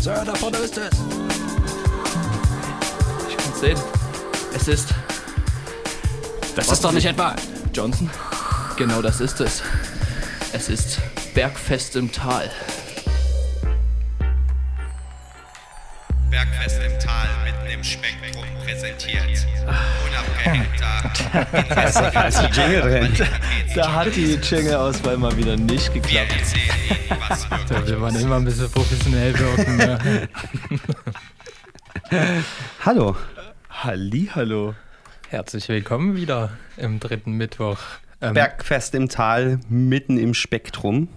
Sir, 0.00 0.24
da 0.24 0.34
vorne 0.34 0.56
ist 0.56 0.78
es. 0.78 0.90
Ich 3.28 3.36
kann 3.36 3.52
es 3.52 3.60
sehen. 3.60 3.78
Es 4.56 4.66
ist. 4.66 4.94
Das 6.56 6.72
ist 6.72 6.82
doch 6.82 6.92
nicht 6.92 7.04
etwa. 7.04 7.36
Johnson? 7.74 8.08
Genau 8.76 9.02
das 9.02 9.20
ist 9.20 9.40
es. 9.42 9.62
Es 10.54 10.70
ist 10.70 11.00
Bergfest 11.34 11.96
im 11.96 12.10
Tal. 12.10 12.50
Bergfest 16.30 16.80
im 16.82 16.98
Tal, 16.98 17.28
mitten 17.44 17.66
im 17.70 17.84
Spektrum 17.84 18.46
präsentiert. 18.64 19.46
Unabhängig 20.08 20.68
da. 20.78 21.02
Als 22.20 22.40
die 22.40 22.46
Jingle 22.58 22.80
rennt. 22.80 23.22
Da 23.74 23.94
hat 23.94 24.16
die 24.16 24.34
Jingle-Auswahl 24.34 25.16
mal 25.16 25.36
wieder 25.36 25.56
nicht 25.56 25.94
Wir 25.94 26.00
geklappt. 26.00 26.32
wirklich 27.68 27.88
will 27.88 27.98
man 27.98 28.16
immer 28.16 28.36
ein 28.36 28.44
bisschen 28.44 28.70
professionell 28.70 29.38
wirken. 29.38 29.76
Ne? 29.76 30.28
Hallo. 32.84 33.16
Hallo. 33.70 34.74
Herzlich 35.28 35.68
willkommen 35.68 36.16
wieder 36.16 36.50
im 36.76 36.98
dritten 36.98 37.32
Mittwoch. 37.32 37.78
Ähm, 38.20 38.34
Bergfest 38.34 38.96
im 38.96 39.08
Tal, 39.08 39.60
mitten 39.68 40.18
im 40.18 40.34
Spektrum. 40.34 41.08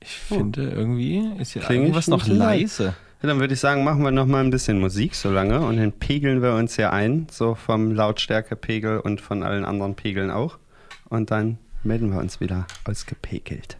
ich 0.00 0.10
finde 0.10 0.68
irgendwie 0.68 1.32
ist 1.38 1.52
hier 1.54 1.62
Klingt 1.62 1.84
irgendwas 1.84 2.08
noch 2.08 2.26
leise. 2.26 2.94
Ja, 3.22 3.28
dann 3.28 3.40
würde 3.40 3.54
ich 3.54 3.60
sagen, 3.60 3.84
machen 3.84 4.02
wir 4.02 4.10
noch 4.10 4.26
mal 4.26 4.44
ein 4.44 4.50
bisschen 4.50 4.78
Musik 4.78 5.14
so 5.14 5.30
lange 5.30 5.60
und 5.60 5.78
dann 5.78 5.92
pegeln 5.92 6.42
wir 6.42 6.52
uns 6.52 6.76
hier 6.76 6.92
ein, 6.92 7.26
so 7.30 7.54
vom 7.54 7.92
Lautstärkepegel 7.92 9.00
und 9.00 9.22
von 9.22 9.42
allen 9.42 9.64
anderen 9.64 9.94
Pegeln 9.96 10.30
auch. 10.30 10.58
Und 11.08 11.30
dann 11.30 11.58
melden 11.82 12.12
wir 12.12 12.18
uns 12.18 12.40
wieder 12.40 12.66
ausgepegelt. 12.84 13.78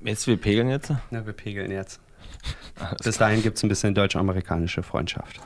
Jetzt 0.00 0.26
wir 0.26 0.36
pegeln 0.36 0.68
jetzt. 0.68 0.92
Na, 1.10 1.24
wir 1.26 1.32
pegeln 1.32 1.70
jetzt. 1.70 2.00
Bis 3.04 3.18
dahin 3.18 3.42
gibt 3.42 3.56
es 3.56 3.62
ein 3.62 3.68
bisschen 3.68 3.94
deutsch-amerikanische 3.94 4.82
Freundschaft. 4.82 5.40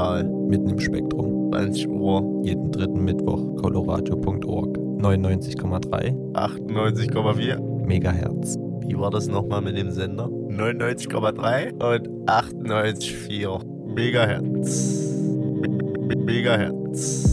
Tal. 0.00 0.24
Mitten 0.24 0.70
im 0.70 0.80
Spektrum. 0.80 1.50
20 1.52 1.86
Uhr, 1.90 2.40
Jeden 2.42 2.70
dritten 2.72 3.04
Mittwoch. 3.04 3.54
Coloradio.org. 3.60 4.78
99,3 4.78 6.14
98,4. 6.32 7.84
Megahertz. 7.84 8.56
Wie 8.86 8.98
war 8.98 9.10
das 9.10 9.28
nochmal 9.28 9.60
mit 9.60 9.76
dem 9.76 9.90
Sender? 9.90 10.24
99,3 10.48 11.72
und 11.74 12.08
98,4 12.30 13.60
Megahertz. 13.94 15.12
Me- 15.60 15.68
me- 15.68 16.16
Megahertz. 16.16 17.29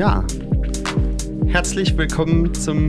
Ja, 0.00 0.24
herzlich 1.48 1.94
willkommen 1.98 2.54
zum 2.54 2.86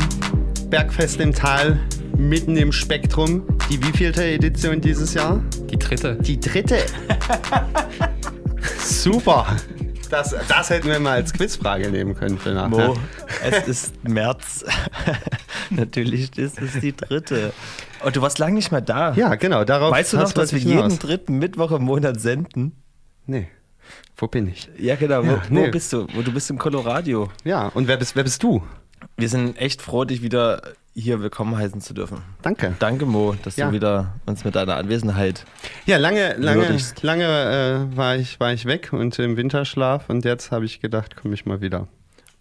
Bergfest 0.69 1.19
im 1.19 1.33
Tal, 1.33 1.77
mitten 2.15 2.55
im 2.55 2.71
Spektrum. 2.71 3.45
Die 3.69 3.83
wievielte 3.83 4.23
Edition 4.23 4.79
dieses 4.79 5.13
Jahr? 5.13 5.43
Die 5.69 5.77
dritte. 5.77 6.15
Die 6.15 6.39
dritte. 6.39 6.77
Super. 8.79 9.45
Das, 10.09 10.33
das 10.47 10.69
hätten 10.69 10.87
wir 10.87 11.01
mal 11.01 11.15
als 11.15 11.33
Quizfrage 11.33 11.89
nehmen 11.89 12.15
können 12.15 12.37
für 12.37 12.53
nachher. 12.53 12.87
Mo, 12.87 12.97
es 13.43 13.67
ist 13.67 14.07
März. 14.07 14.63
Natürlich 15.69 16.37
ist 16.37 16.61
es 16.61 16.79
die 16.79 16.95
dritte. 16.95 17.51
Und 18.05 18.15
du 18.15 18.21
warst 18.21 18.39
lange 18.39 18.53
nicht 18.53 18.71
mehr 18.71 18.79
da. 18.79 19.11
Ja, 19.15 19.35
genau, 19.35 19.65
darauf 19.65 19.91
Weißt 19.91 20.13
du 20.13 20.15
noch, 20.15 20.31
das 20.31 20.33
dass 20.33 20.53
wir 20.53 20.61
hinaus. 20.61 20.93
jeden 20.93 20.99
dritten 20.99 21.39
Mittwoch 21.39 21.71
im 21.71 21.83
Monat 21.83 22.21
senden? 22.21 22.71
Nee. 23.25 23.49
Wo 24.17 24.27
bin 24.27 24.47
ich? 24.47 24.69
Ja, 24.77 24.95
genau. 24.95 25.23
Wo, 25.23 25.31
Ja, 25.31 25.41
wo 25.49 25.53
nee. 25.53 25.69
bist 25.69 25.91
du? 25.93 26.07
Wo, 26.13 26.21
du 26.21 26.31
bist 26.31 26.49
im 26.49 26.57
Colorado. 26.57 27.29
Ja, 27.43 27.67
und 27.73 27.87
wer 27.87 27.97
bist, 27.97 28.15
wer 28.15 28.23
bist 28.23 28.41
du? 28.43 28.61
Wir 29.17 29.29
sind 29.29 29.57
echt 29.57 29.81
froh, 29.81 30.05
dich 30.05 30.21
wieder 30.21 30.61
hier 30.93 31.21
willkommen 31.21 31.57
heißen 31.57 31.79
zu 31.81 31.93
dürfen. 31.93 32.17
Danke. 32.41 32.75
Danke, 32.79 33.05
Mo, 33.05 33.35
dass 33.43 33.55
Ja. 33.55 33.67
du 33.67 33.73
wieder 33.73 34.13
uns 34.25 34.43
mit 34.43 34.55
deiner 34.55 34.75
Anwesenheit. 34.75 35.45
Ja, 35.85 35.97
lange, 35.97 36.35
lange, 36.37 36.61
Würdigst. 36.67 37.01
lange 37.01 37.23
äh, 37.93 37.97
war, 37.97 38.15
ich, 38.17 38.39
war 38.39 38.51
ich 38.53 38.65
weg 38.65 38.91
und 38.91 39.17
im 39.17 39.37
Winterschlaf 39.37 40.09
und 40.09 40.25
jetzt 40.25 40.51
habe 40.51 40.65
ich 40.65 40.81
gedacht, 40.81 41.15
komme 41.15 41.33
ich 41.33 41.45
mal 41.45 41.61
wieder. 41.61 41.87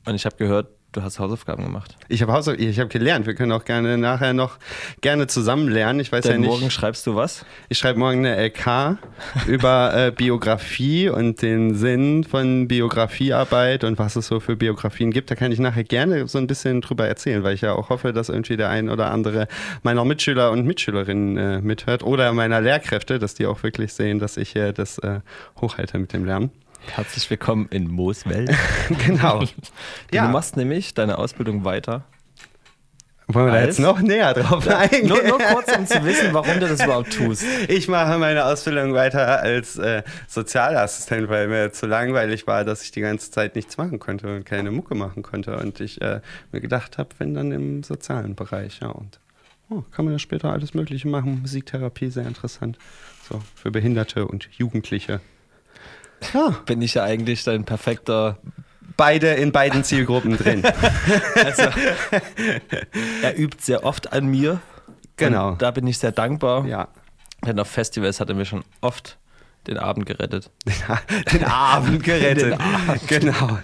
Und 0.07 0.15
ich 0.15 0.25
habe 0.25 0.37
gehört, 0.37 0.69
du 0.93 1.03
hast 1.03 1.19
Hausaufgaben 1.19 1.65
gemacht. 1.65 1.97
Ich 2.09 2.23
habe 2.23 2.33
Hausauf 2.33 2.59
ich 2.59 2.79
habe 2.79 2.89
gelernt. 2.89 3.27
Wir 3.27 3.35
können 3.35 3.53
auch 3.53 3.65
gerne 3.65 3.99
nachher 3.99 4.33
noch 4.33 4.59
gerne 5.01 5.27
zusammen 5.27 5.69
lernen. 5.69 6.01
Ich 6.01 6.11
weiß 6.11 6.23
Denn 6.23 6.33
ja 6.33 6.39
nicht. 6.39 6.49
morgen 6.49 6.71
schreibst 6.71 7.07
du 7.07 7.15
was? 7.15 7.45
Ich 7.69 7.79
schreibe 7.79 7.99
morgen 7.99 8.25
eine 8.25 8.37
LK 8.49 8.99
über 9.47 9.95
äh, 9.95 10.11
Biografie 10.11 11.09
und 11.09 11.43
den 11.43 11.75
Sinn 11.75 12.25
von 12.25 12.69
Biografiearbeit 12.69 13.85
und 13.85 13.99
was 13.99 14.17
es 14.17 14.27
so 14.27 14.41
für 14.41 14.57
Biografien 14.57 15.11
gibt. 15.11 15.31
Da 15.31 15.35
kann 15.35 15.53
ich 15.53 15.59
nachher 15.59 15.85
gerne 15.85 16.27
so 16.27 16.39
ein 16.39 16.47
bisschen 16.47 16.81
drüber 16.81 17.07
erzählen, 17.07 17.43
weil 17.43 17.55
ich 17.55 17.61
ja 17.61 17.73
auch 17.75 17.89
hoffe, 17.91 18.13
dass 18.13 18.29
irgendwie 18.29 18.57
der 18.57 18.71
ein 18.71 18.89
oder 18.89 19.11
andere 19.11 19.49
meiner 19.83 20.05
Mitschüler 20.05 20.51
und 20.51 20.67
Mitschülerinnen 20.67 21.37
äh, 21.37 21.61
mithört 21.61 22.03
oder 22.03 22.33
meiner 22.33 22.61
Lehrkräfte, 22.61 23.19
dass 23.19 23.35
die 23.35 23.47
auch 23.47 23.63
wirklich 23.63 23.93
sehen, 23.93 24.19
dass 24.19 24.37
ich 24.37 24.51
hier 24.51 24.73
das 24.73 24.99
äh, 24.99 25.21
hochhalte 25.61 25.99
mit 25.99 26.13
dem 26.13 26.25
Lernen. 26.25 26.51
Herzlich 26.87 27.29
willkommen 27.31 27.69
in 27.71 27.89
Moos 27.89 28.27
Welt. 28.27 28.51
Genau. 29.07 29.45
Du 30.11 30.21
machst 30.23 30.57
nämlich 30.57 30.95
deine 30.95 31.19
Ausbildung 31.19 31.65
weiter. 31.65 32.05
Wollen 33.35 33.47
wir 33.47 33.53
da 33.53 33.65
jetzt 33.65 33.79
noch 33.79 34.01
näher 34.01 34.35
drauf 34.35 34.67
eingehen? 34.67 35.07
Nur, 35.07 35.23
nur 35.23 35.39
kurz, 35.39 35.77
um 35.77 35.87
zu 35.87 36.05
wissen, 36.05 36.33
warum 36.33 36.59
du 36.59 36.67
das 36.67 36.83
überhaupt 36.83 37.13
tust. 37.13 37.45
Ich 37.69 37.87
mache 37.87 38.19
meine 38.19 38.45
Ausbildung 38.45 38.93
weiter 38.95 39.41
als 39.41 39.77
äh, 39.77 40.03
Sozialassistent, 40.27 41.29
weil 41.29 41.47
mir 41.47 41.73
zu 41.73 41.87
langweilig 41.87 42.49
war, 42.49 42.65
dass 42.65 42.83
ich 42.83 42.91
die 42.91 43.03
ganze 43.03 43.31
Zeit 43.31 43.55
nichts 43.55 43.77
machen 43.77 44.01
konnte 44.01 44.35
und 44.35 44.45
keine 44.45 44.73
Mucke 44.73 44.97
machen 44.97 45.23
konnte. 45.23 45.57
Und 45.59 45.81
ich 45.81 46.01
äh, 46.01 46.21
mir 46.51 46.61
gedacht 46.61 46.99
habe, 46.99 47.11
wenn 47.19 47.35
dann 47.35 47.53
im 47.53 47.83
sozialen 47.85 48.35
Bereich, 48.35 48.81
ja. 48.81 48.89
Und 48.89 49.21
oh, 49.69 49.85
kann 49.93 50.07
man 50.07 50.15
da 50.15 50.19
später 50.19 50.51
alles 50.51 50.75
Mögliche 50.75 51.07
machen. 51.07 51.41
Musiktherapie, 51.43 52.11
sehr 52.11 52.27
interessant. 52.27 52.79
So, 53.29 53.41
für 53.55 53.71
Behinderte 53.71 54.27
und 54.27 54.49
Jugendliche. 54.57 55.21
Ja, 56.35 56.51
Bin 56.67 56.83
ich 56.83 56.95
ja 56.95 57.05
eigentlich 57.05 57.45
dein 57.45 57.65
perfekter. 57.65 58.39
beide 58.97 59.29
in 59.35 59.53
beiden 59.53 59.85
Zielgruppen 59.85 60.37
drin. 60.37 60.63
Also, 61.45 61.63
er 63.23 63.39
übt 63.39 63.59
sehr 63.63 63.85
oft 63.85 64.13
an 64.13 64.27
mir. 64.27 64.61
Genau. 65.17 65.53
Da 65.57 65.71
bin 65.71 65.87
ich 65.87 65.99
sehr 65.99 66.13
dankbar. 66.13 66.67
Ja. 66.67 66.89
Denn 67.47 67.59
auf 67.59 67.69
Festivals 67.69 68.21
hat 68.21 68.29
er 68.29 68.35
mir 68.35 68.45
schon 68.45 68.63
oft 68.81 69.19
den 69.67 69.77
Abend 69.77 70.07
gerettet. 70.07 70.51
Den 71.33 71.45
Abend 71.45 72.03
gerettet. 72.03 72.59
Genau. 73.09 73.59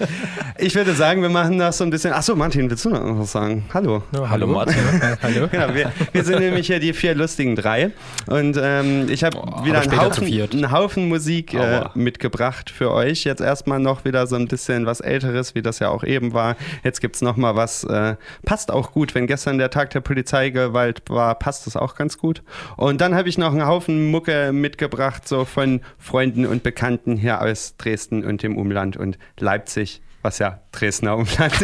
Ich 0.58 0.74
würde 0.74 0.94
sagen, 0.94 1.22
wir 1.22 1.28
machen 1.28 1.58
das 1.58 1.78
so 1.78 1.84
ein 1.84 1.90
bisschen. 1.90 2.12
Achso, 2.12 2.36
Martin, 2.36 2.68
willst 2.68 2.84
du 2.84 2.90
noch 2.90 3.18
was 3.18 3.32
sagen? 3.32 3.64
Hallo. 3.72 4.02
Ja, 4.14 4.28
Hallo, 4.28 4.46
Martin. 4.46 4.76
Ja, 5.00 5.16
hallo. 5.22 5.48
Genau, 5.50 5.74
wir, 5.74 5.92
wir 6.12 6.24
sind 6.24 6.40
nämlich 6.40 6.66
hier 6.66 6.80
die 6.80 6.92
vier 6.92 7.14
lustigen 7.14 7.56
drei. 7.56 7.92
Und 8.26 8.58
ähm, 8.60 9.08
ich 9.08 9.24
habe 9.24 9.38
Boah, 9.38 9.64
wieder 9.64 9.80
einen 9.80 9.98
Haufen, 9.98 10.26
einen 10.26 10.70
Haufen 10.70 11.08
Musik 11.08 11.54
äh, 11.54 11.84
mitgebracht 11.94 12.70
für 12.70 12.92
euch. 12.92 13.24
Jetzt 13.24 13.40
erstmal 13.40 13.80
noch 13.80 14.04
wieder 14.04 14.26
so 14.26 14.36
ein 14.36 14.48
bisschen 14.48 14.86
was 14.86 15.00
Älteres, 15.00 15.54
wie 15.54 15.62
das 15.62 15.78
ja 15.78 15.88
auch 15.88 16.04
eben 16.04 16.34
war. 16.34 16.56
Jetzt 16.84 17.00
gibt 17.00 17.16
es 17.16 17.22
nochmal 17.22 17.56
was, 17.56 17.84
äh, 17.84 18.16
passt 18.44 18.70
auch 18.70 18.92
gut. 18.92 19.14
Wenn 19.14 19.26
gestern 19.26 19.58
der 19.58 19.70
Tag 19.70 19.90
der 19.90 20.00
Polizeigewalt 20.00 21.02
war, 21.08 21.34
passt 21.36 21.66
das 21.66 21.76
auch 21.76 21.94
ganz 21.94 22.18
gut. 22.18 22.42
Und 22.76 23.00
dann 23.00 23.14
habe 23.14 23.28
ich 23.28 23.38
noch 23.38 23.52
einen 23.52 23.66
Haufen 23.66 24.10
Mucke 24.10 24.52
mitgebracht, 24.52 25.26
so 25.26 25.44
von 25.44 25.80
Freunden 25.98 26.46
und 26.46 26.62
Bekannten 26.62 27.16
hier 27.16 27.40
aus 27.42 27.76
Dresden 27.76 28.24
und 28.24 28.42
dem 28.42 28.56
Umland 28.56 28.96
und 28.96 29.18
Leipzig. 29.38 30.00
Was 30.22 30.38
ja 30.40 30.60
Dresdner 30.72 31.16
Umland. 31.16 31.52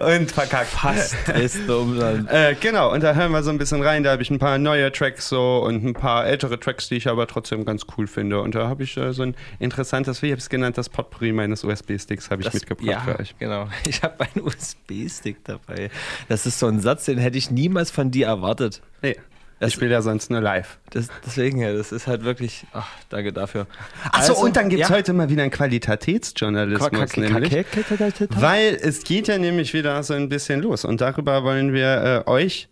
und 0.00 0.30
verkackt. 0.32 0.66
Fast 0.70 1.14
ist 1.28 1.68
Umland. 1.68 2.28
Äh, 2.30 2.56
genau, 2.60 2.92
und 2.92 3.02
da 3.02 3.14
hören 3.14 3.30
wir 3.32 3.42
so 3.42 3.50
ein 3.50 3.58
bisschen 3.58 3.82
rein. 3.82 4.02
Da 4.02 4.10
habe 4.12 4.22
ich 4.22 4.30
ein 4.30 4.38
paar 4.38 4.58
neue 4.58 4.90
Tracks 4.92 5.28
so 5.28 5.62
und 5.64 5.84
ein 5.84 5.94
paar 5.94 6.26
ältere 6.26 6.58
Tracks, 6.58 6.88
die 6.88 6.96
ich 6.96 7.08
aber 7.08 7.26
trotzdem 7.26 7.64
ganz 7.64 7.82
cool 7.96 8.06
finde. 8.06 8.40
Und 8.40 8.54
da 8.54 8.68
habe 8.68 8.82
ich 8.82 8.96
äh, 8.96 9.12
so 9.12 9.22
ein 9.22 9.34
interessantes, 9.58 10.22
wie 10.22 10.28
habe 10.32 10.38
ich 10.38 10.44
es 10.44 10.50
genannt, 10.50 10.76
das 10.78 10.88
Potpourri 10.88 11.32
meines 11.32 11.62
USB-Sticks 11.64 12.30
habe 12.30 12.42
ich 12.42 12.46
Das- 12.46 12.54
mitgebracht 12.54 12.86
ja, 12.88 13.00
für 13.00 13.18
euch. 13.20 13.34
Genau. 13.38 13.68
Ich 13.86 14.02
habe 14.02 14.24
einen 14.24 14.44
USB-Stick 14.44 15.44
dabei. 15.44 15.90
Das 16.28 16.46
ist 16.46 16.58
so 16.58 16.66
ein 16.66 16.80
Satz, 16.80 17.04
den 17.04 17.18
hätte 17.18 17.36
ich 17.38 17.50
niemals 17.50 17.90
von 17.90 18.10
dir 18.10 18.26
erwartet. 18.26 18.80
Nee, 19.02 19.16
ich 19.68 19.74
spiele 19.74 19.92
ja 19.92 20.02
sonst 20.02 20.30
nur 20.30 20.40
live. 20.40 20.78
Das, 20.90 21.08
deswegen, 21.24 21.60
ja, 21.60 21.72
das 21.72 21.92
ist 21.92 22.06
halt 22.06 22.24
wirklich. 22.24 22.66
Ach, 22.72 22.88
danke 23.08 23.32
dafür. 23.32 23.66
Achso, 24.10 24.32
Also, 24.32 24.44
und 24.44 24.56
dann 24.56 24.68
gibt 24.68 24.82
es 24.82 24.88
ja. 24.88 24.94
heute 24.94 25.12
mal 25.12 25.28
wieder 25.28 25.42
einen 25.42 25.50
Qualitätsjournalismus. 25.50 27.16
Nämlich. 27.16 27.66
Weil 28.30 28.78
es 28.80 29.04
geht 29.04 29.28
ja 29.28 29.38
nämlich 29.38 29.74
wieder 29.74 30.02
so 30.02 30.14
ein 30.14 30.28
bisschen 30.28 30.62
los. 30.62 30.84
Und 30.84 31.00
darüber 31.00 31.44
wollen 31.44 31.72
wir 31.72 32.24
äh, 32.26 32.30
euch, 32.30 32.68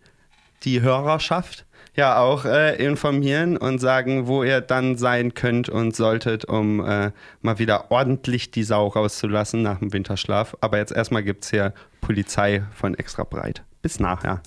die 0.63 0.81
Hörerschaft, 0.81 1.65
ja 1.95 2.19
auch 2.19 2.45
äh, 2.45 2.75
informieren 2.83 3.57
und 3.57 3.79
sagen, 3.79 4.27
wo 4.27 4.43
ihr 4.43 4.61
dann 4.61 4.97
sein 4.97 5.33
könnt 5.33 5.69
und 5.69 5.95
solltet, 5.95 6.45
um 6.45 6.85
äh, 6.85 7.11
mal 7.41 7.59
wieder 7.59 7.91
ordentlich 7.91 8.51
die 8.51 8.63
Sau 8.63 8.87
rauszulassen 8.87 9.61
nach 9.61 9.79
dem 9.79 9.91
Winterschlaf. 9.91 10.55
Aber 10.61 10.77
jetzt 10.77 10.91
erstmal 10.91 11.23
gibt 11.23 11.43
es 11.43 11.49
hier 11.49 11.73
Polizei 11.99 12.63
von 12.73 12.95
extra 12.95 13.23
breit. 13.23 13.63
Bis 13.81 13.99
nachher. 13.99 14.41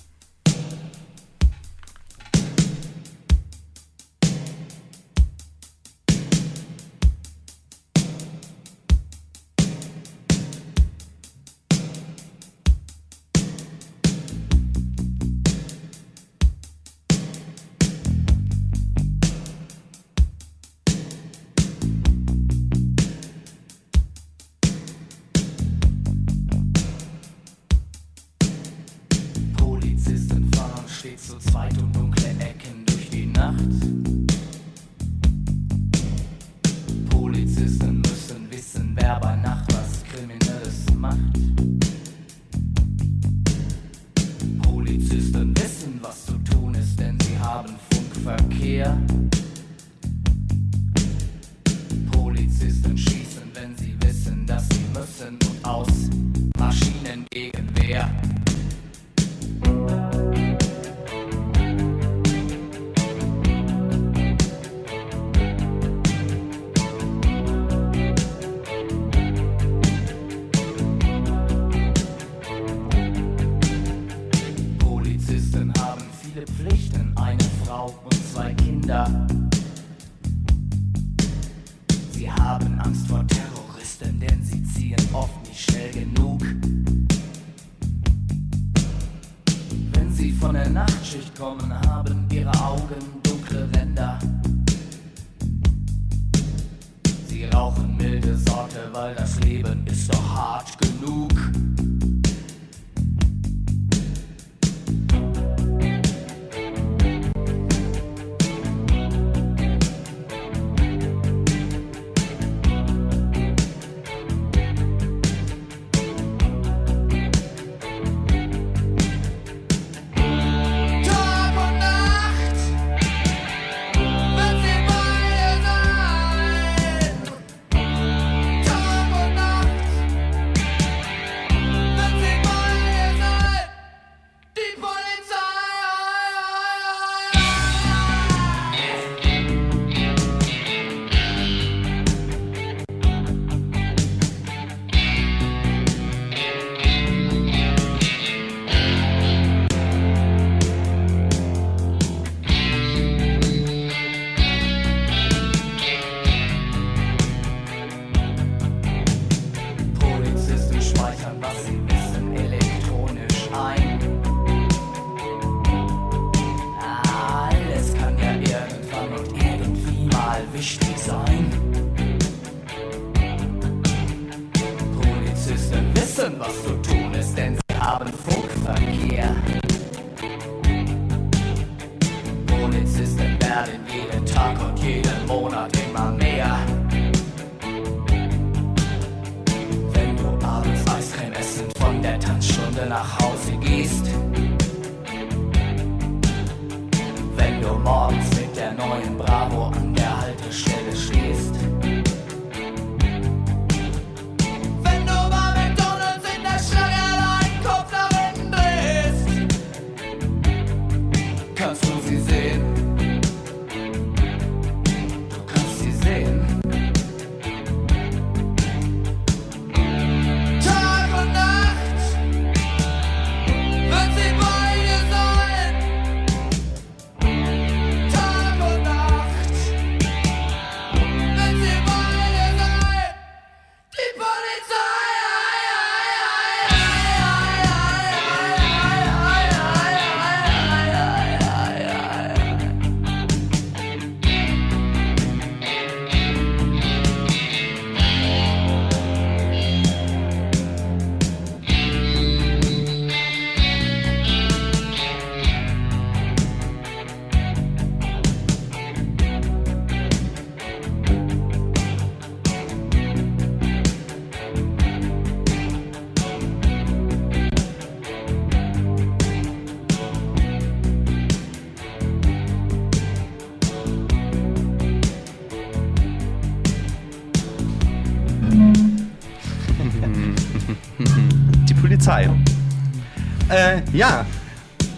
Ja, 283.95 284.25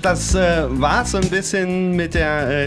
das 0.02 0.34
äh, 0.34 0.66
war 0.70 1.06
so 1.06 1.18
ein 1.18 1.30
bisschen 1.30 1.96
mit 1.96 2.16
der 2.16 2.28
äh, 2.28 2.66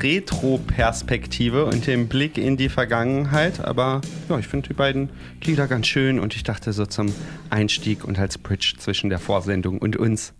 Retro-Perspektive 0.00 1.64
und 1.64 1.86
dem 1.86 2.06
Blick 2.08 2.38
in 2.38 2.56
die 2.56 2.68
Vergangenheit. 2.68 3.60
Aber 3.60 4.00
ja, 4.28 4.38
ich 4.38 4.46
finde 4.46 4.68
die 4.68 4.74
beiden 4.74 5.10
Lieder 5.42 5.66
ganz 5.66 5.88
schön 5.88 6.20
und 6.20 6.36
ich 6.36 6.44
dachte 6.44 6.72
so 6.72 6.86
zum 6.86 7.12
Einstieg 7.50 8.04
und 8.04 8.18
als 8.18 8.38
Bridge 8.38 8.74
zwischen 8.78 9.10
der 9.10 9.18
Vorsendung 9.18 9.78
und 9.78 9.96
uns. 9.96 10.32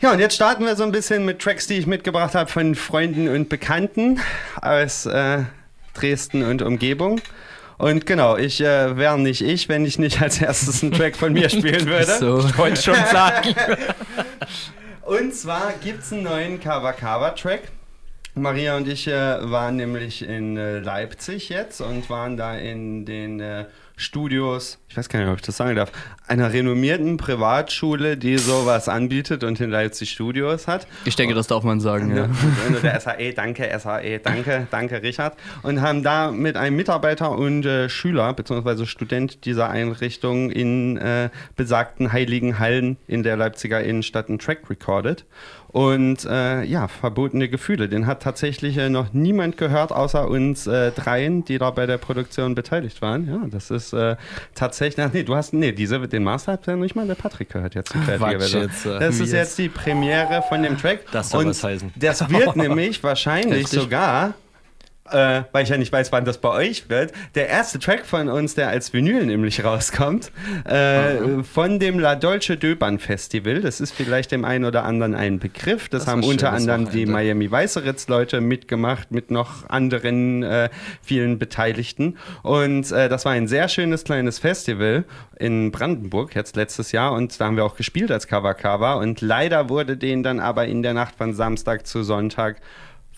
Ja, 0.00 0.12
und 0.12 0.18
jetzt 0.18 0.34
starten 0.34 0.64
wir 0.64 0.74
so 0.74 0.82
ein 0.82 0.92
bisschen 0.92 1.24
mit 1.24 1.38
Tracks, 1.38 1.68
die 1.68 1.74
ich 1.74 1.86
mitgebracht 1.86 2.34
habe 2.34 2.50
von 2.50 2.74
Freunden 2.74 3.28
und 3.28 3.48
Bekannten 3.48 4.18
aus 4.60 5.06
äh, 5.06 5.44
Dresden 5.94 6.42
und 6.42 6.62
Umgebung. 6.62 7.20
Und 7.78 8.06
genau, 8.06 8.36
ich 8.36 8.60
äh, 8.60 8.96
wäre 8.96 9.18
nicht 9.18 9.42
ich, 9.42 9.68
wenn 9.68 9.84
ich 9.84 9.98
nicht 9.98 10.22
als 10.22 10.40
erstes 10.40 10.82
einen 10.82 10.92
Track 10.92 11.16
von 11.16 11.32
mir 11.32 11.48
spielen 11.48 11.86
würde. 11.86 12.18
So. 12.18 12.38
Ich 12.40 12.56
wollte 12.56 12.80
schon 12.80 12.94
sagen. 13.12 13.54
Und 15.02 15.34
zwar 15.34 15.72
gibt 15.82 16.02
es 16.02 16.12
einen 16.12 16.24
neuen 16.24 16.60
Kawakawa-Track. 16.60 17.62
Maria 18.38 18.76
und 18.76 18.86
ich 18.86 19.08
äh, 19.08 19.50
waren 19.50 19.76
nämlich 19.76 20.22
in 20.22 20.58
äh, 20.58 20.80
Leipzig 20.80 21.48
jetzt 21.48 21.80
und 21.80 22.10
waren 22.10 22.36
da 22.36 22.54
in 22.54 23.06
den 23.06 23.40
äh, 23.40 23.64
Studios, 23.96 24.78
ich 24.90 24.96
weiß 24.96 25.08
gar 25.08 25.20
nicht, 25.20 25.28
ob 25.30 25.36
ich 25.36 25.42
das 25.42 25.56
sagen 25.56 25.74
darf, 25.74 25.90
einer 26.28 26.52
renommierten 26.52 27.16
Privatschule, 27.16 28.16
die 28.16 28.38
sowas 28.38 28.88
anbietet 28.88 29.44
und 29.44 29.60
in 29.60 29.70
Leipzig 29.70 30.10
Studios 30.10 30.66
hat. 30.66 30.86
Ich 31.04 31.16
denke, 31.16 31.34
das 31.34 31.46
darf 31.46 31.62
man 31.62 31.80
sagen, 31.80 32.16
ja. 32.16 32.24
Und 32.66 32.82
der 32.82 33.00
SAE, 33.00 33.32
danke, 33.32 33.68
SAE, 33.78 34.18
danke, 34.18 34.66
danke, 34.70 35.02
Richard. 35.02 35.36
Und 35.62 35.80
haben 35.80 36.02
da 36.02 36.32
mit 36.32 36.56
einem 36.56 36.76
Mitarbeiter 36.76 37.30
und 37.32 37.64
äh, 37.64 37.88
Schüler 37.88 38.32
bzw. 38.34 38.86
Student 38.86 39.44
dieser 39.44 39.70
Einrichtung 39.70 40.50
in 40.50 40.96
äh, 40.96 41.30
besagten 41.54 42.12
heiligen 42.12 42.58
Hallen 42.58 42.96
in 43.06 43.22
der 43.22 43.36
Leipziger 43.36 43.82
Innenstadt 43.82 44.28
einen 44.28 44.38
Track 44.38 44.68
recorded. 44.68 45.24
Und 45.68 46.24
äh, 46.24 46.64
ja, 46.64 46.88
verbotene 46.88 47.50
Gefühle. 47.50 47.88
Den 47.90 48.06
hat 48.06 48.22
tatsächlich 48.22 48.78
äh, 48.78 48.88
noch 48.88 49.12
niemand 49.12 49.58
gehört, 49.58 49.92
außer 49.92 50.26
uns 50.26 50.66
äh, 50.66 50.90
dreien, 50.90 51.44
die 51.44 51.58
da 51.58 51.70
bei 51.70 51.84
der 51.84 51.98
Produktion 51.98 52.54
beteiligt 52.54 53.02
waren. 53.02 53.28
Ja, 53.28 53.42
das 53.50 53.70
ist 53.70 53.92
äh, 53.92 54.16
tatsächlich. 54.54 55.04
Ach, 55.04 55.12
nee, 55.12 55.22
du 55.22 55.34
hast. 55.34 55.52
Nee, 55.52 55.72
diese, 55.72 56.00
den 56.16 56.24
Master 56.24 56.52
hat 56.52 56.66
ja 56.66 56.76
nicht 56.76 56.96
mal 56.96 57.06
der 57.06 57.14
Patrick 57.14 57.50
gehört 57.50 57.74
jetzt. 57.74 57.92
Quatsch 57.92 58.54
jetzt, 58.54 58.86
äh, 58.86 58.98
das 58.98 59.16
ist 59.16 59.20
jetzt? 59.20 59.32
jetzt 59.32 59.58
die 59.58 59.68
Premiere 59.68 60.42
von 60.48 60.62
dem 60.62 60.78
Track. 60.78 61.00
Das 61.12 61.30
soll 61.30 61.44
Und 61.44 61.50
was 61.50 61.62
heißen. 61.62 61.92
Das 61.94 62.28
wird 62.30 62.56
nämlich 62.56 63.02
wahrscheinlich 63.02 63.64
Heftig. 63.64 63.80
sogar, 63.80 64.34
äh, 65.10 65.42
weil 65.52 65.64
ich 65.64 65.68
ja 65.68 65.76
nicht 65.76 65.92
weiß, 65.92 66.12
wann 66.12 66.24
das 66.24 66.38
bei 66.38 66.50
euch 66.50 66.88
wird, 66.88 67.12
der 67.34 67.48
erste 67.48 67.78
Track 67.78 68.06
von 68.06 68.28
uns, 68.28 68.54
der 68.54 68.68
als 68.68 68.92
Vinyl 68.92 69.26
nämlich 69.26 69.64
rauskommt, 69.64 70.30
äh, 70.64 71.42
von 71.42 71.78
dem 71.78 71.98
La 71.98 72.14
Dolce 72.14 72.56
Döbern 72.56 72.98
Festival. 72.98 73.60
Das 73.60 73.80
ist 73.80 73.92
vielleicht 73.92 74.32
dem 74.32 74.44
einen 74.44 74.64
oder 74.64 74.84
anderen 74.84 75.14
ein 75.14 75.38
Begriff. 75.38 75.88
Das, 75.88 76.04
Das 76.04 76.12
haben 76.12 76.24
unter 76.24 76.52
anderem 76.52 76.90
die. 76.90 77.06
Miami 77.06 77.50
Weißeritz 77.50 78.08
Leute 78.08 78.40
mitgemacht, 78.40 79.10
mit 79.10 79.30
noch 79.30 79.68
anderen 79.68 80.42
äh, 80.42 80.68
vielen 81.02 81.38
Beteiligten. 81.38 82.18
Und 82.42 82.90
äh, 82.92 83.08
das 83.08 83.24
war 83.24 83.32
ein 83.32 83.48
sehr 83.48 83.68
schönes 83.68 84.04
kleines 84.04 84.38
Festival 84.38 85.04
in 85.38 85.70
Brandenburg 85.70 86.34
jetzt 86.34 86.56
letztes 86.56 86.92
Jahr 86.92 87.12
und 87.12 87.38
da 87.40 87.46
haben 87.46 87.56
wir 87.56 87.64
auch 87.64 87.76
gespielt 87.76 88.10
als 88.10 88.26
Cover 88.26 88.54
Cover 88.54 88.98
und 88.98 89.20
leider 89.20 89.68
wurde 89.68 89.96
denen 89.96 90.22
dann 90.22 90.40
aber 90.40 90.66
in 90.66 90.82
der 90.82 90.94
Nacht 90.94 91.14
von 91.16 91.34
Samstag 91.34 91.86
zu 91.86 92.02
Sonntag 92.02 92.56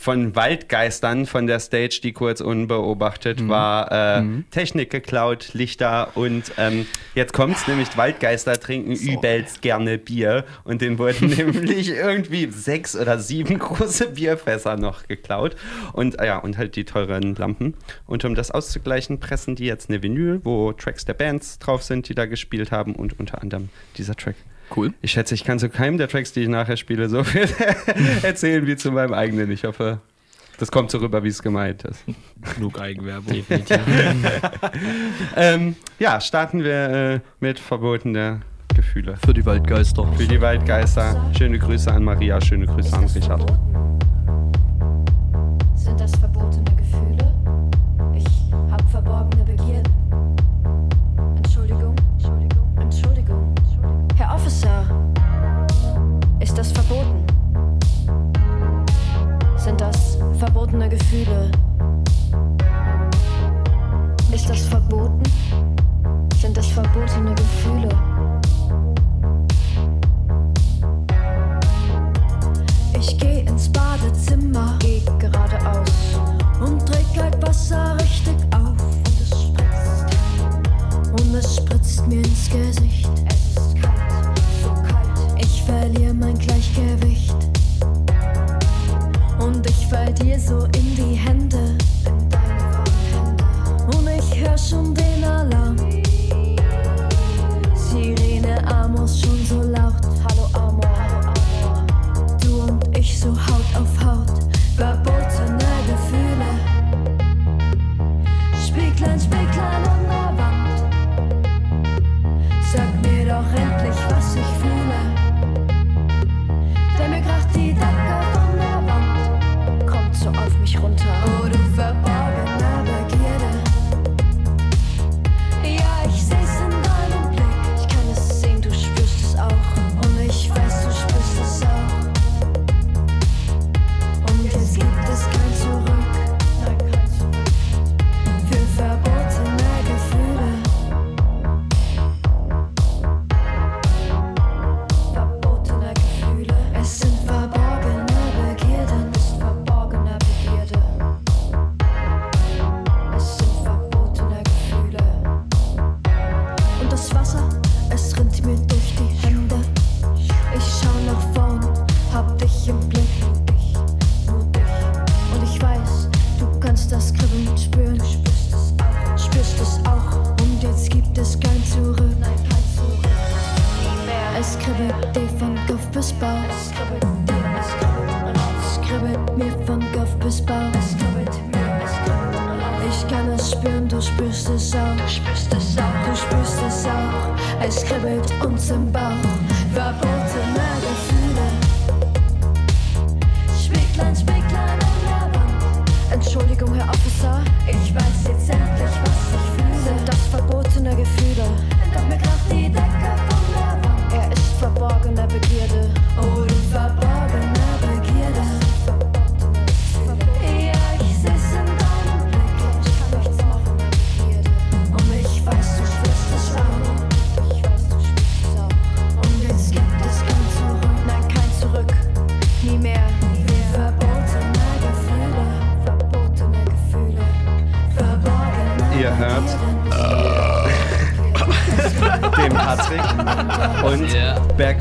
von 0.00 0.36
Waldgeistern 0.36 1.26
von 1.26 1.48
der 1.48 1.58
Stage, 1.58 1.98
die 2.04 2.12
kurz 2.12 2.40
unbeobachtet 2.40 3.48
war, 3.48 4.20
äh, 4.20 4.22
Technik 4.52 4.90
geklaut, 4.90 5.50
Lichter 5.54 6.16
und 6.16 6.52
ähm, 6.56 6.86
jetzt 7.16 7.32
kommt's 7.32 7.66
nämlich, 7.66 7.96
Waldgeister 7.96 8.60
trinken 8.60 8.92
übelst 8.92 9.60
gerne 9.60 9.98
Bier 9.98 10.44
und 10.62 10.82
denen 10.82 11.00
wurden 11.00 11.28
nämlich 11.36 11.90
irgendwie 11.90 12.46
sechs 12.46 12.94
oder 12.94 13.18
sieben 13.18 13.58
große 13.58 14.10
Bierfässer 14.10 14.76
noch 14.76 15.08
geklaut 15.08 15.56
und 15.92 16.20
äh, 16.20 16.26
ja, 16.26 16.38
und 16.38 16.58
halt 16.58 16.76
die 16.76 16.84
teuren 16.84 17.34
Lampen. 17.34 17.74
Und 18.06 18.24
um 18.24 18.36
das 18.36 18.52
auszugleichen, 18.52 19.18
pressen 19.18 19.56
die 19.56 19.66
jetzt 19.66 19.90
eine 19.90 20.00
Vinyl, 20.00 20.40
wo 20.44 20.72
Tracks 20.72 21.06
der 21.06 21.14
Bands 21.14 21.58
drauf 21.58 21.82
sind, 21.82 22.08
die 22.08 22.14
da 22.14 22.26
gespielt 22.26 22.70
haben 22.70 22.94
und 22.94 23.18
unter 23.18 23.42
anderem 23.42 23.68
dieser 23.96 24.14
Track. 24.14 24.36
Cool. 24.74 24.92
Ich 25.00 25.12
schätze, 25.12 25.34
ich 25.34 25.44
kann 25.44 25.58
zu 25.58 25.68
keinem 25.68 25.98
der 25.98 26.08
Tracks, 26.08 26.32
die 26.32 26.40
ich 26.42 26.48
nachher 26.48 26.76
spiele, 26.76 27.08
so 27.08 27.24
viel 27.24 27.48
erzählen 28.22 28.66
wie 28.66 28.76
zu 28.76 28.92
meinem 28.92 29.14
eigenen. 29.14 29.50
Ich 29.50 29.64
hoffe, 29.64 30.00
das 30.58 30.70
kommt 30.72 30.90
so 30.90 30.98
rüber, 30.98 31.22
wie 31.22 31.28
es 31.28 31.42
gemeint 31.42 31.84
ist. 31.84 32.04
Genug 32.54 32.80
Eigenwerbung. 32.80 33.44
Ähm, 35.36 35.76
ja, 35.98 36.20
starten 36.20 36.64
wir 36.64 36.90
äh, 36.90 37.20
mit 37.40 37.60
verbotene 37.60 38.40
Gefühle. 38.74 39.16
Für 39.24 39.32
die 39.32 39.44
Waldgeister. 39.46 40.12
Für 40.14 40.26
die 40.26 40.40
Waldgeister. 40.40 41.30
Schöne 41.36 41.58
Grüße 41.58 41.92
an 41.92 42.04
Maria, 42.04 42.40
schöne 42.40 42.66
Grüße 42.66 42.96
an 42.96 43.04
Richard. 43.04 43.52
Sind 45.74 46.00
das 46.00 46.10
verbotene 46.16 46.37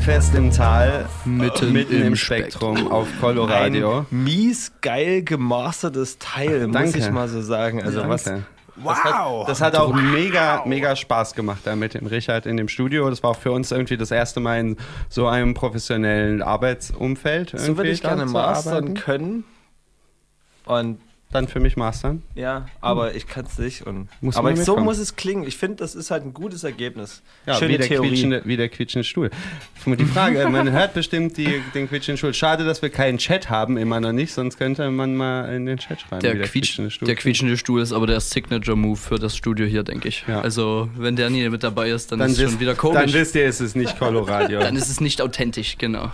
Bergfest 0.08 0.34
im 0.36 0.50
Tal 0.50 1.04
Mitten 1.26 1.70
mitten 1.70 2.00
im 2.00 2.06
im 2.06 2.16
Spektrum 2.16 2.90
auf 2.90 3.06
Coloradio. 3.20 4.06
Ein 4.10 4.24
mies 4.24 4.72
geil 4.80 5.22
gemastertes 5.22 6.18
Teil, 6.18 6.66
muss 6.66 6.72
Danke. 6.72 6.98
ich 6.98 7.10
mal 7.10 7.28
so 7.28 7.42
sagen. 7.42 7.82
Also 7.82 8.08
was. 8.08 8.24
Danke. 8.24 8.46
Wow! 8.76 9.46
Das 9.46 9.60
hat 9.60 9.76
auch 9.76 9.92
mega, 9.92 10.62
mega 10.64 10.96
Spaß 10.96 11.34
gemacht 11.34 11.60
da 11.64 11.76
mit 11.76 11.92
dem 11.92 12.06
Richard 12.06 12.46
in 12.46 12.56
dem 12.56 12.68
Studio. 12.68 13.10
Das 13.10 13.22
war 13.22 13.32
auch 13.32 13.38
für 13.38 13.52
uns 13.52 13.70
irgendwie 13.70 13.98
das 13.98 14.10
erste 14.10 14.40
Mal 14.40 14.60
in 14.60 14.76
so 15.10 15.26
einem 15.26 15.52
professionellen 15.52 16.40
Arbeitsumfeld. 16.40 17.50
so 17.50 17.58
würde 17.58 17.68
irgendwie 17.68 17.90
ich 17.90 18.00
gerne 18.00 18.24
mastern 18.24 18.74
arbeiten. 18.76 18.94
können. 18.94 19.44
Dann 21.38 21.46
für 21.46 21.60
mich 21.60 21.76
mastern. 21.76 22.24
Ja, 22.34 22.66
aber 22.80 23.14
ich 23.14 23.28
kann 23.28 23.44
es 23.44 23.58
nicht. 23.58 23.86
Und 23.86 24.08
Muss 24.20 24.34
aber 24.36 24.56
so 24.56 24.76
muss 24.76 24.98
es 24.98 25.14
klingen. 25.14 25.46
Ich 25.46 25.56
finde, 25.56 25.76
das 25.76 25.94
ist 25.94 26.10
halt 26.10 26.24
ein 26.24 26.34
gutes 26.34 26.64
Ergebnis. 26.64 27.22
Ja, 27.46 27.54
Schöne 27.54 27.74
wie 27.74 27.78
der, 27.78 27.86
Theorie. 27.86 28.08
quietschende, 28.08 28.42
wie 28.44 28.56
der 28.56 28.68
quietschende 28.68 29.04
Stuhl. 29.04 29.30
Die 29.86 30.04
Frage, 30.04 30.48
man 30.48 30.72
hört 30.72 30.94
bestimmt 30.94 31.36
die, 31.36 31.62
den 31.74 31.88
quietschenden 31.88 32.18
Stuhl. 32.18 32.34
Schade, 32.34 32.64
dass 32.64 32.82
wir 32.82 32.90
keinen 32.90 33.18
Chat 33.18 33.50
haben, 33.50 33.76
immer 33.76 34.00
noch 34.00 34.10
nicht, 34.10 34.32
sonst 34.32 34.58
könnte 34.58 34.90
man 34.90 35.14
mal 35.14 35.54
in 35.54 35.66
den 35.66 35.78
Chat 35.78 36.00
schreiben. 36.00 36.22
Der, 36.22 36.34
wie 36.34 36.42
quietsch, 36.42 36.80
der 37.02 37.14
quietschende 37.14 37.56
Stuhl 37.56 37.82
ist 37.82 37.92
aber 37.92 38.08
der 38.08 38.18
Signature-Move 38.18 38.96
für 38.96 39.20
das 39.20 39.36
Studio 39.36 39.64
hier, 39.64 39.84
denke 39.84 40.08
ich. 40.08 40.24
Ja. 40.26 40.40
Also, 40.40 40.90
wenn 40.96 41.14
der 41.14 41.30
nie 41.30 41.48
mit 41.50 41.62
dabei 41.62 41.90
ist, 41.90 42.10
dann, 42.10 42.18
Dann 42.18 42.32
ist 42.32 42.40
es 42.40 42.50
schon 42.50 42.58
wieder 42.58 42.74
komisch. 42.74 43.00
dann 43.00 43.12
wisst 43.12 43.36
ihr, 43.36 43.46
es 43.46 43.60
ist 43.60 43.76
nicht 43.76 43.96
Coloradio. 43.96 44.58
dann 44.60 44.74
ist 44.74 44.88
es 44.88 45.00
nicht 45.00 45.22
authentisch, 45.22 45.78
genau. 45.78 46.10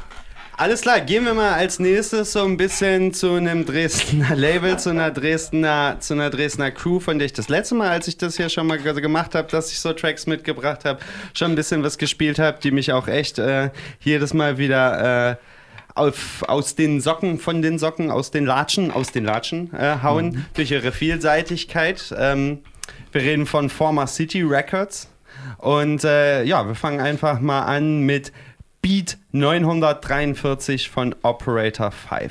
Alles 0.57 0.83
klar, 0.83 1.01
gehen 1.01 1.25
wir 1.25 1.35
mal 1.35 1.53
als 1.55 1.81
nächstes 1.81 2.33
so 2.33 2.45
ein 2.45 2.57
bisschen 2.57 3.13
zu 3.13 3.33
einem 3.33 3.67
Dresdner 3.67 4.37
Label, 4.37 4.79
zu 4.79 4.91
einer 4.91 5.11
Dresdner, 5.11 5.97
zu 5.99 6.15
einer 6.15 6.31
Dresdner 6.31 6.71
Crew, 6.71 7.01
von 7.01 7.19
der 7.19 7.27
ich 7.27 7.33
das 7.33 7.49
letzte 7.49 7.75
Mal, 7.75 7.89
als 7.91 8.07
ich 8.07 8.19
das 8.19 8.37
hier 8.37 8.49
schon 8.49 8.69
mal 8.69 8.79
ge- 8.79 9.01
gemacht 9.01 9.35
habe, 9.35 9.49
dass 9.51 9.73
ich 9.73 9.81
so 9.81 9.93
Tracks 9.93 10.27
mitgebracht 10.29 10.85
habe, 10.85 11.01
schon 11.35 11.51
ein 11.53 11.55
bisschen 11.57 11.83
was 11.83 11.99
gespielt 11.99 12.39
habe, 12.39 12.59
die 12.63 12.71
mich 12.71 12.93
auch 12.93 13.09
echt 13.09 13.41
äh, 13.41 13.71
jedes 14.01 14.33
Mal 14.33 14.57
wieder 14.57 15.33
äh, 15.33 15.37
auf, 15.97 16.45
aus 16.47 16.77
den 16.77 17.01
Socken, 17.01 17.41
von 17.41 17.61
den 17.61 17.81
Socken, 17.81 18.13
aus 18.13 18.31
den 18.31 18.47
Latschen, 18.47 18.93
aus 18.93 19.11
den 19.11 19.25
Latschen 19.25 19.75
äh, 19.75 19.97
hauen, 20.05 20.47
durch 20.55 20.71
ihre 20.71 20.93
Vielseitigkeit. 20.93 22.15
Ähm, 22.17 22.61
wir 23.11 23.23
reden 23.23 23.47
von 23.47 23.71
Former 23.71 24.07
City 24.07 24.43
Records. 24.43 25.09
Und 25.59 26.05
äh, 26.05 26.45
ja, 26.45 26.67
wir 26.67 26.75
fangen 26.77 27.01
einfach 27.01 27.41
mal 27.41 27.63
an 27.63 28.03
mit 28.03 28.33
Beat 28.85 29.17
943 29.33 30.91
von 30.91 31.15
Operator 31.23 31.91
5. 31.91 32.31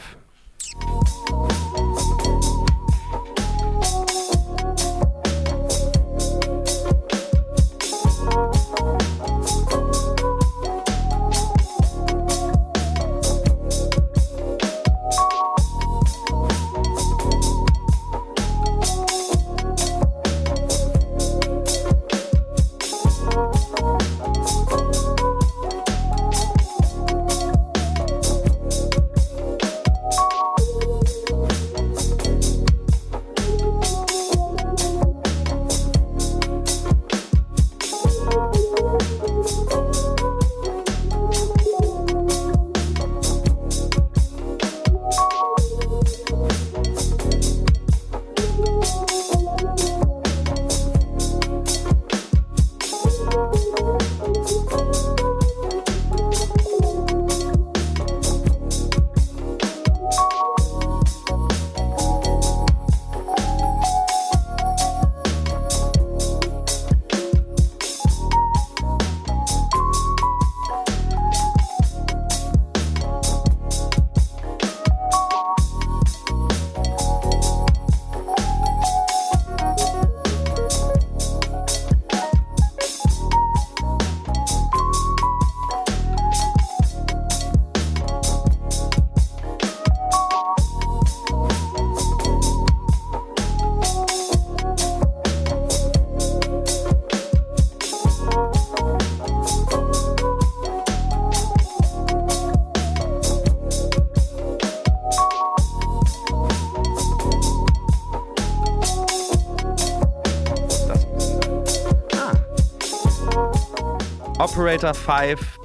Operator 114.74 114.96
5, 114.96 115.60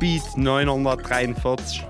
Beat 0.00 0.22
943, 0.34 1.84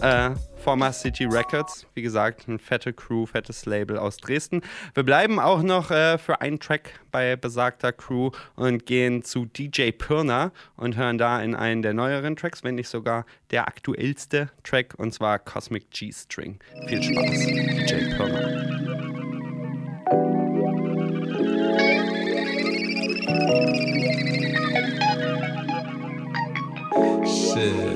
äh, 0.00 0.30
Former 0.64 0.90
City 0.90 1.26
Records. 1.26 1.86
Wie 1.92 2.00
gesagt, 2.00 2.48
eine 2.48 2.58
fette 2.58 2.94
Crew, 2.94 3.26
fettes 3.26 3.66
Label 3.66 3.98
aus 3.98 4.16
Dresden. 4.16 4.62
Wir 4.94 5.02
bleiben 5.02 5.38
auch 5.38 5.62
noch 5.62 5.90
äh, 5.90 6.16
für 6.16 6.40
einen 6.40 6.58
Track 6.58 6.98
bei 7.10 7.36
besagter 7.36 7.92
Crew 7.92 8.30
und 8.56 8.86
gehen 8.86 9.22
zu 9.22 9.44
DJ 9.44 9.90
Pirner 9.90 10.52
und 10.76 10.96
hören 10.96 11.18
da 11.18 11.42
in 11.42 11.54
einen 11.54 11.82
der 11.82 11.92
neueren 11.92 12.36
Tracks, 12.36 12.64
wenn 12.64 12.76
nicht 12.76 12.88
sogar 12.88 13.26
der 13.50 13.68
aktuellste 13.68 14.48
Track, 14.64 14.94
und 14.96 15.12
zwar 15.12 15.40
Cosmic 15.40 15.90
G-String. 15.90 16.58
Viel 16.86 17.02
Spaß, 17.02 17.38
DJ 17.86 18.16
Pirner. 18.16 18.72
Ha! 27.54 27.92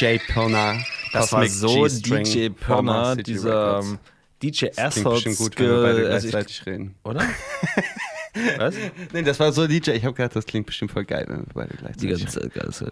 DJ 0.00 0.18
Pirna. 0.18 0.78
Das 1.12 1.32
war 1.32 1.46
so 1.46 1.86
DJ 1.86 2.48
Pirna, 2.50 3.10
City 3.14 3.22
dieser 3.34 3.80
ähm, 3.80 3.98
DJ 4.42 4.66
Das 4.74 4.94
klingt 4.94 5.10
bestimmt 5.10 5.34
Assholes 5.34 5.38
gut, 5.38 5.58
wenn 5.58 5.66
wir 5.66 5.82
beide 5.82 6.10
also 6.10 6.26
ich- 6.26 6.30
gleichzeitig 6.32 6.66
reden. 6.66 6.94
Oder? 7.04 7.22
Was? 8.58 8.74
Nee, 9.12 9.22
das 9.22 9.40
war 9.40 9.52
so 9.52 9.66
DJ. 9.66 9.90
Ich 9.90 10.04
habe 10.04 10.14
gedacht, 10.14 10.36
das 10.36 10.46
klingt 10.46 10.66
bestimmt 10.66 10.92
voll 10.92 11.04
geil, 11.04 11.24
wenn 11.28 11.38
wir 11.40 11.46
beide 11.52 11.76
Die 11.98 12.06
gleichzeitig 12.06 12.18
ganze 12.20 12.40
reden. 12.40 12.52
Zeit. 12.52 12.62
ganze- 12.62 12.90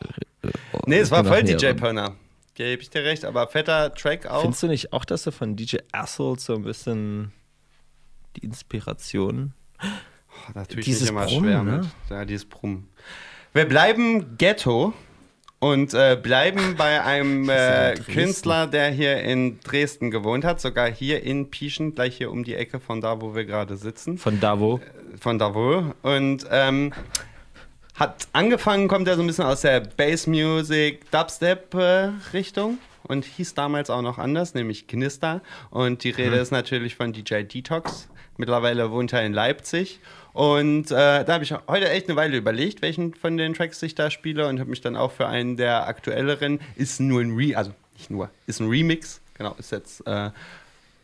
oh, 0.73 0.81
Nee, 0.87 0.99
es 0.99 1.11
war 1.11 1.23
bin 1.23 1.33
voll 1.33 1.43
DJ 1.45 1.73
Pirna. 1.75 2.15
Gebe 2.55 2.83
ich 2.83 2.91
dir 2.91 3.05
recht, 3.05 3.25
aber 3.25 3.47
fetter 3.47 3.95
Track 3.95 4.27
auch. 4.27 4.41
Findest 4.43 4.65
du 4.65 4.67
nicht 4.67 4.93
auch, 4.93 5.05
dass 5.05 5.23
du 5.23 5.31
von 5.31 5.55
DJ 5.55 5.77
Assholes 5.93 6.45
so 6.45 6.55
ein 6.57 6.63
bisschen 6.65 7.31
die 8.37 8.45
Inspiration 8.45 9.53
Oh, 9.81 10.53
da 10.55 10.65
tue 10.65 10.81
ich 10.81 10.85
Dieses 10.87 11.03
mich 11.03 11.11
immer 11.11 11.25
Brummen, 11.27 11.45
schwer 11.45 11.63
ne? 11.63 11.73
mit. 11.79 11.87
Ja, 12.11 12.25
dieses 12.25 12.45
Brummen. 12.45 12.89
Wir 13.55 13.65
bleiben 13.65 14.37
Ghetto 14.39 14.93
und 15.61 15.93
äh, 15.95 16.19
bleiben 16.21 16.77
bei 16.77 17.03
einem 17.03 17.49
äh. 17.49 17.95
Künstler, 17.95 18.67
der 18.67 18.91
hier 18.91 19.21
in 19.21 19.61
Dresden 19.61 20.11
gewohnt 20.11 20.45
hat, 20.45 20.61
sogar 20.61 20.91
hier 20.91 21.23
in 21.23 21.51
Pieschen, 21.51 21.95
gleich 21.95 22.17
hier 22.17 22.31
um 22.31 22.45
die 22.45 22.55
Ecke 22.55 22.79
von 22.81 23.01
da, 23.01 23.21
wo 23.21 23.35
wir 23.35 23.45
gerade 23.45 23.77
sitzen. 23.77 24.19
von 24.19 24.41
Davo? 24.41 24.81
Von 25.21 25.39
da 25.39 25.55
wo. 25.55 25.95
Und 26.03 26.47
ähm, 26.51 26.93
hat 27.95 28.29
angefangen, 28.33 28.87
kommt 28.87 29.09
er 29.09 29.17
so 29.17 29.23
ein 29.23 29.27
bisschen 29.27 29.45
aus 29.47 29.63
der 29.63 29.81
Bass 29.81 30.29
Music, 30.29 31.11
Dubstep 31.11 31.75
äh, 31.75 32.11
Richtung 32.33 32.79
und 33.03 33.25
hieß 33.25 33.55
damals 33.55 33.91
auch 33.91 34.03
noch 34.03 34.19
anders, 34.19 34.55
nämlich 34.55 34.87
Knister. 34.87 35.43
Und 35.71 36.05
die 36.05 36.11
Rede 36.11 36.37
ist 36.37 36.53
natürlich 36.53 36.95
von 36.95 37.13
DJ 37.13 37.43
Detox. 37.43 38.09
Mittlerweile 38.37 38.93
wohnt 38.93 39.13
er 39.13 39.27
in 39.27 39.33
Leipzig. 39.33 39.99
Und 40.33 40.91
äh, 40.91 41.25
da 41.25 41.27
habe 41.29 41.45
ich 41.45 41.53
heute 41.53 41.89
echt 41.91 42.09
eine 42.09 42.17
Weile 42.17 42.37
überlegt, 42.37 42.83
welchen 42.83 43.15
von 43.15 43.37
den 43.37 43.55
Tracks 43.55 43.83
ich 43.83 43.95
da 43.95 44.11
spiele 44.11 44.47
und 44.47 44.61
habe 44.61 44.71
mich 44.71 44.81
dann 44.81 44.97
auch 44.97 45.13
für 45.13 45.27
einen 45.27 45.57
der 45.57 45.87
aktuelleren, 45.87 46.61
ist 46.77 47.01
nur 47.01 47.21
ein 47.21 47.35
Re, 47.37 47.57
also 47.57 47.73
nicht 47.97 48.11
nur, 48.11 48.31
ist 48.47 48.61
ein 48.61 48.69
Remix, 48.69 49.21
genau, 49.35 49.55
ist 49.59 49.73
jetzt 49.73 50.07
äh, 50.07 50.31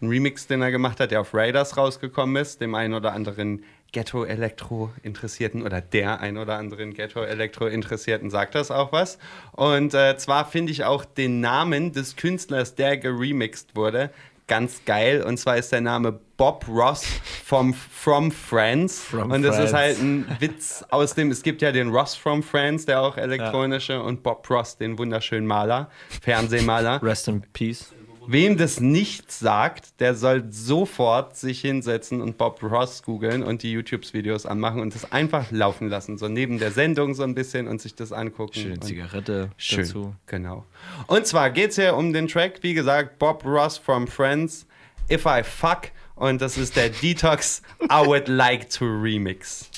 ein 0.00 0.08
Remix, 0.08 0.46
den 0.46 0.62
er 0.62 0.70
gemacht 0.70 1.00
hat, 1.00 1.10
der 1.10 1.20
auf 1.20 1.34
Raiders 1.34 1.76
rausgekommen 1.76 2.36
ist, 2.36 2.60
dem 2.60 2.74
einen 2.74 2.94
oder 2.94 3.12
anderen 3.12 3.64
Ghetto-Elektro-Interessierten 3.94 5.62
oder 5.62 5.80
der 5.80 6.20
ein 6.20 6.36
oder 6.36 6.58
anderen 6.58 6.94
Ghetto-Elektro-Interessierten 6.94 8.28
sagt 8.28 8.56
das 8.56 8.70
auch 8.70 8.92
was. 8.92 9.18
Und 9.52 9.94
äh, 9.94 10.16
zwar 10.18 10.46
finde 10.46 10.72
ich 10.72 10.84
auch 10.84 11.04
den 11.04 11.40
Namen 11.40 11.92
des 11.92 12.16
Künstlers, 12.16 12.74
der 12.74 12.96
geremixed 12.96 13.76
wurde, 13.76 14.10
ganz 14.48 14.84
geil. 14.84 15.22
Und 15.22 15.38
zwar 15.38 15.56
ist 15.56 15.72
der 15.72 15.80
Name 15.80 16.20
Bob 16.36 16.66
Ross 16.68 17.04
vom 17.44 17.74
From 17.74 18.30
Friends. 18.30 19.00
From 19.00 19.30
und 19.30 19.42
das 19.42 19.56
Friends. 19.56 19.70
ist 19.70 19.76
halt 19.76 19.98
ein 20.00 20.26
Witz 20.40 20.84
aus 20.90 21.14
dem, 21.14 21.30
es 21.30 21.42
gibt 21.42 21.62
ja 21.62 21.72
den 21.72 21.90
Ross 21.90 22.14
from 22.14 22.42
Friends, 22.42 22.86
der 22.86 23.00
auch 23.00 23.16
elektronische, 23.16 24.02
und 24.02 24.22
Bob 24.22 24.48
Ross, 24.50 24.76
den 24.76 24.98
wunderschönen 24.98 25.46
Maler, 25.46 25.90
Fernsehmaler. 26.22 27.00
Rest 27.02 27.28
in 27.28 27.42
Peace. 27.52 27.92
Wem 28.26 28.56
das 28.56 28.80
nicht 28.80 29.30
sagt, 29.30 30.00
der 30.00 30.14
soll 30.14 30.44
sofort 30.50 31.36
sich 31.36 31.60
hinsetzen 31.60 32.22
und 32.22 32.38
Bob 32.38 32.62
Ross 32.62 33.02
googeln 33.02 33.42
und 33.42 33.62
die 33.62 33.72
YouTube-Videos 33.72 34.46
anmachen 34.46 34.80
und 34.80 34.94
das 34.94 35.12
einfach 35.12 35.50
laufen 35.50 35.88
lassen. 35.88 36.16
So 36.16 36.28
neben 36.28 36.58
der 36.58 36.70
Sendung 36.70 37.14
so 37.14 37.22
ein 37.22 37.34
bisschen 37.34 37.68
und 37.68 37.82
sich 37.82 37.94
das 37.94 38.12
angucken. 38.12 38.54
Schöne 38.54 38.80
Zigarette 38.80 39.50
Schön, 39.58 39.80
dazu. 39.80 40.14
genau. 40.26 40.64
Und 41.06 41.26
zwar 41.26 41.50
geht 41.50 41.70
es 41.70 41.76
hier 41.76 41.94
um 41.96 42.14
den 42.14 42.26
Track, 42.26 42.62
wie 42.62 42.72
gesagt, 42.72 43.18
Bob 43.18 43.44
Ross 43.44 43.76
from 43.76 44.06
Friends, 44.06 44.66
If 45.10 45.26
I 45.26 45.42
Fuck. 45.42 45.90
Und 46.16 46.40
das 46.40 46.56
ist 46.56 46.76
der 46.76 46.90
Detox 46.90 47.62
I 47.82 48.06
Would 48.06 48.28
Like 48.28 48.70
to 48.70 48.84
Remix 48.84 49.68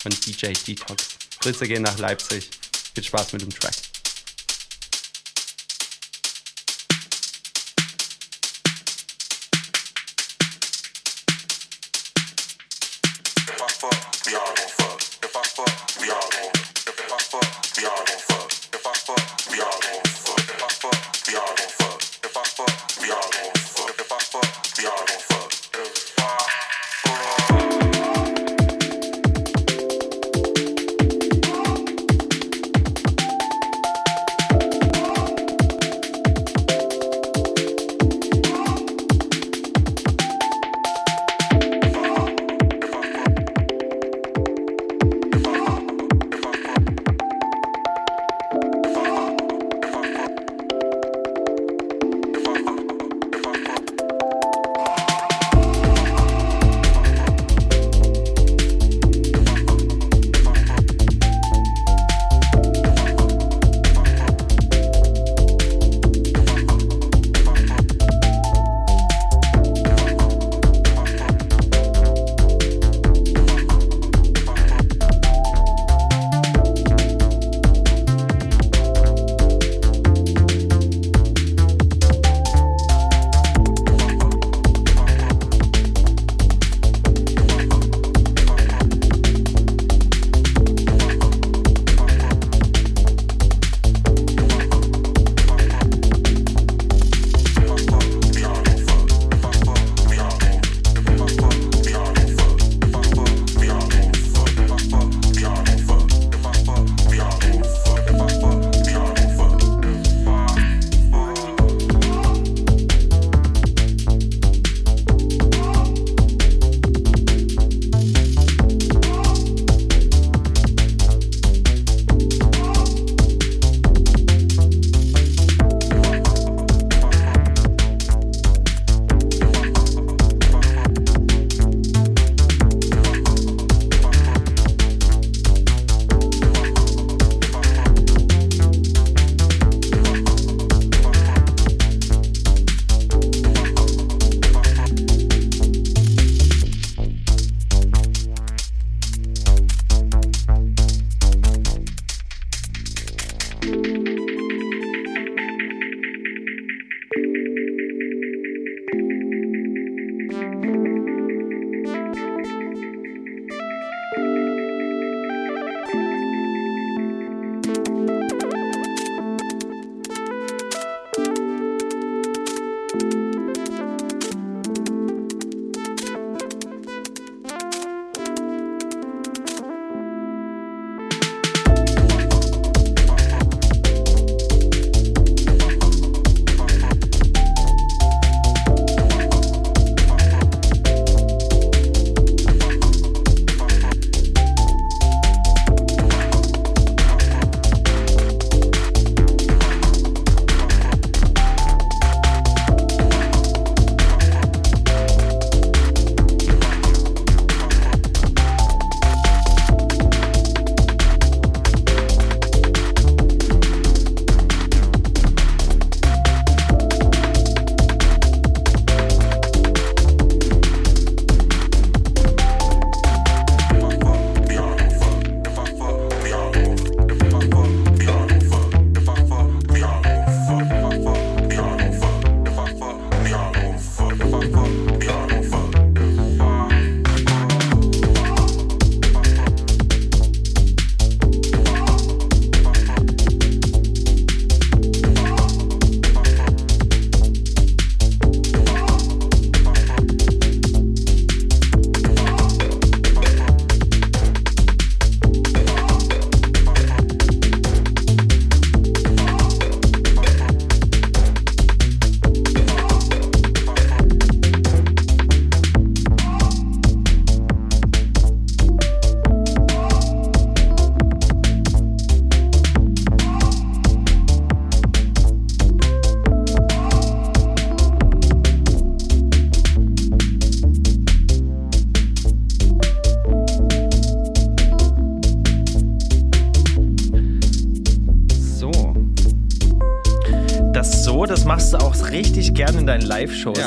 von 0.00 0.12
DJ 0.12 0.52
Detox. 0.52 1.16
Grüße 1.40 1.66
gehen 1.66 1.82
nach 1.82 1.98
Leipzig. 1.98 2.50
Viel 2.94 3.04
Spaß 3.04 3.32
mit 3.32 3.42
dem 3.42 3.50
Track. 3.50 3.74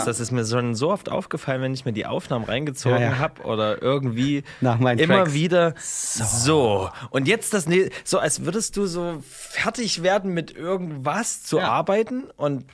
Das 0.09 0.19
ist 0.19 0.31
mir 0.31 0.45
schon 0.45 0.75
so 0.75 0.91
oft 0.91 1.09
aufgefallen, 1.09 1.61
wenn 1.61 1.73
ich 1.73 1.85
mir 1.85 1.93
die 1.93 2.05
Aufnahmen 2.05 2.45
reingezogen 2.45 2.99
Ja, 2.99 3.09
ja. 3.11 3.17
habe 3.19 3.43
oder 3.43 3.81
irgendwie 3.81 4.43
Nach 4.59 4.79
meinen 4.79 4.99
immer 4.99 5.17
Tracks. 5.19 5.33
wieder 5.33 5.73
so. 5.77 6.89
Und 7.11 7.27
jetzt 7.27 7.53
das 7.53 7.67
ne 7.67 7.89
so, 8.03 8.17
als 8.19 8.43
würdest 8.45 8.75
du 8.77 8.85
so 8.87 9.21
fertig 9.29 10.03
werden 10.03 10.33
mit 10.33 10.55
irgendwas 10.55 11.43
zu 11.43 11.59
arbeiten 11.59 12.23
und 12.35 12.65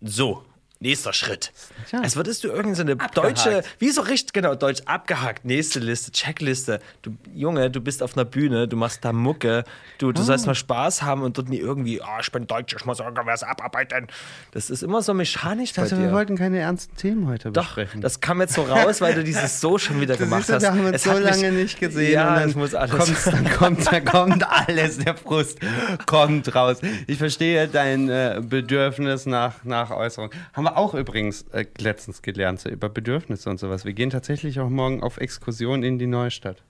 so. 0.00 0.42
Nächster 0.78 1.14
Schritt. 1.14 1.52
Ja. 1.90 2.00
Als 2.02 2.16
würdest 2.16 2.44
du 2.44 2.48
irgendeine 2.48 2.92
so 3.00 3.20
deutsche, 3.22 3.62
wie 3.78 3.88
so 3.90 4.02
richtig, 4.02 4.34
genau, 4.34 4.54
deutsch 4.54 4.82
abgehakt, 4.84 5.44
nächste 5.46 5.78
Liste, 5.78 6.12
Checkliste. 6.12 6.80
Du, 7.00 7.16
Junge, 7.34 7.70
du 7.70 7.80
bist 7.80 8.02
auf 8.02 8.14
einer 8.14 8.26
Bühne, 8.26 8.68
du 8.68 8.76
machst 8.76 9.02
da 9.02 9.12
Mucke, 9.14 9.64
du, 9.96 10.12
du 10.12 10.22
sollst 10.22 10.46
mal 10.46 10.54
Spaß 10.54 11.00
haben 11.02 11.22
und 11.22 11.38
dort 11.38 11.48
nie 11.48 11.56
irgendwie, 11.58 12.02
ah, 12.02 12.18
ich 12.20 12.30
bin 12.30 12.46
Deutsch, 12.46 12.74
ich 12.78 12.84
muss 12.84 13.00
irgendwas 13.00 13.42
abarbeiten. 13.42 14.06
Das 14.52 14.68
ist 14.68 14.82
immer 14.82 15.00
so 15.00 15.14
mechanisch 15.14 15.72
bei 15.72 15.80
Also 15.82 15.96
dir. 15.96 16.02
wir 16.02 16.12
wollten 16.12 16.36
keine 16.36 16.58
ernsten 16.58 16.94
Themen 16.96 17.26
heute 17.26 17.50
Doch, 17.52 17.64
besprechen. 17.64 18.02
das 18.02 18.20
kam 18.20 18.42
jetzt 18.42 18.52
so 18.52 18.62
raus, 18.64 19.00
weil 19.00 19.14
du 19.14 19.24
dieses 19.24 19.62
So 19.62 19.78
schon 19.78 19.98
wieder 20.02 20.16
Du 20.16 20.24
gemacht 20.24 20.46
du, 20.46 20.52
hast. 20.52 20.62
wir 20.62 20.70
haben 20.72 20.84
uns 20.84 20.96
Es 20.96 21.04
so 21.04 21.10
hat 21.12 21.20
mich- 21.20 21.30
lange 21.30 21.52
nicht 21.52 21.80
gesehen 21.80 22.12
Ja, 22.12 22.28
und 22.34 22.40
dann 22.40 22.48
es 22.50 22.54
muss 22.54 22.74
alles. 22.74 22.94
Kommt, 22.94 23.26
dann 23.26 23.50
kommt, 23.50 23.92
dann 23.92 24.04
kommt 24.04 24.46
alles, 24.46 24.98
der 24.98 25.16
Frust 25.16 25.58
kommt 26.04 26.54
raus. 26.54 26.78
Ich 27.06 27.16
verstehe 27.16 27.66
dein 27.66 28.10
äh, 28.10 28.42
Bedürfnis 28.42 29.24
nach, 29.24 29.54
nach 29.64 29.90
Äußerung. 29.90 30.30
Haben 30.52 30.65
wir 30.66 30.76
auch 30.76 30.94
übrigens 30.94 31.42
äh, 31.52 31.64
letztens 31.78 32.22
gelernt, 32.22 32.60
so 32.60 32.68
über 32.68 32.88
Bedürfnisse 32.88 33.48
und 33.48 33.58
sowas. 33.58 33.84
Wir 33.84 33.92
gehen 33.92 34.10
tatsächlich 34.10 34.60
auch 34.60 34.68
morgen 34.68 35.02
auf 35.02 35.18
Exkursion 35.18 35.82
in 35.82 35.98
die 35.98 36.06
Neustadt. 36.06 36.62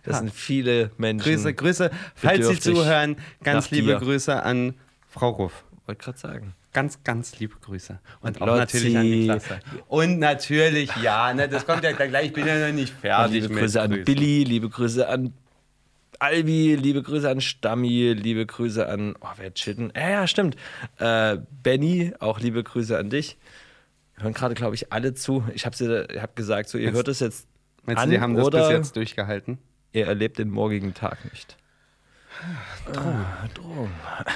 Das 0.05 0.19
sind 0.19 0.35
viele 0.35 0.91
Menschen. 0.99 1.33
Grüße, 1.33 1.55
Grüße, 1.55 1.91
falls 2.15 2.47
Sie 2.47 2.61
zuhören, 2.61 3.17
ganz 3.43 3.71
liebe 3.71 3.93
dir. 3.93 3.99
Grüße 3.99 4.43
an 4.43 4.75
Frau 5.09 5.31
Ruff. 5.31 5.65
Wollte 5.87 6.05
gerade 6.05 6.19
sagen. 6.19 6.55
Ganz, 6.75 7.03
ganz 7.05 7.39
liebe 7.39 7.55
Grüße. 7.61 8.01
Und, 8.21 8.41
Und 8.41 8.49
auch 8.49 8.57
natürlich 8.57 8.97
an 8.97 9.05
die. 9.05 9.25
Klasse. 9.25 9.61
Und 9.87 10.19
natürlich, 10.19 10.95
ja, 10.97 11.33
ne, 11.33 11.49
das 11.49 11.65
kommt 11.65 11.85
ja 11.85 11.93
gleich, 11.93 12.27
ich 12.27 12.33
bin 12.33 12.47
ja 12.47 12.67
noch 12.67 12.75
nicht 12.75 12.93
fertig. 12.93 13.33
liebe 13.35 13.49
mit 13.49 13.59
Grüße 13.63 13.81
an 13.81 13.91
Grüßen. 13.91 14.05
Billy, 14.05 14.45
liebe 14.45 14.69
Grüße 14.69 15.09
an 15.09 15.33
Albi, 16.25 16.75
liebe 16.75 17.03
Grüße 17.03 17.29
an 17.29 17.43
Stammi, 17.43 18.15
liebe 18.15 18.47
Grüße 18.47 18.89
an, 18.89 19.15
oh, 19.21 19.27
wer 19.37 19.53
chitten? 19.53 19.93
Ja, 19.95 20.09
ja, 20.09 20.27
stimmt. 20.27 20.57
Äh, 20.99 21.37
Benny, 21.63 22.15
auch 22.19 22.41
liebe 22.41 22.63
Grüße 22.63 22.97
an 22.99 23.11
dich. 23.11 23.37
Hören 24.17 24.33
gerade, 24.33 24.55
glaube 24.55 24.75
ich, 24.75 24.91
alle 24.91 25.13
zu. 25.13 25.45
Ich 25.55 25.67
habe 25.67 26.07
hab 26.21 26.35
gesagt, 26.35 26.71
so, 26.71 26.79
ihr 26.79 26.87
Meinst- 26.87 26.97
hört 26.97 27.09
es 27.09 27.21
jetzt 27.21 27.47
Meinst 27.85 28.03
an 28.03 28.09
du, 28.09 28.15
die 28.17 28.21
haben 28.23 28.35
das 28.37 28.49
bis 28.51 28.69
jetzt 28.71 28.97
durchgehalten? 28.97 29.59
ihr 29.93 30.07
erlebt 30.07 30.39
den 30.39 30.51
morgigen 30.51 30.95
Tag 30.95 31.19
nicht. 31.31 31.57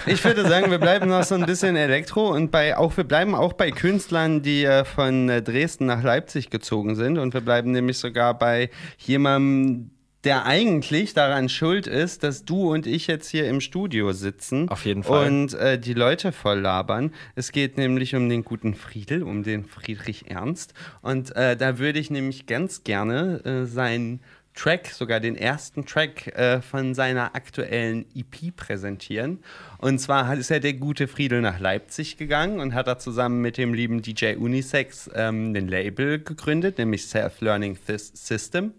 Ich 0.06 0.22
würde 0.24 0.46
sagen, 0.46 0.70
wir 0.70 0.78
bleiben 0.78 1.08
noch 1.08 1.24
so 1.24 1.34
ein 1.34 1.46
bisschen 1.46 1.74
Elektro 1.74 2.28
und 2.30 2.50
bei 2.50 2.76
auch 2.76 2.96
wir 2.96 3.04
bleiben 3.04 3.34
auch 3.34 3.54
bei 3.54 3.70
Künstlern, 3.70 4.40
die 4.42 4.64
äh, 4.64 4.84
von 4.84 5.28
äh, 5.28 5.42
Dresden 5.42 5.86
nach 5.86 6.02
Leipzig 6.02 6.50
gezogen 6.50 6.94
sind 6.94 7.18
und 7.18 7.34
wir 7.34 7.40
bleiben 7.40 7.72
nämlich 7.72 7.98
sogar 7.98 8.38
bei 8.38 8.70
jemandem, 8.98 9.90
der 10.24 10.46
eigentlich 10.46 11.14
daran 11.14 11.48
schuld 11.48 11.86
ist, 11.86 12.24
dass 12.24 12.44
du 12.44 12.72
und 12.72 12.86
ich 12.86 13.06
jetzt 13.06 13.28
hier 13.28 13.48
im 13.48 13.60
Studio 13.60 14.12
sitzen. 14.12 14.68
Auf 14.68 14.84
jeden 14.84 15.04
Fall. 15.04 15.28
Und 15.28 15.54
äh, 15.54 15.78
die 15.78 15.94
Leute 15.94 16.32
voll 16.32 16.58
labern. 16.58 17.12
Es 17.36 17.52
geht 17.52 17.76
nämlich 17.76 18.14
um 18.16 18.28
den 18.28 18.44
guten 18.44 18.74
Friedel, 18.74 19.22
um 19.22 19.44
den 19.44 19.64
Friedrich 19.64 20.30
Ernst. 20.30 20.74
Und 21.02 21.34
äh, 21.36 21.56
da 21.56 21.78
würde 21.78 22.00
ich 22.00 22.10
nämlich 22.10 22.46
ganz 22.46 22.82
gerne 22.82 23.44
äh, 23.44 23.64
seinen 23.66 24.20
Track, 24.58 24.88
sogar 24.88 25.20
den 25.20 25.36
ersten 25.36 25.86
Track 25.86 26.36
äh, 26.36 26.60
von 26.60 26.92
seiner 26.96 27.36
aktuellen 27.36 28.04
EP 28.16 28.56
präsentieren. 28.56 29.38
Und 29.78 30.00
zwar 30.00 30.36
ist 30.36 30.50
ja 30.50 30.58
der 30.58 30.72
gute 30.72 31.06
Friedel 31.06 31.42
nach 31.42 31.60
Leipzig 31.60 32.16
gegangen 32.16 32.58
und 32.58 32.74
hat 32.74 32.88
da 32.88 32.98
zusammen 32.98 33.40
mit 33.40 33.56
dem 33.56 33.72
lieben 33.72 34.02
DJ 34.02 34.34
Unisex 34.34 35.08
ähm, 35.14 35.54
ein 35.54 35.68
Label 35.68 36.18
gegründet, 36.18 36.78
nämlich 36.78 37.06
Self-Learning 37.06 37.78
System. 37.86 38.72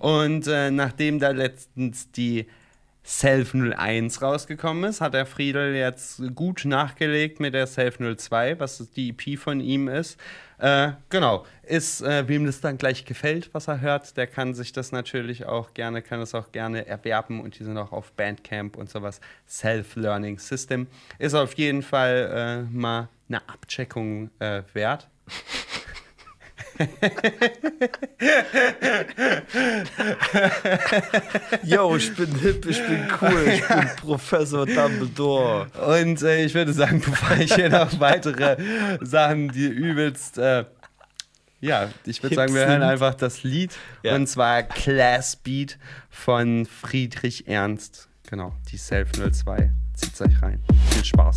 Und 0.00 0.46
äh, 0.46 0.70
nachdem 0.70 1.20
da 1.20 1.30
letztens 1.30 2.10
die 2.10 2.46
Self 3.04 3.54
01 3.54 4.22
rausgekommen 4.22 4.84
ist, 4.84 5.00
hat 5.00 5.14
der 5.14 5.26
Friedel 5.26 5.74
jetzt 5.74 6.22
gut 6.34 6.64
nachgelegt 6.64 7.38
mit 7.38 7.52
der 7.54 7.66
Self 7.66 7.98
02, 7.98 8.58
was 8.58 8.90
die 8.96 9.10
EP 9.10 9.38
von 9.38 9.60
ihm 9.60 9.88
ist. 9.88 10.18
Äh, 10.58 10.92
genau, 11.10 11.44
ist, 11.62 12.00
äh, 12.00 12.26
wem 12.28 12.46
das 12.46 12.62
dann 12.62 12.78
gleich 12.78 13.04
gefällt, 13.04 13.50
was 13.52 13.68
er 13.68 13.80
hört, 13.80 14.16
der 14.16 14.26
kann 14.26 14.54
sich 14.54 14.72
das 14.72 14.90
natürlich 14.90 15.44
auch 15.44 15.74
gerne, 15.74 16.00
kann 16.02 16.20
es 16.20 16.34
auch 16.34 16.50
gerne 16.50 16.86
erwerben 16.86 17.40
und 17.42 17.58
die 17.58 17.64
sind 17.64 17.76
auch 17.76 17.92
auf 17.92 18.12
Bandcamp 18.12 18.76
und 18.76 18.88
sowas. 18.88 19.20
Self-Learning 19.48 20.38
System 20.38 20.86
ist 21.18 21.34
auf 21.34 21.54
jeden 21.54 21.82
Fall 21.82 22.66
äh, 22.72 22.74
mal 22.74 23.08
eine 23.28 23.46
Abcheckung 23.48 24.30
äh, 24.38 24.62
wert. 24.72 25.08
Yo, 31.62 31.96
ich 31.96 32.14
bin 32.14 32.34
hip, 32.38 32.66
ich 32.66 32.78
bin 32.86 33.06
cool, 33.20 33.44
ich 33.48 33.66
bin 33.66 33.88
Professor 34.00 34.66
Dumbledore. 34.66 35.66
Und 35.98 36.22
äh, 36.22 36.44
ich 36.44 36.54
würde 36.54 36.72
sagen, 36.72 37.00
bevor 37.00 37.36
ich 37.36 37.54
hier 37.54 37.68
noch 37.68 38.00
weitere 38.00 38.56
Sachen, 39.00 39.48
die 39.48 39.66
übelst. 39.66 40.38
Äh, 40.38 40.64
ja, 41.60 41.90
ich 42.06 42.22
würde 42.22 42.36
sagen, 42.36 42.54
wir 42.54 42.66
hören 42.66 42.82
einfach 42.82 43.14
das 43.14 43.42
Lied. 43.42 43.76
Ja. 44.02 44.14
Und 44.14 44.26
zwar 44.26 44.62
Class 44.62 45.36
Beat 45.36 45.78
von 46.08 46.64
Friedrich 46.64 47.46
Ernst. 47.46 48.08
Genau, 48.30 48.54
die 48.70 48.78
Self 48.78 49.12
02. 49.12 49.70
Zieht's 49.94 50.22
euch 50.22 50.40
rein. 50.40 50.62
Viel 50.90 51.04
Spaß. 51.04 51.34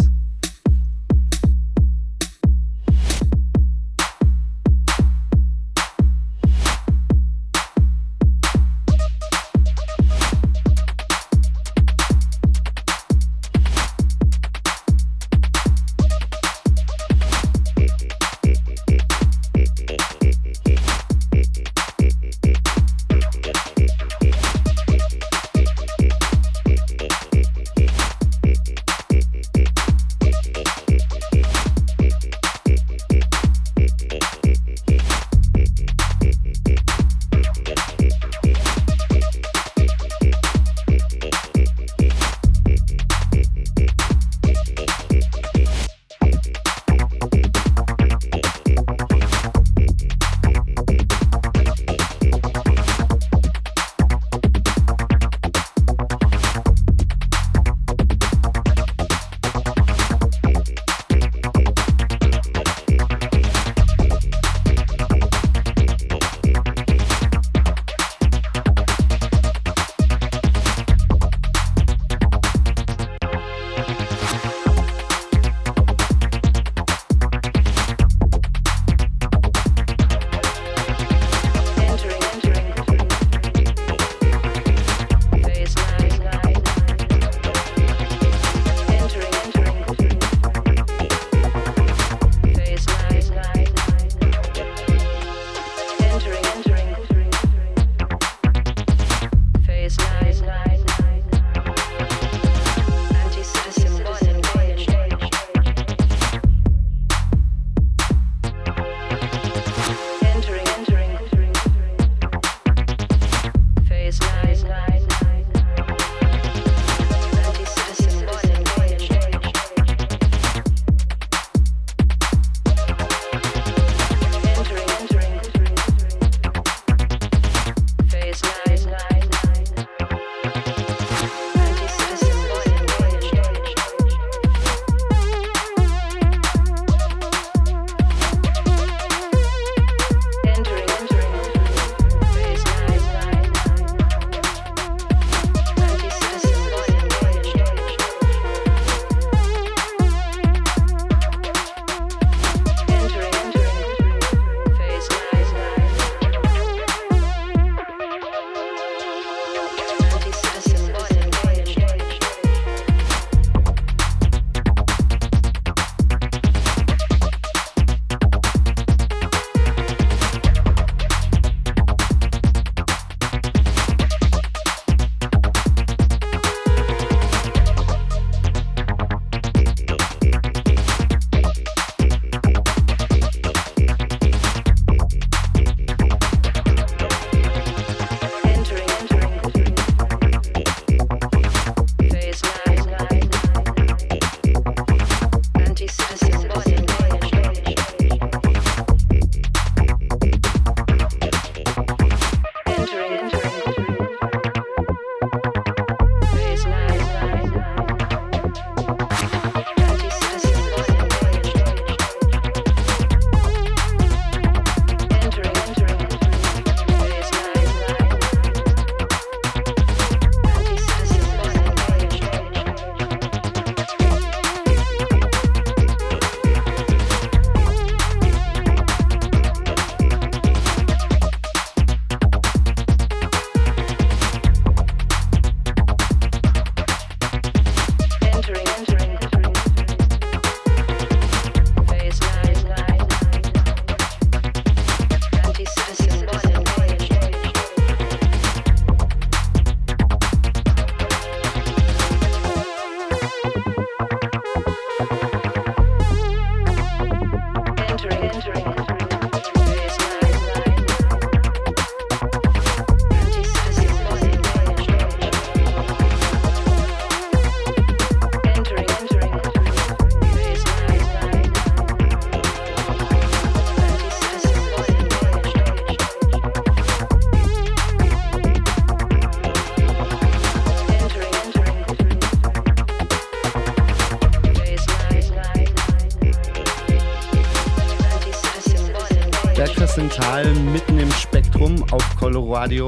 Coloradio. 292.34 292.88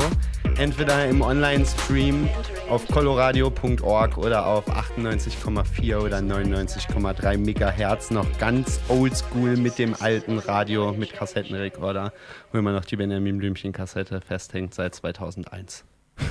Entweder 0.57 1.07
im 1.07 1.21
Online-Stream 1.21 2.27
auf 2.67 2.87
coloradio.org 2.87 4.17
oder 4.17 4.47
auf 4.47 4.67
98,4 4.67 5.97
oder 5.97 6.17
99,3 6.17 7.37
Megahertz. 7.37 8.09
Noch 8.09 8.25
ganz 8.39 8.79
oldschool 8.89 9.55
mit 9.57 9.77
dem 9.77 9.93
alten 9.99 10.39
Radio 10.39 10.93
mit 10.93 11.13
Kassettenrekorder, 11.13 12.11
wo 12.51 12.57
immer 12.57 12.71
noch 12.71 12.85
die 12.85 12.95
Benjamin 12.95 13.37
Blümchen-Kassette 13.37 14.19
festhängt 14.19 14.73
seit 14.73 14.95
2001. 14.95 15.85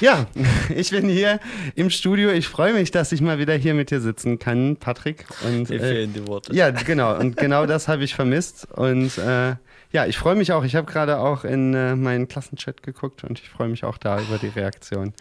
Ja, 0.00 0.26
ich 0.74 0.90
bin 0.90 1.08
hier 1.08 1.38
im 1.76 1.88
Studio. 1.88 2.30
Ich 2.30 2.48
freue 2.48 2.72
mich, 2.72 2.90
dass 2.90 3.12
ich 3.12 3.20
mal 3.20 3.38
wieder 3.38 3.54
hier 3.54 3.74
mit 3.74 3.92
dir 3.92 4.00
sitzen 4.00 4.40
kann, 4.40 4.76
Patrick. 4.76 5.24
Und, 5.46 5.70
Mir 5.70 5.78
fehlen 5.78 6.12
die 6.12 6.26
Worte. 6.26 6.52
Ja, 6.52 6.70
genau. 6.70 7.16
Und 7.16 7.36
genau 7.36 7.64
das 7.66 7.86
habe 7.86 8.02
ich 8.02 8.14
vermisst. 8.14 8.66
Und 8.72 9.16
äh, 9.18 9.54
ja, 9.94 10.06
ich 10.06 10.18
freue 10.18 10.34
mich 10.34 10.50
auch. 10.50 10.64
Ich 10.64 10.74
habe 10.74 10.90
gerade 10.90 11.18
auch 11.18 11.44
in 11.44 11.72
äh, 11.72 11.94
meinen 11.94 12.26
Klassenchat 12.26 12.82
geguckt 12.82 13.22
und 13.22 13.38
ich 13.38 13.48
freue 13.48 13.68
mich 13.68 13.84
auch 13.84 13.96
da 13.96 14.20
über 14.20 14.38
die 14.38 14.48
Reaktion. 14.48 15.14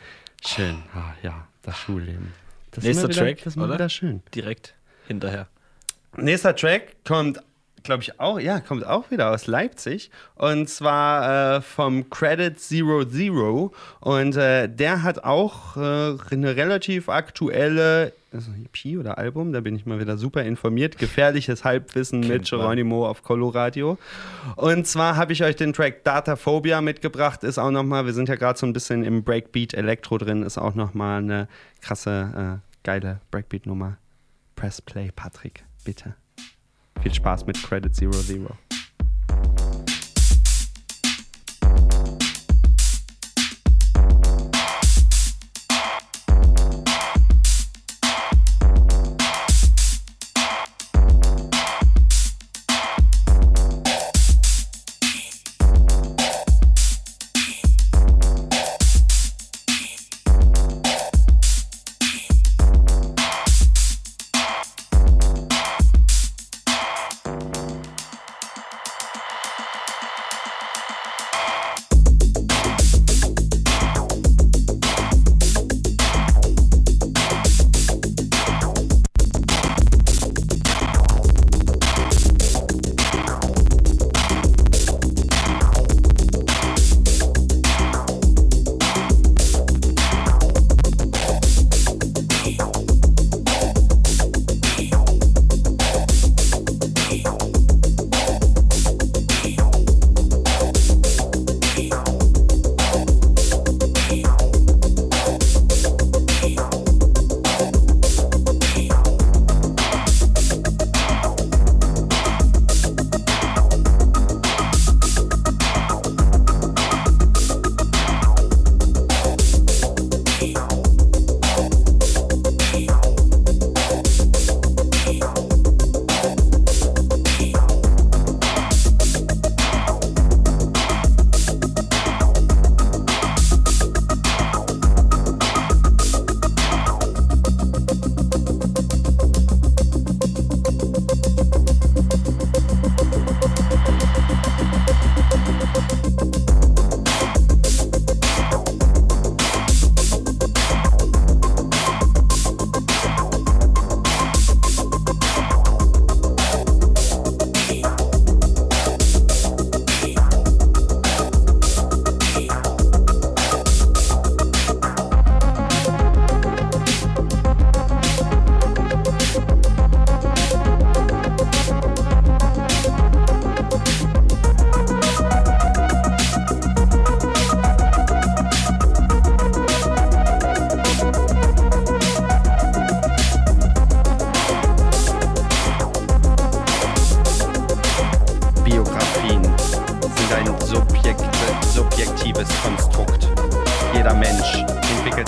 Schön. 0.43 0.82
Ah, 0.95 1.13
ja, 1.21 1.47
das 1.61 1.78
Schulleben. 1.78 2.34
Das 2.71 2.84
Nächster 2.84 3.07
wieder, 3.07 3.21
Track, 3.21 3.38
das 3.43 3.55
ist 3.55 3.61
oder? 3.61 3.76
wieder 3.76 3.88
schön. 3.88 4.24
Direkt 4.34 4.74
hinterher. 5.07 5.47
Nächster 6.17 6.55
Track 6.55 6.95
kommt, 7.05 7.39
glaube 7.84 8.01
ich, 8.01 8.19
auch, 8.19 8.39
ja, 8.39 8.61
kommt 8.61 8.84
auch 8.84 9.11
wieder 9.11 9.30
aus 9.30 9.45
Leipzig. 9.45 10.09
Und 10.34 10.67
zwar 10.67 11.57
äh, 11.57 11.61
vom 11.61 12.09
Credit 12.09 12.59
Zero 12.59 13.05
Zero. 13.05 13.76
Und 13.99 14.36
äh, 14.38 14.67
der 14.67 15.03
hat 15.03 15.24
auch 15.24 15.78
äh, 15.78 16.17
eine 16.32 16.55
relativ 16.55 17.09
aktuelle 17.09 18.11
also 18.34 18.51
EP 18.51 18.97
oder 18.97 19.17
Album, 19.17 19.53
da 19.53 19.61
bin 19.61 19.75
ich 19.75 19.86
mal 19.86 19.99
wieder 19.99 20.17
super 20.17 20.43
informiert. 20.43 20.97
Gefährliches 20.97 21.63
Halbwissen 21.63 22.21
mit 22.21 22.51
man. 22.51 22.61
Geronimo 22.61 23.07
auf 23.07 23.23
Coloradio. 23.23 23.97
Und 24.55 24.88
zwar 24.88 25.15
habe 25.15 25.34
ich 25.34 25.43
euch 25.43 25.55
den 25.55 25.73
Track 25.73 26.03
Dataphobia 26.03 26.81
mitgebracht. 26.81 27.43
Ist 27.43 27.57
auch 27.57 27.71
nochmal, 27.71 28.05
wir 28.05 28.13
sind 28.13 28.29
ja 28.29 28.36
gerade 28.36 28.57
so 28.57 28.65
ein 28.65 28.73
bisschen 28.73 29.03
im 29.03 29.23
Breakbeat 29.23 29.73
Elektro 29.73 30.17
drin, 30.17 30.43
ist 30.43 30.57
auch 30.57 30.75
nochmal 30.75 31.21
eine 31.21 31.47
krasse, 31.81 32.61
äh, 32.61 32.84
geile 32.84 33.21
Breakbeat-Nummer. 33.31 33.97
Press 34.55 34.81
Play, 34.81 35.11
Patrick, 35.15 35.63
bitte. 35.84 36.15
Viel 37.01 37.13
Spaß 37.13 37.45
mit 37.45 37.61
Credit 37.61 37.93
Zero 37.93 38.11
Zero. 38.11 38.57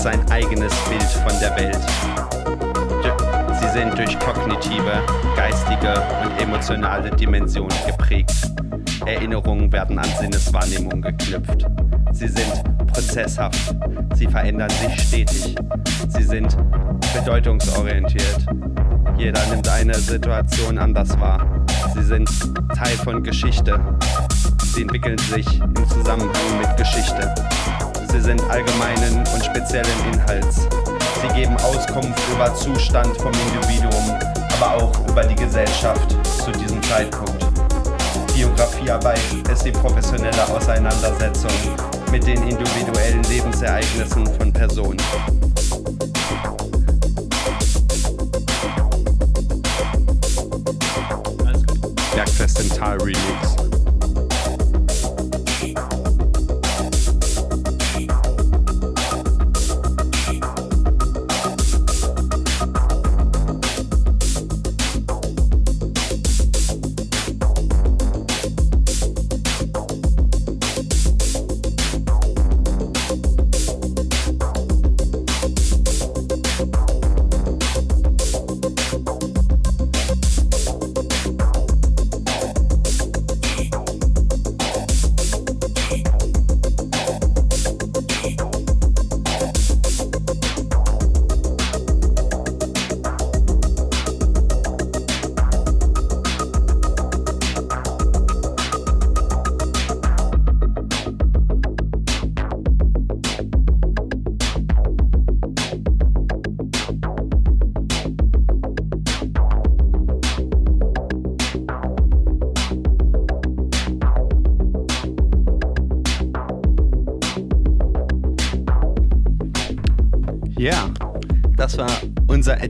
Sein 0.06 0.32
eigenes 0.32 0.72
Bild 0.88 1.02
von 1.02 1.40
der 1.40 1.56
Welt. 1.56 1.80
Sie 3.60 3.68
sind 3.70 3.98
durch 3.98 4.20
kognitive, 4.20 5.02
geistige 5.36 5.96
und 6.22 6.40
emotionale 6.40 7.10
Dimensionen 7.10 7.76
geprägt. 7.88 8.52
Erinnerungen 9.08 9.72
werden 9.72 9.98
an 9.98 10.08
Sinneswahrnehmung 10.20 11.02
geknüpft. 11.02 11.66
Sie 12.12 12.28
sind 12.28 12.64
prozesshaft. 12.94 13.76
Sie 14.14 14.28
verändern 14.28 14.70
sich 14.70 15.08
stetig. 15.08 15.56
Sie 16.10 16.24
sind 16.24 16.56
bedeutungsorientiert. 17.16 18.46
Jeder 19.18 19.44
nimmt 19.48 19.68
eine 19.68 19.96
Situation 19.96 20.78
anders 20.78 21.20
wahr. 21.20 21.66
Sie 21.96 22.04
sind 22.04 22.30
Teil 22.78 22.96
von 23.04 23.24
Geschichte. 23.24 23.80
Sie 24.76 24.84
entwickeln 24.84 25.18
sich 25.18 25.60
im 25.60 25.90
Zusammenhang 25.90 26.60
mit 26.60 26.78
Geschichte. 26.78 27.34
Sie 28.12 28.22
sind 28.22 28.42
allgemeinen 28.50 29.18
und 29.34 29.46
speziellen 29.46 30.14
Inhalts. 30.14 30.68
Sie 31.22 31.34
geben 31.34 31.56
Auskunft 31.58 32.22
über 32.34 32.54
Zustand 32.56 33.16
vom 33.18 33.32
Individuum, 33.34 34.14
aber 34.60 34.84
auch 34.84 35.08
über 35.08 35.24
die 35.24 35.36
Gesellschaft 35.36 36.16
zu 36.44 36.52
diesem 36.52 36.82
Zeitpunkt. 36.84 37.46
Biografiearbeit 38.34 39.20
ist 39.52 39.64
die 39.64 39.72
professionelle 39.72 40.48
Auseinandersetzung 40.50 41.52
mit 42.12 42.26
den 42.28 42.42
individuellen 42.44 43.24
Lebensereignissen 43.24 44.28
von 44.38 44.52
Personen. 44.52 45.02
Bergfest 52.14 52.60
im 52.62 52.70
Tal 52.70 52.98
Remix. 52.98 53.65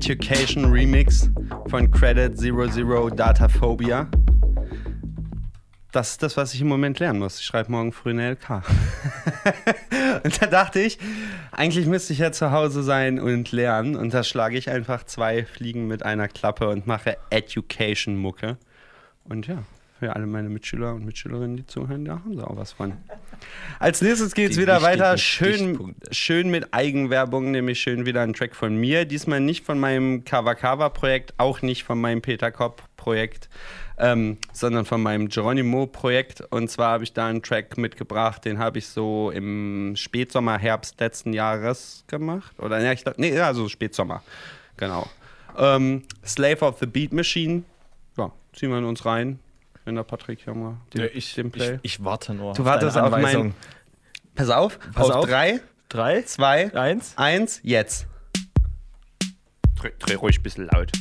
Education 0.06 0.66
Remix 0.66 1.32
von 1.68 1.89
Credit 1.89 2.38
Zero 2.38 2.68
Zero 2.68 3.10
Dataphobia. 3.10 4.08
Das 5.91 6.12
ist 6.12 6.22
das, 6.22 6.38
was 6.38 6.53
ich 6.53 6.62
im 6.62 6.68
Moment 6.68 6.99
lernen 6.99 7.18
muss. 7.18 7.39
Ich 7.39 7.45
schreibe 7.45 7.72
morgen 7.72 7.91
früh 7.91 8.12
eine 8.12 8.34
LK. 8.34 8.62
und 10.24 10.39
da 10.39 10.45
dachte 10.45 10.80
ich, 10.80 10.99
eigentlich 11.51 11.88
müsste 11.88 12.14
ich 12.14 12.20
ja 12.20 12.32
zu 12.32 12.51
Hause 12.51 12.84
sein 12.84 13.20
und 13.20 13.51
lernen. 13.51 13.95
Und 13.95 14.14
da 14.14 14.24
schlage 14.24 14.60
ich 14.60 14.70
einfach 14.70 15.06
zwei 15.06 15.43
Fliegen 15.43 15.88
mit 15.88 16.03
einer 16.03 16.28
Klappe 16.28 16.70
und 16.70 16.86
mache 16.86 17.18
Education-Mucke. 17.32 18.60
Und 19.24 19.47
ja, 19.47 19.64
für 19.97 20.16
alle 20.16 20.28
meine 20.28 20.49
Mitschüler 20.49 20.93
und 20.93 21.03
Mitschülerinnen, 21.03 21.58
die 21.58 21.66
zuhören, 21.66 22.06
da 22.06 22.20
haben 22.20 22.36
sie 22.36 22.45
auch 22.45 22.58
was 22.58 22.74
von. 22.74 22.93
Als 23.86 24.01
nächstes 24.01 24.33
geht 24.33 24.49
es 24.49 24.57
wieder 24.57 24.81
weiter. 24.81 25.15
Schön, 25.19 25.95
schön 26.09 26.49
mit 26.49 26.73
Eigenwerbung, 26.73 27.51
nämlich 27.51 27.79
schön 27.79 28.07
wieder 28.07 28.21
ein 28.23 28.33
Track 28.33 28.55
von 28.55 28.75
mir. 28.75 29.05
Diesmal 29.05 29.41
nicht 29.41 29.63
von 29.63 29.79
meinem 29.79 30.25
Kava 30.25 30.55
Kava 30.55 30.89
Projekt, 30.89 31.36
auch 31.38 31.61
nicht 31.61 31.83
von 31.83 32.01
meinem 32.01 32.23
Peter 32.23 32.51
Kopp 32.51 32.81
Projekt, 32.97 33.47
ähm, 33.99 34.39
sondern 34.51 34.86
von 34.86 35.03
meinem 35.03 35.29
Geronimo 35.29 35.86
Projekt. 35.86 36.41
Und 36.49 36.71
zwar 36.71 36.93
habe 36.93 37.03
ich 37.03 37.13
da 37.13 37.27
einen 37.27 37.43
Track 37.43 37.77
mitgebracht, 37.77 38.43
den 38.43 38.57
habe 38.57 38.79
ich 38.79 38.88
so 38.88 39.29
im 39.29 39.93
Spätsommer, 39.95 40.57
Herbst 40.57 40.99
letzten 40.99 41.31
Jahres 41.31 42.05
gemacht. 42.07 42.57
Oder 42.57 42.81
ja, 42.81 42.91
ich 42.91 43.03
glaub, 43.03 43.19
nee, 43.19 43.36
ja, 43.36 43.53
so 43.53 43.69
Spätsommer. 43.69 44.23
Genau. 44.77 45.07
Ähm, 45.59 46.01
Slave 46.25 46.61
of 46.61 46.79
the 46.79 46.88
Beat 46.88 47.13
Machine. 47.13 47.61
Ja, 48.17 48.31
ziehen 48.51 48.71
wir 48.71 48.79
in 48.79 48.86
uns 48.86 49.05
rein. 49.05 49.38
Wenn 49.88 49.93
der 49.93 50.01
Patrick 50.03 50.39
hier 50.43 50.55
mal 50.55 50.77
den, 50.95 51.01
Ja, 51.01 51.07
ich, 51.13 51.36
den 51.36 51.51
Play. 51.51 51.75
ich, 51.83 51.99
ich 51.99 52.03
warte 52.03 52.33
nur. 52.33 52.53
Du 52.55 52.65
wartest 52.65 52.95
deine 52.95 53.05
auf 53.05 53.11
mein- 53.11 53.19
Anweisung. 53.25 53.53
Pass 54.36 54.49
auf, 54.49 54.77
Pass 54.93 55.09
auf, 55.09 55.15
auf. 55.15 55.25
drei, 55.25 55.61
Drei, 55.89 56.21
zwei, 56.23 56.73
eins. 56.75 57.13
eins, 57.15 57.59
jetzt. 57.63 58.07
Dreh, 59.77 59.91
dreh 59.99 60.15
ruhig 60.15 60.39
ein 60.39 60.43
bisschen 60.43 60.67
laut. 60.67 60.91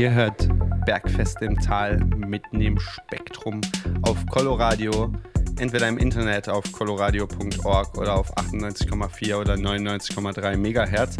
Ihr 0.00 0.14
hört 0.14 0.48
Bergfest 0.86 1.42
im 1.42 1.60
Tal 1.60 1.98
mitten 2.16 2.62
im 2.62 2.78
Spektrum 2.78 3.60
auf 4.00 4.24
Coloradio. 4.28 5.12
Entweder 5.58 5.88
im 5.88 5.98
Internet 5.98 6.48
auf 6.48 6.72
coloradio.org 6.72 7.98
oder 7.98 8.14
auf 8.14 8.34
98,4 8.34 9.34
oder 9.36 9.54
99,3 9.56 10.56
Megahertz. 10.56 11.18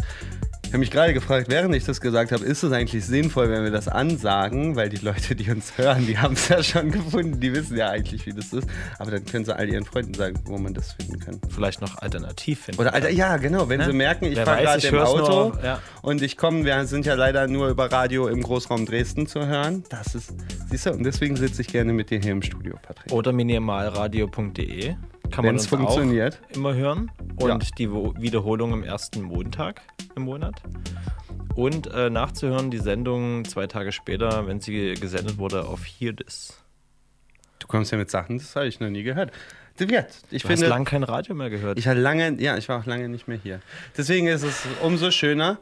Ich 0.63 0.69
habe 0.69 0.79
mich 0.79 0.89
gerade 0.89 1.13
gefragt, 1.13 1.47
während 1.49 1.75
ich 1.75 1.83
das 1.83 2.01
gesagt 2.01 2.31
habe, 2.31 2.43
ist 2.43 2.63
es 2.63 2.71
eigentlich 2.71 3.05
sinnvoll, 3.05 3.51
wenn 3.51 3.63
wir 3.63 3.71
das 3.71 3.87
ansagen? 3.87 4.75
Weil 4.75 4.87
die 4.87 5.05
Leute, 5.05 5.35
die 5.35 5.51
uns 5.51 5.77
hören, 5.77 6.07
die 6.07 6.17
haben 6.17 6.33
es 6.33 6.47
ja 6.47 6.63
schon 6.63 6.89
gefunden, 6.89 7.41
die 7.41 7.53
wissen 7.53 7.75
ja 7.75 7.89
eigentlich, 7.89 8.25
wie 8.25 8.33
das 8.33 8.53
ist. 8.53 8.67
Aber 8.97 9.11
dann 9.11 9.25
können 9.25 9.43
sie 9.43 9.53
all 9.53 9.69
ihren 9.69 9.83
Freunden 9.85 10.13
sagen, 10.13 10.39
wo 10.45 10.57
man 10.57 10.73
das 10.73 10.93
finden 10.93 11.19
kann. 11.19 11.40
Vielleicht 11.51 11.81
noch 11.81 11.97
alternativ 11.97 12.61
finden. 12.61 12.81
Oder 12.81 12.93
Alter, 12.93 13.09
ja, 13.09 13.37
genau, 13.37 13.67
wenn 13.69 13.79
Ne? 13.79 13.85
sie 13.85 13.93
merken, 13.93 14.25
ich 14.25 14.39
fahre 14.39 14.61
gerade 14.63 14.87
im 14.87 14.97
Auto 14.99 15.49
nur, 15.53 15.63
ja. 15.63 15.79
und 16.01 16.21
ich 16.21 16.37
komme, 16.37 16.63
wir 16.65 16.85
sind 16.85 17.05
ja 17.05 17.13
leider 17.15 17.47
nur 17.47 17.67
über 17.69 17.91
Radio 17.91 18.27
im 18.27 18.41
Großraum 18.41 18.85
Dresden 18.85 19.27
zu 19.27 19.45
hören. 19.45 19.83
Das 19.89 20.15
ist, 20.15 20.33
siehst 20.69 20.85
du, 20.85 20.91
und 20.93 21.03
deswegen 21.03 21.35
sitze 21.35 21.61
ich 21.61 21.67
gerne 21.67 21.93
mit 21.93 22.09
dir 22.09 22.19
hier 22.19 22.31
im 22.31 22.41
Studio, 22.41 22.75
Patrick. 22.81 23.11
Oder 23.11 23.31
minimalradio.de. 23.33 24.95
Kann 25.31 25.45
man 25.45 25.55
uns 25.55 25.67
funktioniert. 25.67 26.41
auch 26.51 26.55
immer 26.57 26.73
hören. 26.73 27.11
Und 27.37 27.47
Ja. 27.63 27.69
die 27.77 27.89
Wiederholung 27.89 28.73
am 28.73 28.83
ersten 28.83 29.21
Montag 29.21 29.81
im 30.15 30.23
Monat. 30.23 30.61
Und 31.55 31.87
äh, 31.93 32.09
nachzuhören 32.09 32.69
die 32.71 32.79
Sendung 32.79 33.45
zwei 33.45 33.67
Tage 33.67 33.91
später, 33.91 34.47
wenn 34.47 34.59
sie 34.61 34.93
gesendet 34.95 35.37
wurde, 35.37 35.65
auf 35.65 35.81
Hear 35.85 36.15
This. 36.15 36.57
Du 37.59 37.67
kommst 37.67 37.91
ja 37.91 37.97
mit 37.97 38.09
Sachen, 38.09 38.37
das 38.39 38.55
habe 38.55 38.67
ich 38.67 38.79
noch 38.79 38.89
nie 38.89 39.03
gehört. 39.03 39.31
Ja, 39.89 40.05
ich 40.29 40.43
Du 40.43 40.47
finde, 40.47 40.65
hast 40.65 40.69
lange 40.69 40.85
kein 40.85 41.03
Radio 41.03 41.35
mehr 41.35 41.49
gehört. 41.49 41.77
Ich 41.77 41.87
war 41.87 41.95
lange, 41.95 42.35
ja, 42.39 42.57
ich 42.57 42.69
war 42.69 42.79
auch 42.79 42.85
lange 42.85 43.09
nicht 43.09 43.27
mehr 43.27 43.39
hier. 43.41 43.59
Deswegen 43.97 44.27
ist 44.27 44.43
es 44.43 44.63
umso 44.81 45.11
schöner. 45.11 45.59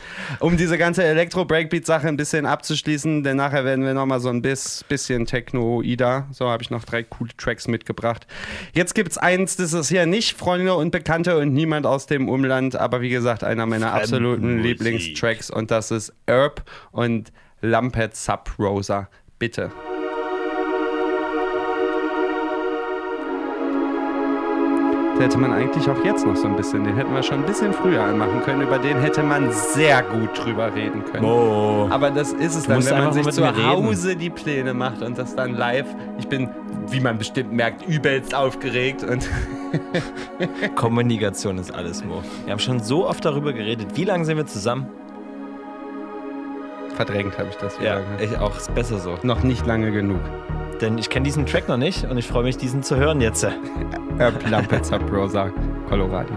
Um 0.41 0.57
diese 0.57 0.77
ganze 0.79 1.05
Elektro-Breakbeat-Sache 1.05 2.09
ein 2.09 2.17
bisschen 2.17 2.47
abzuschließen, 2.47 3.23
denn 3.23 3.37
nachher 3.37 3.65
werden 3.65 3.85
wir 3.85 3.95
nochmal 3.95 4.21
so 4.21 4.29
ein 4.29 4.43
bis, 4.43 4.85
bisschen 4.89 5.27
Techno-Ida. 5.27 6.29
So 6.33 6.49
habe 6.49 6.63
ich 6.63 6.71
noch 6.71 6.85
drei 6.85 7.03
coole 7.03 7.31
Tracks 7.37 7.69
mitgebracht. 7.69 8.27
Jetzt 8.75 8.95
gibt 8.95 9.13
es 9.13 9.19
eins, 9.19 9.57
das 9.57 9.73
ist 9.73 9.89
hier 9.89 10.07
nicht 10.07 10.37
Freunde 10.37 10.75
und 10.75 10.91
Bekannte 10.91 11.39
und 11.39 11.53
niemand 11.53 11.87
aus 11.87 12.07
dem 12.07 12.29
Umland, 12.29 12.77
aber 12.77 13.01
wie 13.01 13.11
gesagt, 13.11 13.45
einer 13.45 13.67
meiner 13.67 13.93
absoluten. 13.93 14.63
Lieblingstracks 14.63 15.51
und 15.51 15.71
das 15.71 15.91
ist 15.91 16.13
Herb 16.27 16.65
und 16.93 17.33
Lampet 17.61 18.15
Sub 18.15 18.51
Rosa. 18.59 19.09
Bitte. 19.39 19.71
Da 25.17 25.25
hätte 25.25 25.39
man 25.39 25.53
eigentlich 25.53 25.89
auch 25.89 26.05
jetzt 26.05 26.27
noch 26.27 26.35
so 26.35 26.47
ein 26.47 26.57
bisschen, 26.57 26.85
den 26.85 26.97
hätten 26.97 27.15
wir 27.15 27.23
schon 27.23 27.41
ein 27.41 27.47
bisschen 27.47 27.73
früher 27.73 28.03
anmachen 28.03 28.43
können, 28.45 28.63
über 28.63 28.79
den 28.79 28.99
hätte 28.99 29.23
man 29.23 29.53
sehr 29.53 30.03
gut 30.03 30.31
drüber 30.37 30.75
reden 30.75 31.05
können. 31.05 31.25
Oh. 31.25 31.87
Aber 31.91 32.11
das 32.11 32.33
ist 32.33 32.57
es 32.57 32.65
dann, 32.65 32.85
wenn 32.85 32.99
man 32.99 33.13
sich 33.13 33.29
zu 33.31 33.41
mir 33.41 33.57
reden. 33.57 33.67
Hause 33.67 34.17
die 34.17 34.31
Pläne 34.31 34.75
macht 34.75 35.03
und 35.03 35.17
das 35.17 35.37
dann 35.37 35.55
live. 35.55 35.87
Ich 36.19 36.27
bin, 36.27 36.49
wie 36.89 37.01
man 37.01 37.19
bestimmt 37.19 37.53
merkt, 37.53 37.87
übelst 37.87 38.35
aufgeregt 38.35 39.05
und 39.05 39.29
Kommunikation 40.75 41.59
ist 41.59 41.73
alles, 41.73 42.05
Mo. 42.05 42.23
Wir 42.45 42.53
haben 42.53 42.59
schon 42.61 42.81
so 42.81 43.09
oft 43.09 43.25
darüber 43.25 43.53
geredet. 43.53 43.89
Wie 43.95 44.05
lange 44.05 44.25
sind 44.25 44.37
wir 44.37 44.47
zusammen? 44.47 44.89
verdrängt 46.95 47.39
habe 47.39 47.49
ich 47.51 47.57
das. 47.57 47.79
Ja, 47.81 47.95
lange. 47.95 48.07
ich 48.23 48.37
auch. 48.39 48.57
Ist 48.57 48.75
besser 48.75 48.99
so. 48.99 49.19
Noch 49.23 49.43
nicht 49.43 49.67
lange 49.67 49.91
genug. 49.91 50.21
Denn 50.81 50.99
ich 50.99 51.09
kenne 51.09 51.25
diesen 51.25 51.47
Track 51.47 51.69
noch 51.69 51.77
nicht 51.77 52.05
und 52.05 52.19
ich 52.19 52.27
freue 52.27 52.45
mich, 52.45 52.57
diesen 52.57 52.83
zu 52.83 52.97
hören 52.97 53.21
jetzt. 53.21 53.47
Herb 54.19 54.51
Lampet 54.51 54.85
Sub 54.85 55.03
Rosa, 55.11 55.51
Colorado. 55.89 56.35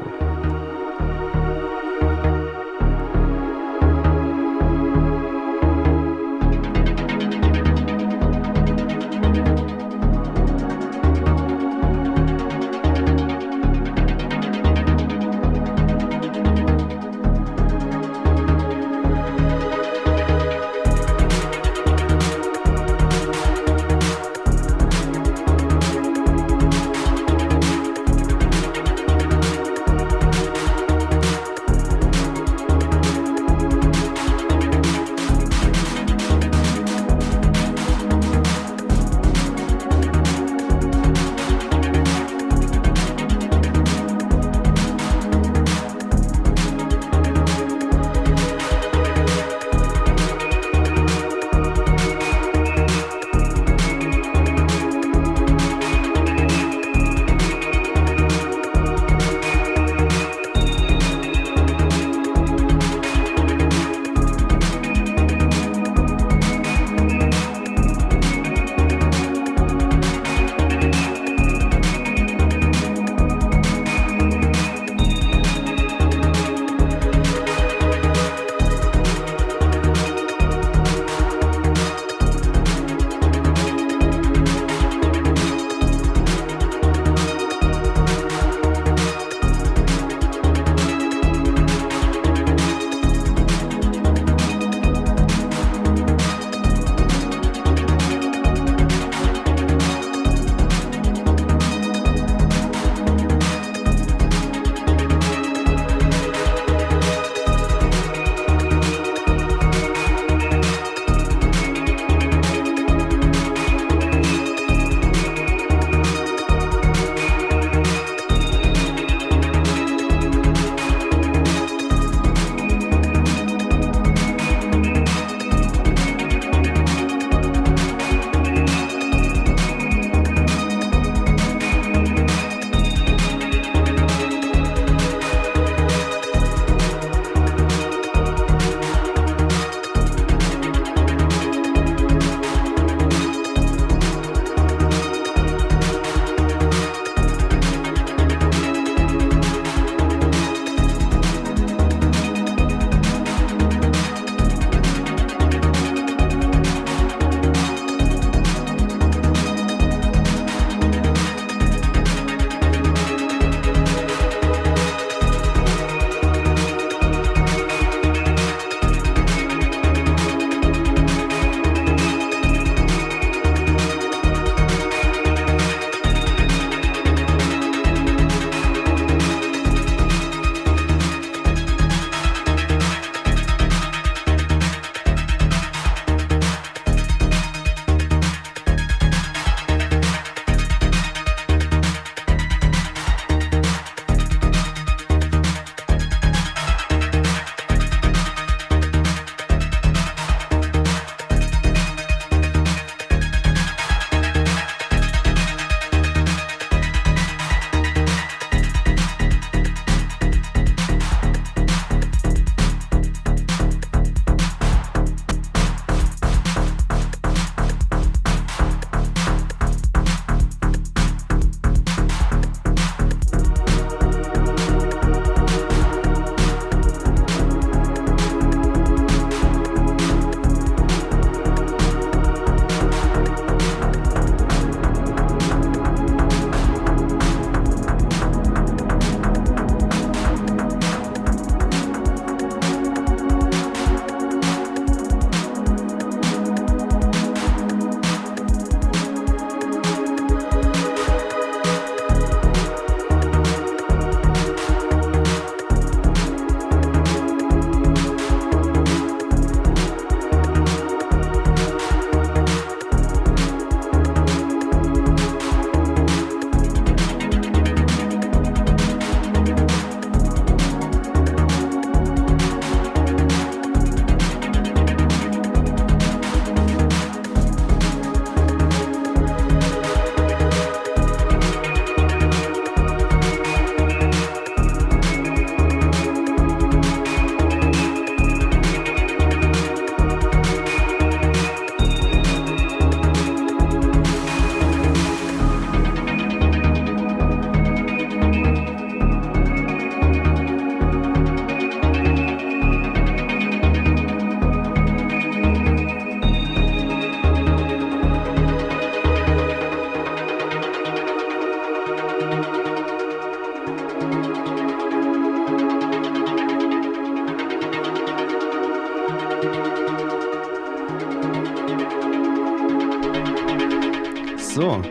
So, 324.57 324.81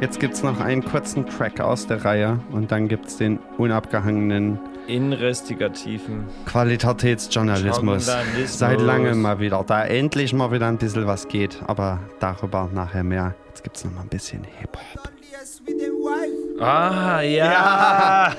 jetzt 0.00 0.18
gibt's 0.18 0.42
noch 0.42 0.60
einen 0.60 0.82
kurzen 0.82 1.26
Track 1.26 1.60
aus 1.60 1.86
der 1.86 2.06
Reihe 2.06 2.40
und 2.52 2.72
dann 2.72 2.88
gibt's 2.88 3.18
den 3.18 3.38
unabgehangenen 3.58 4.58
Investigativen. 4.86 6.24
Qualitätsjournalismus. 6.46 8.06
Journalismus. 8.06 8.58
Seit 8.58 8.80
langem 8.80 9.20
mal 9.20 9.38
wieder. 9.38 9.62
Da 9.66 9.84
endlich 9.84 10.32
mal 10.32 10.52
wieder 10.52 10.68
ein 10.68 10.78
bisschen 10.78 11.06
was 11.06 11.28
geht, 11.28 11.58
aber 11.66 12.00
darüber 12.18 12.70
nachher 12.72 13.04
mehr. 13.04 13.34
Jetzt 13.48 13.62
gibt's 13.62 13.84
noch 13.84 13.92
mal 13.92 14.00
ein 14.00 14.08
bisschen 14.08 14.42
Hip-Hop. 14.58 15.10
Ah, 16.62 17.22
ja. 17.22 18.36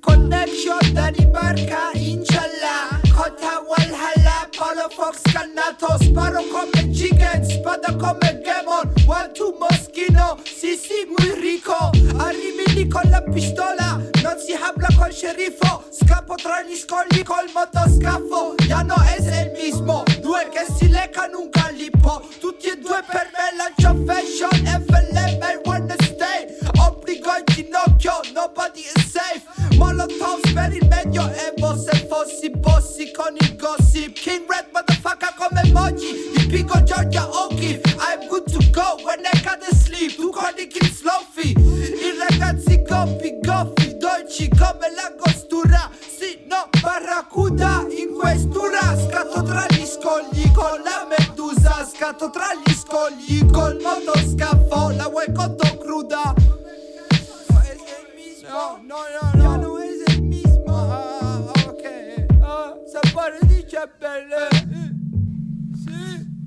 Connection 0.00 0.78
Danimarca, 0.94 1.90
Inshallah. 1.94 3.00
Kota 3.12 3.60
Walhalla, 3.66 4.48
Paulo 4.56 4.88
Fox, 4.90 5.20
Canatos 5.32 6.06
Paro 6.14 6.42
come 6.52 6.94
chickens, 6.94 7.52
Spada 7.54 7.92
come 7.98 8.40
Gemon 8.44 8.86
One, 9.08 9.32
two, 9.34 9.52
Moschino, 9.58 10.38
Sisi, 10.44 11.06
muy 11.08 11.34
rico. 11.40 11.90
Arrivi 12.18 12.72
lì 12.74 12.88
con 12.88 13.02
la 13.10 13.20
pistola 13.20 14.00
Non 14.30 14.38
si 14.38 14.52
habla 14.52 14.86
col 14.96 15.12
sceriffo 15.12 15.82
Scappo 15.90 16.36
tra 16.36 16.62
gli 16.62 16.76
scogli 16.76 17.24
col 17.24 17.50
motoscafo. 17.52 18.54
Ya 18.64 18.84
no 18.84 18.94
es 19.16 19.26
el 19.26 19.50
mismo 19.58 20.04
Due 20.20 20.48
che 20.50 20.72
si 20.72 20.88
leccano 20.88 21.40
un 21.40 21.50
calippo. 21.50 22.22
Tutti 22.38 22.68
e 22.68 22.76
due 22.76 23.02
per 23.10 23.28
me 23.34 23.56
lancio 23.56 24.04
fashion 24.06 24.84
FLM, 24.86 25.42
I 25.42 25.58
wanna 25.64 25.96
stay. 25.98 26.46
Obbligo 26.78 27.28
in 27.38 27.44
ginocchio, 27.46 28.20
nobody 28.32 28.82
is 28.94 29.10
safe. 29.10 29.42
Molotovs 29.74 30.52
per 30.52 30.76
il 30.76 30.86
medioevo 30.86 31.76
Se 31.76 32.06
fossi 32.08 32.50
bossi 32.50 33.10
con 33.10 33.34
il 33.36 33.56
gossip. 33.56 34.12
King 34.12 34.46
Red 34.48 34.66
motherfucker 34.72 35.34
come 35.34 35.60
emoji 35.64 36.30
Dipingo 36.36 36.80
Georgia 36.84 37.26
O'Keeffe 37.26 37.96
I'm 37.98 38.28
good 38.28 38.46
to 38.52 38.60
go 38.70 38.96
when 39.02 39.26
I 39.26 39.42
gotta 39.42 39.74
sleep. 39.74 40.14
Tu 40.14 40.30
con 40.30 40.54
i 40.56 40.68
kids 40.68 41.02
lofi 41.02 41.50
I 41.50 42.16
ragazzi 42.16 42.80
goppi, 42.82 43.40
goffi 43.42 43.79
Come 44.60 44.86
l'angostura 44.94 45.90
Sì, 45.98 46.44
no, 46.46 46.68
barracuda 46.80 47.86
in 47.88 48.14
questura 48.14 48.80
Scatto 49.08 49.42
tra 49.42 49.64
gli 49.70 49.84
scogli 49.86 50.52
con 50.52 50.82
la 50.84 51.06
medusa 51.08 51.84
Scatto 51.84 52.30
tra 52.30 52.48
gli 52.62 52.72
scogli 52.72 53.50
col 53.50 53.80
motoscafo 53.80 54.90
La 54.90 55.08
vuoi 55.08 55.32
cotto 55.32 55.78
cruda 55.78 56.34
No, 58.50 58.80
no, 58.84 58.96
no, 59.14 59.42
no. 59.42 59.56
No 59.62 59.78
es 59.78 60.02
el 60.08 60.22
mismo. 60.22 60.74
Ah, 60.74 61.52
okay. 61.68 62.26
Ah, 62.42 62.74
sapore 62.84 63.38
di 63.42 63.64
ciappelle. 63.64 64.48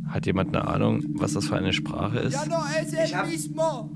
Hat 0.10 0.26
jemand 0.26 0.54
eine 0.54 0.68
Ahnung, 0.68 1.02
was 1.18 1.34
das 1.34 1.46
für 1.46 1.56
eine 1.56 1.72
Sprache 1.72 2.20
ist? 2.20 2.34
Ya 2.34 2.46
no 2.46 2.62
es 2.78 2.94
el 2.94 3.26
mismo. 3.26 3.90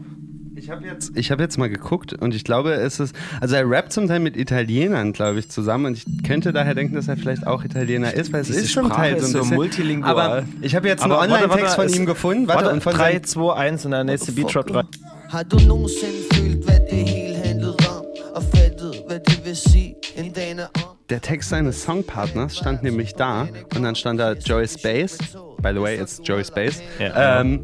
Ich 0.57 0.71
habe 0.71 0.85
jetzt, 0.85 1.11
ich 1.15 1.29
hab 1.31 1.39
jetzt 1.39 1.57
mal 1.57 1.69
geguckt 1.69 2.13
und 2.13 2.33
ich 2.33 2.43
glaube, 2.43 2.71
es 2.73 2.99
ist. 2.99 3.15
Also, 3.39 3.55
er 3.55 3.69
rappt 3.69 3.93
zum 3.93 4.07
Teil 4.07 4.19
mit 4.19 4.35
Italienern, 4.35 5.13
glaube 5.13 5.37
ich, 5.39 5.49
zusammen. 5.49 5.85
Und 5.85 5.97
ich 5.97 6.23
könnte 6.23 6.51
daher 6.51 6.73
denken, 6.73 6.95
dass 6.95 7.07
er 7.07 7.15
vielleicht 7.15 7.45
auch 7.45 7.63
Italiener 7.63 8.11
ist, 8.13 8.33
weil 8.33 8.41
es 8.41 8.47
Diese 8.47 8.61
ist 8.61 8.71
Sprache 8.71 8.89
Teil 8.89 9.19
so 9.19 9.25
ist 9.27 9.35
ein 9.35 9.39
bisschen. 9.41 9.55
multilingual. 9.55 10.11
Aber 10.11 10.45
ich 10.61 10.75
habe 10.75 10.87
jetzt 10.87 11.03
einen 11.03 11.11
Aber 11.11 11.21
Online-Text 11.21 11.75
von 11.75 11.89
ihm 11.89 12.05
gefunden. 12.07 12.47
Warte, 12.47 12.63
Warte, 12.63 12.73
und 12.75 12.81
von 12.81 12.93
3, 12.93 13.11
seinem- 13.13 13.23
2, 13.23 13.53
1 13.55 13.85
und 13.85 13.91
der 13.91 14.03
nächste 14.03 14.31
Beat 14.31 14.53
drop 14.55 14.67
3. 14.67 14.83
Har 15.29 15.43
du 15.43 15.57
nogensinde 15.59 16.13
følt, 16.33 16.63
hvad 16.65 16.79
det 16.89 17.07
hele 17.09 17.35
handlede 17.45 17.75
om? 17.89 18.05
Og 18.33 18.43
fattet, 18.43 18.95
hvad 19.07 19.19
det 19.19 19.41
vil 19.45 19.55
sige 19.55 19.95
en 20.15 20.31
dane 20.31 20.63
om? 20.63 20.97
Der 21.09 21.19
Text 21.21 21.49
seines 21.49 21.75
Songpartners 21.83 22.55
stand 22.57 22.81
nämlich 22.83 23.13
da 23.13 23.47
und 23.75 23.83
dann 23.83 23.95
stand 23.95 24.19
da 24.19 24.33
Joey 24.33 24.67
Space. 24.67 25.17
By 25.61 25.69
the 25.73 25.81
way, 25.81 26.01
it's 26.01 26.19
Joey 26.27 26.43
Space. 26.43 26.81
Ja. 26.99 27.41
Ähm, 27.41 27.59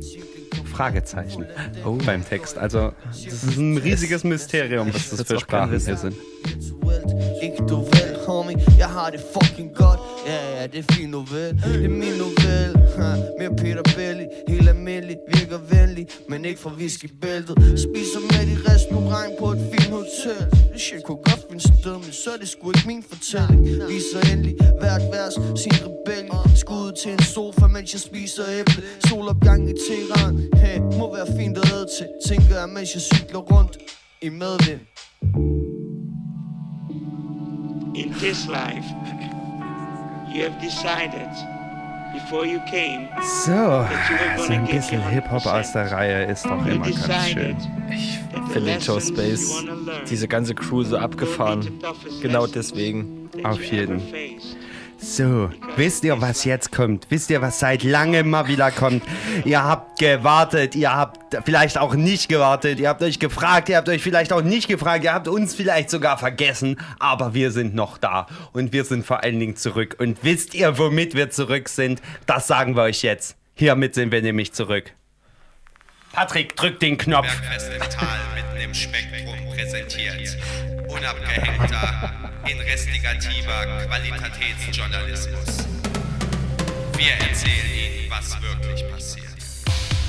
Fragezeichen 0.72 1.46
beim 2.06 2.26
Text. 2.26 2.58
Also, 2.58 2.94
das 3.06 3.26
ist 3.26 3.58
ein 3.58 3.78
riesiges 3.78 4.24
Mysterium, 4.24 4.94
was 4.94 5.10
das 5.10 5.22
für 5.24 5.40
Sprachen 5.40 5.80
hier 5.80 5.98
sind. 5.98 6.16
Har 8.94 9.10
det 9.10 9.22
fucking 9.34 9.72
godt. 9.76 10.00
Ja, 10.28 10.40
ja, 10.56 10.68
det 10.68 10.80
er 10.84 10.94
fint 10.94 11.12
novel 11.12 11.52
Det 11.64 11.86
er 11.86 11.90
min 11.90 12.16
novel 12.26 12.72
ha, 12.98 13.10
Mere 13.40 13.56
Peter 13.62 13.86
Belly 13.96 14.26
Helt 14.48 14.70
almindelig, 14.70 15.18
virker 15.34 15.60
venlig 15.74 16.08
Men 16.30 16.46
ikke 16.46 16.60
fra 16.60 16.72
whiskybæltet. 16.80 17.56
Spiser 17.86 18.22
med 18.32 18.44
i 18.54 18.56
restaurant 18.72 19.32
på 19.40 19.46
et 19.52 19.62
fint 19.72 19.92
hotel. 20.00 20.42
Det 20.74 20.82
shit 20.82 21.04
kunne 21.04 21.24
godt 21.30 21.42
finde 21.50 21.64
sted 21.64 21.96
Men 22.06 22.12
så 22.12 22.30
er 22.36 22.38
det 22.38 22.50
sgu 22.50 22.72
ikke 22.72 22.88
min 22.88 23.04
fortælling. 23.12 23.62
Viser 23.94 24.22
endelig 24.32 24.56
hvert 24.80 25.06
vers 25.14 25.34
sin 25.62 25.76
rebellie 25.86 26.58
Skud 26.62 26.92
til 27.02 27.12
en 27.12 27.24
sofa, 27.36 27.68
mens 27.68 27.94
jeg 27.94 28.02
spiser 28.02 28.44
æble. 28.60 28.84
Solopgang 29.08 29.70
i 29.70 29.74
Teheran. 29.86 30.34
Hey, 30.62 30.78
må 31.00 31.16
være 31.16 31.28
fint 31.38 31.58
at 31.58 31.72
æde 31.74 31.88
til 31.98 32.08
Tænker 32.28 32.56
jeg, 32.60 32.70
mens 32.70 32.90
jeg 32.96 33.02
cykler 33.02 33.40
rundt 33.40 33.78
i 34.22 34.30
medvind 34.30 35.73
In 37.96 38.12
this 38.20 38.48
life, 38.48 38.86
you 40.28 40.44
have 40.44 40.60
decided 40.60 41.30
before 42.12 42.44
you 42.44 42.60
came 42.62 43.08
So, 43.46 43.52
that 43.52 44.10
you 44.10 44.16
were 44.16 44.38
so 44.38 44.48
gonna 44.48 44.60
ein 44.62 44.66
bisschen 44.66 45.10
Hip-Hop 45.10 45.46
aus 45.46 45.74
der 45.74 45.92
Reihe 45.92 46.26
ist 46.26 46.44
doch 46.46 46.66
immer 46.66 46.90
ganz 46.90 47.30
schön. 47.30 47.56
the 47.58 48.54
Finde 48.54 48.78
Joe 48.80 49.00
Space, 49.00 49.64
diese 50.10 50.28
ganze 50.28 50.56
Crew 50.56 50.84
so 50.84 50.98
abgefahren. 50.98 51.80
Genau 52.22 52.48
deswegen. 52.48 53.30
Auf 53.44 53.64
jeden. 53.64 54.02
So, 55.06 55.50
wisst 55.76 56.06
ihr, 56.06 56.22
was 56.22 56.46
jetzt 56.46 56.72
kommt? 56.72 57.08
Wisst 57.10 57.30
ihr, 57.30 57.42
was 57.42 57.60
seit 57.60 57.84
langem 57.84 58.30
mal 58.30 58.48
wieder 58.48 58.72
kommt? 58.72 59.04
Ihr 59.44 59.62
habt 59.62 60.00
gewartet, 60.00 60.76
ihr 60.76 60.96
habt 60.96 61.38
vielleicht 61.46 61.78
auch 61.78 61.94
nicht 61.94 62.30
gewartet, 62.30 62.80
ihr 62.80 62.88
habt 62.88 63.04
euch 63.04 63.20
gefragt, 63.20 63.68
ihr 63.68 63.76
habt 63.76 63.90
euch 63.90 64.02
vielleicht 64.02 64.32
auch 64.32 64.42
nicht 64.42 64.70
gefragt, 64.70 65.04
ihr 65.04 65.14
habt 65.14 65.28
uns 65.28 65.56
vielleicht 65.56 65.90
sogar 65.90 66.18
vergessen, 66.18 66.78
aber 67.00 67.34
wir 67.34 67.52
sind 67.52 67.76
noch 67.76 67.98
da 67.98 68.28
und 68.54 68.72
wir 68.72 68.86
sind 68.86 69.06
vor 69.06 69.24
allen 69.24 69.40
Dingen 69.40 69.58
zurück. 69.58 69.98
Und 70.00 70.24
wisst 70.24 70.56
ihr, 70.56 70.78
womit 70.78 71.16
wir 71.16 71.30
zurück 71.30 71.68
sind? 71.68 72.02
Das 72.26 72.48
sagen 72.48 72.78
wir 72.78 72.84
euch 72.84 73.04
jetzt. 73.04 73.36
Hiermit 73.56 73.96
sind 73.96 74.12
wir 74.14 74.22
nämlich 74.22 74.54
zurück. 74.54 74.94
Patrick, 76.14 76.56
drück 76.56 76.80
den 76.80 76.96
Knopf. 76.96 77.26
Bergfest 77.26 77.74
im 77.74 77.82
Tal 77.90 78.20
mitten 78.36 78.62
im 78.64 78.74
Spektrum 78.76 79.36
präsentiert. 79.52 80.38
Unabgehängter, 80.88 82.14
investigativer 82.46 83.82
Qualitätsjournalismus. 83.88 85.66
Wir 86.96 87.14
erzählen 87.14 87.66
Ihnen, 87.66 88.12
was 88.12 88.40
wirklich 88.44 88.88
passiert. 88.92 89.23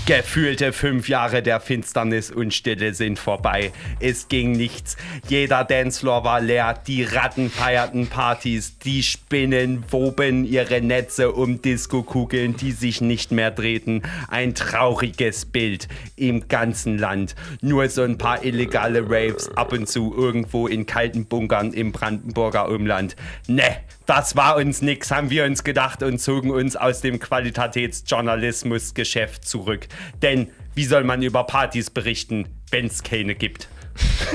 Gefühlte 0.06 0.74
fünf 0.74 1.08
Jahre 1.08 1.42
der 1.42 1.60
Finsternis 1.60 2.30
und 2.30 2.52
Stille 2.52 2.92
sind 2.92 3.18
vorbei. 3.18 3.72
Es 4.00 4.28
ging 4.28 4.52
nichts. 4.52 4.98
Jeder 5.28 5.64
Dancefloor 5.64 6.24
war 6.24 6.42
leer. 6.42 6.78
Die 6.86 7.04
Ratten 7.04 7.48
feierten 7.48 8.08
Partys. 8.08 8.78
Die 8.80 9.02
Spinnen 9.02 9.82
woben 9.90 10.44
ihre 10.44 10.82
Netze 10.82 11.32
um 11.32 11.62
Diskokugeln, 11.62 12.54
die 12.54 12.72
sich 12.72 13.00
nicht 13.00 13.32
mehr 13.32 13.50
drehten. 13.50 14.02
Ein 14.28 14.54
trauriges 14.54 15.46
Bild 15.46 15.88
im 16.16 16.48
ganzen 16.48 16.98
Land. 16.98 17.34
Nur 17.62 17.88
so 17.88 18.02
ein 18.02 18.18
paar 18.18 18.44
illegale 18.44 19.08
Raves 19.08 19.48
ab 19.56 19.72
und 19.72 19.88
zu 19.88 20.14
irgendwo 20.14 20.66
in 20.66 20.84
kalten 20.84 21.24
Bunkern 21.24 21.72
im 21.72 21.92
Brandenburger 21.92 22.68
Umland. 22.68 23.16
Ne, 23.46 23.78
das 24.06 24.34
war 24.36 24.56
uns 24.56 24.80
nix, 24.82 25.10
haben 25.10 25.30
wir 25.30 25.44
uns 25.44 25.64
gedacht 25.64 26.02
und 26.02 26.18
zogen 26.18 26.50
uns 26.50 26.76
aus 26.76 27.00
dem 27.00 27.18
Qualitätsjournalismusgeschäft 27.18 29.48
zurück. 29.48 29.88
Denn 30.22 30.50
wie 30.74 30.84
soll 30.84 31.04
man 31.04 31.22
über 31.22 31.44
Partys 31.44 31.88
berichten, 31.90 32.46
wenn 32.70 32.84
es 32.86 33.02
keine 33.02 33.34
gibt? 33.34 33.68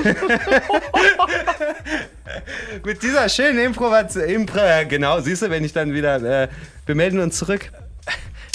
Mit 2.84 3.02
dieser 3.02 3.28
schönen 3.28 3.58
Improvation, 3.58 4.22
Impro, 4.24 4.58
ja, 4.58 4.84
genau, 4.84 5.20
siehst 5.20 5.42
du, 5.42 5.50
wenn 5.50 5.62
ich 5.64 5.74
dann 5.74 5.92
wieder, 5.92 6.44
äh, 6.44 6.48
wir 6.86 6.94
melden 6.94 7.20
uns 7.20 7.36
zurück. 7.36 7.70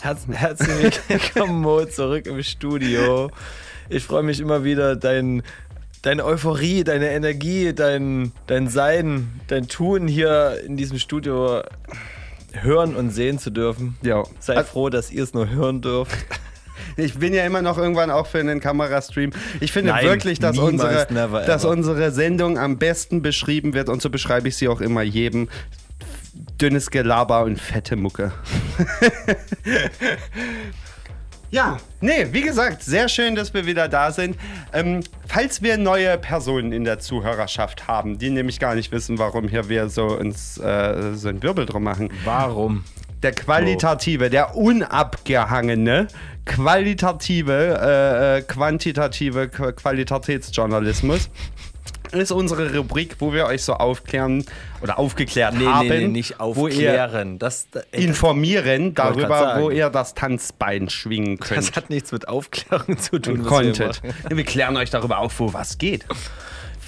Herz, 0.02 0.22
herzlich 0.32 1.00
willkommen 1.08 1.62
Mo, 1.62 1.86
zurück 1.86 2.26
im 2.26 2.42
Studio. 2.44 3.30
Ich 3.88 4.04
freue 4.04 4.24
mich 4.24 4.40
immer 4.40 4.64
wieder, 4.64 4.96
dein, 4.96 5.44
deine 6.06 6.24
Euphorie, 6.24 6.84
deine 6.84 7.10
Energie, 7.10 7.74
dein, 7.74 8.32
dein 8.46 8.68
Sein, 8.68 9.42
dein 9.48 9.68
Tun 9.68 10.08
hier 10.08 10.62
in 10.64 10.78
diesem 10.78 11.00
Studio 11.00 11.64
hören 12.54 12.96
und 12.96 13.10
sehen 13.10 13.40
zu 13.40 13.50
dürfen. 13.50 13.98
Ja. 14.04 14.24
Sei 14.40 14.64
froh, 14.64 14.90
dass 14.90 15.12
ihr 15.12 15.24
es 15.24 15.34
nur 15.34 15.50
hören 15.50 15.82
dürft. 15.82 16.16
Ich 16.98 17.16
bin 17.16 17.34
ja 17.34 17.46
immer 17.46 17.62
noch 17.62 17.78
irgendwann 17.78 18.10
auch 18.10 18.28
für 18.28 18.40
einen 18.40 18.62
Kamerastream. 18.62 19.32
Ich 19.60 19.74
finde 19.74 19.92
Nein, 19.92 20.06
wirklich, 20.06 20.40
dass 20.40 20.58
unsere, 20.58 21.06
dass 21.46 21.66
unsere 21.66 22.12
Sendung 22.12 22.58
am 22.58 22.78
besten 22.78 23.22
beschrieben 23.22 23.74
wird 23.74 23.90
und 23.90 24.02
so 24.02 24.10
beschreibe 24.10 24.48
ich 24.48 24.56
sie 24.56 24.70
auch 24.70 24.80
immer 24.80 25.02
jedem. 25.02 25.50
Dünnes 26.62 26.92
Gelaber 26.92 27.44
und 27.44 27.60
fette 27.60 27.98
Mucke. 27.98 28.32
Ja, 31.52 31.78
nee, 32.02 32.28
wie 32.32 32.42
gesagt, 32.42 32.84
sehr 32.84 33.08
schön, 33.08 33.36
dass 33.36 33.54
wir 33.54 33.66
wieder 33.66 33.88
da 33.88 34.12
sind. 34.12 34.38
Ähm, 34.74 35.02
falls 35.28 35.62
wir 35.62 35.78
neue 35.78 36.18
Personen 36.18 36.72
in 36.72 36.84
der 36.84 37.00
Zuhörerschaft 37.00 37.88
haben, 37.88 38.18
die 38.18 38.30
nämlich 38.30 38.60
gar 38.60 38.76
nicht 38.76 38.92
wissen, 38.92 39.20
warum 39.20 39.48
hier 39.48 39.70
wir 39.70 39.90
so 39.90 40.08
uns 40.08 40.58
äh, 40.58 41.14
so 41.14 41.30
einen 41.30 41.42
Wirbel 41.44 41.66
drum 41.66 41.84
machen. 41.84 42.10
Warum? 42.24 42.84
der 43.26 43.34
qualitative, 43.34 44.30
der 44.30 44.56
unabgehangene, 44.56 46.08
qualitative, 46.46 47.80
äh, 47.82 48.38
äh, 48.38 48.42
quantitative 48.44 49.50
Qu 49.50 49.72
Qualitätsjournalismus 49.72 51.32
ist 52.16 52.32
unsere 52.32 52.76
Rubrik, 52.76 53.16
wo 53.20 53.34
wir 53.34 53.46
euch 53.46 53.64
so 53.64 53.74
aufklären 53.74 54.46
oder 54.82 54.98
aufgeklärt 55.00 55.54
Nee, 55.56 55.66
haben. 55.66 55.88
nee, 55.88 56.00
nee, 56.02 56.08
nicht 56.08 56.40
aufklären. 56.40 57.40
Das, 57.40 57.68
ey, 57.74 57.82
das, 57.92 58.02
informieren 58.04 58.94
darüber, 58.94 59.58
wo 59.62 59.70
ihr 59.70 59.90
das 59.90 60.14
Tanzbein 60.14 60.90
schwingen 60.90 61.40
könnt. 61.40 61.58
das 61.58 61.72
hat 61.76 61.90
nichts 61.90 62.12
mit 62.12 62.28
Aufklärung 62.28 62.98
zu 62.98 63.20
tun. 63.20 63.42
und 63.42 63.80
wir. 63.80 63.92
Wir 64.30 64.44
klären 64.44 64.76
euch 64.78 64.90
darüber 64.90 65.20
auf, 65.20 65.40
wo 65.40 65.54
was 65.54 65.78
geht. 65.78 66.06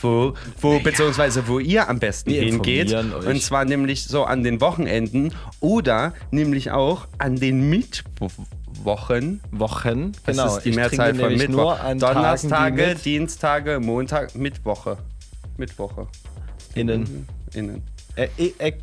Wo, 0.01 0.33
wo 0.61 0.79
beziehungsweise 0.79 1.47
wo 1.47 1.57
ihr 1.57 1.89
am 1.89 1.97
besten 1.97 2.29
Wir 2.29 2.43
hingeht. 2.43 2.93
euch. 2.93 3.25
Und 3.25 3.41
zwar 3.41 3.65
nämlich 3.65 4.05
so 4.05 4.25
an 4.25 4.43
den 4.43 4.61
Wochenenden 4.61 5.33
oder 5.59 6.13
nämlich 6.29 6.69
auch 6.71 7.07
an 7.17 7.35
den 7.37 7.67
Mittwochen. 7.69 9.41
Wochen, 9.51 10.11
Das 10.25 10.37
genau. 10.37 10.55
ist 10.55 10.63
die 10.65 10.69
Ich 10.69 10.75
Mehrzahl 10.75 11.15
von 11.15 11.33
Mittwoch. 11.35 11.47
nur 11.55 11.79
an 11.79 11.97
Tagen, 11.99 12.15
Donnerstage, 12.15 12.75
die 12.83 12.89
mit 12.93 13.05
Dienstage, 13.05 13.79
Montag, 13.79 14.35
Mittwoche. 14.35 14.97
Mittwoche. 15.57 16.07
innen. 16.75 17.27
Innen. 17.53 17.83
Äh, 18.15 18.27
äh, 18.37 18.53
äh, 18.59 18.73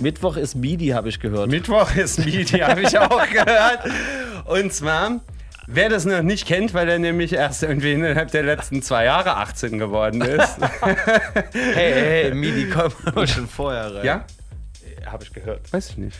Mittwoch 0.00 0.36
ist 0.36 0.54
Midi, 0.54 0.88
habe 0.88 1.08
ich 1.08 1.20
gehört. 1.20 1.50
Mittwoch 1.50 1.94
ist 1.94 2.24
Midi, 2.24 2.58
habe 2.58 2.82
ich 2.82 2.98
auch 2.98 3.28
gehört. 3.30 3.80
Und 4.46 4.72
zwar, 4.72 5.20
wer 5.66 5.88
das 5.88 6.04
noch 6.04 6.22
nicht 6.22 6.46
kennt, 6.46 6.74
weil 6.74 6.88
er 6.88 6.98
nämlich 6.98 7.32
erst 7.32 7.62
irgendwie 7.62 7.92
innerhalb 7.92 8.30
der 8.32 8.42
letzten 8.42 8.82
zwei 8.82 9.04
Jahre 9.04 9.36
18 9.36 9.78
geworden 9.78 10.20
ist. 10.22 10.56
hey, 10.82 10.96
hey, 11.52 11.92
hey, 12.24 12.34
Midi 12.34 12.68
kommt 12.68 12.94
schon 13.28 13.46
vorher 13.46 13.94
rein. 13.94 14.04
ja? 14.04 14.24
Habe 15.06 15.24
ich 15.24 15.32
gehört. 15.32 15.72
Weiß 15.72 15.90
ich 15.90 15.98
nicht. 15.98 16.16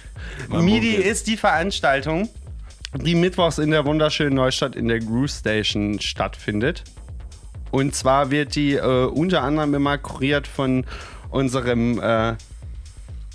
Mal 0.49 0.63
Midi 0.63 0.93
googeln. 0.93 1.11
ist 1.11 1.27
die 1.27 1.37
Veranstaltung, 1.37 2.29
die 2.95 3.15
mittwochs 3.15 3.59
in 3.59 3.71
der 3.71 3.85
wunderschönen 3.85 4.35
Neustadt 4.35 4.77
in 4.77 4.89
der 4.89 4.99
Groove 4.99 5.31
Station 5.31 5.99
stattfindet. 6.01 6.85
Und 7.73 7.95
zwar 7.97 8.31
wird 8.31 8.55
die 8.55 8.75
äh, 8.75 9.07
unter 9.07 9.43
anderem 9.43 9.75
immer 9.75 9.99
kuriert 9.99 10.47
von 10.47 10.85
unserem 11.31 11.99
äh, 12.01 12.35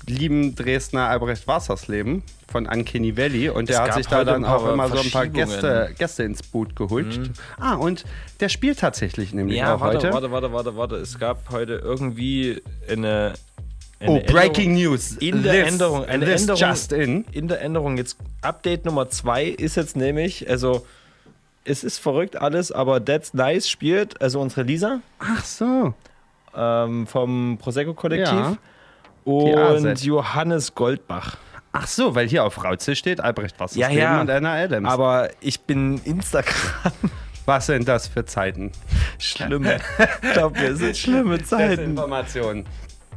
lieben 0.07 0.55
Dresdner 0.55 1.09
Albrecht 1.09 1.47
Wassersleben 1.47 2.23
von 2.49 2.65
Uncanny 2.67 3.17
Valley. 3.17 3.49
Und 3.49 3.67
der 3.69 3.81
hat 3.81 3.93
sich 3.95 4.07
da 4.07 4.17
heute 4.19 4.31
dann 4.31 4.45
auch 4.45 4.71
immer 4.71 4.87
so 4.87 4.99
ein 4.99 5.11
paar. 5.11 5.27
Gäste, 5.27 5.93
Gäste 5.97 6.23
ins 6.23 6.43
Boot 6.43 6.75
geholt. 6.75 7.17
Mhm. 7.17 7.33
Ah, 7.59 7.73
und 7.75 8.05
der 8.39 8.49
spielt 8.49 8.79
tatsächlich 8.79 9.33
nämlich 9.33 9.57
Ja, 9.57 9.75
auch 9.75 9.81
warte, 9.81 9.97
heute. 9.97 10.13
warte, 10.13 10.31
warte, 10.31 10.53
warte, 10.53 10.77
warte. 10.77 10.95
Es 10.97 11.19
gab 11.19 11.49
heute 11.51 11.73
irgendwie 11.83 12.61
eine. 12.89 13.33
eine 13.99 14.11
Oh, 14.11 14.19
Breaking 14.27 14.75
Änderung- 14.75 14.91
News. 14.93 15.11
In 15.19 15.43
der 15.43 15.63
This- 15.63 15.73
Änderung. 15.73 16.05
Eine 16.05 16.31
Änderung. 16.31 16.61
just 16.61 16.91
in. 16.93 17.25
In 17.31 17.47
der 17.47 17.61
Änderung 17.61 17.97
jetzt. 17.97 18.17
Update 18.41 18.85
Nummer 18.85 19.09
2 19.09 19.45
ist 19.45 19.75
jetzt 19.75 19.95
nämlich, 19.97 20.47
also. 20.49 20.85
Es 21.69 21.83
ist 21.83 21.97
verrückt 21.99 22.37
alles, 22.41 22.71
aber 22.71 23.03
That's 23.03 23.33
Nice 23.33 23.69
spielt, 23.69 24.21
also 24.21 24.39
unsere 24.39 24.63
Lisa 24.63 25.01
Ach 25.19 25.43
so. 25.43 25.93
ähm, 26.55 27.05
vom 27.07 27.57
Prosecco-Kollektiv 27.61 28.27
Ja. 28.33 28.57
und. 29.25 30.01
Johannes 30.03 30.73
Goldbach. 30.75 31.37
Ach 31.73 31.85
so, 31.87 32.15
weil 32.15 32.27
hier 32.27 32.43
auf 32.45 32.63
Rauze 32.63 32.95
steht 32.95 33.19
Albrecht 33.21 33.59
Wassersleben 33.59 33.97
Ja, 33.97 34.13
ja. 34.15 34.21
und 34.21 34.29
Anna 34.29 34.53
Adams. 34.53 34.89
Aber 34.89 35.29
ich 35.41 35.59
bin 35.61 35.99
Instagram. 36.05 36.93
Was 37.45 37.67
sind 37.67 37.87
das 37.87 38.07
für 38.07 38.25
Zeiten? 38.25 38.71
Schlimm. 39.19 39.65
Ich 40.21 40.31
glaube, 40.33 40.59
wir 40.59 40.75
sind 40.75 40.97
schlimme 40.97 41.41
Zeiten. 41.43 41.81
Informationen. 41.83 42.65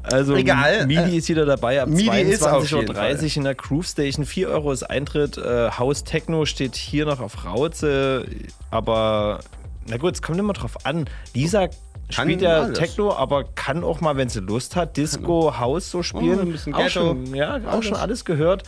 Also 0.02 0.34
Egal, 0.34 0.86
Midi 0.86 1.14
äh, 1.14 1.16
ist 1.18 1.28
wieder 1.28 1.44
dabei 1.44 1.82
ab 1.82 1.88
Midi 1.88 2.20
ist 2.22 2.42
auf 2.46 2.64
22.30 2.64 2.76
jeden 2.76 2.94
Fall. 2.94 3.14
Uhr 3.14 3.36
in 3.36 3.44
der 3.44 3.54
Groove 3.54 3.86
Station. 3.86 4.24
4 4.24 4.48
Euro 4.48 4.72
ist 4.72 4.82
Eintritt. 4.84 5.36
Äh, 5.38 5.70
Haus 5.72 6.04
Techno 6.04 6.46
steht 6.46 6.74
hier 6.76 7.04
noch 7.06 7.20
auf 7.20 7.44
Rauze. 7.44 8.24
Aber 8.70 9.40
na 9.86 9.96
gut, 9.98 10.14
es 10.14 10.22
kommt 10.22 10.38
immer 10.38 10.52
drauf 10.54 10.84
an. 10.86 11.04
Lisa 11.34 11.68
spielt 12.08 12.40
ja 12.42 12.62
alles. 12.62 12.78
Techno, 12.78 13.12
aber 13.14 13.44
kann 13.44 13.84
auch 13.84 14.00
mal, 14.00 14.16
wenn 14.16 14.28
sie 14.28 14.40
Lust 14.40 14.74
hat, 14.76 14.96
Disco, 14.96 15.58
Haus 15.58 15.90
so 15.90 16.02
spielen. 16.02 16.38
Oh, 16.38 16.42
ein 16.42 16.52
bisschen 16.52 16.74
auch 16.74 16.78
Ghetto. 16.78 16.90
schon, 16.90 17.34
ja, 17.34 17.56
auch 17.56 17.72
Alles. 17.72 17.84
schon 17.86 17.96
alles 17.96 18.24
gehört. 18.24 18.62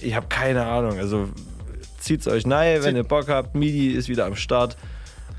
Ich 0.00 0.14
habe 0.14 0.26
keine 0.28 0.64
Ahnung. 0.66 0.98
Also 0.98 1.28
zieht's 1.98 2.26
euch 2.28 2.46
nahe, 2.46 2.82
wenn 2.82 2.96
ihr 2.96 3.04
Bock 3.04 3.28
habt. 3.28 3.54
Midi 3.54 3.88
ist 3.88 4.08
wieder 4.08 4.26
am 4.26 4.36
Start. 4.36 4.76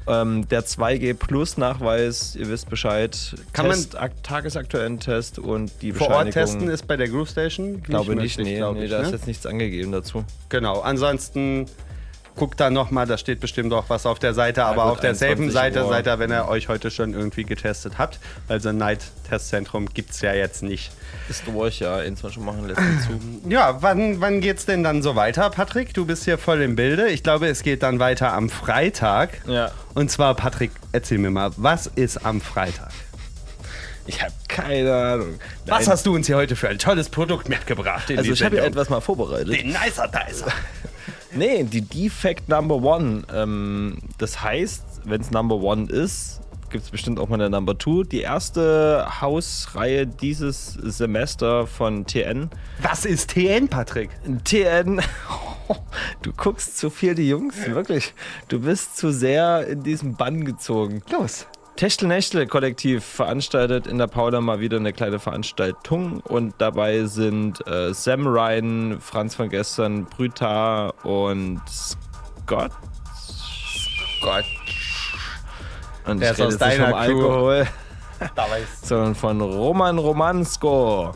Ähm, 0.09 0.47
der 0.49 0.65
2G 0.65 1.13
Plus 1.13 1.57
Nachweis, 1.57 2.35
ihr 2.35 2.49
wisst 2.49 2.69
Bescheid. 2.69 3.35
Kann 3.53 3.67
man- 3.67 3.75
Test, 3.75 3.95
ak 3.95 4.11
Vor 5.93 6.09
Ort 6.09 6.31
testen 6.31 6.67
ist 6.69 6.87
bei 6.87 6.97
der 6.97 7.07
Groove 7.07 7.29
Station? 7.29 7.83
glaube 7.83 8.15
nicht, 8.15 8.37
möglich, 8.37 8.53
nee, 8.53 8.57
glaub 8.57 8.75
nee 8.75 8.85
ich, 8.85 8.89
da 8.91 9.01
ist 9.01 9.07
ne? 9.07 9.13
jetzt 9.13 9.27
nichts 9.27 9.45
angegeben 9.45 9.91
dazu. 9.91 10.23
Genau, 10.49 10.79
ansonsten 10.79 11.67
guckt 12.35 12.59
da 12.59 12.69
nochmal, 12.69 13.05
da 13.05 13.17
steht 13.17 13.39
bestimmt 13.39 13.73
auch 13.73 13.89
was 13.89 14.05
auf 14.05 14.19
der 14.19 14.33
Seite, 14.33 14.63
aber 14.63 14.83
gut, 14.83 14.91
auf 14.93 14.99
derselben 14.99 15.43
21 15.43 15.53
Seite 15.53 15.85
Uhr. 15.85 15.89
seid 15.89 16.07
ihr, 16.07 16.19
wenn 16.19 16.31
ihr 16.31 16.47
euch 16.47 16.69
heute 16.69 16.91
schon 16.91 17.13
irgendwie 17.13 17.43
getestet 17.43 17.97
habt. 17.97 18.19
weil 18.47 18.61
so 18.61 18.69
ein 18.69 18.77
Night-Testzentrum 18.77 19.87
gibt 19.93 20.11
es 20.11 20.21
ja 20.21 20.33
jetzt 20.33 20.63
nicht. 20.63 20.91
Ist 21.29 21.43
durch, 21.47 21.79
ja, 21.79 21.97
21 21.97 22.41
machen 22.41 22.67
lässt 22.67 22.79
zu. 22.79 23.19
Ja, 23.49 23.81
wann, 23.81 24.21
wann 24.21 24.41
geht's 24.41 24.65
denn 24.65 24.83
dann 24.83 25.01
so 25.01 25.15
weiter, 25.15 25.49
Patrick? 25.49 25.93
Du 25.93 26.05
bist 26.05 26.25
hier 26.25 26.37
voll 26.37 26.61
im 26.61 26.75
Bilde. 26.75 27.09
Ich 27.09 27.23
glaube, 27.23 27.47
es 27.47 27.63
geht 27.63 27.83
dann 27.83 27.99
weiter 27.99 28.33
am 28.33 28.49
Freitag. 28.49 29.41
Ja. 29.47 29.71
Und 29.95 30.11
zwar, 30.11 30.35
Patrick, 30.35 30.71
erzähl 30.91 31.17
mir 31.17 31.31
mal, 31.31 31.51
was 31.57 31.87
ist 31.87 32.25
am 32.25 32.41
Freitag? 32.41 32.91
Ich 34.07 34.21
habe 34.23 34.33
keine 34.47 34.93
Ahnung. 34.93 35.39
Was 35.67 35.81
Nein. 35.81 35.93
hast 35.93 36.05
du 36.07 36.15
uns 36.15 36.25
hier 36.25 36.35
heute 36.35 36.55
für 36.55 36.67
ein 36.67 36.79
tolles 36.79 37.09
Produkt 37.09 37.47
mitgebracht? 37.47 38.11
Also 38.15 38.31
ich 38.31 38.43
habe 38.43 38.57
ja 38.57 38.63
etwas 38.63 38.89
mal 38.89 39.01
vorbereitet. 39.01 39.53
Den 39.53 39.67
Nicer 39.67 40.07
Dicer. 40.07 40.47
Nee, 41.31 41.63
die 41.63 41.81
Defect 41.81 42.49
Number 42.49 42.75
One. 42.75 43.23
Ähm, 43.33 43.99
das 44.17 44.43
heißt, 44.43 45.01
wenn 45.05 45.21
es 45.21 45.31
Number 45.31 45.55
One 45.55 45.89
ist, 45.89 46.41
gibt 46.69 46.83
es 46.83 46.89
bestimmt 46.89 47.19
auch 47.19 47.29
mal 47.29 47.35
eine 47.35 47.49
Number 47.49 47.77
Two. 47.77 48.03
Die 48.03 48.21
erste 48.21 49.05
Hausreihe 49.21 50.07
dieses 50.07 50.73
Semester 50.73 51.67
von 51.67 52.05
TN. 52.05 52.49
Was 52.81 53.05
ist 53.05 53.31
TN, 53.31 53.67
Patrick? 53.67 54.09
TN. 54.43 55.01
Du 56.23 56.33
guckst 56.33 56.79
zu 56.79 56.89
viel 56.89 57.13
die 57.13 57.29
Jungs, 57.29 57.67
wirklich. 57.67 58.15
Du 58.47 58.61
bist 58.61 58.97
zu 58.97 59.11
sehr 59.11 59.67
in 59.67 59.83
diesen 59.83 60.15
Bann 60.15 60.43
gezogen. 60.43 61.03
Los. 61.11 61.45
Techtel-Nächtel-Kollektiv 61.79 63.05
veranstaltet 63.05 63.87
in 63.87 63.97
der 63.99 64.07
Paula 64.07 64.41
mal 64.41 64.59
wieder 64.59 64.75
eine 64.75 64.91
kleine 64.91 65.17
Veranstaltung 65.17 66.19
und 66.19 66.53
dabei 66.57 67.05
sind 67.05 67.65
äh, 67.67 67.93
Sam 67.93 68.27
Ryan, 68.27 68.99
Franz 68.99 69.35
von 69.35 69.47
gestern, 69.47 70.03
Brütar 70.03 70.93
und 71.05 71.61
Scott. 71.69 72.71
Gott. 74.21 74.43
Und 76.05 76.19
Der 76.19 76.33
ich 76.33 76.39
ist 76.39 76.39
rede 76.39 76.47
aus 76.47 76.53
jetzt 76.59 76.67
nicht 76.67 76.79
vom 76.79 76.89
Crew. 76.91 76.97
Alkohol, 76.97 77.67
Da 78.35 78.49
weiß. 78.49 78.81
sondern 78.83 79.15
von 79.15 79.39
Roman 79.39 79.97
Romansko. 79.99 81.13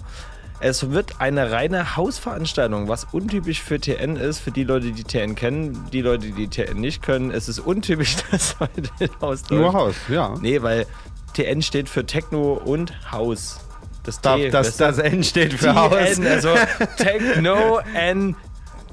Es 0.63 0.91
wird 0.91 1.19
eine 1.19 1.51
reine 1.51 1.97
Hausveranstaltung, 1.97 2.87
was 2.87 3.05
untypisch 3.11 3.61
für 3.61 3.81
TN 3.81 4.15
ist, 4.15 4.39
für 4.39 4.51
die 4.51 4.63
Leute, 4.63 4.93
die 4.93 5.03
TN 5.03 5.35
kennen, 5.35 5.89
die 5.91 5.99
Leute, 5.99 6.31
die 6.31 6.47
TN 6.47 6.79
nicht 6.79 7.01
können. 7.01 7.31
Es 7.31 7.49
ist 7.49 7.59
untypisch, 7.59 8.15
dass 8.31 8.57
heute 8.61 8.89
ein 9.01 9.09
Haus 9.19 9.49
Nur. 9.49 9.73
Haus, 9.73 9.95
ja. 10.07 10.33
Nee, 10.39 10.61
weil 10.61 10.85
TN 11.33 11.61
steht 11.61 11.89
für 11.89 12.05
Techno 12.05 12.53
und 12.53 12.93
Haus. 13.11 13.59
Das 14.03 14.21
Da, 14.21 14.37
T, 14.37 14.51
das, 14.51 14.77
du? 14.77 14.85
das 14.85 14.99
N 14.99 15.21
steht 15.25 15.51
für 15.51 15.65
TN, 15.65 15.75
Haus. 15.75 16.19
also 16.21 16.55
Techno 16.97 17.79
and 17.93 18.37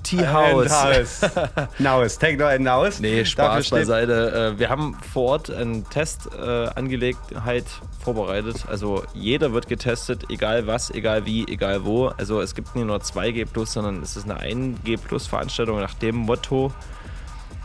T 0.03 0.27
House. 0.27 0.71
Haus. 0.71 1.21
Naus. 1.79 2.19
Techno 2.19 2.47
and 2.47 2.63
Naus. 2.63 3.01
Nee, 3.01 3.25
Spaß 3.25 3.71
beiseite. 3.71 4.53
Äh, 4.55 4.59
Wir 4.59 4.69
haben 4.69 4.97
vor 5.13 5.31
Ort 5.31 5.51
eine 5.51 5.83
Testangelegenheit 5.85 7.65
vorbereitet. 8.03 8.65
Also 8.69 9.05
jeder 9.15 9.53
wird 9.53 9.69
getestet, 9.69 10.25
egal 10.31 10.67
was, 10.67 10.91
egal 10.91 11.27
wie, 11.27 11.47
egal 11.49 11.85
wo. 11.85 12.09
Also 12.09 12.41
es 12.41 12.55
gibt 12.55 12.75
nicht 12.75 12.87
nur 12.87 12.97
2G 12.97 13.47
Plus, 13.47 13.73
sondern 13.73 14.03
es 14.03 14.17
ist 14.17 14.29
eine 14.31 14.41
1G 14.41 14.99
Plus 14.99 15.27
Veranstaltung 15.27 15.79
nach 15.79 15.95
dem 15.95 16.17
Motto. 16.17 16.73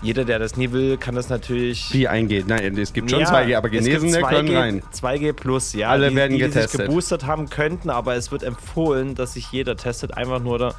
Jeder, 0.02 0.26
der 0.26 0.40
das 0.40 0.58
nie 0.58 0.72
will, 0.72 0.98
kann 0.98 1.16
das 1.16 1.30
natürlich. 1.30 1.92
Wie 1.94 2.08
eingeht. 2.08 2.48
Nein, 2.48 2.78
es 2.78 2.94
gibt 2.94 3.10
schon 3.10 3.22
Ja, 3.22 3.28
2G, 3.34 3.58
aber 3.58 3.68
es 3.68 3.72
gibt 3.86 3.86
Genesene 3.86 4.18
2G, 4.24 4.30
können 4.30 4.58
rein. 4.58 4.84
2G 4.94 5.34
plus, 5.34 5.74
ja. 5.74 5.90
Alle 5.90 6.10
die, 6.10 6.16
werden 6.16 6.34
die, 6.34 6.38
die 6.38 6.44
getestet. 6.44 6.72
sich 6.72 6.82
geboostert 6.82 7.26
haben 7.26 7.50
könnten, 7.50 7.90
aber 7.90 8.16
es 8.16 8.32
wird 8.32 8.44
empfohlen, 8.44 9.16
dass 9.16 9.34
sich 9.34 9.52
jeder 9.52 9.78
testet. 9.78 10.16
Einfach 10.16 10.40
nur 10.42 10.60
da 10.60 10.76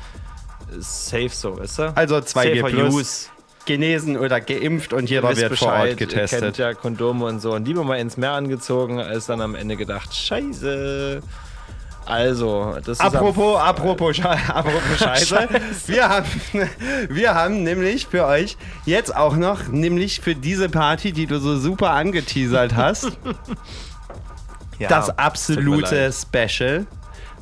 safe 0.78 1.28
so, 1.30 1.58
weißt 1.58 1.78
du? 1.78 1.96
Also 1.96 2.16
2G 2.16 2.56
Safer 2.60 2.68
plus. 2.68 2.94
Use. 2.94 3.26
Genesen 3.66 4.16
oder 4.16 4.40
geimpft 4.40 4.92
und 4.92 5.10
jeder 5.10 5.36
wird 5.36 5.58
vor 5.58 5.68
Ort 5.72 5.76
Bescheid, 5.76 5.90
Ihr 5.90 5.96
kennt 5.96 6.10
getestet. 6.12 6.58
ja 6.58 6.72
Kondome 6.74 7.24
und 7.24 7.40
so. 7.40 7.52
Und 7.54 7.66
lieber 7.66 7.82
mal 7.82 7.96
ins 7.98 8.16
Meer 8.16 8.30
angezogen, 8.32 9.00
als 9.00 9.26
dann 9.26 9.40
am 9.40 9.56
Ende 9.56 9.76
gedacht, 9.76 10.14
scheiße. 10.14 11.20
Also, 12.04 12.76
das 12.76 12.98
ist 12.98 13.00
am- 13.00 13.08
Apropos, 13.16 13.58
apropos, 13.60 14.14
Sche 14.16 14.28
apropos 14.54 14.98
Scheiße. 15.00 15.48
Wir 15.88 16.08
haben, 16.08 16.26
wir 17.08 17.34
haben 17.34 17.64
nämlich 17.64 18.06
für 18.06 18.24
euch 18.26 18.56
jetzt 18.84 19.16
auch 19.16 19.34
noch, 19.34 19.66
nämlich 19.66 20.20
für 20.20 20.36
diese 20.36 20.68
Party, 20.68 21.10
die 21.10 21.26
du 21.26 21.40
so 21.40 21.56
super 21.58 21.90
angeteasert 21.90 22.76
hast, 22.76 23.10
Ja, 24.78 24.88
das 24.88 25.10
absolute. 25.18 26.12
Special. 26.12 26.86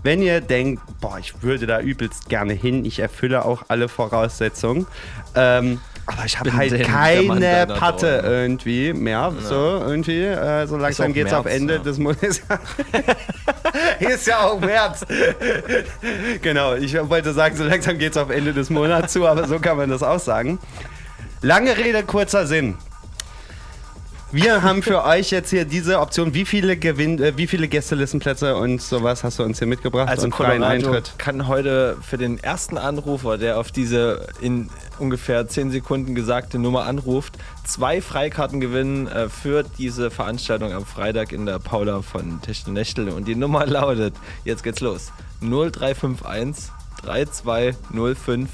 Wenn 0.04 0.22
ihr 0.22 0.40
denkt, 0.40 0.82
boah, 1.00 1.18
ich 1.18 1.42
würde 1.42 1.66
da 1.66 1.80
übelst 1.80 2.28
gerne 2.28 2.52
hin, 2.52 2.84
ich 2.84 3.00
erfülle 3.00 3.44
auch 3.44 3.64
alle 3.68 3.88
Voraussetzungen. 3.88 4.86
Ähm, 5.34 5.80
aber 6.06 6.26
ich 6.26 6.38
habe 6.38 6.52
halt 6.52 6.84
keine 6.84 7.66
Patte 7.66 8.20
Träume. 8.20 8.36
irgendwie 8.36 8.92
mehr. 8.92 9.32
So, 9.40 9.54
irgendwie. 9.54 10.22
Äh, 10.22 10.66
so 10.66 10.76
langsam 10.76 11.10
auch 11.10 11.14
geht's 11.14 11.32
auf 11.32 11.46
Ende 11.46 11.76
ja. 11.76 11.82
des 11.82 11.98
Monats. 11.98 12.42
ist 13.98 14.26
ja 14.26 14.46
auch 14.46 14.60
März. 14.60 15.06
genau, 16.42 16.74
ich 16.74 16.94
wollte 17.08 17.32
sagen, 17.32 17.56
so 17.56 17.64
langsam 17.64 17.96
geht's 17.96 18.18
auf 18.18 18.28
Ende 18.28 18.52
des 18.52 18.68
Monats 18.68 19.14
zu, 19.14 19.26
aber 19.26 19.48
so 19.48 19.58
kann 19.58 19.78
man 19.78 19.88
das 19.88 20.02
auch 20.02 20.20
sagen. 20.20 20.58
Lange 21.40 21.76
Rede, 21.78 22.02
kurzer 22.02 22.46
Sinn. 22.46 22.76
Wir 24.34 24.64
haben 24.64 24.82
für 24.82 25.04
euch 25.04 25.30
jetzt 25.30 25.50
hier 25.50 25.64
diese 25.64 26.00
Option. 26.00 26.34
Wie 26.34 26.44
viele, 26.44 26.76
Gewinn, 26.76 27.22
äh, 27.22 27.34
wie 27.36 27.46
viele 27.46 27.68
Gästelistenplätze 27.68 28.56
und 28.56 28.82
sowas 28.82 29.22
hast 29.22 29.38
du 29.38 29.44
uns 29.44 29.60
hier 29.60 29.68
mitgebracht 29.68 30.08
Also 30.08 30.24
und 30.24 30.34
freien 30.34 30.60
Colorado 30.60 30.88
Eintritt? 30.88 31.12
kann 31.18 31.46
heute 31.46 31.96
für 32.02 32.18
den 32.18 32.42
ersten 32.42 32.76
Anrufer, 32.76 33.38
der 33.38 33.60
auf 33.60 33.70
diese 33.70 34.26
in 34.40 34.70
ungefähr 34.98 35.46
10 35.46 35.70
Sekunden 35.70 36.16
gesagte 36.16 36.58
Nummer 36.58 36.86
anruft, 36.86 37.38
zwei 37.64 38.00
Freikarten 38.00 38.58
gewinnen 38.58 39.06
äh, 39.06 39.28
für 39.28 39.62
diese 39.62 40.10
Veranstaltung 40.10 40.72
am 40.72 40.84
Freitag 40.84 41.30
in 41.30 41.46
der 41.46 41.60
Paula 41.60 42.02
von 42.02 42.42
Techtelnechtel. 42.42 43.10
Und 43.10 43.28
die 43.28 43.36
Nummer 43.36 43.64
lautet, 43.66 44.14
jetzt 44.44 44.64
geht's 44.64 44.80
los, 44.80 45.12
0351 45.42 46.72
3205 47.02 48.50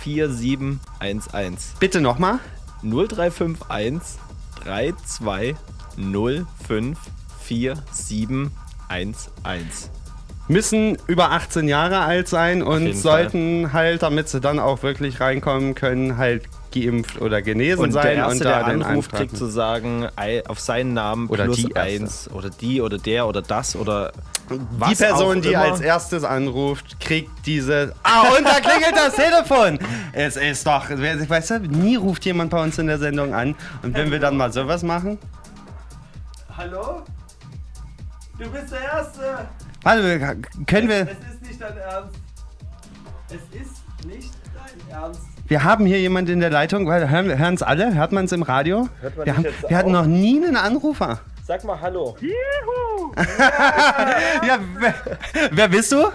4711. 0.00 1.74
Bitte 1.78 2.00
nochmal. 2.00 2.40
0351 2.82 4.18
3205 4.64 6.98
4711. 7.42 9.90
Müssen 10.46 10.98
über 11.06 11.30
18 11.30 11.68
Jahre 11.68 12.00
alt 12.00 12.28
sein 12.28 12.62
und 12.62 12.92
sollten 12.94 13.72
halt, 13.72 14.02
damit 14.02 14.28
sie 14.28 14.40
dann 14.40 14.58
auch 14.58 14.82
wirklich 14.82 15.20
reinkommen 15.20 15.74
können, 15.74 16.18
halt 16.18 16.42
geimpft 16.74 17.20
oder 17.20 17.40
genesen 17.40 17.82
Und 17.84 17.92
sein 17.92 18.02
der 18.02 18.14
Erste, 18.16 18.32
und 18.32 18.44
der 18.44 18.60
da 18.60 18.68
den 18.70 18.82
anruft, 18.82 19.12
Eintrag- 19.12 19.18
kriegt 19.20 19.36
zu 19.36 19.46
sagen, 19.46 20.08
auf 20.48 20.60
seinen 20.60 20.92
Namen 20.92 21.28
Oder 21.28 21.44
plus 21.44 21.56
die 21.58 21.76
eins 21.76 22.28
oder 22.30 22.50
die 22.50 22.80
oder 22.82 22.98
der 22.98 23.26
oder 23.26 23.40
das 23.42 23.76
oder 23.76 24.12
Die 24.50 24.60
was 24.78 24.98
Person, 24.98 25.38
auch 25.38 25.42
die 25.42 25.52
immer. 25.52 25.62
als 25.62 25.80
erstes 25.80 26.24
anruft, 26.24 26.98
kriegt 27.00 27.30
diese. 27.46 27.94
Ah, 28.02 28.22
und 28.36 28.44
da 28.44 28.60
klingelt 28.60 28.94
das 28.94 29.14
Telefon! 29.16 29.78
Es 30.12 30.36
ist 30.36 30.66
doch. 30.66 30.90
Weißt 30.90 31.50
du, 31.50 31.58
nie 31.60 31.96
ruft 31.96 32.24
jemand 32.26 32.50
bei 32.50 32.62
uns 32.62 32.76
in 32.78 32.86
der 32.88 32.98
Sendung 32.98 33.32
an. 33.34 33.54
Und 33.82 33.94
wenn 33.96 34.10
wir 34.10 34.18
dann 34.18 34.36
mal 34.36 34.52
sowas 34.52 34.82
machen. 34.82 35.18
Hallo? 36.56 37.02
Du 38.38 38.50
bist 38.50 38.72
der 38.72 38.80
Erste! 38.80 39.48
Hallo, 39.84 40.02
können 40.66 40.88
wir. 40.88 41.02
Es 41.02 41.10
ist 41.34 41.42
nicht 41.48 41.60
dein 41.60 41.76
Ernst. 41.76 42.16
Es 43.28 43.60
ist 43.60 44.06
nicht 44.06 44.30
dein 44.54 44.90
Ernst. 44.90 45.20
Wir 45.46 45.62
haben 45.62 45.84
hier 45.84 46.00
jemand 46.00 46.30
in 46.30 46.40
der 46.40 46.48
Leitung, 46.48 46.86
weil 46.86 47.10
hören 47.10 47.38
hören 47.38 47.54
es 47.54 47.62
alle? 47.62 47.94
Hört 47.94 48.12
man 48.12 48.24
es 48.24 48.32
im 48.32 48.42
Radio? 48.42 48.88
Hört 49.02 49.16
man 49.16 49.26
wir 49.26 49.36
haben, 49.36 49.44
jetzt 49.44 49.68
wir 49.68 49.76
hatten 49.76 49.92
noch 49.92 50.06
nie 50.06 50.42
einen 50.42 50.56
Anrufer. 50.56 51.20
Sag 51.46 51.64
mal 51.64 51.78
Hallo. 51.78 52.16
ja, 54.46 54.58
wer, 54.78 54.94
wer 55.50 55.68
bist 55.68 55.92
du? 55.92 56.06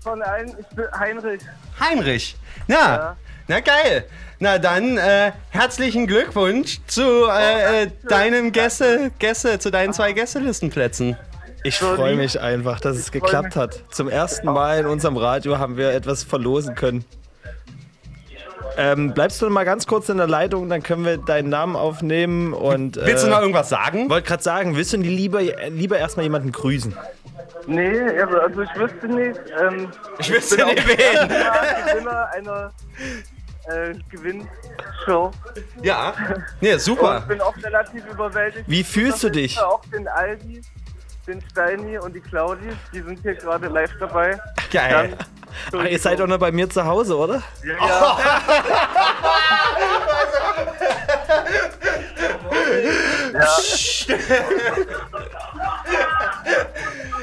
Von 0.00 0.22
allen, 0.22 0.54
ich 0.60 0.66
bin 0.68 0.84
Heinrich. 0.96 1.40
Heinrich. 1.80 2.36
Na, 2.68 3.16
na 3.48 3.58
geil. 3.58 4.04
Na 4.38 4.58
dann 4.58 4.96
äh, 4.96 5.32
herzlichen 5.50 6.06
Glückwunsch 6.06 6.78
zu 6.86 7.26
äh, 7.28 7.82
äh, 7.82 7.90
deinem 8.08 8.52
Gäste, 8.52 9.10
Gäste, 9.18 9.58
zu 9.58 9.72
deinen 9.72 9.92
zwei 9.92 10.12
Gästelistenplätzen. 10.12 11.16
Ich 11.64 11.78
freue 11.78 12.14
mich 12.14 12.40
einfach, 12.40 12.78
dass 12.78 12.96
es 12.96 13.10
geklappt 13.10 13.56
hat. 13.56 13.82
Zum 13.90 14.08
ersten 14.08 14.46
Mal 14.46 14.78
in 14.78 14.86
unserem 14.86 15.16
Radio 15.16 15.58
haben 15.58 15.76
wir 15.76 15.90
etwas 15.90 16.22
verlosen 16.22 16.76
können. 16.76 17.04
Ähm, 18.78 19.12
bleibst 19.12 19.42
du 19.42 19.50
mal 19.50 19.64
ganz 19.64 19.86
kurz 19.88 20.08
in 20.08 20.18
der 20.18 20.28
Leitung, 20.28 20.68
dann 20.68 20.82
können 20.84 21.04
wir 21.04 21.18
deinen 21.18 21.48
Namen 21.48 21.74
aufnehmen 21.74 22.52
und. 22.54 22.96
äh, 22.96 23.06
Willst 23.06 23.24
du 23.24 23.28
noch 23.28 23.40
irgendwas 23.40 23.68
sagen? 23.68 24.08
Wollte 24.08 24.28
gerade 24.28 24.42
sagen, 24.42 24.76
willst 24.76 24.92
du 24.92 24.98
lieber, 24.98 25.40
lieber 25.42 25.98
erstmal 25.98 26.22
jemanden 26.24 26.52
grüßen? 26.52 26.96
Nee, 27.66 28.00
also, 28.20 28.38
also 28.38 28.62
ich 28.62 28.74
wüsste 28.76 29.08
nicht. 29.08 29.40
Ähm, 29.60 29.88
Ich 30.18 30.32
wüsste 30.32 30.64
nicht 30.64 30.80
auch 30.80 30.86
wen. 30.88 31.28
Gewinner 31.92 32.28
einer 32.32 32.72
äh, 33.66 33.94
Gewinnshow. 34.10 35.32
Ja, 35.82 36.14
nee, 36.60 36.76
super. 36.76 37.16
Und 37.16 37.22
ich 37.22 37.28
bin 37.28 37.40
auch 37.40 37.56
relativ 37.62 38.06
überwältigt. 38.06 38.64
Wie 38.68 38.84
fühlst 38.84 39.22
du 39.24 39.28
dich? 39.30 39.52
Ich 39.56 39.60
auch 39.62 39.82
den 39.92 40.06
Aldi, 40.08 40.62
den 41.26 41.42
Steini 41.50 41.98
und 41.98 42.14
die 42.14 42.20
Claudi, 42.20 42.68
die 42.92 43.02
sind 43.02 43.20
hier 43.22 43.34
gerade 43.34 43.66
live 43.68 43.90
dabei. 44.00 44.38
Geil. 44.72 45.16
Ach, 45.76 45.84
ihr 45.84 45.98
seid 45.98 46.20
doch 46.20 46.26
noch 46.26 46.38
bei 46.38 46.52
mir 46.52 46.68
zu 46.68 46.84
Hause, 46.84 47.16
oder? 47.16 47.42
Ja, 47.64 48.18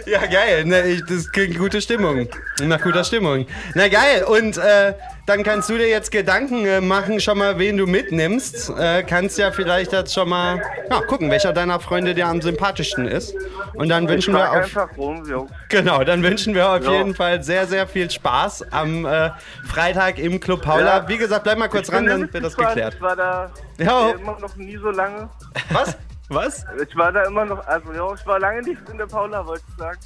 Ja, 0.06 0.26
geil. 0.27 0.65
Ne, 0.65 0.81
ich, 0.84 1.06
das 1.06 1.31
klingt 1.31 1.57
gute 1.57 1.81
Stimmung. 1.81 2.27
Nach 2.61 2.81
guter 2.81 3.03
Stimmung. 3.03 3.47
Na 3.73 3.88
geil. 3.88 4.23
Und 4.23 4.57
äh, 4.57 4.93
dann 5.26 5.43
kannst 5.43 5.69
du 5.69 5.77
dir 5.77 5.88
jetzt 5.88 6.11
Gedanken 6.11 6.65
äh, 6.65 6.81
machen, 6.81 7.19
schon 7.19 7.38
mal, 7.39 7.57
wen 7.57 7.77
du 7.77 7.88
mitnimmst. 7.88 8.69
Äh, 8.77 9.03
kannst 9.03 9.38
ja 9.38 9.52
vielleicht 9.52 9.91
jetzt 9.91 10.14
schon 10.14 10.30
mal 10.30 10.61
ja, 10.89 11.02
gucken, 11.02 11.31
welcher 11.31 11.52
deiner 11.52 11.80
Freunde 11.80 12.14
dir 12.14 12.27
am 12.27 12.41
sympathischsten 12.41 13.07
ist. 13.07 13.34
Und 13.73 13.89
dann 13.89 14.07
wünschen 14.07 14.35
ich 14.35 14.39
wir 14.39 14.64
frag 14.65 14.91
auf. 14.91 14.97
rum. 14.97 15.47
Genau, 15.69 16.03
dann 16.03 16.22
wünschen 16.23 16.53
wir 16.53 16.69
auf 16.69 16.84
Ja. 16.84 16.91
jeden 16.93 17.15
Fall 17.15 17.41
sehr, 17.43 17.65
sehr 17.68 17.88
viel 17.88 18.10
Spaß 18.10 18.72
am 18.72 19.06
äh, 19.06 19.31
Freitag 19.65 20.19
im 20.19 20.39
Club 20.39 20.61
Paula. 20.61 20.97
Ja. 20.99 21.07
Wie 21.07 21.18
gesagt, 21.18 21.43
bleib 21.43 21.57
mal 21.57 21.69
kurz 21.69 21.91
ran, 21.91 22.06
dann 22.06 22.22
wird 22.31 22.43
das 22.43 22.56
gespannt. 22.56 22.76
geklärt. 22.76 22.93
Ich 22.95 23.02
war 23.02 23.15
da 23.15 23.52
Ja. 23.80 24.11
immer 24.11 24.39
noch 24.39 24.56
nie 24.56 24.77
so 24.77 24.91
lange. 24.91 25.27
Was? 25.72 25.97
Was? 26.30 26.65
Ich 26.88 26.95
war 26.95 27.11
da 27.11 27.23
immer 27.23 27.45
noch, 27.45 27.65
also 27.68 27.91
ja, 27.93 28.14
ich 28.14 28.26
war 28.26 28.39
lange 28.39 28.61
nicht 28.64 28.81
in 28.89 28.97
der 28.97 29.06
Paula, 29.06 29.45
wollte 29.45 29.64
ich 29.69 29.76
sagen. 29.77 29.97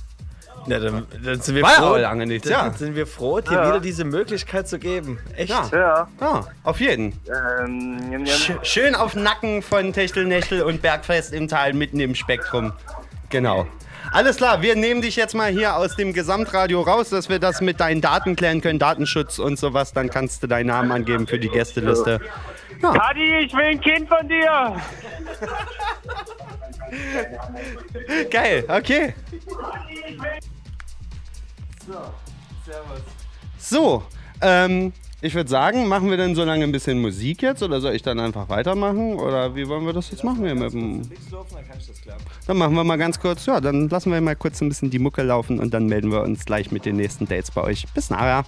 Ja, 0.67 0.79
dann, 0.79 1.05
dann 1.23 1.41
sind 1.41 1.55
wir 1.55 1.63
War 1.63 1.69
froh. 1.71 1.95
lange 1.95 2.25
nichts, 2.25 2.47
dann 2.49 2.71
ja. 2.71 2.77
sind 2.77 2.95
wir 2.95 3.07
froh, 3.07 3.39
dir 3.41 3.53
Ja. 3.53 3.67
wieder 3.67 3.79
diese 3.79 4.03
Möglichkeit 4.03 4.67
zu 4.67 4.77
geben. 4.79 5.19
Echt? 5.35 5.49
Ja. 5.49 5.69
Ja. 5.71 6.07
Ja, 6.19 6.47
auf 6.63 6.79
jeden. 6.79 7.13
Ähm. 7.63 8.25
Sch 8.27 8.51
schön 8.63 8.95
auf 8.95 9.15
Nacken 9.15 9.61
von 9.61 9.93
Techtelnechtel 9.93 10.61
und 10.61 10.81
Bergfest 10.81 11.33
im 11.33 11.47
Tal 11.47 11.73
mitten 11.73 11.99
im 11.99 12.15
Spektrum. 12.15 12.73
Genau. 13.29 13.67
Alles 14.11 14.37
klar, 14.37 14.61
wir 14.63 14.75
nehmen 14.75 15.01
dich 15.01 15.15
jetzt 15.15 15.35
mal 15.35 15.51
hier 15.51 15.75
aus 15.75 15.95
dem 15.95 16.13
Gesamtradio 16.13 16.81
raus, 16.81 17.09
dass 17.09 17.29
wir 17.29 17.37
das 17.37 17.61
mit 17.61 17.79
deinen 17.79 18.01
Daten 18.01 18.35
klären 18.35 18.59
können, 18.61 18.79
Datenschutz 18.79 19.37
und 19.37 19.59
sowas. 19.59 19.93
Dann 19.93 20.09
kannst 20.09 20.41
du 20.41 20.47
deinen 20.47 20.67
Namen 20.67 20.91
angeben 20.91 21.27
für 21.27 21.37
die 21.37 21.49
Gästeliste. 21.49 22.19
Ja. 22.81 22.93
Adi, 23.09 23.39
ich 23.39 23.53
will 23.53 23.65
ein 23.65 23.81
Kind 23.81 24.07
von 24.07 24.27
dir! 24.27 24.75
Geil, 28.31 28.65
okay. 28.67 29.13
So, 33.57 34.03
ähm, 34.41 34.93
ich 35.21 35.35
würde 35.35 35.49
sagen, 35.49 35.87
machen 35.87 36.09
wir 36.09 36.15
denn 36.15 36.33
so 36.33 36.45
lange 36.45 36.63
ein 36.63 36.71
bisschen 36.71 37.01
Musik 37.01 37.41
jetzt 37.41 37.61
oder 37.61 37.81
soll 37.81 37.93
ich 37.93 38.01
dann 38.01 38.19
einfach 38.19 38.47
weitermachen? 38.47 39.15
Oder 39.19 39.53
wie 39.53 39.67
wollen 39.67 39.85
wir 39.85 39.91
das 39.91 40.11
jetzt 40.11 40.23
machen 40.23 40.45
hier 40.45 40.55
mit 40.55 40.71
dem. 40.71 41.01
Dann 42.47 42.57
machen 42.57 42.73
wir 42.73 42.83
mal 42.85 42.97
ganz 42.97 43.19
kurz, 43.19 43.45
ja, 43.45 43.59
dann 43.59 43.89
lassen 43.89 44.13
wir 44.13 44.21
mal 44.21 44.35
kurz 44.37 44.61
ein 44.61 44.69
bisschen 44.69 44.89
die 44.89 44.99
Mucke 44.99 45.23
laufen 45.23 45.59
und 45.59 45.73
dann 45.73 45.87
melden 45.87 46.11
wir 46.11 46.21
uns 46.21 46.45
gleich 46.45 46.71
mit 46.71 46.85
den 46.85 46.95
nächsten 46.95 47.27
Dates 47.27 47.51
bei 47.51 47.61
euch. 47.61 47.85
Bis 47.93 48.09
nachher. 48.09 48.45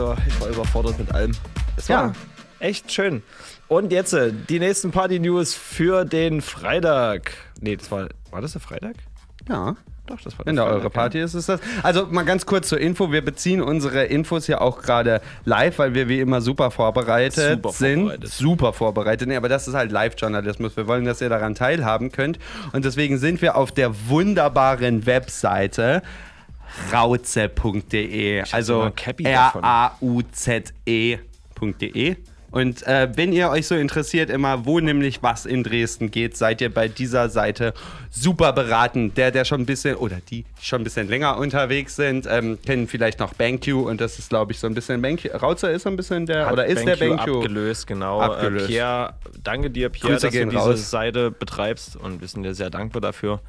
Also 0.00 0.16
ich 0.26 0.40
war 0.40 0.48
überfordert 0.48 0.98
mit 0.98 1.12
allem. 1.14 1.32
Es 1.76 1.88
war 1.90 2.06
Ja. 2.06 2.12
echt 2.60 2.90
schön. 2.90 3.22
Und 3.68 3.92
jetzt 3.92 4.12
äh, 4.14 4.32
die 4.48 4.58
nächsten 4.58 4.90
Party-News 4.90 5.54
für 5.54 6.04
den 6.06 6.40
Freitag. 6.40 7.32
Nee, 7.60 7.76
das 7.76 7.90
war, 7.90 8.08
war 8.30 8.40
das 8.40 8.52
der 8.52 8.60
Freitag? 8.62 8.94
Ja. 9.48 9.76
Doch, 10.06 10.20
das 10.20 10.36
war 10.36 10.44
Wenn 10.46 10.56
da 10.56 10.64
eure 10.64 10.90
Party 10.90 11.20
ist, 11.20 11.34
ist 11.34 11.48
das. 11.48 11.60
Also 11.84 12.06
mal 12.06 12.24
ganz 12.24 12.44
kurz 12.44 12.68
zur 12.68 12.80
Info. 12.80 13.12
Wir 13.12 13.24
beziehen 13.24 13.62
unsere 13.62 14.04
Infos 14.04 14.46
ja 14.48 14.60
auch 14.60 14.82
gerade 14.82 15.20
live, 15.44 15.78
weil 15.78 15.94
wir 15.94 16.08
wie 16.08 16.18
immer 16.20 16.40
super 16.40 16.70
vorbereitet 16.72 17.52
Super 17.62 17.70
sind. 17.72 18.00
vorbereitet. 18.00 18.30
Super 18.32 18.72
vorbereitet. 18.72 19.28
Nee, 19.28 19.36
aber 19.36 19.48
das 19.48 19.68
ist 19.68 19.74
halt 19.74 19.92
Live-Journalismus. 19.92 20.76
Wir 20.76 20.88
wollen, 20.88 21.04
dass 21.04 21.20
ihr 21.20 21.28
daran 21.28 21.54
teilhaben 21.54 22.10
könnt. 22.10 22.38
Und 22.72 22.84
deswegen 22.84 23.18
sind 23.18 23.40
wir 23.42 23.54
auf 23.56 23.70
der 23.70 23.92
wunderbaren 24.08 25.06
Webseite 25.06 26.02
rauze.de. 26.92 28.44
Also. 28.52 28.90
R-A-U-Z-E.de. 30.82 32.16
Und 32.52 32.86
äh, 32.86 33.08
wenn 33.14 33.32
ihr 33.32 33.48
euch 33.48 33.66
so 33.66 33.74
interessiert, 33.74 34.28
immer 34.28 34.66
wo 34.66 34.78
nämlich 34.78 35.22
was 35.22 35.46
in 35.46 35.64
Dresden 35.64 36.10
geht, 36.10 36.36
seid 36.36 36.60
ihr 36.60 36.72
bei 36.72 36.86
dieser 36.86 37.30
Seite 37.30 37.72
super 38.10 38.52
beraten. 38.52 39.14
Der, 39.14 39.30
der 39.30 39.46
schon 39.46 39.62
ein 39.62 39.66
bisschen, 39.66 39.96
oder 39.96 40.18
die, 40.28 40.42
die 40.42 40.64
schon 40.64 40.82
ein 40.82 40.84
bisschen 40.84 41.08
länger 41.08 41.38
unterwegs 41.38 41.96
sind, 41.96 42.26
ähm, 42.28 42.58
kennen 42.60 42.88
vielleicht 42.88 43.20
noch 43.20 43.32
BenQ 43.32 43.68
und 43.86 44.02
das 44.02 44.18
ist, 44.18 44.28
glaube 44.28 44.52
ich, 44.52 44.58
so 44.58 44.66
ein 44.66 44.74
bisschen 44.74 45.00
BenQ. 45.00 45.30
Rauzer 45.42 45.70
ist 45.70 45.84
so 45.84 45.88
ein 45.88 45.96
bisschen 45.96 46.26
der, 46.26 46.44
Hat 46.44 46.52
oder 46.52 46.66
ist 46.66 46.84
der 46.86 46.96
BenQ 46.96 47.24
BenQ? 47.24 47.36
abgelöst, 47.36 47.86
genau. 47.86 48.20
Abgelöst. 48.20 48.66
Äh, 48.66 48.68
Pierre, 48.68 49.14
danke 49.42 49.70
dir, 49.70 49.88
Pierre, 49.88 50.12
Grüße 50.12 50.26
dass 50.26 50.34
du 50.34 50.44
diese 50.44 50.58
raus. 50.58 50.90
Seite 50.90 51.30
betreibst 51.30 51.96
und 51.96 52.20
wir 52.20 52.28
sind 52.28 52.42
dir 52.42 52.52
sehr 52.54 52.68
dankbar 52.68 53.00
dafür. 53.00 53.40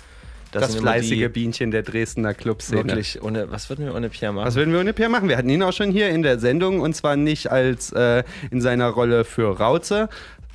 Das, 0.61 0.73
immer 0.75 0.81
fleißige 0.83 1.29
Bienchen 1.31 1.71
der 1.71 1.83
Dresdner 1.83 2.33
Clubszene. 2.33 2.83
Wirklich, 2.85 3.21
ohne, 3.21 3.51
was 3.51 3.69
würden 3.69 3.85
wir 3.85 3.95
ohne 3.95 4.09
Pierre 4.09 4.33
machen? 4.33 4.45
Was 4.47 4.55
würden 4.55 4.73
wir 4.73 4.79
ohne 4.79 4.93
Pierre 4.93 5.09
machen? 5.09 5.27
Wir 5.29 5.37
hatten 5.37 5.49
ihn 5.49 5.63
auch 5.63 5.73
schon 5.73 5.91
hier 5.91 6.09
in 6.09 6.21
der 6.23 6.39
Sendung 6.39 6.79
und 6.81 6.95
zwar 6.95 7.15
nicht 7.15 7.51
als 7.51 7.91
äh, 7.91 8.23
in 8.51 8.61
seiner 8.61 8.89
Rolle 8.89 9.25
für 9.25 9.57
Rauze, 9.57 10.09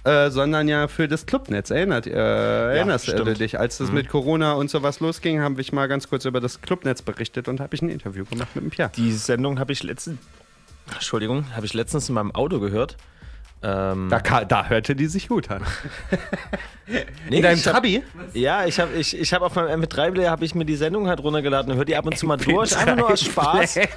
äh, 0.04 0.30
sondern 0.30 0.68
ja 0.68 0.88
für 0.88 1.08
das 1.08 1.26
Clubnetz. 1.26 1.70
Erinnert, 1.70 2.06
äh, 2.06 2.12
erinnerst 2.12 3.08
du 3.08 3.12
stimmt. 3.12 3.40
dich? 3.40 3.58
Als 3.58 3.78
das 3.78 3.88
Mhm. 3.88 3.94
mit 3.94 4.08
Corona 4.08 4.52
und 4.52 4.70
sowas 4.70 5.00
losging, 5.00 5.40
habe 5.40 5.60
ich 5.60 5.72
mal 5.72 5.86
ganz 5.88 6.08
kurz 6.08 6.24
über 6.24 6.40
das 6.40 6.60
Clubnetz 6.60 7.02
berichtet 7.02 7.48
und 7.48 7.60
habe 7.60 7.74
ich 7.74 7.82
ein 7.82 7.88
Interview 7.90 8.24
gemacht 8.24 8.54
mit 8.54 8.64
dem 8.64 8.70
Pierre. 8.70 8.90
Die 8.96 9.12
Sendung 9.12 9.58
habe 9.58 9.72
ich 9.72 9.82
letztens, 9.82 10.18
Entschuldigung, 10.92 11.44
habe 11.54 11.66
ich 11.66 11.74
letztens 11.74 12.08
in 12.08 12.14
meinem 12.14 12.34
Auto 12.34 12.60
gehört. 12.60 12.96
Ähm, 13.62 14.08
Da, 14.08 14.44
da 14.44 14.68
hörte 14.68 14.94
die 14.94 15.06
sich 15.06 15.28
gut 15.28 15.50
an. 15.50 15.62
Nee, 17.28 17.36
in 17.36 17.42
deinem 17.42 17.60
Trabi? 17.62 18.02
Ja, 18.32 18.64
ich 18.64 18.80
habe 18.80 18.94
ich, 18.94 19.14
ich 19.14 19.34
hab 19.34 19.42
auf 19.42 19.54
meinem 19.54 19.82
MP3-Player 19.82 20.30
habe 20.30 20.42
ich 20.46 20.54
mir 20.54 20.64
die 20.64 20.76
Sendung 20.76 21.06
halt 21.06 21.20
runtergeladen 21.22 21.70
und 21.70 21.76
höre 21.76 21.84
die 21.84 21.94
ab 21.94 22.06
und 22.06 22.16
zu 22.16 22.24
mal 22.24 22.38
durch, 22.38 22.74
einfach 22.74 22.96
nur 22.96 23.12
aus 23.12 23.20
Spaß. 23.20 23.80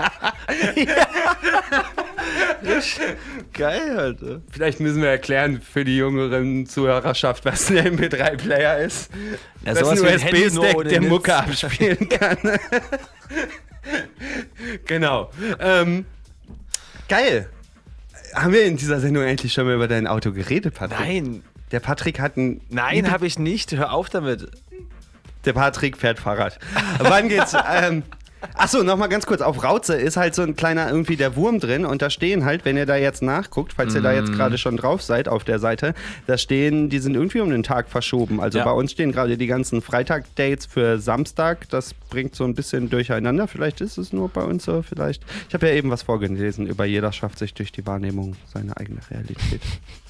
Geil, 3.53 3.97
Alter. 3.97 4.41
Vielleicht 4.51 4.79
müssen 4.81 5.01
wir 5.01 5.09
erklären 5.09 5.61
für 5.61 5.85
die 5.85 5.97
jüngeren 5.97 6.65
Zuhörerschaft, 6.65 7.45
was 7.45 7.69
ein 7.71 7.97
MP3-Player 7.97 8.79
ist. 8.79 9.09
Ja, 9.65 9.73
das 9.73 9.81
ist 9.93 10.03
ein 10.03 10.15
USB-Stack, 10.15 10.83
der. 10.89 11.01
Mucke 11.01 11.35
abspielen 11.35 12.09
kann. 12.09 12.37
genau. 14.85 15.31
Ähm, 15.59 16.05
geil. 17.07 17.49
Haben 18.33 18.53
wir 18.53 18.65
in 18.65 18.77
dieser 18.77 18.99
Sendung 18.99 19.23
eigentlich 19.23 19.53
schon 19.53 19.65
mal 19.65 19.75
über 19.75 19.87
dein 19.87 20.07
Auto 20.07 20.31
geredet, 20.31 20.73
Patrick? 20.73 20.99
Nein. 20.99 21.43
Der 21.71 21.79
Patrick 21.79 22.19
hat 22.19 22.37
ein. 22.37 22.61
Nein, 22.69 23.11
habe 23.11 23.25
ich 23.25 23.39
nicht. 23.39 23.71
Hör 23.71 23.93
auf 23.93 24.09
damit. 24.09 24.49
Der 25.45 25.53
Patrick 25.53 25.97
fährt 25.97 26.19
Fahrrad. 26.19 26.59
Wann 26.99 27.29
geht's? 27.29 27.55
ähm, 27.69 28.03
Achso, 28.55 28.83
nochmal 28.83 29.09
ganz 29.09 29.25
kurz. 29.25 29.41
Auf 29.41 29.63
Rauze 29.63 29.95
ist 29.95 30.17
halt 30.17 30.33
so 30.35 30.41
ein 30.41 30.55
kleiner 30.55 30.89
irgendwie 30.89 31.15
der 31.15 31.35
Wurm 31.35 31.59
drin 31.59 31.85
und 31.85 32.01
da 32.01 32.09
stehen 32.09 32.43
halt, 32.45 32.65
wenn 32.65 32.75
ihr 32.77 32.85
da 32.85 32.95
jetzt 32.95 33.21
nachguckt, 33.21 33.73
falls 33.73 33.93
ihr 33.95 34.01
da 34.01 34.11
jetzt 34.13 34.29
Mm. 34.31 34.33
gerade 34.33 34.57
schon 34.57 34.77
drauf 34.77 35.01
seid 35.01 35.27
auf 35.27 35.43
der 35.43 35.59
Seite, 35.59 35.93
da 36.27 36.37
stehen, 36.37 36.89
die 36.89 36.99
sind 36.99 37.15
irgendwie 37.15 37.39
um 37.41 37.49
den 37.49 37.63
Tag 37.63 37.89
verschoben. 37.89 38.39
Also 38.39 38.57
Ja. 38.59 38.65
bei 38.65 38.71
uns 38.71 38.91
stehen 38.91 39.11
gerade 39.11 39.37
die 39.37 39.47
ganzen 39.47 39.81
Freitag-Dates 39.81 40.65
für 40.65 40.99
Samstag. 40.99 41.69
Das 41.69 41.93
bringt 41.93 42.35
so 42.35 42.43
ein 42.43 42.55
bisschen 42.55 42.89
durcheinander. 42.89 43.47
Vielleicht 43.47 43.81
ist 43.81 43.97
es 43.97 44.11
nur 44.13 44.29
bei 44.29 44.43
uns 44.43 44.65
so, 44.65 44.81
vielleicht. 44.81 45.23
Ich 45.47 45.53
habe 45.53 45.67
ja 45.67 45.73
eben 45.75 45.89
was 45.89 46.01
vorgelesen 46.03 46.65
über 46.67 46.85
jeder 46.85 47.11
schafft 47.11 47.39
sich 47.39 47.53
durch 47.53 47.71
die 47.71 47.85
Wahrnehmung 47.85 48.35
seine 48.53 48.75
eigene 48.77 48.99
Realität. 49.09 49.61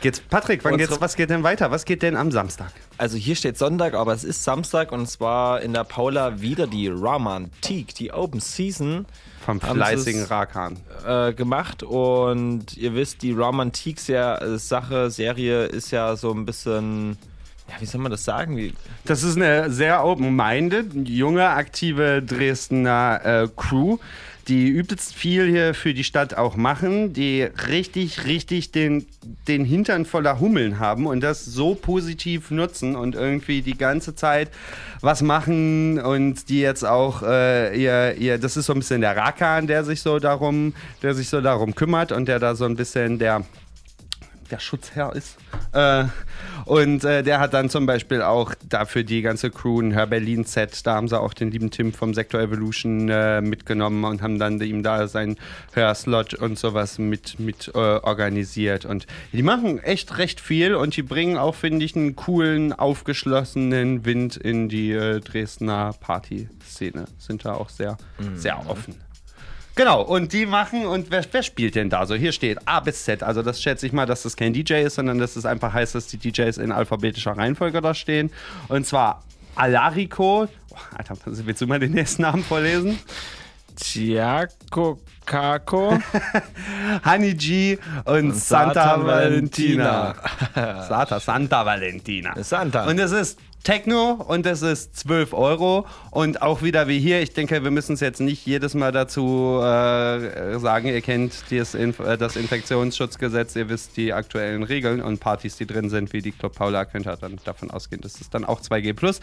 Geht's, 0.00 0.20
Patrick, 0.20 0.62
wann 0.64 0.76
geht's, 0.76 1.00
was 1.00 1.16
geht 1.16 1.30
denn 1.30 1.42
weiter? 1.42 1.70
Was 1.70 1.84
geht 1.84 2.02
denn 2.02 2.16
am 2.16 2.30
Samstag? 2.30 2.70
Also 2.98 3.16
hier 3.16 3.34
steht 3.34 3.56
Sonntag, 3.56 3.94
aber 3.94 4.12
es 4.12 4.24
ist 4.24 4.44
Samstag 4.44 4.92
und 4.92 5.08
zwar 5.08 5.62
in 5.62 5.72
der 5.72 5.84
Paula 5.84 6.40
wieder 6.40 6.66
die 6.66 6.88
Romantique, 6.88 7.94
die 7.94 8.12
Open 8.12 8.40
Season. 8.40 9.06
Vom 9.44 9.60
fleißigen 9.60 10.24
Rakan. 10.24 10.78
Äh, 11.06 11.32
gemacht 11.32 11.82
und 11.82 12.76
ihr 12.76 12.94
wisst, 12.94 13.22
die 13.22 13.32
Romantique 13.32 14.08
äh, 14.08 14.58
Sache, 14.58 15.10
Serie 15.10 15.64
ist 15.64 15.92
ja 15.92 16.16
so 16.16 16.32
ein 16.32 16.44
bisschen, 16.44 17.16
ja, 17.68 17.74
wie 17.80 17.86
soll 17.86 18.00
man 18.00 18.10
das 18.10 18.24
sagen? 18.24 18.56
Wie, 18.56 18.74
Das 19.04 19.22
ist 19.22 19.36
eine 19.36 19.70
sehr 19.70 20.04
open-minded, 20.04 21.08
junge, 21.08 21.48
aktive 21.48 22.22
Dresdner 22.22 23.20
äh, 23.24 23.48
Crew, 23.56 23.98
die 24.48 24.68
übelst 24.68 25.14
viel 25.14 25.48
hier 25.48 25.74
für 25.74 25.92
die 25.92 26.04
Stadt 26.04 26.34
auch 26.34 26.56
machen, 26.56 27.12
die 27.12 27.42
richtig, 27.42 28.24
richtig 28.24 28.70
den, 28.70 29.06
den 29.48 29.64
Hintern 29.64 30.06
voller 30.06 30.38
Hummeln 30.38 30.78
haben 30.78 31.06
und 31.06 31.20
das 31.20 31.44
so 31.44 31.74
positiv 31.74 32.50
nutzen 32.50 32.94
und 32.94 33.14
irgendwie 33.16 33.62
die 33.62 33.76
ganze 33.76 34.14
Zeit 34.14 34.50
was 35.00 35.22
machen 35.22 35.98
und 35.98 36.48
die 36.48 36.60
jetzt 36.60 36.84
auch 36.84 37.22
äh, 37.22 37.76
ihr, 37.76 38.14
ihr, 38.16 38.38
das 38.38 38.56
ist 38.56 38.66
so 38.66 38.72
ein 38.72 38.78
bisschen 38.78 39.00
der 39.00 39.16
Rakan, 39.16 39.66
der 39.66 39.84
sich 39.84 40.00
so 40.00 40.18
darum, 40.18 40.74
der 41.02 41.14
sich 41.14 41.28
so 41.28 41.40
darum 41.40 41.74
kümmert 41.74 42.12
und 42.12 42.26
der 42.26 42.38
da 42.38 42.54
so 42.54 42.66
ein 42.66 42.76
bisschen 42.76 43.18
der 43.18 43.44
der 44.48 44.58
Schutzherr 44.58 45.14
ist. 45.14 45.36
Äh, 45.72 46.04
und 46.64 47.04
äh, 47.04 47.22
der 47.22 47.40
hat 47.40 47.54
dann 47.54 47.70
zum 47.70 47.86
Beispiel 47.86 48.22
auch 48.22 48.54
dafür 48.68 49.04
die 49.04 49.22
ganze 49.22 49.50
Crew 49.50 49.80
ein 49.80 49.94
Hör 49.94 50.06
Berlin-Set. 50.06 50.86
Da 50.86 50.94
haben 50.94 51.08
sie 51.08 51.18
auch 51.18 51.34
den 51.34 51.50
lieben 51.50 51.70
Tim 51.70 51.92
vom 51.92 52.14
Sektor 52.14 52.40
Evolution 52.40 53.08
äh, 53.08 53.40
mitgenommen 53.40 54.04
und 54.04 54.22
haben 54.22 54.38
dann 54.38 54.60
ihm 54.60 54.82
da 54.82 55.08
seinen 55.08 55.36
Hörslot 55.72 56.34
und 56.34 56.58
sowas 56.58 56.98
mit, 56.98 57.38
mit 57.38 57.68
äh, 57.74 57.78
organisiert. 57.78 58.84
Und 58.84 59.06
die 59.32 59.42
machen 59.42 59.78
echt 59.78 60.18
recht 60.18 60.40
viel 60.40 60.74
und 60.74 60.96
die 60.96 61.02
bringen 61.02 61.36
auch, 61.36 61.54
finde 61.54 61.84
ich, 61.84 61.96
einen 61.96 62.16
coolen, 62.16 62.72
aufgeschlossenen 62.72 64.04
Wind 64.04 64.36
in 64.36 64.68
die 64.68 64.92
äh, 64.92 65.20
Dresdner 65.20 65.94
Party-Szene. 66.00 67.06
Sind 67.18 67.44
da 67.44 67.54
auch 67.54 67.68
sehr, 67.68 67.96
sehr 68.34 68.68
offen. 68.68 69.05
Genau, 69.76 70.00
und 70.00 70.32
die 70.32 70.46
machen, 70.46 70.86
und 70.86 71.10
wer, 71.10 71.22
wer 71.30 71.42
spielt 71.42 71.74
denn 71.74 71.90
da 71.90 72.06
so? 72.06 72.14
Hier 72.14 72.32
steht 72.32 72.66
A 72.66 72.80
bis 72.80 73.04
Z, 73.04 73.22
also 73.22 73.42
das 73.42 73.62
schätze 73.62 73.86
ich 73.86 73.92
mal, 73.92 74.06
dass 74.06 74.22
das 74.22 74.34
kein 74.34 74.54
DJ 74.54 74.84
ist, 74.84 74.94
sondern 74.94 75.18
dass 75.18 75.36
es 75.36 75.44
einfach 75.44 75.74
heißt, 75.74 75.94
dass 75.94 76.06
die 76.06 76.16
DJs 76.16 76.56
in 76.56 76.72
alphabetischer 76.72 77.36
Reihenfolge 77.36 77.82
da 77.82 77.92
stehen. 77.92 78.30
Und 78.68 78.86
zwar 78.86 79.22
Alarico, 79.54 80.48
oh, 80.70 80.76
Alter, 80.96 81.16
willst 81.24 81.60
du 81.60 81.66
mal 81.66 81.78
den 81.78 81.92
nächsten 81.92 82.22
Namen 82.22 82.42
vorlesen? 82.42 82.98
Giaco 83.78 84.98
Kako, 85.26 85.98
Honey 87.04 87.34
G 87.34 87.78
und, 88.04 88.34
Santa 88.34 88.74
Satan 88.74 89.06
Valentina. 89.06 90.14
Valentina. 90.54 90.82
Santa, 90.88 91.20
Santa 91.20 91.66
Valentina. 91.66 92.42
Santa. 92.42 92.86
Und 92.86 92.98
es 92.98 93.12
ist 93.12 93.38
Techno 93.66 94.12
und 94.12 94.46
es 94.46 94.62
ist 94.62 94.96
12 94.96 95.32
Euro. 95.32 95.86
Und 96.12 96.40
auch 96.40 96.62
wieder 96.62 96.86
wie 96.86 97.00
hier, 97.00 97.20
ich 97.20 97.32
denke, 97.32 97.64
wir 97.64 97.72
müssen 97.72 97.94
es 97.94 98.00
jetzt 98.00 98.20
nicht 98.20 98.46
jedes 98.46 98.74
Mal 98.74 98.92
dazu 98.92 99.58
äh, 99.60 100.56
sagen, 100.60 100.86
ihr 100.86 101.00
kennt 101.00 101.34
das, 101.50 101.74
Inf 101.74 101.98
äh, 101.98 102.16
das 102.16 102.36
Infektionsschutzgesetz, 102.36 103.56
ihr 103.56 103.68
wisst 103.68 103.96
die 103.96 104.12
aktuellen 104.12 104.62
Regeln 104.62 105.02
und 105.02 105.18
Partys, 105.18 105.56
die 105.56 105.66
drin 105.66 105.90
sind, 105.90 106.12
wie 106.12 106.22
die 106.22 106.30
Club 106.30 106.54
Paula, 106.54 106.84
könnt 106.84 107.08
ihr 107.08 107.16
dann 107.16 107.40
davon 107.44 107.72
ausgehen, 107.72 108.00
dass 108.02 108.20
es 108.20 108.30
dann 108.30 108.44
auch 108.44 108.60
2G+. 108.60 109.20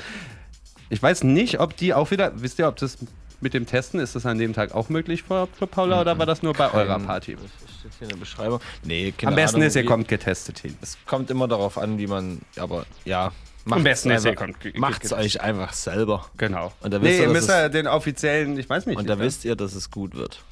Ich 0.90 1.02
weiß 1.02 1.24
nicht, 1.24 1.62
ob 1.62 1.78
die 1.78 1.94
auch 1.94 2.12
wieder, 2.12 2.34
wisst 2.36 2.60
ihr, 2.60 2.68
ob 2.68 2.76
das 2.76 2.98
mit 3.40 3.54
dem 3.54 3.66
Testen, 3.66 4.02
ist 4.02 4.14
das 4.14 4.26
an 4.26 4.40
dem 4.40 4.52
Tag 4.52 4.76
auch 4.76 4.90
möglich 4.90 5.24
vor 5.24 5.48
Club 5.58 5.72
Paula 5.72 6.02
oder 6.02 6.20
war 6.20 6.26
das 6.26 6.44
nur 6.44 6.54
bei 6.54 6.70
eurer 6.74 7.00
Party? 7.00 7.38
Das 7.42 7.80
steht 7.80 7.92
hier 7.98 8.04
in 8.04 8.10
der 8.10 8.18
Beschreibung. 8.18 8.60
Nee, 8.84 9.14
Am 9.24 9.36
besten 9.36 9.56
Ahnung, 9.56 9.68
ist, 9.68 9.76
ihr 9.78 9.86
kommt 9.86 10.10
getestet 10.10 10.60
hin. 10.60 10.78
Es 10.82 10.98
kommt 11.06 11.32
immer 11.32 11.48
darauf 11.48 11.78
an, 11.78 11.98
wie 11.98 12.08
man, 12.08 12.42
aber 12.58 12.86
ja. 13.06 13.32
Am 13.70 13.84
besten 13.84 14.12
einfach, 14.12 14.36
kommt 14.36 14.58
Macht's 14.78 15.10
ge- 15.10 15.18
euch 15.18 15.40
einfach 15.42 15.72
selber. 15.74 16.26
Genau. 16.38 16.74
Und 16.82 16.92
da 16.94 17.02
wisst 17.02 17.12
Nee, 17.12 17.18
ihr 17.18 17.24
ihr, 17.24 17.30
müsst 17.30 17.48
dass 17.50 17.56
ja 17.56 17.66
es, 17.68 17.72
den 17.72 17.88
offiziellen, 17.88 18.58
ich 18.60 18.70
weiß 18.70 18.86
nicht. 18.88 18.98
und 18.98 19.08
da 19.08 19.14
ich- 19.14 19.20
wisst 19.20 19.46
ihr, 19.46 19.56
dass 19.56 19.74
es 19.74 19.90
gut 19.92 20.16
wird. 20.16 20.44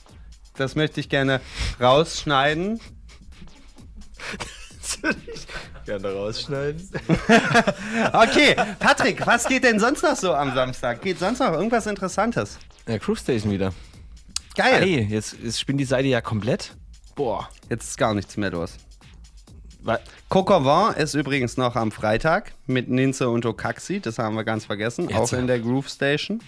Das 0.55 0.75
möchte 0.75 0.99
ich 0.99 1.09
gerne 1.09 1.41
rausschneiden. 1.79 2.79
Gerne 5.85 6.13
rausschneiden. 6.13 6.89
Okay, 8.13 8.55
Patrick, 8.79 9.25
was 9.25 9.45
geht 9.47 9.63
denn 9.63 9.79
sonst 9.79 10.03
noch 10.03 10.15
so 10.15 10.33
am 10.33 10.53
Samstag? 10.53 11.01
Geht 11.01 11.19
sonst 11.19 11.39
noch 11.39 11.51
irgendwas 11.53 11.85
Interessantes? 11.87 12.57
Ja, 12.87 12.97
Crew 12.99 13.15
Station 13.15 13.51
wieder. 13.51 13.73
Geil. 14.55 14.81
Hey, 14.81 15.07
jetzt, 15.09 15.35
jetzt 15.41 15.59
spinnt 15.59 15.79
die 15.79 15.85
Seite 15.85 16.07
ja 16.07 16.21
komplett. 16.21 16.75
Boah. 17.15 17.49
Jetzt 17.69 17.89
ist 17.89 17.97
gar 17.97 18.13
nichts 18.13 18.37
mehr 18.37 18.51
los. 18.51 18.73
Coco 20.29 20.89
ist 20.91 21.13
übrigens 21.13 21.57
noch 21.57 21.75
am 21.75 21.91
Freitag 21.91 22.53
mit 22.67 22.89
Ninze 22.89 23.29
und 23.29 23.45
Okaxi, 23.45 23.99
das 23.99 24.19
haben 24.19 24.35
wir 24.35 24.43
ganz 24.43 24.65
vergessen, 24.65 25.09
Jetzt. 25.09 25.17
auch 25.17 25.33
in 25.33 25.47
der 25.47 25.59
Groove 25.59 25.89
Station. 25.89 26.41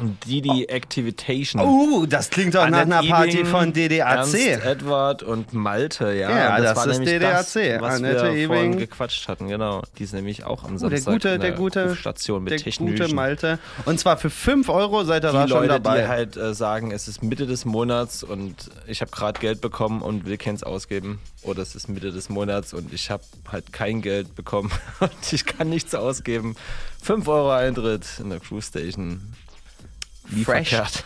Didi 0.00 0.64
Activitation. 0.64 1.62
Oh, 1.62 2.06
das 2.06 2.30
klingt 2.30 2.54
doch 2.54 2.68
nach 2.68 2.80
Annette 2.82 2.98
einer 2.98 3.08
Party 3.08 3.38
Ebing, 3.38 3.46
von 3.46 3.72
DDAC. 3.72 3.98
Ernst 3.98 4.34
Edward 4.34 5.22
und 5.22 5.52
Malte, 5.52 6.12
ja. 6.12 6.30
Ja, 6.30 6.60
das 6.60 6.76
war 6.76 6.86
ist 6.86 7.00
DDAC. 7.00 7.20
Das, 7.20 7.54
was 7.54 7.94
Annette 7.96 8.34
wir 8.34 8.46
vorhin 8.46 8.72
Ebing. 8.72 8.78
gequatscht 8.78 9.28
hatten, 9.28 9.48
genau. 9.48 9.82
Die 9.98 10.04
ist 10.04 10.14
nämlich 10.14 10.44
auch 10.44 10.64
am 10.64 10.76
Oh, 10.76 10.88
der 10.88 10.98
Samstag 10.98 11.12
gute, 11.12 11.28
in 11.30 11.40
der 11.40 11.52
gute, 11.52 11.96
Station 11.96 12.44
mit 12.44 12.64
der 12.64 12.72
gute 12.72 13.14
Malte. 13.14 13.58
Und 13.84 13.98
zwar 13.98 14.16
für 14.16 14.30
5 14.30 14.68
Euro 14.68 15.04
seid 15.04 15.24
ihr 15.24 15.30
die 15.30 15.36
da 15.36 15.48
schon 15.48 15.58
Leute, 15.58 15.80
dabei. 15.80 16.02
die 16.02 16.08
halt 16.08 16.36
äh, 16.36 16.54
sagen, 16.54 16.90
es 16.92 17.08
ist 17.08 17.22
Mitte 17.22 17.46
des 17.46 17.64
Monats 17.64 18.22
und 18.22 18.70
ich 18.86 19.00
habe 19.00 19.10
gerade 19.10 19.40
Geld 19.40 19.60
bekommen 19.60 20.02
und 20.02 20.26
will 20.26 20.36
keins 20.36 20.62
ausgeben. 20.62 21.20
Oder 21.42 21.62
es 21.62 21.74
ist 21.74 21.88
Mitte 21.88 22.12
des 22.12 22.28
Monats 22.28 22.72
und 22.72 22.92
ich 22.92 23.10
habe 23.10 23.22
halt 23.50 23.72
kein 23.72 24.02
Geld 24.02 24.34
bekommen 24.34 24.70
und 25.00 25.32
ich 25.32 25.44
kann 25.46 25.68
nichts 25.68 25.94
ausgeben. 25.94 26.56
5 27.02 27.26
Euro 27.28 27.50
Eintritt 27.50 28.06
in 28.20 28.30
der 28.30 28.40
Crew 28.40 28.60
Station. 28.60 29.32
Wie 30.28 30.44
Fresh. 30.44 30.70
verkehrt. 30.70 31.04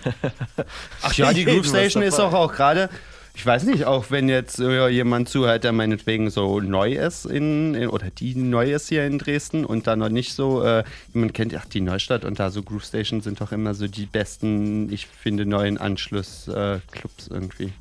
Ach 1.02 1.12
ja, 1.14 1.32
die 1.32 1.44
Groove 1.44 1.66
Station 1.66 2.02
ist 2.02 2.18
doch 2.18 2.32
auch 2.32 2.52
gerade, 2.52 2.88
ich 3.34 3.46
weiß 3.46 3.64
nicht, 3.64 3.84
auch 3.84 4.10
wenn 4.10 4.28
jetzt 4.28 4.58
äh, 4.58 4.88
jemand 4.88 5.28
zuhört, 5.28 5.64
der 5.64 5.72
meinetwegen 5.72 6.30
so 6.30 6.60
neu 6.60 6.92
ist 6.92 7.24
in, 7.24 7.74
in 7.74 7.88
oder 7.88 8.10
die 8.10 8.34
neu 8.34 8.72
ist 8.72 8.88
hier 8.88 9.06
in 9.06 9.18
Dresden 9.18 9.64
und 9.64 9.86
da 9.86 9.96
noch 9.96 10.08
nicht 10.08 10.34
so, 10.34 10.62
äh, 10.62 10.84
jemand 11.14 11.34
kennt, 11.34 11.54
ach 11.54 11.66
die 11.66 11.80
Neustadt 11.80 12.24
und 12.24 12.38
da 12.38 12.50
so 12.50 12.62
Groove 12.62 12.84
Station 12.84 13.20
sind 13.20 13.40
doch 13.40 13.52
immer 13.52 13.74
so 13.74 13.88
die 13.88 14.06
besten, 14.06 14.92
ich 14.92 15.06
finde, 15.06 15.46
neuen 15.46 15.78
Anschlussclubs 15.78 17.28
äh, 17.28 17.34
irgendwie, 17.34 17.72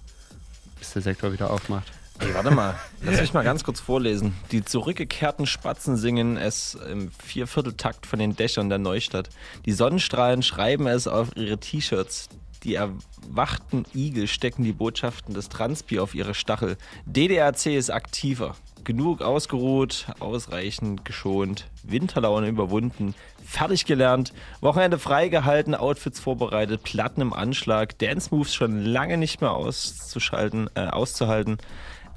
bis 0.79 0.93
der 0.93 1.01
Sektor 1.01 1.33
wieder 1.33 1.51
aufmacht. 1.51 1.91
Ey, 2.21 2.35
warte 2.35 2.51
mal, 2.51 2.75
lass 3.01 3.19
mich 3.19 3.33
mal 3.33 3.43
ganz 3.43 3.63
kurz 3.63 3.79
vorlesen. 3.79 4.35
Die 4.51 4.63
zurückgekehrten 4.63 5.47
Spatzen 5.47 5.97
singen 5.97 6.37
es 6.37 6.75
im 6.75 7.09
Viervierteltakt 7.11 8.05
von 8.05 8.19
den 8.19 8.35
Dächern 8.35 8.69
der 8.69 8.77
Neustadt. 8.77 9.29
Die 9.65 9.71
Sonnenstrahlen 9.71 10.43
schreiben 10.43 10.85
es 10.85 11.07
auf 11.07 11.35
ihre 11.35 11.57
T-Shirts. 11.57 12.29
Die 12.63 12.75
erwachten 12.75 13.85
Igel 13.95 14.27
stecken 14.27 14.63
die 14.63 14.71
Botschaften 14.71 15.33
des 15.33 15.49
Transpi 15.49 15.99
auf 15.99 16.13
ihre 16.13 16.35
Stachel. 16.35 16.77
DDRC 17.07 17.67
ist 17.67 17.89
aktiver. 17.89 18.55
Genug 18.83 19.21
ausgeruht, 19.21 20.07
ausreichend 20.19 21.05
geschont, 21.05 21.69
Winterlaune 21.83 22.47
überwunden, 22.47 23.13
fertig 23.45 23.85
gelernt, 23.85 24.33
Wochenende 24.59 24.97
freigehalten, 24.97 25.75
Outfits 25.75 26.19
vorbereitet, 26.19 26.83
Platten 26.83 27.21
im 27.21 27.33
Anschlag, 27.33 27.97
Dance 27.99 28.29
Moves 28.31 28.53
schon 28.53 28.83
lange 28.83 29.17
nicht 29.17 29.41
mehr 29.41 29.51
auszuschalten, 29.51 30.69
äh, 30.73 30.87
auszuhalten. 30.87 31.57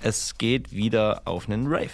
Es 0.02 0.36
geht 0.38 0.72
wieder 0.72 1.22
auf 1.24 1.48
einen 1.48 1.66
Rave. 1.66 1.90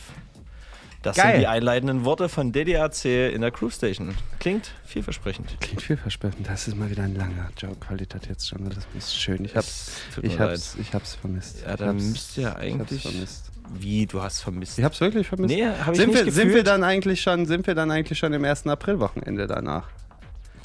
Das 1.02 1.16
Geil. 1.16 1.32
sind 1.32 1.40
die 1.40 1.46
einleitenden 1.46 2.04
Worte 2.04 2.28
von 2.28 2.52
DDAC 2.52 3.04
in 3.32 3.40
der 3.40 3.50
Crew 3.50 3.70
Station. 3.70 4.14
Klingt 4.38 4.72
vielversprechend. 4.84 5.56
Klingt 5.60 5.80
vielversprechend. 5.80 6.46
Das 6.46 6.68
ist 6.68 6.76
mal 6.76 6.90
wieder 6.90 7.04
ein 7.04 7.14
langer 7.14 7.48
Joe 7.56 7.74
Qualitätsjournal. 7.74 8.74
Das 8.74 8.86
ist 8.94 9.16
schön. 9.16 9.44
Ich 9.46 9.56
hab's, 9.56 9.92
ich 10.20 10.38
hab's, 10.38 10.76
ich 10.78 10.92
hab's 10.92 11.14
vermisst. 11.14 11.62
Ja, 11.66 11.76
dann 11.76 11.96
müsst 11.96 12.36
ihr 12.36 12.54
eigentlich. 12.54 13.02
vermisst. 13.02 13.50
Wie, 13.72 14.04
du 14.04 14.20
hast 14.20 14.42
vermisst? 14.42 14.78
Ich 14.78 14.84
hab's 14.84 15.00
wirklich 15.00 15.26
vermisst. 15.26 15.54
Nee, 15.54 15.64
hab 15.64 15.92
ich 15.92 16.00
sind 16.00 16.12
nicht 16.12 16.26
wir, 16.26 16.32
sind 16.32 16.52
wir 16.52 16.64
dann 16.64 16.84
eigentlich 16.84 17.22
schon, 17.22 17.46
sind 17.46 17.66
wir 17.66 17.74
dann 17.74 17.90
eigentlich 17.90 18.18
schon 18.18 18.34
im 18.34 18.44
ersten 18.44 18.68
Aprilwochenende 18.68 19.46
danach? 19.46 19.88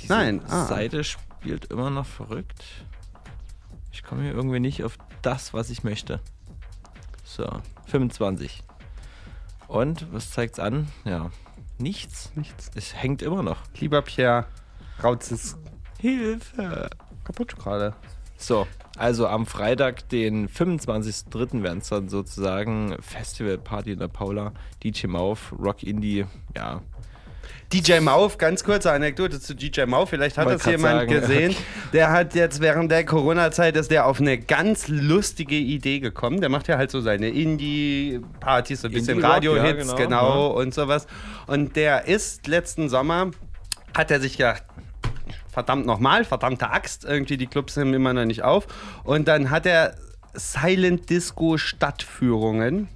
Diese 0.02 0.12
Nein. 0.12 0.42
Ah. 0.50 0.66
Seite 0.66 1.04
spielt 1.06 1.66
immer 1.72 1.90
noch 1.90 2.06
verrückt. 2.06 2.62
Ich 3.94 4.04
komme 4.04 4.24
hier 4.24 4.34
irgendwie 4.34 4.60
nicht 4.60 4.84
auf 4.84 4.98
das, 5.22 5.54
was 5.54 5.70
ich 5.70 5.84
möchte. 5.84 6.20
So, 7.26 7.46
25. 7.88 8.64
Und, 9.68 10.14
was 10.14 10.30
zeigt's 10.32 10.60
an? 10.60 10.88
Ja, 11.04 11.32
nichts. 11.80 12.32
Nichts. 12.36 12.72
Es 12.76 12.96
hängt 12.96 13.22
immer 13.22 13.44
noch. 13.44 13.58
Lieber 13.80 14.02
Pierre, 14.04 14.46
Rautz 15.04 15.32
ist 15.32 15.58
Hilfe. 16.00 16.90
kaputt 17.24 17.58
gerade. 17.58 17.96
So, 18.38 18.68
also 18.98 19.28
am 19.28 19.46
Freitag, 19.46 20.08
den 20.10 20.48
25.03. 20.48 21.64
werden 21.64 21.80
es 21.80 21.90
dann 21.90 22.10
sozusagen 22.10 22.96
Festivalparty 23.02 23.94
in 23.94 24.00
der 24.00 24.08
Paula, 24.08 24.54
DJ 24.84 25.08
Mauf, 25.08 25.54
Rock 25.58 25.84
Indie, 25.84 26.26
ja. 26.56 26.82
DJ 27.76 28.00
Mauf, 28.00 28.38
ganz 28.38 28.64
kurze 28.64 28.90
Anekdote 28.94 29.42
zu 29.42 29.54
DJ 29.54 29.84
Mauf, 29.86 30.10
vielleicht 30.10 30.38
hat 30.38 30.46
Wollte 30.46 30.60
das 30.60 30.68
jemand 30.68 31.10
sagen, 31.10 31.12
gesehen. 31.12 31.56
Der 31.92 32.10
hat 32.10 32.34
jetzt 32.34 32.62
während 32.62 32.90
der 32.90 33.04
Corona-Zeit 33.04 33.76
ist 33.76 33.92
der 33.92 34.06
auf 34.06 34.22
eine 34.22 34.38
ganz 34.38 34.88
lustige 34.88 35.58
Idee 35.58 36.00
gekommen. 36.00 36.40
Der 36.40 36.48
macht 36.48 36.70
ja 36.70 36.78
halt 36.78 36.90
so 36.90 37.02
seine 37.02 37.28
Indie-Partys, 37.28 38.80
so 38.80 38.88
ein 38.88 38.94
bisschen 38.94 39.20
Radio-Hits, 39.22 39.90
ja, 39.90 39.96
genau, 39.98 39.98
genau, 39.98 40.48
und 40.52 40.74
sowas. 40.74 41.06
Und 41.48 41.76
der 41.76 42.08
ist 42.08 42.48
letzten 42.48 42.88
Sommer, 42.88 43.32
hat 43.94 44.10
er 44.10 44.22
sich 44.22 44.38
gedacht, 44.38 44.64
verdammt 45.52 45.86
nochmal, 45.86 46.24
verdammte 46.24 46.70
Axt, 46.70 47.04
irgendwie 47.04 47.36
die 47.36 47.48
Clubs 47.48 47.74
sind 47.74 47.94
immer 47.94 48.14
noch 48.14 48.24
nicht 48.24 48.44
auf. 48.44 48.68
Und 49.04 49.28
dann 49.28 49.50
hat 49.50 49.66
er 49.66 49.96
Silent 50.34 51.10
Disco 51.10 51.58
Stadtführungen 51.58 52.88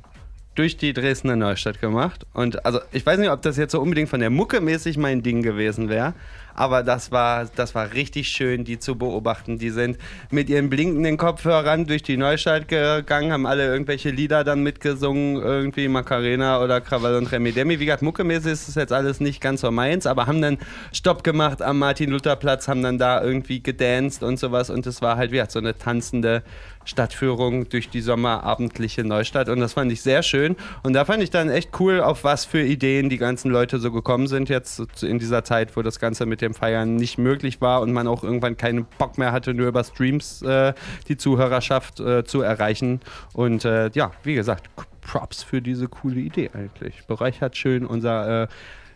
durch 0.60 0.76
die 0.76 0.92
Dresdner 0.92 1.38
Neustadt 1.38 1.80
gemacht. 1.80 2.26
Und 2.34 2.66
also 2.66 2.82
ich 2.92 3.06
weiß 3.06 3.18
nicht, 3.18 3.30
ob 3.30 3.42
das 3.42 3.56
jetzt 3.56 3.72
so 3.72 3.80
unbedingt 3.80 4.10
von 4.10 4.20
der 4.20 4.30
Mucke 4.30 4.60
mäßig 4.60 4.98
mein 4.98 5.24
Ding 5.24 5.42
gewesen 5.42 5.88
wäre, 5.88 6.14
aber 6.60 6.84
das 6.84 7.10
war, 7.10 7.46
das 7.56 7.74
war 7.74 7.94
richtig 7.94 8.28
schön, 8.28 8.66
die 8.66 8.80
zu 8.80 8.98
beobachten. 8.98 9.60
Die 9.60 9.70
sind 9.70 9.98
mit 10.30 10.50
ihren 10.50 10.70
blinkenden 10.70 11.16
Kopfhörern 11.16 11.86
durch 11.86 12.04
die 12.04 12.18
Neustadt 12.18 12.68
gegangen, 12.68 13.32
haben 13.32 13.46
alle 13.46 13.66
irgendwelche 13.66 14.10
Lieder 14.10 14.44
dann 14.44 14.62
mitgesungen, 14.62 15.38
irgendwie 15.42 15.88
Macarena 15.88 16.62
oder 16.62 16.82
Krawall 16.82 17.16
und 17.16 17.32
Remi 17.32 17.54
Demi. 17.54 17.80
Wie 17.80 17.86
gesagt, 17.86 18.02
muckemäßig 18.02 18.52
ist 18.52 18.68
das 18.68 18.76
jetzt 18.76 18.92
alles 18.92 19.22
nicht 19.22 19.40
ganz 19.40 19.62
so 19.62 19.72
meins, 19.72 20.06
aber 20.06 20.28
haben 20.28 20.42
dann 20.42 20.58
Stopp 20.92 21.24
gemacht 21.24 21.62
am 21.62 21.80
Martin-Luther-Platz, 21.80 22.68
haben 22.68 22.84
dann 22.84 22.98
da 22.98 23.24
irgendwie 23.24 23.64
gedanced 23.64 24.22
und 24.22 24.38
sowas 24.38 24.70
und 24.70 24.86
es 24.86 25.02
war 25.02 25.16
halt, 25.16 25.32
wie 25.32 25.36
gesagt, 25.36 25.54
so 25.54 25.60
eine 25.60 25.78
tanzende 25.78 26.44
Stadtführung 26.86 27.70
durch 27.70 27.90
die 27.90 28.02
sommerabendliche 28.02 29.04
Neustadt 29.04 29.48
und 29.48 29.60
das 29.60 29.74
fand 29.74 29.92
ich 29.92 30.02
sehr 30.02 30.24
schön 30.24 30.56
und 30.84 30.94
da 30.94 31.06
fand 31.06 31.22
ich 31.22 31.30
dann 31.30 31.50
echt 31.50 31.80
cool, 31.80 32.02
auf 32.02 32.24
was 32.24 32.46
für 32.46 32.62
Ideen 32.62 33.10
die 33.10 33.18
ganzen 33.18 33.52
Leute 33.52 33.80
so 33.80 33.92
gekommen 33.92 34.28
sind 34.28 34.50
jetzt 34.50 35.04
in 35.04 35.20
dieser 35.20 35.44
Zeit, 35.44 35.78
wo 35.78 35.82
das 35.82 36.00
Ganze 36.00 36.26
mit 36.26 36.42
dem 36.42 36.49
Feiern 36.54 36.96
nicht 36.96 37.18
möglich 37.18 37.62
war 37.62 37.82
und 37.82 37.92
man 37.94 38.08
auch 38.08 38.24
irgendwann 38.24 38.58
keinen 38.58 38.86
Bock 38.98 39.18
mehr 39.18 39.32
hatte, 39.32 39.54
nur 39.54 39.68
über 39.68 39.84
Streams 39.84 40.42
äh, 40.42 40.74
die 41.08 41.18
Zuhörerschaft 41.18 42.00
äh, 42.00 42.24
zu 42.24 42.42
erreichen 42.42 43.00
und 43.34 43.66
äh, 43.66 43.90
ja, 43.94 44.12
wie 44.24 44.36
gesagt, 44.36 44.70
Props 45.02 45.44
für 45.44 45.62
diese 45.62 45.88
coole 45.88 46.20
Idee 46.20 46.50
eigentlich. 46.54 47.06
Bereichert 47.08 47.58
schön 47.58 47.86
unser 47.86 48.44
äh, 48.44 48.48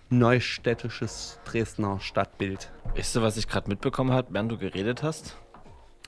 neustädtisches 0.09 1.39
Dresdner 1.45 1.99
Stadtbild. 1.99 2.71
Weißt 2.95 3.15
du, 3.15 3.21
was 3.21 3.37
ich 3.37 3.47
gerade 3.47 3.69
mitbekommen 3.69 4.11
habe, 4.11 4.27
während 4.31 4.51
du 4.51 4.57
geredet 4.57 5.01
hast? 5.03 5.37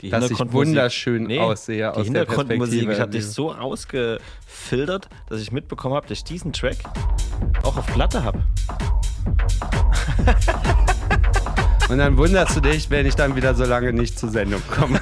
Die 0.01 0.09
Dass 0.09 0.29
ich 0.29 0.37
Hintergrundmusik- 0.37 0.51
wunderschön 0.53 1.39
aussehe 1.39 1.77
Die 1.77 1.83
aus 1.85 2.05
Hintergrundmusik, 2.05 2.89
ich 2.89 2.99
habe 2.99 3.11
dich 3.11 3.25
so 3.25 3.49
rausgefiltert, 3.49 5.07
dass 5.29 5.41
ich 5.41 5.51
mitbekommen 5.51 5.95
habe, 5.95 6.07
dass 6.07 6.17
ich 6.17 6.23
diesen 6.25 6.51
Track 6.53 6.77
auch 7.63 7.77
auf 7.77 7.85
Platte 7.87 8.23
habe. 8.23 8.43
Und 11.89 11.99
dann 11.99 12.17
wunderst 12.17 12.55
du 12.55 12.61
dich, 12.61 12.89
wenn 12.89 13.05
ich 13.05 13.15
dann 13.15 13.35
wieder 13.35 13.53
so 13.53 13.63
lange 13.63 13.93
nicht 13.93 14.17
zur 14.17 14.29
Sendung 14.29 14.61
komme. 14.69 14.99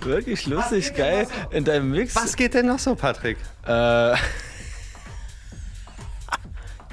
Wirklich 0.00 0.46
lustig, 0.46 0.94
geil. 0.94 1.26
In 1.50 1.64
deinem 1.64 1.90
Mix. 1.90 2.16
Was 2.16 2.36
geht 2.36 2.54
denn 2.54 2.66
noch 2.66 2.78
so, 2.78 2.94
Patrick? 2.94 3.38
Äh, 3.66 4.14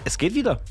es 0.06 0.18
geht 0.18 0.34
wieder. 0.36 0.62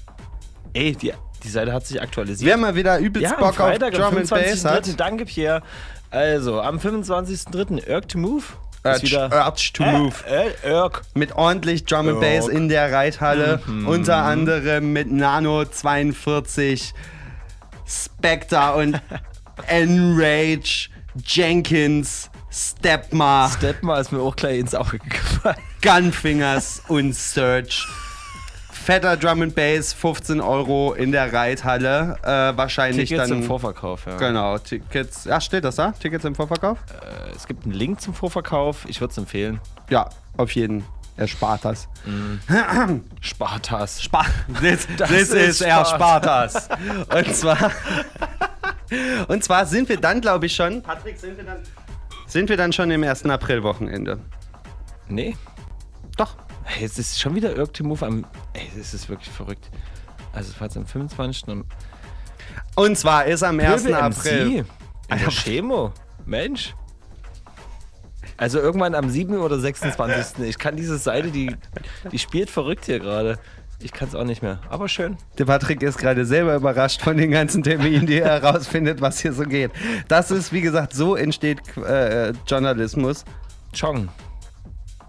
Ey, 0.73 0.93
die, 0.93 1.13
die 1.43 1.49
Seite 1.49 1.73
hat 1.73 1.87
sich 1.87 2.01
aktualisiert. 2.01 2.49
Wer 2.49 2.57
mal 2.57 2.75
wieder 2.75 2.99
übelst 2.99 3.31
ja, 3.31 3.37
am 3.37 3.41
Bock 3.41 3.49
auf 3.51 3.57
Freitag, 3.57 3.95
am 3.95 4.01
Drum 4.01 4.17
and 4.19 4.31
Bass 4.31 4.65
hat. 4.65 4.87
25.03. 4.87 4.97
Danke, 4.97 5.25
Pierre. 5.25 5.63
Also, 6.11 6.61
am 6.61 6.79
25.03. 6.79 7.89
Urk 7.89 8.09
to 8.09 8.19
Move. 8.19 8.45
Urge, 8.85 9.31
Urge 9.31 9.71
to 9.73 9.85
Move. 9.85 10.15
Äh, 10.27 10.51
äh, 10.69 10.73
Urk. 10.73 11.03
Mit 11.15 11.37
ordentlich 11.37 11.85
Drum 11.85 12.09
and 12.09 12.21
Bass 12.21 12.49
in 12.49 12.69
der 12.69 12.93
Reithalle. 12.93 13.61
Mhm. 13.67 13.87
Unter 13.87 14.17
anderem 14.17 14.93
mit 14.93 15.11
Nano 15.11 15.65
42, 15.65 16.93
Spectre 17.87 18.75
und 18.75 19.01
Enrage, 19.69 20.89
Jenkins, 21.25 22.31
Stepma, 22.51 23.51
Stepma 23.57 23.99
ist 23.99 24.13
mir 24.13 24.21
auch 24.21 24.37
gleich 24.37 24.59
ins 24.59 24.75
Auge 24.75 24.99
gefallen. 24.99 25.57
Gunfingers 25.81 26.83
und 26.89 27.15
Surge. 27.15 27.87
Fetter 28.83 29.17
Drum 29.17 29.43
and 29.43 29.55
Bass, 29.55 29.93
15 29.93 30.41
Euro 30.41 30.93
in 30.93 31.13
der 31.13 31.33
Reithalle. 31.33 32.17
Äh, 32.23 32.57
wahrscheinlich 32.57 33.09
Tickets 33.11 33.29
dann. 33.29 33.39
im 33.39 33.45
Vorverkauf, 33.45 34.07
ja. 34.07 34.17
Genau, 34.17 34.59
Tickets. 34.59 35.25
Ja, 35.25 35.41
steht 35.41 35.65
das 35.65 35.77
da? 35.77 35.93
Tickets 35.93 36.25
im 36.25 36.35
Vorverkauf? 36.35 36.79
Äh, 36.91 37.35
es 37.37 37.47
gibt 37.47 37.65
einen 37.65 37.75
Link 37.75 38.01
zum 38.01 38.13
Vorverkauf. 38.13 38.85
Ich 38.89 39.01
würde 39.01 39.13
es 39.13 39.19
empfehlen. 39.19 39.61
Ja, 39.89 40.09
auf 40.37 40.51
jeden. 40.55 40.85
Er 41.17 41.29
spart 41.29 41.65
das. 41.65 41.89
Spartas. 43.21 44.03
Spar 44.03 44.27
this, 44.61 44.89
Das 44.97 45.09
this 45.11 45.29
ist 45.31 45.35
is 45.35 45.61
er 45.61 45.85
Spartas. 45.85 46.65
Spartas. 46.65 47.09
Und 47.29 47.37
zwar, 47.37 47.71
und 49.29 49.45
zwar 49.45 49.65
sind 49.67 49.89
wir 49.89 49.99
dann, 50.01 50.21
glaube 50.21 50.47
ich, 50.47 50.55
schon. 50.55 50.83
Patrick, 50.83 51.19
sind 51.19 51.37
wir 51.37 51.45
dann, 51.45 51.59
sind 52.27 52.49
wir 52.49 52.57
dann 52.57 52.73
schon 52.73 52.91
im 52.91 53.03
ersten 53.03 53.31
Aprilwochenende? 53.31 54.19
Nee. 55.09 55.37
Doch. 56.17 56.37
Hey, 56.65 56.85
es 56.85 56.99
ist 56.99 57.21
schon 57.21 57.35
wieder 57.35 57.57
Irk 57.57 57.79
Move 57.81 58.05
am. 58.07 58.25
Ey, 58.53 58.71
das 58.77 58.95
ist 58.95 59.09
wirklich 59.09 59.31
verrückt. 59.31 59.71
Also, 60.33 60.51
es 60.51 60.61
war 60.61 60.67
jetzt 60.67 60.77
am 60.77 60.87
25. 60.87 61.49
am 61.49 61.65
Und 62.77 62.97
zwar 62.97 63.27
ist 63.27 63.43
am 63.43 63.61
1. 63.61 63.83
Pöbel 63.83 63.95
April. 63.95 64.47
MC. 64.47 64.67
In 65.11 65.19
der 65.19 65.29
Chemo. 65.29 65.93
Mensch. 66.25 66.75
Also 68.37 68.59
irgendwann 68.59 68.95
am 68.95 69.09
7. 69.09 69.37
oder 69.39 69.59
26. 69.59 70.45
Ich 70.47 70.59
kann 70.59 70.77
diese 70.77 70.99
Seite, 70.99 71.31
die, 71.31 71.55
die 72.11 72.19
spielt 72.19 72.51
verrückt 72.51 72.87
hier 72.87 72.99
gerade. 72.99 73.39
Ich 73.81 73.93
kann 73.93 74.09
es 74.09 74.15
auch 74.15 74.25
nicht 74.25 74.43
mehr. 74.43 74.61
Aber 74.69 74.89
schön. 74.89 75.17
Der 75.39 75.45
Patrick 75.45 75.83
ist 75.83 75.99
gerade 75.99 76.25
selber 76.25 76.55
überrascht 76.55 77.03
von 77.03 77.17
den 77.17 77.31
ganzen 77.31 77.63
Terminen, 77.63 78.07
die 78.07 78.21
er 78.21 78.41
herausfindet, 78.41 79.01
was 79.01 79.21
hier 79.21 79.33
so 79.33 79.43
geht. 79.43 79.71
Das 80.09 80.31
ist, 80.31 80.53
wie 80.53 80.61
gesagt, 80.61 80.95
so 80.95 81.17
entsteht 81.17 81.61
äh, 81.77 82.33
Journalismus. 82.47 83.25
Chong. 83.79 84.09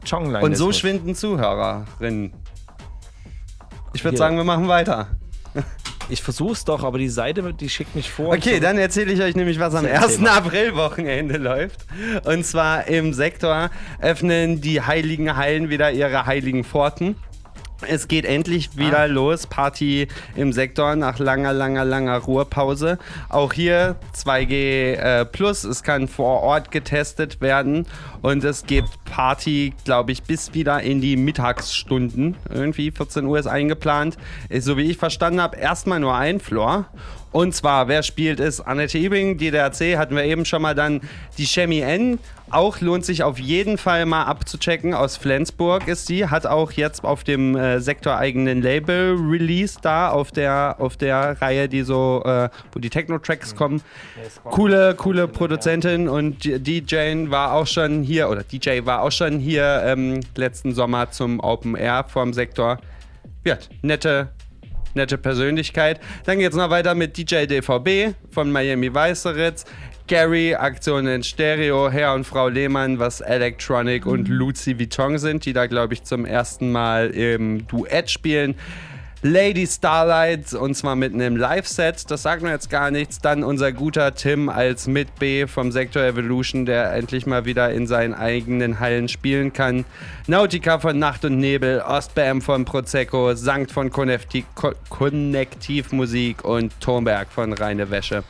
Chongline. 0.03 0.43
Und 0.43 0.55
so 0.55 0.71
schwinden 0.71 1.15
Zuhörerinnen. 1.15 2.34
Ich 3.93 4.03
würde 4.03 4.17
sagen, 4.17 4.38
wir 4.38 4.43
machen 4.43 4.67
weiter. 4.67 5.07
Ich 6.09 6.21
versuch's 6.21 6.65
doch, 6.65 6.84
aber 6.84 6.97
die 6.97 7.09
Seite, 7.09 7.53
die 7.53 7.69
schickt 7.69 7.95
mich 7.95 8.11
vor. 8.11 8.34
Okay, 8.34 8.59
dann 8.59 8.77
erzähle 8.77 9.13
ich 9.13 9.21
euch 9.21 9.35
nämlich, 9.35 9.59
was 9.59 9.73
am 9.75 9.85
Erzähl 9.85 10.09
1. 10.09 10.19
mal. 10.19 10.38
April-Wochenende 10.38 11.38
läuft. 11.38 11.85
Und 12.25 12.45
zwar 12.45 12.88
im 12.88 13.13
Sektor 13.13 13.69
öffnen 14.01 14.59
die 14.59 14.81
heiligen 14.81 15.38
Hallen 15.38 15.69
wieder 15.69 15.91
ihre 15.91 16.25
heiligen 16.25 16.63
Pforten. 16.63 17.15
Es 17.88 18.07
geht 18.07 18.26
endlich 18.26 18.77
wieder 18.77 18.99
Ah. 18.99 19.05
los. 19.05 19.47
Party 19.47 20.07
im 20.35 20.53
Sektor 20.53 20.95
nach 20.95 21.19
langer, 21.19 21.53
langer, 21.53 21.85
langer 21.85 22.18
Ruhepause. 22.18 22.97
Auch 23.30 23.53
hier 23.53 23.95
2G 24.15 24.93
äh, 24.95 25.26
Plus. 25.26 25.64
Es 25.64 25.84
kann 25.84 26.07
vor 26.07 26.41
Ort 26.41 26.72
getestet 26.72 27.41
werden. 27.41 27.85
Und 28.22 28.43
es 28.43 28.65
gibt 28.65 28.89
Party, 29.05 29.73
glaube 29.85 30.11
ich, 30.11 30.23
bis 30.23 30.53
wieder 30.53 30.81
in 30.81 31.01
die 31.01 31.18
Mittagsstunden. 31.18 32.35
Irgendwie 32.49 32.91
14 32.91 33.26
Uhr 33.26 33.39
ist 33.39 33.47
eingeplant. 33.47 34.18
Ist, 34.49 34.65
so 34.65 34.77
wie 34.77 34.89
ich 34.89 34.97
verstanden 34.97 35.41
habe, 35.41 35.57
erstmal 35.57 35.99
nur 35.99 36.15
ein 36.15 36.39
Floor. 36.39 36.85
Und 37.34 37.55
zwar, 37.55 37.88
wer 37.88 38.03
spielt, 38.03 38.39
ist 38.39 38.61
Annette 38.61 38.97
Ebing, 38.97 39.39
DDRC, 39.39 39.97
hatten 39.97 40.15
wir 40.15 40.23
eben 40.23 40.45
schon 40.45 40.61
mal 40.61 40.76
dann 40.76 41.01
die 41.39 41.47
Chemie 41.47 41.81
N. 41.81 42.19
Auch 42.51 42.80
lohnt 42.80 43.03
sich 43.03 43.23
auf 43.23 43.39
jeden 43.39 43.80
Fall 43.80 44.05
mal 44.05 44.26
abzuchecken. 44.26 44.93
Aus 44.93 45.18
Flensburg 45.18 45.88
ist 45.88 46.05
sie, 46.05 46.27
hat 46.27 46.45
auch 46.45 46.72
jetzt 46.72 47.03
auf 47.03 47.23
dem 47.23 47.55
äh, 47.55 47.80
sektoreigenen 47.80 48.61
Label 48.61 49.15
Release 49.15 49.80
da, 49.81 50.10
auf 50.10 50.31
der, 50.31 50.76
auf 50.77 50.95
der 50.95 51.41
Reihe, 51.41 51.68
die 51.68 51.81
so, 51.81 52.22
äh, 52.23 52.49
wo 52.72 52.80
die 52.80 52.91
Techno-Tracks 52.91 53.55
kommen. 53.55 53.81
Coole, 54.43 54.93
coole 54.93 55.27
Produzentin 55.27 56.07
und 56.07 56.45
DJ 56.45 57.31
war 57.31 57.53
auch 57.53 57.65
schon 57.65 58.03
hier, 58.03 58.30
oder 58.30 58.43
DJ 58.43 58.85
war 58.85 59.01
auch 59.01 59.11
schon 59.11 59.39
hier 59.39 59.81
ähm, 59.85 60.19
letzten 60.35 60.76
Sommer 60.76 61.10
zum 61.10 61.39
Open 61.39 61.76
Air 61.76 62.05
vom 62.07 62.31
Sektor. 62.34 62.77
Ja, 63.43 63.57
nette, 63.81 64.30
nette 64.95 65.18
Persönlichkeit. 65.18 65.99
Dann 66.26 66.40
geht 66.40 66.52
es 66.52 66.57
noch 66.57 66.70
weiter 66.70 66.95
mit 66.95 67.18
DJ 67.18 67.45
DVB 67.45 68.15
von 68.32 68.52
Miami 68.52 68.94
Weißeritz. 68.94 69.65
Gary, 70.07 70.53
Aktion 70.53 71.07
in 71.07 71.24
Stereo, 71.24 71.90
Herr 71.90 72.14
und 72.14 72.26
Frau 72.26 72.49
Lehmann, 72.49 72.99
was 72.99 73.22
Electronic 73.22 74.06
und 74.06 74.28
Lucy 74.28 74.78
Vuitton 74.78 75.18
sind, 75.18 75.45
die 75.45 75.53
da, 75.53 75.65
glaube 75.68 75.94
ich, 75.94 76.03
zum 76.03 76.26
ersten 76.26 76.74
Mal 76.74 77.11
im 77.11 77.65
Duett 77.68 78.11
spielen. 78.11 78.56
Lady 79.25 79.65
Starlight 79.65 80.53
und 80.53 80.75
zwar 80.75 80.97
mit 80.97 81.13
einem 81.13 81.37
Live-Set, 81.37 82.11
das 82.11 82.23
sagt 82.23 82.43
mir 82.43 82.49
jetzt 82.49 82.69
gar 82.69 82.91
nichts. 82.91 83.19
Dann 83.19 83.45
unser 83.45 83.71
guter 83.71 84.13
Tim 84.15 84.49
als 84.49 84.85
mit 84.85 85.15
B 85.15 85.47
vom 85.47 85.71
Sektor 85.71 86.03
Evolution, 86.03 86.65
der 86.65 86.91
endlich 86.91 87.25
mal 87.25 87.45
wieder 87.45 87.71
in 87.71 87.87
seinen 87.87 88.13
eigenen 88.13 88.81
Hallen 88.81 89.07
spielen 89.07 89.53
kann. 89.53 89.85
Nautica 90.27 90.77
von 90.79 90.99
Nacht 90.99 91.23
und 91.23 91.37
Nebel, 91.37 91.81
Ostbam 91.87 92.41
von 92.41 92.65
Prosecco, 92.65 93.33
Sankt 93.33 93.71
von 93.71 93.91
Konnektiv 93.91 94.43
Ko 94.55 94.73
Konnektivmusik 94.89 96.43
und 96.43 96.77
Thornberg 96.81 97.31
von 97.31 97.53
Reine 97.53 97.89
Wäsche. 97.89 98.25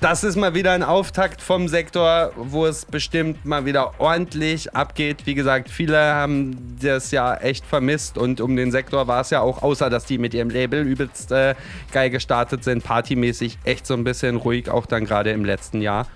Das 0.00 0.24
ist 0.24 0.36
mal 0.36 0.54
wieder 0.54 0.72
ein 0.72 0.82
Auftakt 0.82 1.42
vom 1.42 1.68
Sektor, 1.68 2.32
wo 2.34 2.64
es 2.64 2.86
bestimmt 2.86 3.44
mal 3.44 3.66
wieder 3.66 4.00
ordentlich 4.00 4.74
abgeht. 4.74 5.26
Wie 5.26 5.34
gesagt, 5.34 5.68
viele 5.68 5.98
haben 5.98 6.78
das 6.80 7.10
ja 7.10 7.34
echt 7.34 7.66
vermisst 7.66 8.16
und 8.16 8.40
um 8.40 8.56
den 8.56 8.70
Sektor 8.70 9.08
war 9.08 9.20
es 9.20 9.28
ja 9.28 9.42
auch, 9.42 9.62
außer 9.62 9.90
dass 9.90 10.06
die 10.06 10.16
mit 10.16 10.32
ihrem 10.32 10.48
Label 10.48 10.86
übelst 10.86 11.30
äh, 11.32 11.54
geil 11.92 12.08
gestartet 12.08 12.64
sind, 12.64 12.82
partymäßig 12.82 13.58
echt 13.64 13.86
so 13.86 13.92
ein 13.92 14.02
bisschen 14.02 14.36
ruhig, 14.36 14.70
auch 14.70 14.86
dann 14.86 15.04
gerade 15.04 15.32
im 15.32 15.44
letzten 15.44 15.82
Jahr. 15.82 16.06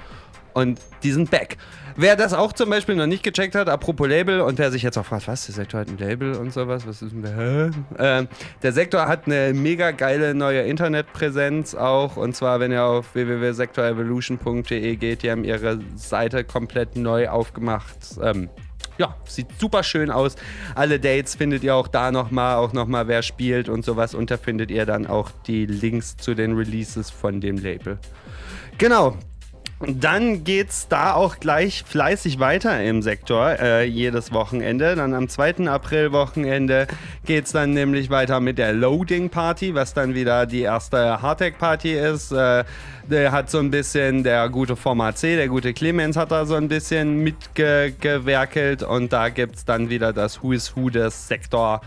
Und 0.54 0.80
die 1.02 1.12
sind 1.12 1.30
back. 1.30 1.58
Wer 1.96 2.16
das 2.16 2.32
auch 2.32 2.52
zum 2.52 2.70
Beispiel 2.70 2.96
noch 2.96 3.06
nicht 3.06 3.22
gecheckt 3.22 3.54
hat, 3.54 3.68
apropos 3.68 4.08
Label, 4.08 4.40
und 4.40 4.58
der 4.58 4.72
sich 4.72 4.82
jetzt 4.82 4.98
auch 4.98 5.06
fragt, 5.06 5.28
was, 5.28 5.46
der 5.46 5.54
Sektor 5.54 5.80
hat 5.80 5.88
ein 5.88 5.98
Label 5.98 6.34
und 6.34 6.52
sowas, 6.52 6.86
was 6.86 7.02
ist 7.02 7.12
denn 7.12 7.22
der? 7.22 7.70
Ähm, 7.98 8.28
der 8.62 8.72
Sektor 8.72 9.06
hat 9.06 9.26
eine 9.26 9.54
mega 9.54 9.92
geile 9.92 10.34
neue 10.34 10.62
Internetpräsenz 10.62 11.76
auch, 11.76 12.16
und 12.16 12.34
zwar, 12.34 12.58
wenn 12.58 12.72
ihr 12.72 12.84
auf 12.84 13.14
www.sektorevolution.de 13.14 14.96
geht, 14.96 15.22
die 15.22 15.30
haben 15.30 15.44
ihre 15.44 15.78
Seite 15.94 16.42
komplett 16.42 16.96
neu 16.96 17.28
aufgemacht. 17.28 17.98
Ähm, 18.20 18.50
ja, 18.98 19.16
sieht 19.24 19.48
super 19.58 19.82
schön 19.82 20.10
aus. 20.10 20.36
Alle 20.74 21.00
Dates 21.00 21.34
findet 21.34 21.64
ihr 21.64 21.74
auch 21.74 21.88
da 21.88 22.12
nochmal, 22.12 22.56
auch 22.56 22.72
nochmal 22.72 23.08
wer 23.08 23.22
spielt 23.22 23.68
und 23.68 23.84
sowas. 23.84 24.14
Und 24.14 24.30
da 24.30 24.36
findet 24.36 24.70
ihr 24.70 24.86
dann 24.86 25.06
auch 25.06 25.30
die 25.46 25.66
Links 25.66 26.16
zu 26.16 26.34
den 26.34 26.56
Releases 26.56 27.10
von 27.10 27.40
dem 27.40 27.56
Label. 27.56 27.98
Genau, 28.78 29.16
dann 29.88 30.44
geht's 30.44 30.88
da 30.88 31.14
auch 31.14 31.38
gleich 31.38 31.84
fleißig 31.86 32.38
weiter 32.38 32.82
im 32.82 33.02
Sektor, 33.02 33.58
äh, 33.60 33.84
jedes 33.84 34.32
Wochenende. 34.32 34.94
Dann 34.94 35.14
am 35.14 35.28
2. 35.28 35.68
April-Wochenende 35.68 36.86
geht's 37.24 37.52
dann 37.52 37.70
nämlich 37.70 38.10
weiter 38.10 38.40
mit 38.40 38.58
der 38.58 38.72
Loading 38.72 39.30
Party, 39.30 39.74
was 39.74 39.94
dann 39.94 40.14
wieder 40.14 40.46
die 40.46 40.62
erste 40.62 41.20
Hardtech-Party 41.20 41.92
ist. 41.92 42.32
Äh, 42.32 42.64
der 43.08 43.32
hat 43.32 43.50
so 43.50 43.58
ein 43.58 43.70
bisschen, 43.70 44.24
der 44.24 44.48
gute 44.48 44.76
Format 44.76 45.18
C, 45.18 45.36
der 45.36 45.48
gute 45.48 45.74
Clemens 45.74 46.16
hat 46.16 46.30
da 46.30 46.46
so 46.46 46.54
ein 46.54 46.68
bisschen 46.68 47.22
mitgewerkelt 47.22 48.82
und 48.82 49.12
da 49.12 49.28
gibt's 49.28 49.64
dann 49.64 49.90
wieder 49.90 50.12
das 50.12 50.42
Who 50.42 50.52
is 50.52 50.74
Who 50.74 50.90
des 50.90 51.28
Sektor 51.28 51.80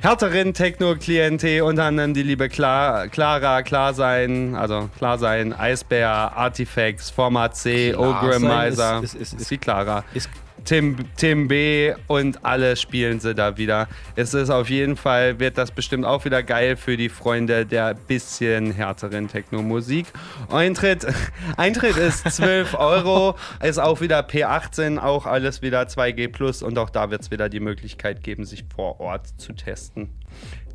härteren 0.00 0.54
Techno-Klientel, 0.54 1.62
unter 1.62 1.84
anderem 1.84 2.14
die 2.14 2.22
liebe 2.22 2.48
Kla 2.48 3.08
Clara, 3.08 3.62
Klarsein, 3.62 4.54
also 4.54 4.88
Klarsein, 4.98 5.52
Eisbär, 5.52 6.08
Artifacts, 6.36 7.10
Format 7.10 7.56
C, 7.56 7.92
Klarsein 7.92 7.98
Ogremizer, 7.98 9.00
ist- 9.02 9.14
ist- 9.14 9.32
ist- 9.32 9.40
ist 9.42 9.50
die 9.50 9.58
Clara. 9.58 10.04
ist- 10.14 10.30
Tim, 10.68 10.96
Tim 11.16 11.48
B 11.48 11.94
und 12.08 12.44
alle 12.44 12.76
spielen 12.76 13.20
sie 13.20 13.34
da 13.34 13.56
wieder. 13.56 13.88
Es 14.16 14.34
ist 14.34 14.50
auf 14.50 14.68
jeden 14.68 14.96
Fall, 14.96 15.40
wird 15.40 15.56
das 15.56 15.70
bestimmt 15.70 16.04
auch 16.04 16.26
wieder 16.26 16.42
geil 16.42 16.76
für 16.76 16.98
die 16.98 17.08
Freunde 17.08 17.64
der 17.64 17.94
bisschen 17.94 18.72
härteren 18.72 19.28
Techno-Musik. 19.28 20.08
Eintritt, 20.50 21.06
Eintritt 21.56 21.96
ist 21.96 22.30
12 22.30 22.74
Euro, 22.74 23.34
ist 23.62 23.78
auch 23.78 24.02
wieder 24.02 24.20
P18, 24.20 24.98
auch 24.98 25.24
alles 25.24 25.62
wieder 25.62 25.84
2G 25.84 26.28
Plus 26.28 26.62
und 26.62 26.76
auch 26.76 26.90
da 26.90 27.10
wird 27.10 27.22
es 27.22 27.30
wieder 27.30 27.48
die 27.48 27.60
Möglichkeit 27.60 28.22
geben, 28.22 28.44
sich 28.44 28.66
vor 28.76 29.00
Ort 29.00 29.26
zu 29.38 29.54
testen. 29.54 30.10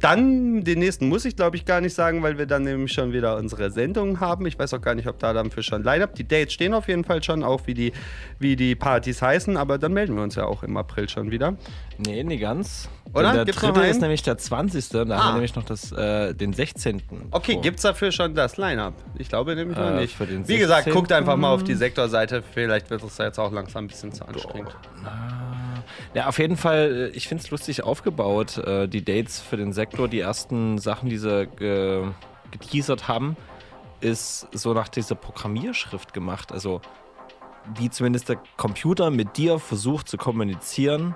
Dann, 0.03 0.65
den 0.65 0.79
nächsten 0.79 1.07
muss 1.07 1.23
ich 1.23 1.37
glaube 1.37 1.55
ich 1.55 1.63
gar 1.63 1.79
nicht 1.79 1.93
sagen, 1.93 2.21
weil 2.23 2.37
wir 2.37 2.45
dann 2.45 2.63
nämlich 2.63 2.91
schon 2.91 3.13
wieder 3.13 3.37
unsere 3.37 3.71
Sendung 3.71 4.19
haben. 4.19 4.45
Ich 4.45 4.59
weiß 4.59 4.73
auch 4.73 4.81
gar 4.81 4.95
nicht, 4.95 5.07
ob 5.07 5.17
da 5.17 5.31
dann 5.31 5.49
für 5.49 5.63
schon 5.63 5.81
Line-Up. 5.81 6.13
Die 6.15 6.27
Dates 6.27 6.51
stehen 6.51 6.73
auf 6.73 6.89
jeden 6.89 7.05
Fall 7.05 7.23
schon, 7.23 7.41
auch 7.41 7.67
wie 7.67 7.73
die, 7.73 7.93
wie 8.37 8.57
die 8.57 8.75
Partys 8.75 9.21
heißen, 9.21 9.55
aber 9.55 9.77
dann 9.77 9.93
melden 9.93 10.15
wir 10.17 10.23
uns 10.23 10.35
ja 10.35 10.43
auch 10.43 10.63
im 10.63 10.75
April 10.75 11.07
schon 11.07 11.31
wieder. 11.31 11.55
Nee, 12.05 12.21
nicht 12.25 12.41
ganz. 12.41 12.89
Oder? 13.13 13.27
Denn 13.29 13.35
Der 13.35 13.45
Gibt's 13.45 13.61
dritte 13.61 13.81
ist 13.85 14.01
nämlich 14.01 14.23
der 14.23 14.37
20. 14.37 14.89
Da 14.89 14.99
haben 14.99 15.11
Ah. 15.11 15.25
wir 15.27 15.33
nämlich 15.35 15.55
noch 15.55 15.63
das, 15.63 15.93
äh, 15.93 16.33
den 16.33 16.51
16. 16.51 17.01
Okay, 17.31 17.53
vor. 17.53 17.61
gibt's 17.61 17.83
dafür 17.83 18.11
schon 18.11 18.35
das 18.35 18.57
Line-Up? 18.57 18.95
Ich 19.17 19.29
glaube 19.29 19.55
nämlich 19.55 19.77
noch 19.77 19.91
Äh, 19.91 20.01
nicht. 20.01 20.15
für 20.17 20.25
den 20.25 20.45
Wie 20.49 20.57
gesagt, 20.57 20.83
16.. 20.83 20.93
guckt 20.93 21.11
einfach 21.13 21.37
mal 21.37 21.53
auf 21.53 21.63
die 21.63 21.75
Sektorseite. 21.75 22.43
Vielleicht 22.53 22.89
wird 22.89 23.03
es 23.03 23.17
jetzt 23.19 23.39
auch 23.39 23.53
langsam 23.53 23.85
ein 23.85 23.87
bisschen 23.87 24.11
zu 24.11 24.25
anstrengend. 24.27 24.75
Ja, 26.13 26.27
auf 26.27 26.39
jeden 26.39 26.57
Fall, 26.57 27.11
äh, 27.13 27.17
ich 27.17 27.27
finde 27.27 27.43
es 27.43 27.51
lustig 27.51 27.83
aufgebaut. 27.83 28.57
äh, 28.57 28.87
Die 28.87 29.03
Dates 29.03 29.39
für 29.41 29.57
den 29.57 29.73
Sektor, 29.73 30.07
die 30.07 30.19
ersten 30.19 30.77
Sachen, 30.77 31.09
die 31.09 31.17
sie 31.17 31.47
ge 31.47 32.07
geteasert 32.51 33.07
haben, 33.07 33.35
ist 33.99 34.47
so 34.51 34.73
nach 34.73 34.87
dieser 34.87 35.15
Programmierschrift 35.15 36.13
gemacht. 36.13 36.51
Also, 36.51 36.81
wie 37.77 37.89
zumindest 37.89 38.29
der 38.29 38.37
Computer 38.57 39.09
mit 39.09 39.37
dir 39.37 39.57
versucht 39.57 40.07
zu 40.07 40.17
kommunizieren 40.17 41.15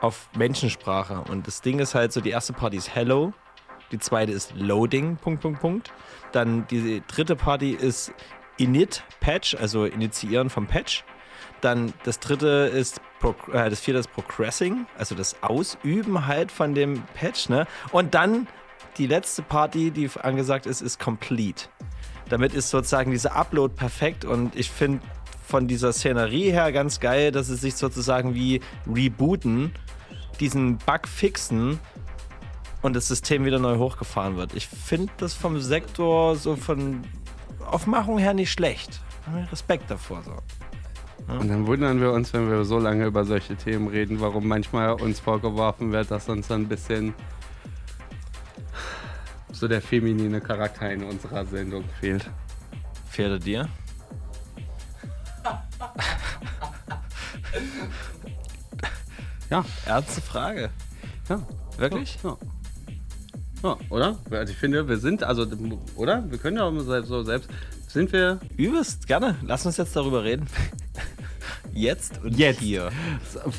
auf 0.00 0.28
Menschensprache. 0.36 1.22
Und 1.30 1.46
das 1.46 1.60
Ding 1.60 1.78
ist 1.78 1.94
halt 1.94 2.12
so, 2.12 2.20
die 2.20 2.30
erste 2.30 2.52
Party 2.52 2.78
ist 2.78 2.94
Hello, 2.94 3.32
die 3.92 3.98
zweite 3.98 4.32
ist 4.32 4.54
Loading, 4.56 5.16
Punkt, 5.16 5.42
Punkt, 5.42 5.60
Punkt. 5.60 5.92
Dann 6.32 6.66
die 6.68 7.02
dritte 7.06 7.36
Party 7.36 7.70
ist 7.70 8.12
Init 8.56 9.04
Patch, 9.20 9.54
also 9.54 9.84
Initiieren 9.84 10.50
vom 10.50 10.66
Patch. 10.66 11.04
Dann 11.60 11.92
das 12.04 12.20
dritte 12.20 12.70
ist, 12.72 13.00
äh, 13.52 13.70
das 13.70 13.80
vierte 13.80 14.00
ist 14.00 14.12
Progressing, 14.12 14.86
also 14.98 15.14
das 15.14 15.42
Ausüben 15.42 16.26
halt 16.26 16.50
von 16.50 16.74
dem 16.74 17.02
Patch, 17.14 17.48
ne? 17.48 17.66
Und 17.92 18.14
dann 18.14 18.46
die 18.98 19.06
letzte 19.06 19.42
Party, 19.42 19.90
die 19.90 20.10
angesagt 20.22 20.66
ist, 20.66 20.80
ist 20.80 20.98
Complete. 20.98 21.66
Damit 22.28 22.54
ist 22.54 22.70
sozusagen 22.70 23.10
dieser 23.10 23.34
Upload 23.34 23.74
perfekt 23.74 24.24
und 24.24 24.54
ich 24.56 24.70
finde 24.70 25.00
von 25.46 25.66
dieser 25.66 25.92
Szenerie 25.92 26.52
her 26.52 26.70
ganz 26.70 27.00
geil, 27.00 27.32
dass 27.32 27.48
sie 27.48 27.56
sich 27.56 27.74
sozusagen 27.74 28.34
wie 28.34 28.60
rebooten, 28.86 29.72
diesen 30.38 30.78
Bug 30.78 31.08
fixen 31.08 31.80
und 32.82 32.94
das 32.94 33.08
System 33.08 33.44
wieder 33.44 33.58
neu 33.58 33.76
hochgefahren 33.76 34.36
wird. 34.36 34.54
Ich 34.54 34.68
finde 34.68 35.12
das 35.18 35.34
vom 35.34 35.60
Sektor 35.60 36.36
so 36.36 36.56
von 36.56 37.02
Aufmachung 37.66 38.18
her 38.18 38.32
nicht 38.32 38.52
schlecht. 38.52 39.00
Respekt 39.50 39.90
davor. 39.90 40.22
So. 40.22 40.32
Und 41.38 41.48
dann 41.48 41.66
wundern 41.66 42.00
wir 42.00 42.12
uns, 42.12 42.32
wenn 42.32 42.50
wir 42.50 42.64
so 42.64 42.78
lange 42.78 43.06
über 43.06 43.24
solche 43.24 43.56
Themen 43.56 43.88
reden, 43.88 44.20
warum 44.20 44.48
manchmal 44.48 44.92
uns 44.94 45.20
vorgeworfen 45.20 45.92
wird, 45.92 46.10
dass 46.10 46.28
uns 46.28 46.50
ein 46.50 46.68
bisschen 46.68 47.14
so 49.52 49.68
der 49.68 49.80
feminine 49.80 50.40
Charakter 50.40 50.90
in 50.90 51.04
unserer 51.04 51.44
Sendung 51.46 51.84
fehlt. 52.00 52.30
Fehlt 53.08 53.30
er 53.30 53.38
dir? 53.38 53.68
Ja. 59.50 59.64
Ernste 59.84 60.20
Frage. 60.20 60.70
Ja. 61.28 61.42
Wirklich? 61.76 62.18
Ja. 62.22 62.36
Ja, 63.62 63.76
oder? 63.90 64.16
Also 64.30 64.52
ich 64.52 64.58
finde, 64.58 64.88
wir 64.88 64.96
sind, 64.98 65.22
also, 65.22 65.46
oder? 65.96 66.24
Wir 66.30 66.38
können 66.38 66.56
ja 66.56 66.64
auch 66.64 67.02
so 67.04 67.22
selbst. 67.24 67.50
Sind 67.88 68.12
wir. 68.12 68.38
Übelst, 68.56 69.06
gerne. 69.06 69.36
Lass 69.42 69.66
uns 69.66 69.76
jetzt 69.76 69.94
darüber 69.96 70.22
reden. 70.24 70.46
Jetzt 71.72 72.20
und 72.22 72.36
Jetzt. 72.36 72.60
hier. 72.60 72.90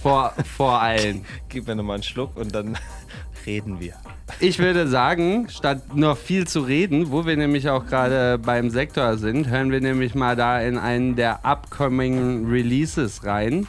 Vor, 0.01 0.33
vor 0.57 0.81
allen. 0.81 1.25
Gib 1.49 1.67
mir 1.67 1.75
nochmal 1.75 1.95
einen 1.95 2.03
Schluck 2.03 2.35
und 2.35 2.53
dann 2.53 2.77
reden 3.45 3.79
wir. 3.79 3.95
Ich 4.39 4.59
würde 4.59 4.87
sagen, 4.87 5.47
statt 5.49 5.95
noch 5.95 6.17
viel 6.17 6.47
zu 6.47 6.61
reden, 6.61 7.11
wo 7.11 7.25
wir 7.25 7.37
nämlich 7.37 7.69
auch 7.69 7.85
gerade 7.85 8.37
beim 8.37 8.69
Sektor 8.69 9.17
sind, 9.17 9.49
hören 9.49 9.71
wir 9.71 9.81
nämlich 9.81 10.15
mal 10.15 10.35
da 10.35 10.61
in 10.61 10.77
einen 10.77 11.15
der 11.15 11.45
upcoming 11.45 12.49
Releases 12.49 13.25
rein 13.25 13.67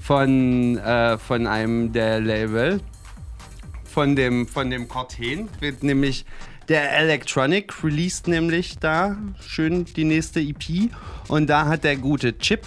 von, 0.00 0.78
äh, 0.78 1.18
von 1.18 1.46
einem 1.46 1.92
der 1.92 2.20
Label. 2.20 2.80
Von 3.84 4.16
dem, 4.16 4.46
von 4.48 4.70
dem 4.70 4.88
Corten 4.88 5.48
wird 5.60 5.82
nämlich 5.82 6.26
der 6.68 6.96
Electronic 6.96 7.84
released 7.84 8.26
nämlich 8.26 8.78
da 8.78 9.16
schön 9.40 9.84
die 9.84 10.04
nächste 10.04 10.40
EP 10.40 10.90
und 11.28 11.48
da 11.48 11.66
hat 11.66 11.84
der 11.84 11.96
gute 11.96 12.36
Chip 12.38 12.62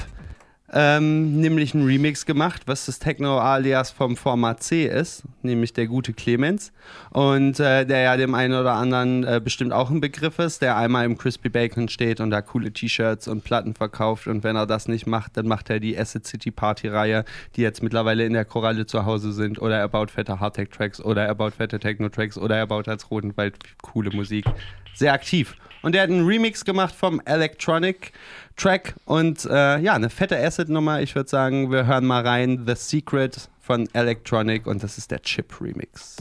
ähm, 0.73 1.39
nämlich 1.39 1.73
einen 1.73 1.85
Remix 1.85 2.25
gemacht, 2.25 2.63
was 2.65 2.87
das 2.87 2.99
Techno-Alias 2.99 3.91
vom 3.91 4.17
Format 4.17 4.61
C 4.61 4.85
ist, 4.85 5.23
nämlich 5.41 5.71
der 5.71 5.87
gute 5.87 6.11
Clemens. 6.11 6.73
Und 7.11 7.59
äh, 7.59 7.85
der 7.85 8.01
ja 8.01 8.17
dem 8.17 8.35
einen 8.35 8.53
oder 8.53 8.73
anderen 8.73 9.23
äh, 9.23 9.39
bestimmt 9.41 9.71
auch 9.71 9.89
ein 9.89 10.01
Begriff 10.01 10.39
ist, 10.39 10.61
der 10.61 10.75
einmal 10.75 11.05
im 11.05 11.17
Crispy 11.17 11.49
Bacon 11.49 11.87
steht 11.87 12.19
und 12.19 12.31
da 12.31 12.41
coole 12.41 12.71
T-Shirts 12.71 13.29
und 13.29 13.45
Platten 13.45 13.75
verkauft. 13.75 14.27
Und 14.27 14.43
wenn 14.43 14.57
er 14.57 14.65
das 14.65 14.89
nicht 14.89 15.07
macht, 15.07 15.37
dann 15.37 15.47
macht 15.47 15.69
er 15.69 15.79
die 15.79 15.97
Acid 15.97 16.27
City 16.27 16.51
Party-Reihe, 16.51 17.23
die 17.55 17.61
jetzt 17.61 17.81
mittlerweile 17.81 18.25
in 18.25 18.33
der 18.33 18.45
Koralle 18.45 18.85
zu 18.85 19.05
Hause 19.05 19.31
sind. 19.31 19.61
Oder 19.61 19.77
er 19.77 19.87
baut 19.87 20.11
fette 20.11 20.41
Hardtech-Tracks 20.41 20.99
oder 20.99 21.25
er 21.25 21.35
baut 21.35 21.53
fette 21.53 21.79
Techno-Tracks 21.79 22.37
oder 22.37 22.57
er 22.57 22.67
baut 22.67 22.89
als 22.89 23.09
Rotenwald 23.09 23.57
coole 23.81 24.11
Musik. 24.11 24.45
Sehr 24.93 25.13
aktiv. 25.13 25.55
Und 25.81 25.95
er 25.95 26.03
hat 26.03 26.09
einen 26.09 26.25
Remix 26.25 26.65
gemacht 26.65 26.95
vom 26.95 27.21
Electronic 27.25 28.11
Track 28.55 28.95
und 29.05 29.45
äh, 29.45 29.79
ja, 29.79 29.93
eine 29.93 30.09
fette 30.09 30.37
Acid-Nummer. 30.37 31.01
Ich 31.01 31.15
würde 31.15 31.29
sagen, 31.29 31.71
wir 31.71 31.85
hören 31.85 32.05
mal 32.05 32.25
rein. 32.25 32.63
The 32.65 32.75
Secret 32.75 33.49
von 33.59 33.87
Electronic 33.93 34.65
und 34.65 34.83
das 34.83 34.97
ist 34.97 35.11
der 35.11 35.21
Chip 35.21 35.61
Remix. 35.61 36.17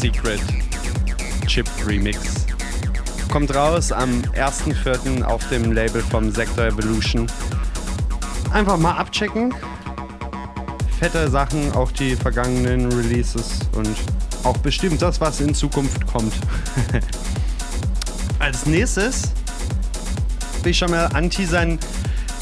Secret 0.00 0.40
Chip 1.48 1.68
Remix. 1.84 2.46
Kommt 3.32 3.52
raus 3.52 3.90
am 3.90 4.22
1.4. 4.36 5.24
auf 5.24 5.48
dem 5.48 5.72
Label 5.72 6.02
vom 6.02 6.30
Sector 6.30 6.66
Evolution. 6.66 7.26
Einfach 8.52 8.78
mal 8.78 8.92
abchecken. 8.92 9.52
Fette 11.00 11.28
Sachen, 11.28 11.72
auch 11.72 11.90
die 11.90 12.14
vergangenen 12.14 12.92
Releases 12.92 13.58
und 13.74 13.96
auch 14.44 14.56
bestimmt 14.58 15.02
das, 15.02 15.20
was 15.20 15.40
in 15.40 15.52
Zukunft 15.52 16.06
kommt. 16.06 16.34
Als 18.38 18.66
nächstes 18.66 19.32
will 20.62 20.70
ich 20.70 20.78
schon 20.78 20.92
mal 20.92 21.06
anteasern, 21.06 21.76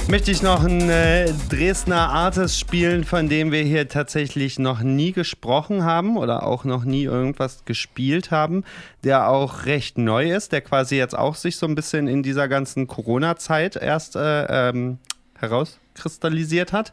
möchte 0.08 0.30
ich 0.30 0.42
noch 0.42 0.64
einen 0.64 0.88
äh, 0.88 1.32
Dresdner 1.48 2.10
Artist 2.10 2.60
spielen, 2.60 3.04
von 3.04 3.28
dem 3.28 3.50
wir 3.50 3.62
hier 3.62 3.88
tatsächlich 3.88 4.58
noch 4.58 4.80
nie 4.80 5.12
gesprochen 5.12 5.84
haben 5.84 6.16
oder 6.16 6.44
auch 6.44 6.64
noch 6.64 6.84
nie 6.84 7.04
irgendwas 7.04 7.64
gespielt 7.64 8.30
haben, 8.30 8.62
der 9.02 9.28
auch 9.28 9.64
recht 9.66 9.98
neu 9.98 10.32
ist, 10.32 10.52
der 10.52 10.60
quasi 10.60 10.96
jetzt 10.96 11.18
auch 11.18 11.34
sich 11.34 11.56
so 11.56 11.66
ein 11.66 11.74
bisschen 11.74 12.06
in 12.06 12.22
dieser 12.22 12.46
ganzen 12.46 12.86
Corona-Zeit 12.86 13.76
erst 13.76 14.16
äh, 14.16 14.68
ähm, 14.68 14.98
herauskristallisiert 15.38 16.72
hat. 16.72 16.92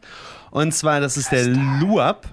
Und 0.49 0.73
zwar, 0.73 0.99
das 0.99 1.17
ist 1.17 1.31
der 1.31 1.47
Luab 1.47 2.27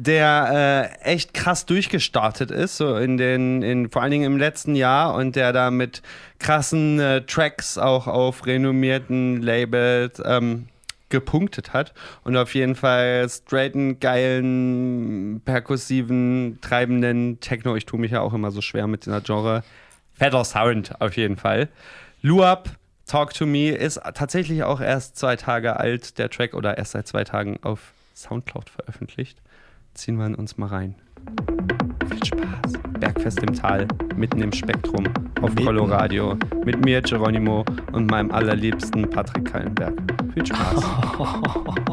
der 0.00 0.92
äh, 1.02 1.10
echt 1.10 1.34
krass 1.34 1.66
durchgestartet 1.66 2.52
ist, 2.52 2.76
so 2.76 2.96
in 2.96 3.16
den, 3.16 3.62
in, 3.62 3.90
vor 3.90 4.02
allen 4.02 4.12
Dingen 4.12 4.32
im 4.32 4.38
letzten 4.38 4.76
Jahr 4.76 5.12
und 5.14 5.34
der 5.34 5.52
da 5.52 5.72
mit 5.72 6.02
krassen 6.48 6.98
äh, 6.98 7.20
Tracks 7.26 7.76
auch 7.76 8.06
auf 8.06 8.46
renommierten 8.46 9.42
Labels 9.42 10.22
ähm, 10.24 10.68
gepunktet 11.10 11.74
hat 11.74 11.92
und 12.24 12.38
auf 12.38 12.54
jeden 12.54 12.74
Fall 12.74 13.28
straighten, 13.28 14.00
geilen, 14.00 15.42
perkussiven, 15.44 16.58
treibenden 16.62 17.38
Techno. 17.40 17.76
Ich 17.76 17.84
tue 17.84 18.00
mich 18.00 18.12
ja 18.12 18.22
auch 18.22 18.32
immer 18.32 18.50
so 18.50 18.62
schwer 18.62 18.86
mit 18.86 19.04
dieser 19.04 19.20
Genre. 19.20 19.62
Fetter 20.14 20.42
Sound 20.42 20.98
auf 21.02 21.18
jeden 21.18 21.36
Fall. 21.36 21.68
Luab, 22.22 22.70
Talk 23.04 23.34
to 23.34 23.44
Me 23.44 23.68
ist 23.68 24.00
tatsächlich 24.14 24.62
auch 24.62 24.80
erst 24.80 25.18
zwei 25.18 25.36
Tage 25.36 25.76
alt, 25.76 26.16
der 26.16 26.30
Track, 26.30 26.54
oder 26.54 26.78
erst 26.78 26.92
seit 26.92 27.06
zwei 27.06 27.24
Tagen 27.24 27.58
auf 27.60 27.92
Soundcloud 28.14 28.70
veröffentlicht 28.70 29.42
ziehen 29.92 30.16
wir 30.16 30.38
uns 30.38 30.56
mal 30.56 30.68
rein. 30.68 30.94
Viel 32.08 32.24
Spaß. 32.24 32.77
Bergfest 32.98 33.42
im 33.42 33.54
Tal, 33.54 33.86
mitten 34.16 34.42
im 34.42 34.52
Spektrum, 34.52 35.04
auf 35.40 35.50
Mitten. 35.50 35.64
Coloradio, 35.66 36.36
mit 36.64 36.84
mir, 36.84 37.00
Geronimo, 37.00 37.64
und 37.92 38.10
meinem 38.10 38.30
allerliebsten 38.30 39.08
Patrick 39.08 39.44
Kallenberg. 39.46 39.94
Viel 40.34 40.46
Spaß. 40.46 40.84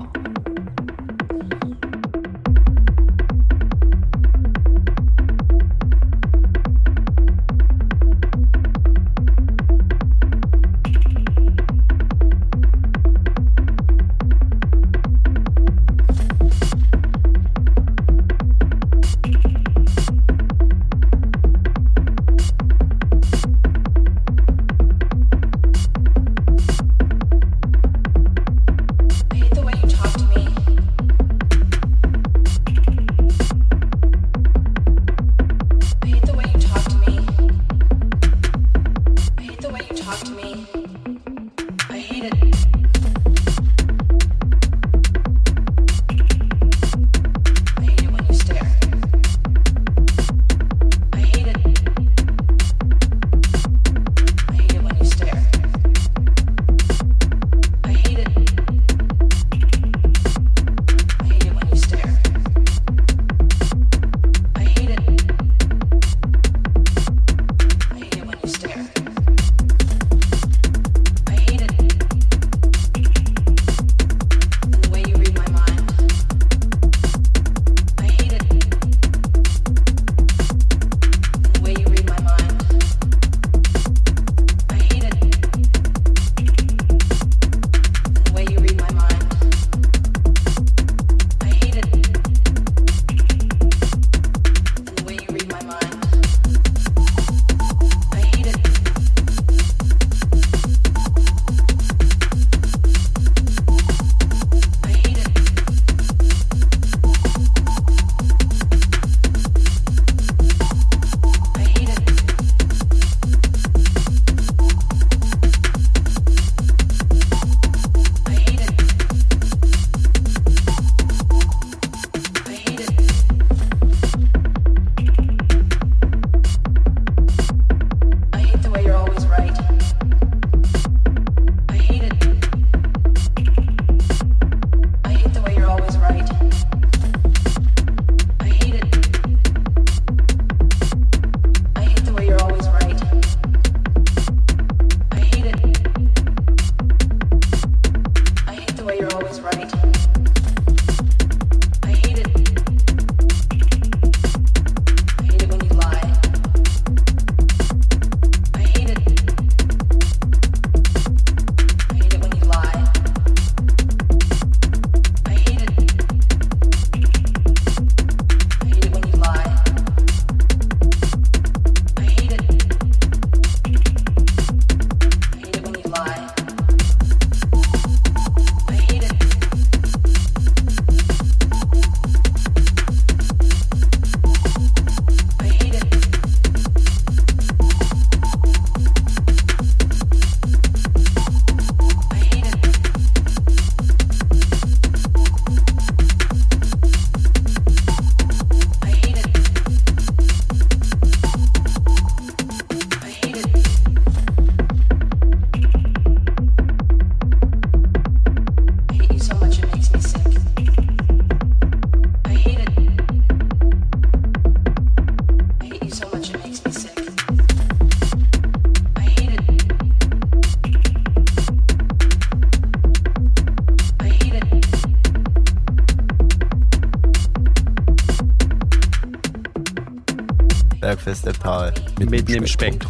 Mitten 232.10 232.34
im 232.34 232.48
Spektrum. 232.48 232.85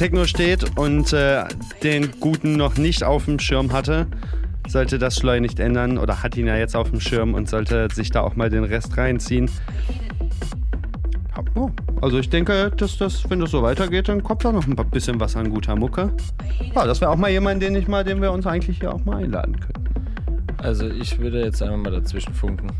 Techno 0.00 0.24
steht 0.24 0.78
und 0.78 1.12
äh, 1.12 1.44
den 1.82 2.10
Guten 2.20 2.56
noch 2.56 2.78
nicht 2.78 3.04
auf 3.04 3.26
dem 3.26 3.38
Schirm 3.38 3.70
hatte, 3.70 4.06
sollte 4.66 4.98
das 4.98 5.16
schleunigst 5.16 5.60
ändern 5.60 5.98
oder 5.98 6.22
hat 6.22 6.38
ihn 6.38 6.46
ja 6.46 6.56
jetzt 6.56 6.74
auf 6.74 6.88
dem 6.88 7.00
Schirm 7.00 7.34
und 7.34 7.50
sollte 7.50 7.86
sich 7.92 8.08
da 8.08 8.22
auch 8.22 8.34
mal 8.34 8.48
den 8.48 8.64
Rest 8.64 8.96
reinziehen. 8.96 9.50
Oh, 11.54 11.68
also 12.00 12.18
ich 12.18 12.30
denke, 12.30 12.72
dass 12.74 12.96
das, 12.96 13.28
wenn 13.28 13.40
das 13.40 13.50
so 13.50 13.60
weitergeht, 13.60 14.08
dann 14.08 14.22
kommt 14.22 14.42
da 14.42 14.52
noch 14.52 14.66
ein 14.66 14.74
bisschen 14.90 15.20
was 15.20 15.36
an 15.36 15.50
guter 15.50 15.76
Mucke. 15.76 16.10
Ja, 16.74 16.86
das 16.86 17.02
wäre 17.02 17.10
auch 17.10 17.16
mal 17.16 17.30
jemand, 17.30 17.62
den 17.62 17.74
ich 17.74 17.86
mal, 17.86 18.02
den 18.02 18.22
wir 18.22 18.32
uns 18.32 18.46
eigentlich 18.46 18.78
hier 18.78 18.94
auch 18.94 19.04
mal 19.04 19.22
einladen 19.22 19.60
können. 19.60 19.86
Also 20.62 20.88
ich 20.88 21.18
würde 21.18 21.44
jetzt 21.44 21.62
einmal 21.62 21.76
mal 21.76 21.90
dazwischen 21.90 22.32
funken. 22.32 22.70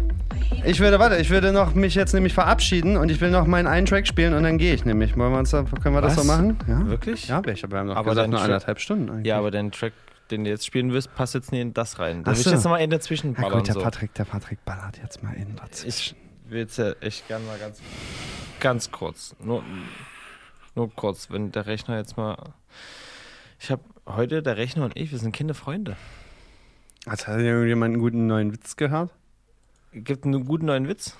Ich 0.70 0.78
würde, 0.78 1.00
warte, 1.00 1.16
ich 1.16 1.30
würde 1.30 1.52
noch 1.52 1.74
mich 1.74 1.96
jetzt 1.96 2.14
nämlich 2.14 2.32
verabschieden 2.32 2.96
und 2.96 3.10
ich 3.10 3.20
will 3.20 3.32
noch 3.32 3.44
meinen 3.44 3.66
einen 3.66 3.86
Track 3.86 4.06
spielen 4.06 4.34
und 4.34 4.44
dann 4.44 4.56
gehe 4.56 4.72
ich 4.72 4.84
nämlich. 4.84 5.16
Wollen 5.16 5.32
wir 5.32 5.38
uns 5.40 5.50
da, 5.50 5.64
können 5.64 5.96
wir 5.96 6.00
das 6.00 6.14
so 6.14 6.20
Was? 6.20 6.26
machen? 6.28 6.58
Ja. 6.68 6.86
Wirklich? 6.86 7.26
Ja? 7.26 7.42
Wir 7.44 7.54
haben 7.56 7.88
noch 7.88 7.96
Aber 7.96 8.10
gesagt, 8.10 8.30
nur 8.30 8.40
anderthalb 8.40 8.78
Stunden 8.78 9.10
eigentlich. 9.10 9.26
Ja, 9.26 9.38
aber 9.38 9.50
dein 9.50 9.72
Track, 9.72 9.92
den 10.30 10.44
du 10.44 10.50
jetzt 10.50 10.64
spielen 10.64 10.92
wirst, 10.92 11.12
passt 11.16 11.34
jetzt 11.34 11.50
nie 11.50 11.60
in 11.60 11.74
das 11.74 11.98
rein. 11.98 12.22
Da 12.22 12.30
will 12.30 12.38
ich 12.38 12.46
jetzt 12.46 12.62
nochmal 12.62 12.82
in 12.82 12.90
dazwischen 12.90 13.34
Ja 13.34 13.48
gut, 13.48 13.66
der 13.66 13.74
so. 13.74 13.80
Patrick, 13.80 14.14
der 14.14 14.24
Patrick 14.24 14.64
ballert 14.64 14.98
jetzt 15.02 15.24
mal 15.24 15.34
in 15.34 15.56
dazwischen. 15.56 16.16
Ich 16.46 16.52
will 16.52 16.60
jetzt 16.60 16.78
ja 16.78 16.92
echt 17.00 17.26
gerne 17.26 17.44
mal 17.46 17.58
ganz, 17.58 17.80
ganz 18.60 18.92
kurz. 18.92 19.34
Nur, 19.42 19.64
nur 20.76 20.94
kurz, 20.94 21.30
wenn 21.32 21.50
der 21.50 21.66
Rechner 21.66 21.96
jetzt 21.96 22.16
mal. 22.16 22.36
Ich 23.58 23.72
habe 23.72 23.82
heute, 24.06 24.40
der 24.40 24.56
Rechner 24.56 24.84
und 24.84 24.96
ich, 24.96 25.10
wir 25.10 25.18
sind 25.18 25.32
Kinderfreunde. 25.32 25.96
Hat 27.08 27.26
hat 27.26 27.40
irgendjemand 27.40 27.94
einen 27.94 28.00
guten 28.00 28.28
neuen 28.28 28.52
Witz 28.52 28.76
gehört? 28.76 29.10
Gibt 29.92 30.24
einen 30.24 30.44
guten 30.44 30.66
neuen 30.66 30.88
Witz? 30.88 31.16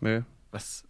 Nö. 0.00 0.22
Was? 0.50 0.84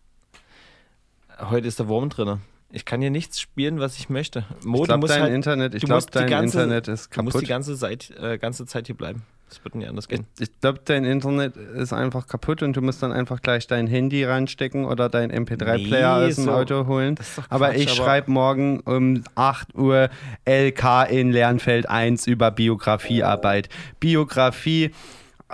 Heute 1.39 1.66
ist 1.68 1.78
der 1.78 1.89
Wurm 1.89 2.09
drin. 2.09 2.39
Ich 2.70 2.85
kann 2.85 3.01
hier 3.01 3.10
nichts 3.10 3.40
spielen, 3.40 3.78
was 3.78 3.98
ich 3.98 4.09
möchte. 4.09 4.44
Mo, 4.64 4.76
Ich 4.78 4.81
du 4.82 4.86
glaub, 4.86 5.01
musst 5.01 5.12
dein 5.14 5.22
halt, 5.22 5.32
Internet- 5.35 5.74
ich 5.74 5.82
du 5.82 5.86
glaub, 5.86 5.97
musst 5.98 6.09
die 6.14 6.18
dein 6.18 6.28
ganze, 6.31 6.62
Internet 6.62 6.89
ist 6.89 7.16
Du 7.16 7.22
musst 7.22 7.35
die 7.36 7.39
kaputt. 7.40 7.48
ganze 7.48 7.76
Zeit, 7.76 8.10
äh, 8.20 8.39
ganze 8.39 8.66
Zeit 8.66 8.86
hier 8.86 8.97
bleiben. 8.97 9.22
Das 9.48 9.62
wird 9.62 9.74
nicht 9.76 9.89
anders 9.89 10.09
gehen. 10.09 10.26
Ich 10.40 10.48
glaube, 10.60 10.81
dein 10.85 11.05
Internet 11.05 11.56
ist 11.56 11.93
einfach 11.93 12.26
kaputt 12.26 12.62
und 12.62 12.74
du 12.74 12.81
musst 12.81 13.02
dann 13.02 13.12
einfach 13.12 13.43
gleich 13.43 13.66
dein 13.68 13.86
Handy 13.86 14.24
reinstecken 14.24 14.85
oder 14.86 15.09
dein 15.09 15.31
MP3-Player 15.31 16.18
Nee, 16.20 16.26
aus 16.28 16.35
dem 16.36 16.44
so- 16.44 16.52
Auto 16.52 16.86
holen. 16.86 17.14
doch 17.16 17.44
aber 17.51 17.68
Quatsch, 17.68 17.81
ich 17.82 17.90
schreibe 17.93 18.31
morgen 18.32 18.81
um 18.81 19.22
8 19.36 19.74
Uhr 19.76 20.09
LK 20.47 21.05
in 21.10 21.31
Lernfeld 21.31 21.89
1 21.89 22.26
über 22.26 22.51
Biografiearbeit. 22.51 23.68
Biografie 24.01 24.90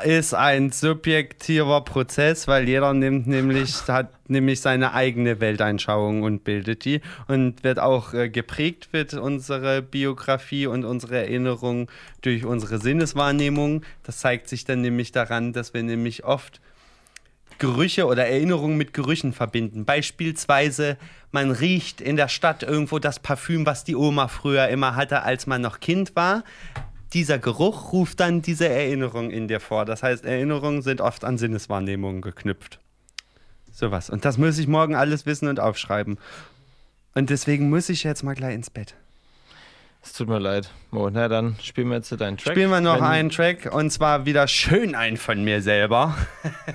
ist 0.02 0.34
ein 0.34 0.72
subjektiver 0.72 1.80
Prozess, 1.82 2.48
weil 2.48 2.68
jeder 2.68 2.92
nimmt 2.92 3.26
nämlich, 3.26 3.74
hat 3.88 4.10
nämlich 4.28 4.60
seine 4.60 4.94
eigene 4.94 5.40
Weltanschauung 5.40 6.22
und 6.22 6.44
bildet 6.44 6.84
die 6.84 7.00
und 7.28 7.64
wird 7.64 7.78
auch 7.78 8.14
äh, 8.14 8.28
geprägt 8.28 8.88
wird 8.92 9.14
unsere 9.14 9.82
Biografie 9.82 10.66
und 10.66 10.84
unsere 10.84 11.18
Erinnerung 11.18 11.90
durch 12.22 12.44
unsere 12.44 12.78
Sinneswahrnehmung. 12.78 13.82
Das 14.02 14.18
zeigt 14.18 14.48
sich 14.48 14.64
dann 14.64 14.80
nämlich 14.80 15.12
daran, 15.12 15.52
dass 15.52 15.74
wir 15.74 15.82
nämlich 15.82 16.24
oft 16.24 16.60
Gerüche 17.60 18.06
oder 18.06 18.26
Erinnerungen 18.26 18.78
mit 18.78 18.94
Gerüchen 18.94 19.32
verbinden. 19.32 19.84
Beispielsweise, 19.84 20.96
man 21.30 21.50
riecht 21.50 22.00
in 22.00 22.16
der 22.16 22.28
Stadt 22.28 22.62
irgendwo 22.62 22.98
das 22.98 23.20
Parfüm, 23.20 23.66
was 23.66 23.84
die 23.84 23.96
Oma 23.96 24.28
früher 24.28 24.68
immer 24.68 24.96
hatte, 24.96 25.22
als 25.22 25.46
man 25.46 25.60
noch 25.60 25.78
Kind 25.78 26.16
war. 26.16 26.42
Dieser 27.12 27.38
Geruch 27.38 27.92
ruft 27.92 28.20
dann 28.20 28.42
diese 28.42 28.68
Erinnerung 28.68 29.30
in 29.30 29.48
dir 29.48 29.60
vor. 29.60 29.84
Das 29.84 30.02
heißt, 30.02 30.24
Erinnerungen 30.24 30.82
sind 30.82 31.00
oft 31.00 31.24
an 31.24 31.38
Sinneswahrnehmungen 31.38 32.22
geknüpft. 32.22 32.78
Sowas. 33.72 34.10
Und 34.10 34.24
das 34.24 34.38
muss 34.38 34.58
ich 34.58 34.68
morgen 34.68 34.94
alles 34.94 35.26
wissen 35.26 35.48
und 35.48 35.58
aufschreiben. 35.58 36.18
Und 37.14 37.30
deswegen 37.30 37.68
muss 37.70 37.88
ich 37.88 38.04
jetzt 38.04 38.22
mal 38.22 38.34
gleich 38.34 38.54
ins 38.54 38.70
Bett. 38.70 38.94
Es 40.02 40.14
tut 40.14 40.28
mir 40.28 40.38
leid. 40.38 40.70
Mo, 40.90 41.10
na 41.10 41.28
dann 41.28 41.56
spielen 41.62 41.88
wir 41.88 41.96
jetzt 41.96 42.10
deinen 42.12 42.38
Track. 42.38 42.54
Spielen 42.54 42.70
wir 42.70 42.80
noch 42.80 42.96
Wenn- 42.96 43.04
einen 43.04 43.30
Track 43.30 43.70
und 43.72 43.90
zwar 43.90 44.24
wieder 44.24 44.48
schön 44.48 44.94
ein 44.94 45.16
von 45.18 45.44
mir 45.44 45.60
selber. 45.60 46.16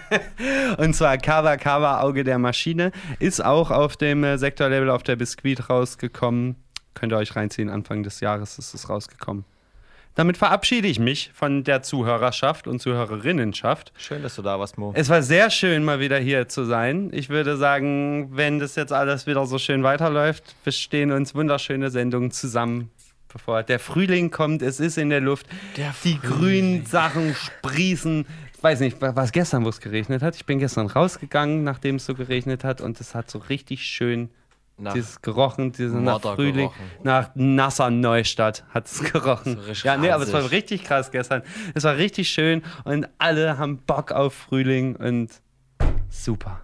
und 0.78 0.96
zwar 0.96 1.18
Kava 1.18 1.58
Kava 1.58 2.02
Auge 2.02 2.24
der 2.24 2.38
Maschine. 2.38 2.92
Ist 3.20 3.44
auch 3.44 3.72
auf 3.72 3.98
dem 3.98 4.24
äh, 4.24 4.38
Sektorlabel 4.38 4.92
auf 4.92 5.02
der 5.02 5.16
Biskuit 5.16 5.70
rausgekommen. 5.70 6.56
Könnt 6.94 7.14
ihr 7.14 7.18
euch 7.18 7.36
reinziehen, 7.36 7.70
Anfang 7.70 8.04
des 8.04 8.20
Jahres 8.20 8.60
ist 8.60 8.74
es 8.76 8.90
rausgekommen. 8.90 9.44
Damit 10.16 10.38
verabschiede 10.38 10.88
ich 10.88 10.98
mich 10.98 11.32
von 11.34 11.66
der 11.66 11.84
Zuhörerschaft 11.84 12.68
und 12.68 12.80
Zuhörerinnenschaft. 12.80 13.92
Schön, 13.98 14.24
dass 14.24 14.36
du 14.36 14.42
da 14.42 14.58
warst, 14.58 14.78
Mo. 14.78 14.94
Es 14.96 15.10
war 15.10 15.22
sehr 15.22 15.50
schön, 15.50 15.84
mal 15.84 16.00
wieder 16.00 16.18
hier 16.18 16.48
zu 16.48 16.64
sein. 16.64 17.10
Ich 17.12 17.28
würde 17.28 17.58
sagen, 17.58 18.30
wenn 18.32 18.60
das 18.60 18.76
jetzt 18.76 18.94
alles 18.94 19.28
wieder 19.28 19.46
so 19.46 19.58
schön 19.58 19.84
weiterläuft, 19.84 20.56
bestehen 20.64 21.12
uns 21.12 21.36
wunderschöne 21.36 21.90
Sendungen 21.90 22.32
zusammen. 22.32 22.90
Bevor 23.28 23.64
der 23.64 23.78
Frühling 23.80 24.32
kommt, 24.32 24.62
es 24.62 24.80
ist 24.80 24.98
in 24.98 25.10
der 25.10 25.20
Luft. 25.20 25.48
die 26.06 26.18
grünen 26.18 26.86
Sachen 26.86 27.36
sprießen. 27.36 28.26
Ich 28.56 28.64
weiß 28.64 28.80
nicht, 28.80 29.02
war 29.02 29.18
es 29.18 29.34
gestern, 29.34 29.66
wo 29.66 29.70
es 29.70 29.82
geregnet 29.82 30.22
hat? 30.22 30.38
Ich 30.38 30.46
bin 30.46 30.60
gestern 30.60 30.88
rausgegangen, 30.88 31.66
nachdem 31.66 31.98
es 31.98 32.06
so 32.06 32.16
geregnet 32.16 32.64
hat, 32.64 32.80
und 32.80 33.02
es 33.02 33.14
hat 33.14 33.30
so 33.30 33.40
richtig 33.40 33.84
schön 33.84 34.30
Nach 34.78 34.94
dieses 34.94 35.22
gerochen, 35.22 35.72
diese 35.72 35.98
nach 35.98 36.20
Frühling, 36.20 36.70
gerochen. 36.70 36.92
nach 37.04 37.30
nasser 37.36 37.90
Neustadt 37.90 38.66
hat 38.70 38.88
es 38.88 39.02
gerochen. 39.12 39.58
Ja, 39.84 39.96
nee, 39.96 40.10
aber 40.10 40.24
es 40.24 40.34
war 40.34 40.52
richtig 40.52 40.84
krass 40.84 41.12
gestern. 41.12 41.44
Es 41.74 41.86
war 41.86 41.96
richtig 41.96 42.30
schön 42.30 42.62
und 42.84 43.08
alle 43.18 43.58
haben 43.58 43.78
Bock 43.78 44.12
auf 44.12 44.34
Frühling 44.34 44.98
und 44.98 45.30
super. 46.10 46.62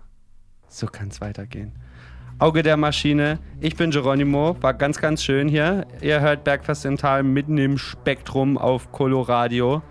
So 0.68 0.88
kann 0.88 1.08
es 1.08 1.22
weitergehen. 1.22 1.74
Auge 2.42 2.64
der 2.64 2.76
Maschine. 2.76 3.40
Ich 3.60 3.76
bin 3.76 3.92
Geronimo. 3.92 4.58
War 4.62 4.74
ganz, 4.74 5.00
ganz 5.00 5.24
schön 5.24 5.48
hier. 5.48 5.86
Ihr 6.02 6.22
hört 6.22 6.44
Bergfest 6.44 6.86
im 6.86 6.98
Tal 6.98 7.24
mitten 7.24 7.58
im 7.60 7.78
Spektrum 7.78 8.58
auf 8.58 8.92
Coloradio. 8.92 9.84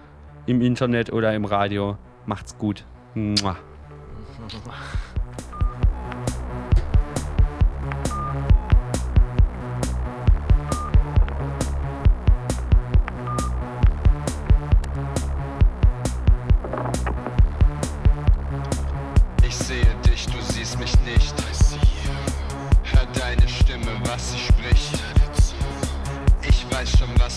Im 0.47 0.61
Internet 0.61 1.13
oder 1.13 1.33
im 1.33 1.45
Radio. 1.45 1.97
Macht's 2.27 2.59
gut. 2.59 2.85
Mua. 3.15 3.57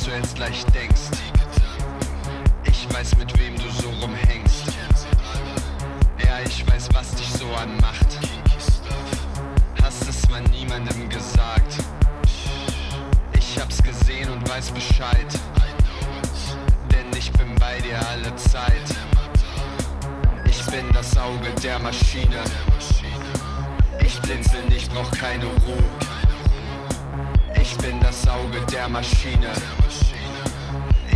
du 0.06 0.12
jetzt 0.12 0.36
gleich 0.36 0.66
denkst. 0.66 1.02
Ich 2.66 2.94
weiß, 2.94 3.16
mit 3.18 3.38
wem 3.40 3.56
du 3.56 3.70
so 3.82 3.90
rumhängst. 4.02 4.66
Ja, 6.20 6.40
ich 6.46 6.68
weiß, 6.68 6.90
was 6.94 7.12
dich 7.16 7.32
so 7.34 7.46
anmacht. 7.54 8.08
Hast 9.82 10.08
es 10.10 10.28
mal 10.30 10.42
niemandem 10.52 11.08
gesagt. 11.10 11.78
Ich 13.38 13.60
hab's 13.60 13.82
gesehen 13.82 14.30
und 14.30 14.48
weiß 14.50 14.72
Bescheid. 14.72 15.28
Denn 16.92 17.18
ich 17.18 17.32
bin 17.34 17.56
bei 17.56 17.80
dir 17.80 18.00
alle 18.10 18.36
Zeit. 18.36 18.88
Ich 20.46 20.66
bin 20.66 20.92
das 20.94 21.16
Auge 21.18 21.50
der 21.62 21.80
Maschine. 21.80 22.44
Ich 24.02 24.20
blinzel 24.22 24.64
nicht, 24.70 24.92
brauch 24.94 25.12
keine 25.12 25.46
Ruhe. 25.46 26.13
Ich 27.56 27.78
bin 27.78 28.00
das 28.00 28.28
Auge 28.28 28.60
der 28.72 28.90
Maschine. 28.90 29.52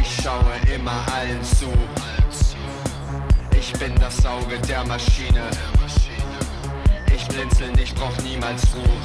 Ich 0.01 0.23
schaue 0.23 0.53
immer 0.73 1.05
allen 1.15 1.43
zu. 1.43 1.71
Ich 3.59 3.73
bin 3.73 3.95
das 3.99 4.25
Auge 4.25 4.59
der 4.67 4.85
Maschine. 4.85 5.43
Ich 7.13 7.27
blinzel 7.27 7.71
nicht, 7.73 7.95
brauch 7.95 8.15
niemals 8.23 8.63
Ruhe. 8.75 8.97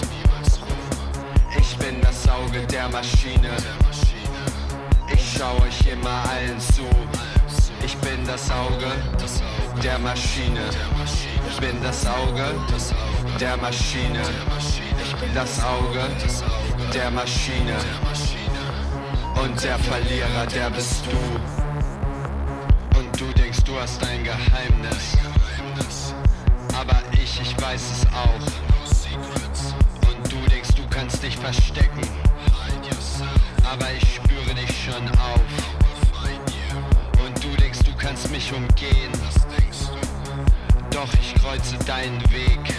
Ich 1.58 1.76
bin 1.76 2.00
das 2.00 2.28
Auge 2.28 2.66
der 2.66 2.88
Maschine. 2.88 3.50
Ich 5.12 5.36
schau 5.36 5.56
euch 5.62 5.92
immer 5.92 6.22
allen 6.30 6.60
zu. 6.60 6.84
Ich 7.84 7.96
bin 7.98 8.24
das 8.26 8.50
Auge 8.50 8.90
der 9.82 9.98
Maschine. 9.98 10.60
Ich 11.48 11.58
bin 11.58 11.82
das 11.82 12.06
Auge 12.06 12.54
der 13.40 13.56
Maschine. 13.56 14.22
Ich 15.04 15.14
bin 15.16 15.34
das 15.34 15.62
Auge 15.62 16.00
der. 16.22 16.61
Und 19.42 19.64
der 19.64 19.78
Verlierer, 19.78 20.46
der 20.54 20.68
bist 20.68 21.04
du. 21.06 21.16
Und 22.98 23.18
du 23.18 23.32
denkst, 23.32 23.64
du 23.64 23.80
hast 23.80 24.04
ein 24.04 24.22
Geheimnis. 24.22 25.16
Aber 26.78 27.02
ich, 27.12 27.40
ich 27.40 27.58
weiß 27.62 27.80
es 27.80 28.06
auch. 28.08 28.46
Und 30.06 30.32
du 30.32 30.36
denkst, 30.50 30.74
du 30.76 30.82
kannst 30.90 31.22
dich 31.22 31.34
verstecken. 31.38 32.06
Aber 33.72 33.86
ich 33.96 34.16
spüre 34.16 34.54
dich 34.54 34.84
schon 34.84 35.08
auf. 35.18 35.40
Und 37.24 37.42
du 37.42 37.56
denkst, 37.56 37.80
du 37.86 37.96
kannst 37.96 38.30
mich 38.30 38.52
umgehen. 38.52 39.12
Doch 40.90 41.08
ich 41.14 41.34
kreuze 41.36 41.78
deinen 41.86 42.20
Weg. 42.30 42.74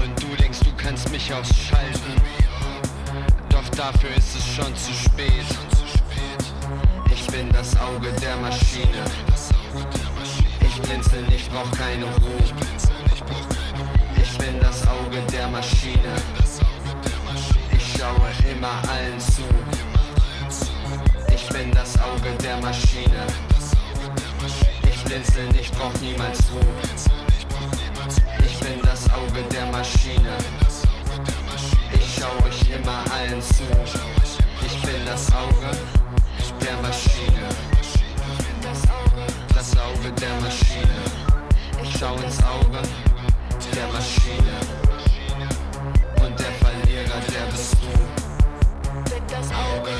Und 0.00 0.22
du 0.22 0.36
denkst, 0.36 0.60
du 0.60 0.70
kannst 0.76 1.10
mich 1.10 1.34
ausschalten. 1.34 2.31
Doch 3.62 3.76
dafür 3.76 4.10
ist 4.16 4.34
es 4.36 4.46
schon 4.54 4.74
zu 4.76 4.92
spät. 4.92 5.46
Ich 7.12 7.26
bin 7.28 7.48
das 7.52 7.76
Auge 7.78 8.10
der 8.20 8.36
Maschine. 8.36 9.04
Ich 10.60 10.82
blinzel 10.82 11.22
nicht, 11.22 11.50
brauch 11.50 11.70
keine 11.72 12.04
Ruhe. 12.04 12.42
Ich 14.16 14.38
bin 14.38 14.60
das 14.60 14.86
Auge 14.86 15.20
der 15.32 15.48
Maschine. 15.48 16.14
Ich 17.76 17.96
schaue 17.96 18.30
immer 18.50 18.82
allen 18.90 19.20
zu. 19.20 19.42
Ich 21.32 21.48
bin 21.48 21.70
das 21.72 21.98
Auge 22.00 22.32
der 22.42 22.56
Maschine. 22.58 23.26
Ich 24.88 25.04
blinzel 25.04 25.48
nicht, 25.52 25.72
brauch 25.78 25.94
niemals 26.00 26.38
Ruhe. 26.52 26.60
Ich 28.44 28.58
bin 28.58 28.80
das 28.82 29.08
Auge 29.12 29.42
der 29.50 29.66
Maschine. 29.66 30.61
Ich 32.22 32.28
schau 32.28 32.46
euch 32.46 32.78
immer 32.78 33.02
allen 33.12 33.42
zu. 33.42 33.64
Ich 34.64 34.80
bin 34.82 35.04
das 35.04 35.26
Auge 35.32 35.76
der 36.60 36.76
Maschine. 36.76 37.48
Das 39.52 39.76
Auge 39.76 40.12
der 40.20 40.40
Maschine. 40.40 41.02
Ich 41.82 41.98
schau 41.98 42.14
ins 42.14 42.38
Auge 42.44 42.78
der 43.74 43.88
Maschine. 43.88 44.54
Und 46.24 46.38
der 46.38 46.52
Verlierer, 46.62 47.20
der 47.26 47.50
bist 47.50 47.74
du. 47.82 47.90
Das 49.26 49.48
Auge 49.50 49.96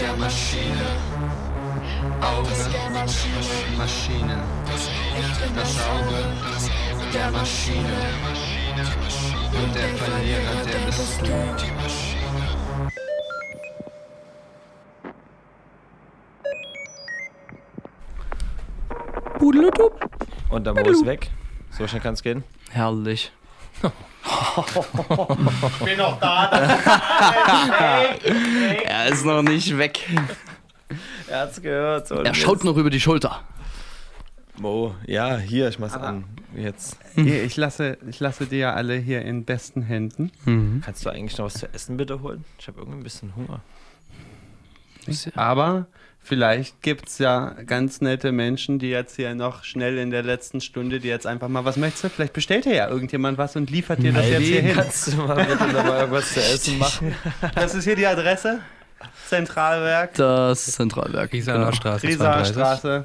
der 0.00 0.16
Maschine. 0.16 0.86
Auge 2.20 2.50
Maschine. 3.76 4.42
Das 5.54 5.78
Auge 5.86 6.18
der 7.14 7.30
Maschine. 7.30 7.96
Und 9.52 9.74
der 9.74 9.88
Verlierer, 9.96 10.64
der 10.64 10.78
bist 10.86 11.20
du. 11.22 11.28
Und 20.50 20.64
der 20.64 20.74
Mo 20.74 20.80
ist 20.90 21.06
weg. 21.06 21.30
So 21.70 21.86
schnell 21.86 22.02
kann 22.02 22.14
es 22.14 22.22
gehen. 22.22 22.42
Herrlich. 22.70 23.30
Ich 23.82 23.90
bin 25.84 25.98
noch 25.98 26.18
da. 26.18 26.50
Er 28.84 29.06
ist 29.08 29.24
noch 29.24 29.42
nicht 29.42 29.78
weg. 29.78 30.08
Er 31.28 31.40
hat's 31.40 31.62
gehört. 31.62 32.10
Er 32.10 32.34
schaut 32.34 32.64
noch 32.64 32.76
über 32.76 32.90
die 32.90 33.00
Schulter. 33.00 33.42
Mo, 34.60 34.94
ja, 35.06 35.36
hier, 35.36 35.68
ich 35.68 35.78
mach's 35.78 35.94
an. 35.94 36.24
Jetzt. 36.56 36.96
Hier, 37.14 37.44
ich, 37.44 37.56
lasse, 37.56 37.98
ich 38.08 38.20
lasse 38.20 38.46
die 38.46 38.56
ja 38.56 38.74
alle 38.74 38.96
hier 38.96 39.22
in 39.22 39.44
besten 39.44 39.82
Händen. 39.82 40.32
Kannst 40.84 41.04
du 41.04 41.10
eigentlich 41.10 41.38
noch 41.38 41.46
was 41.46 41.54
zu 41.54 41.72
essen 41.72 41.96
bitte 41.96 42.22
holen? 42.22 42.44
Ich 42.58 42.66
habe 42.68 42.80
irgendwie 42.80 42.98
ein 42.98 43.04
bisschen 43.04 43.36
Hunger. 43.36 43.60
Aber 45.34 45.86
vielleicht 46.20 46.82
gibt 46.82 47.08
es 47.08 47.18
ja 47.18 47.54
ganz 47.66 48.00
nette 48.00 48.32
Menschen, 48.32 48.78
die 48.78 48.90
jetzt 48.90 49.16
hier 49.16 49.34
noch 49.34 49.64
schnell 49.64 49.98
in 49.98 50.10
der 50.10 50.22
letzten 50.22 50.60
Stunde, 50.60 51.00
die 51.00 51.08
jetzt 51.08 51.26
einfach 51.26 51.48
mal, 51.48 51.64
was 51.64 51.76
möchtest 51.76 52.04
du? 52.04 52.08
Vielleicht 52.10 52.32
bestellt 52.32 52.64
dir 52.64 52.74
ja 52.74 52.88
irgendjemand 52.88 53.38
was 53.38 53.56
und 53.56 53.70
liefert 53.70 54.02
dir 54.02 54.12
das 54.12 54.26
jetzt 54.26 54.34
Heidi, 54.36 54.46
hier 54.46 54.62
hin. 54.62 54.74
kannst 54.74 55.12
du 55.12 55.16
mal 55.16 55.44
bitte 55.44 55.66
noch 55.68 55.84
mal 55.84 56.00
irgendwas 56.00 56.32
zu 56.32 56.40
essen 56.40 56.78
machen? 56.78 57.14
Das 57.54 57.74
ist 57.74 57.84
hier 57.84 57.96
die 57.96 58.06
Adresse. 58.06 58.60
Zentralwerk. 59.28 60.14
Das 60.14 60.66
Zentralwerk. 60.66 61.32
Riesener 61.32 61.58
genau. 61.58 61.72
Straße 61.72 62.06
Riesener 62.06 62.44
32. 62.44 62.52
Straße. 62.54 63.04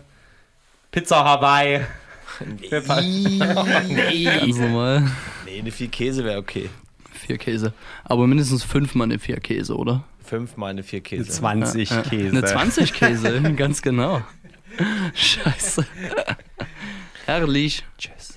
Pizza 0.93 1.25
Hawaii. 1.25 1.81
Ganz 2.69 4.57
normal. 4.59 5.11
Nee, 5.45 5.59
eine 5.59 5.71
vier 5.71 5.87
Käse 5.87 6.23
wäre 6.23 6.37
okay. 6.37 6.69
Vier 7.11 7.37
Käse. 7.37 7.73
Aber 8.03 8.27
mindestens 8.27 8.63
fünfmal 8.63 9.05
eine 9.07 9.17
vier 9.17 9.37
Käse, 9.39 9.75
oder? 9.75 10.03
Fünfmal 10.23 10.69
eine 10.69 10.83
vier 10.83 11.01
Käse. 11.01 11.29
20 11.29 11.89
Ja. 11.89 12.01
Käse. 12.03 12.29
Eine 12.29 12.43
20 12.45 12.93
Käse, 12.93 13.41
ganz 13.57 13.81
genau. 13.81 14.21
Scheiße. 15.15 15.85
Herrlich. 17.25 17.83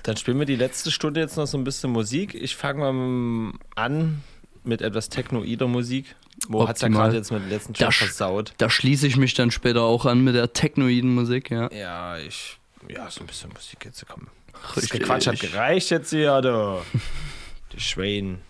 Dann 0.03 0.17
spielen 0.17 0.39
wir 0.39 0.45
die 0.47 0.55
letzte 0.55 0.89
Stunde 0.89 1.19
jetzt 1.19 1.37
noch 1.37 1.45
so 1.45 1.57
ein 1.59 1.63
bisschen 1.63 1.91
Musik. 1.91 2.33
Ich 2.33 2.55
fange 2.55 2.91
mal 2.91 3.53
an 3.75 4.23
mit 4.63 4.81
etwas 4.81 5.09
technoider 5.09 5.67
Musik. 5.67 6.15
Mo 6.47 6.67
hat's 6.67 6.81
ja 6.81 6.87
gerade 6.87 7.15
jetzt 7.15 7.31
mit 7.31 7.41
dem 7.41 7.49
letzten 7.49 7.73
Da 7.73 7.85
Track 7.85 7.93
versaut. 7.93 8.53
Da 8.57 8.69
schließe 8.69 9.07
ich 9.07 9.17
mich 9.17 9.33
dann 9.33 9.51
später 9.51 9.81
auch 9.81 10.05
an 10.05 10.23
mit 10.23 10.35
der 10.35 10.53
technoiden 10.53 11.13
Musik, 11.13 11.49
ja. 11.49 11.71
Ja, 11.71 12.17
ich. 12.17 12.57
Ja, 12.87 13.09
so 13.09 13.21
ein 13.21 13.27
bisschen 13.27 13.51
Musik 13.53 13.83
jetzt. 13.85 14.05
Komm. 14.07 14.27
Das 14.75 14.83
Richtig. 14.83 15.03
Quatsch 15.03 15.27
hat 15.27 15.39
gereicht 15.39 15.89
jetzt 15.89 16.09
hier, 16.09 16.41
du. 16.41 16.81
Die 17.73 17.79
Schwein. 17.79 18.41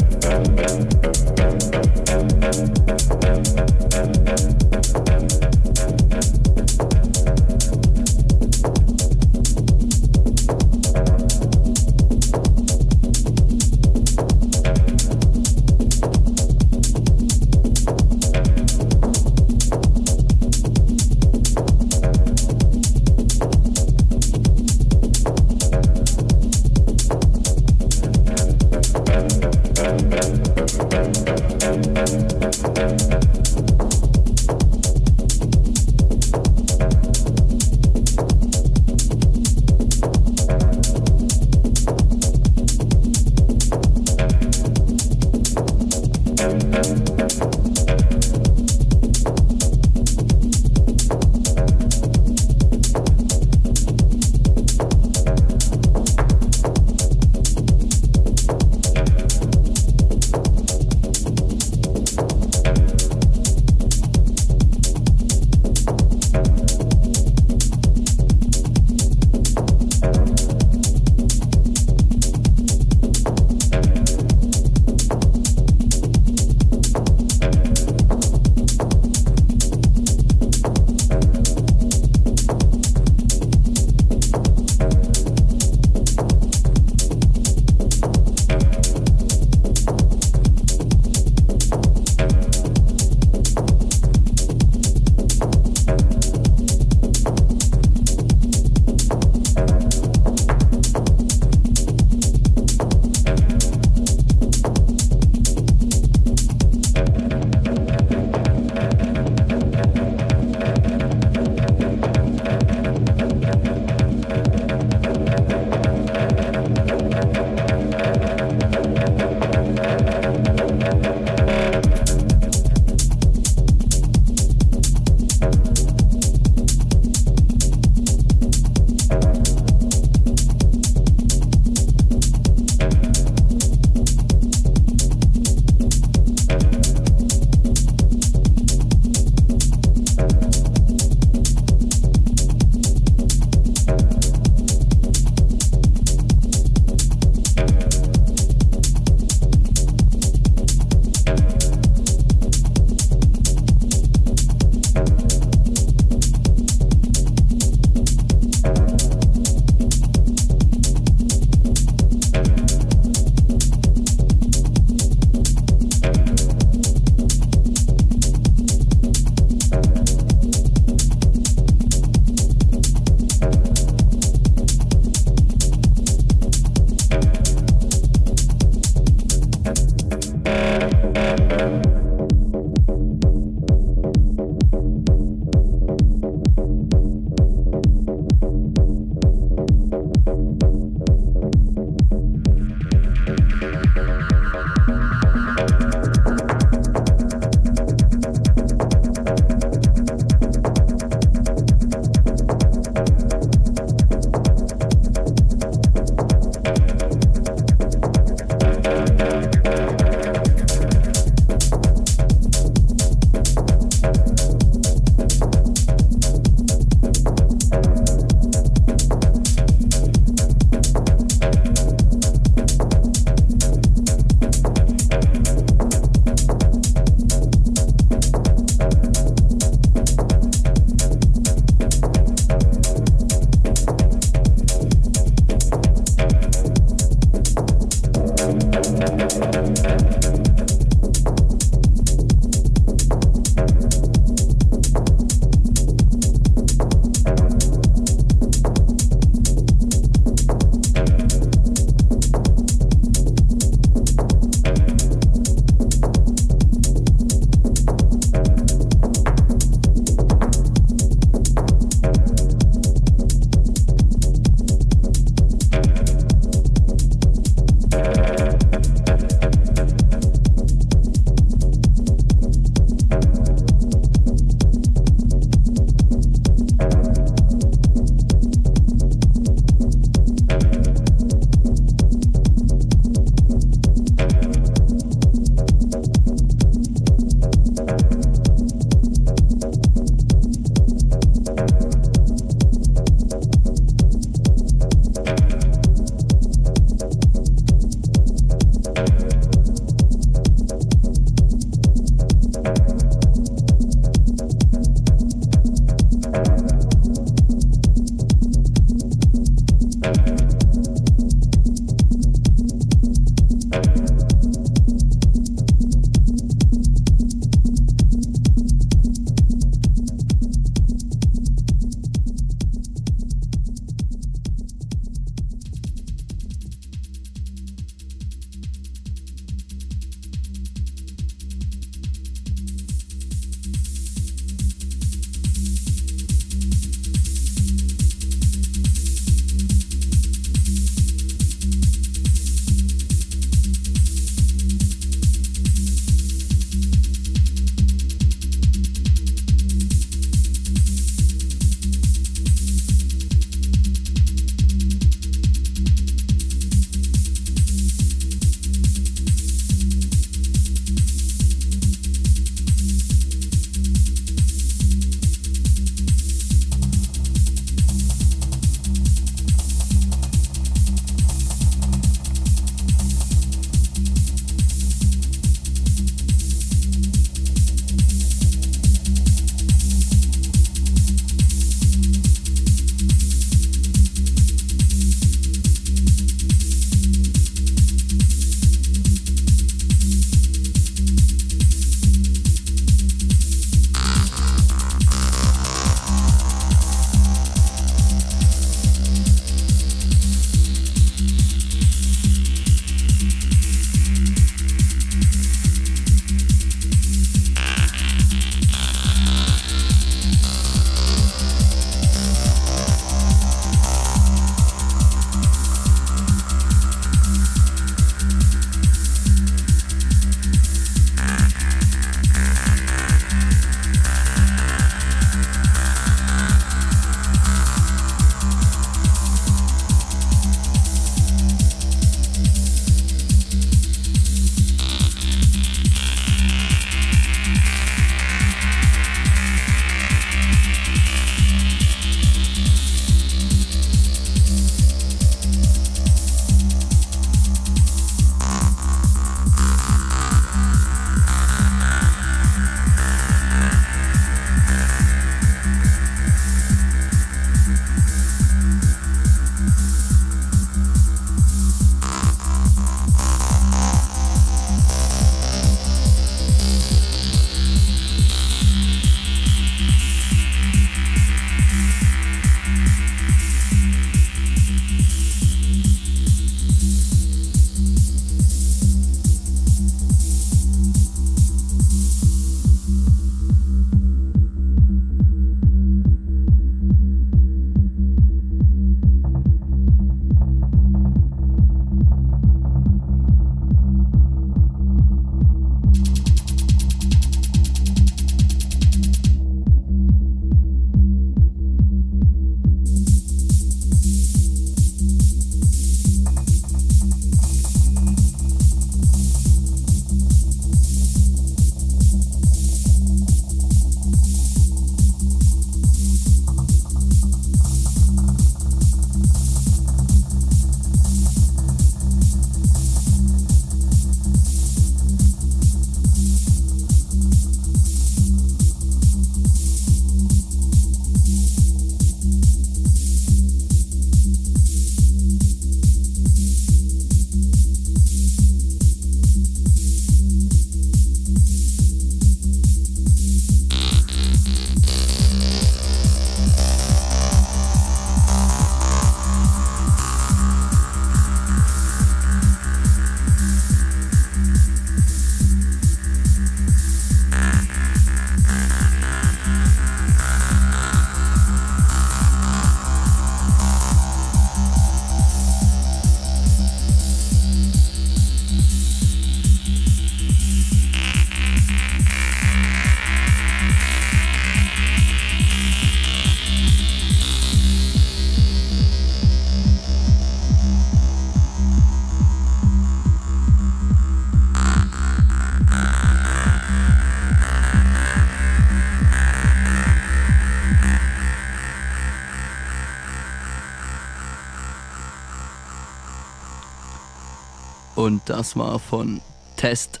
Das 598.28 598.56
war 598.56 598.78
von 598.78 599.20
Test 599.56 600.00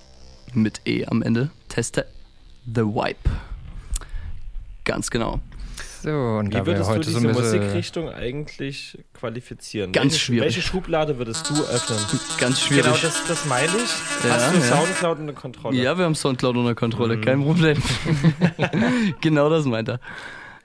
mit 0.54 0.80
E 0.86 1.06
am 1.06 1.22
Ende. 1.22 1.50
Teste 1.68 2.06
The 2.66 2.82
Wipe. 2.82 3.30
Ganz 4.84 5.10
genau. 5.10 5.40
So, 6.02 6.10
und 6.10 6.54
Wie 6.54 6.64
würdest 6.64 6.82
du 6.88 6.94
heute 6.94 7.10
so 7.10 7.18
diese 7.18 7.28
bisschen. 7.28 7.58
Musikrichtung 7.60 8.08
eigentlich 8.08 8.98
qualifizieren? 9.14 9.90
Ganz 9.92 10.12
welche, 10.12 10.18
schwierig. 10.24 10.42
Welche 10.44 10.62
Schublade 10.62 11.18
würdest 11.18 11.50
du 11.50 11.54
öffnen? 11.54 11.98
Ganz 12.38 12.60
schwierig. 12.60 12.84
Genau, 12.84 12.96
das, 13.02 13.26
das 13.26 13.44
meine 13.46 13.66
ich. 13.66 14.24
Ja, 14.28 14.34
Hast 14.34 14.54
du 14.54 14.58
ja. 14.58 14.64
Soundcloud 14.76 15.18
unter 15.18 15.32
Kontrolle? 15.32 15.76
Ja, 15.76 15.98
wir 15.98 16.04
haben 16.04 16.14
Soundcloud 16.14 16.56
unter 16.56 16.74
Kontrolle, 16.76 17.16
Mhm. 17.16 17.20
kein 17.22 17.42
Problem. 17.42 17.82
genau 19.20 19.50
das 19.50 19.64
meint 19.64 19.88
er. 19.88 20.00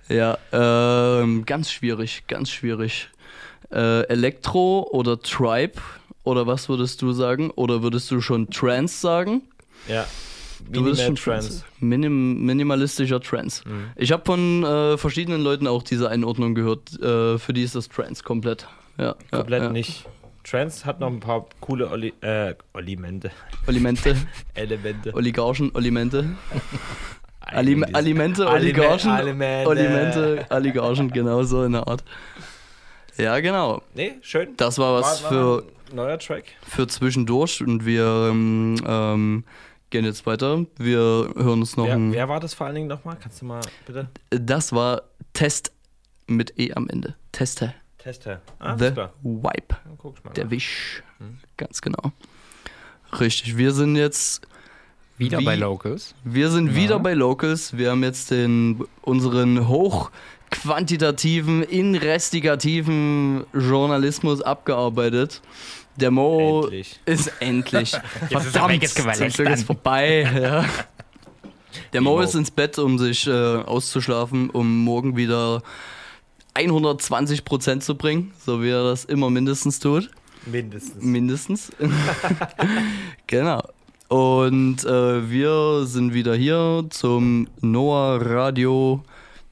Ja, 0.07 0.37
ähm, 0.51 1.45
ganz 1.45 1.71
schwierig, 1.71 2.23
ganz 2.27 2.51
schwierig. 2.51 3.09
Äh, 3.71 4.01
Elektro 4.09 4.87
oder 4.91 5.19
Tribe 5.19 5.81
oder 6.23 6.47
was 6.47 6.69
würdest 6.69 7.01
du 7.01 7.11
sagen? 7.11 7.51
Oder 7.51 7.83
würdest 7.83 8.09
du 8.11 8.21
schon 8.21 8.49
Trance 8.49 8.99
sagen? 8.99 9.41
Ja. 9.87 10.05
Du 10.69 10.85
würdest 10.85 11.01
Minimal 11.01 11.17
schon 11.17 11.33
Trance. 11.33 11.65
Minim, 11.79 12.45
minimalistischer 12.45 13.19
Trance. 13.19 13.67
Mhm. 13.67 13.91
Ich 13.97 14.11
habe 14.13 14.23
von 14.25 14.63
äh, 14.63 14.97
verschiedenen 14.97 15.41
Leuten 15.41 15.67
auch 15.67 15.83
diese 15.83 16.09
Einordnung 16.09 16.55
gehört. 16.55 16.93
Äh, 17.01 17.37
für 17.37 17.51
die 17.51 17.63
ist 17.63 17.75
das 17.75 17.89
Trance 17.89 18.23
komplett. 18.23 18.67
Ja, 18.97 19.15
Komplett 19.31 19.63
ja, 19.63 19.69
nicht. 19.69 20.05
Trance 20.45 20.85
hat 20.85 20.99
noch 20.99 21.07
ein 21.07 21.19
paar 21.19 21.47
coole 21.59 21.89
Oli 21.89 22.13
äh, 22.21 22.53
Olimente. 22.73 23.31
Olimente. 23.67 24.15
Elemente. 24.53 25.13
Oligarchen, 25.13 25.71
Olimente. 25.73 26.29
Alim 27.41 27.83
Alimente, 27.93 28.45
Alime- 28.47 28.53
Oligarchen. 28.53 29.11
Alimente. 29.11 29.67
Olimente, 29.69 30.45
Oligarchen, 30.49 31.11
genau 31.11 31.43
so 31.43 31.63
in 31.65 31.73
der 31.73 31.87
Art. 31.87 32.03
Ja, 33.17 33.39
genau. 33.41 33.81
Nee, 33.93 34.13
schön. 34.21 34.55
Das 34.57 34.77
war 34.79 34.93
was 35.01 35.23
War- 35.23 35.29
für, 35.29 35.45
war 35.57 35.61
ein 35.61 35.65
neuer 35.93 36.17
Track. 36.19 36.45
für 36.67 36.87
zwischendurch 36.87 37.61
und 37.61 37.85
wir 37.85 38.29
ähm, 38.31 38.75
ähm, 38.85 39.43
gehen 39.89 40.05
jetzt 40.05 40.25
weiter. 40.25 40.65
Wir 40.77 40.99
hören 41.35 41.59
uns 41.61 41.77
noch 41.77 41.85
Wer, 41.85 41.93
ein. 41.95 42.11
wer 42.13 42.27
war 42.29 42.39
das 42.39 42.53
vor 42.53 42.65
allen 42.67 42.75
Dingen 42.75 42.87
nochmal? 42.87 43.17
Kannst 43.21 43.41
du 43.41 43.45
mal 43.45 43.61
bitte? 43.85 44.09
Das 44.31 44.71
war 44.73 45.03
Test 45.33 45.71
mit 46.27 46.53
E 46.59 46.73
am 46.73 46.89
Ende. 46.89 47.15
Teste. 47.31 47.73
Teste. 47.97 48.41
Ah, 48.59 48.77
The 48.77 48.91
klar. 48.91 49.13
Wipe. 49.23 49.75
Der 50.35 50.43
nach. 50.45 50.51
Wisch. 50.51 51.03
Ganz 51.57 51.81
genau. 51.81 52.11
Richtig, 53.19 53.55
wir 53.57 53.71
sind 53.71 53.95
jetzt 53.95 54.45
Wieder 55.17 55.37
wie- 55.39 55.45
bei 55.45 55.55
Locals. 55.55 56.15
Wir 56.23 56.49
sind 56.49 56.67
Ja. 56.69 56.75
wieder 56.75 56.99
bei 56.99 57.13
Locals. 57.13 57.77
Wir 57.77 57.91
haben 57.91 58.03
jetzt 58.03 58.31
den, 58.31 58.83
unseren 59.03 59.67
hochquantitativen, 59.67 61.63
investigativen 61.63 63.45
Journalismus 63.53 64.41
abgearbeitet. 64.41 65.41
Der 65.95 66.11
Mo 66.11 66.63
Endlich. 66.63 66.99
ist 67.05 67.31
endlich. 67.39 67.91
Jetzt 68.29 68.45
ist 68.45 68.51
Verdammt, 68.53 68.87
zum 68.87 69.27
Glück 69.29 69.49
ist 69.49 69.65
vorbei. 69.65 70.21
Ja. 70.21 70.65
Der 71.91 72.01
Mo 72.01 72.15
Mo. 72.15 72.21
ist 72.21 72.35
ins 72.35 72.51
Bett, 72.51 72.79
um 72.79 72.97
sich 72.97 73.27
äh, 73.27 73.31
auszuschlafen, 73.31 74.49
um 74.49 74.83
morgen 74.83 75.15
wieder 75.15 75.61
120 76.55 77.45
Prozent 77.45 77.83
zu 77.83 77.95
bringen, 77.95 78.31
so 78.43 78.61
wie 78.61 78.69
er 78.69 78.83
das 78.83 79.05
immer 79.05 79.29
mindestens 79.29 79.79
tut. 79.79 80.09
Mindestens. 80.45 81.03
Mindestens. 81.03 81.71
genau. 83.27 83.61
Und 84.09 84.83
äh, 84.83 85.29
wir 85.29 85.85
sind 85.85 86.13
wieder 86.13 86.35
hier 86.35 86.85
zum 86.89 87.47
Noah 87.61 88.19
Radio 88.21 89.03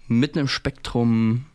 mitten 0.07 0.39
im 0.39 0.47
Spektrum. 0.47 1.45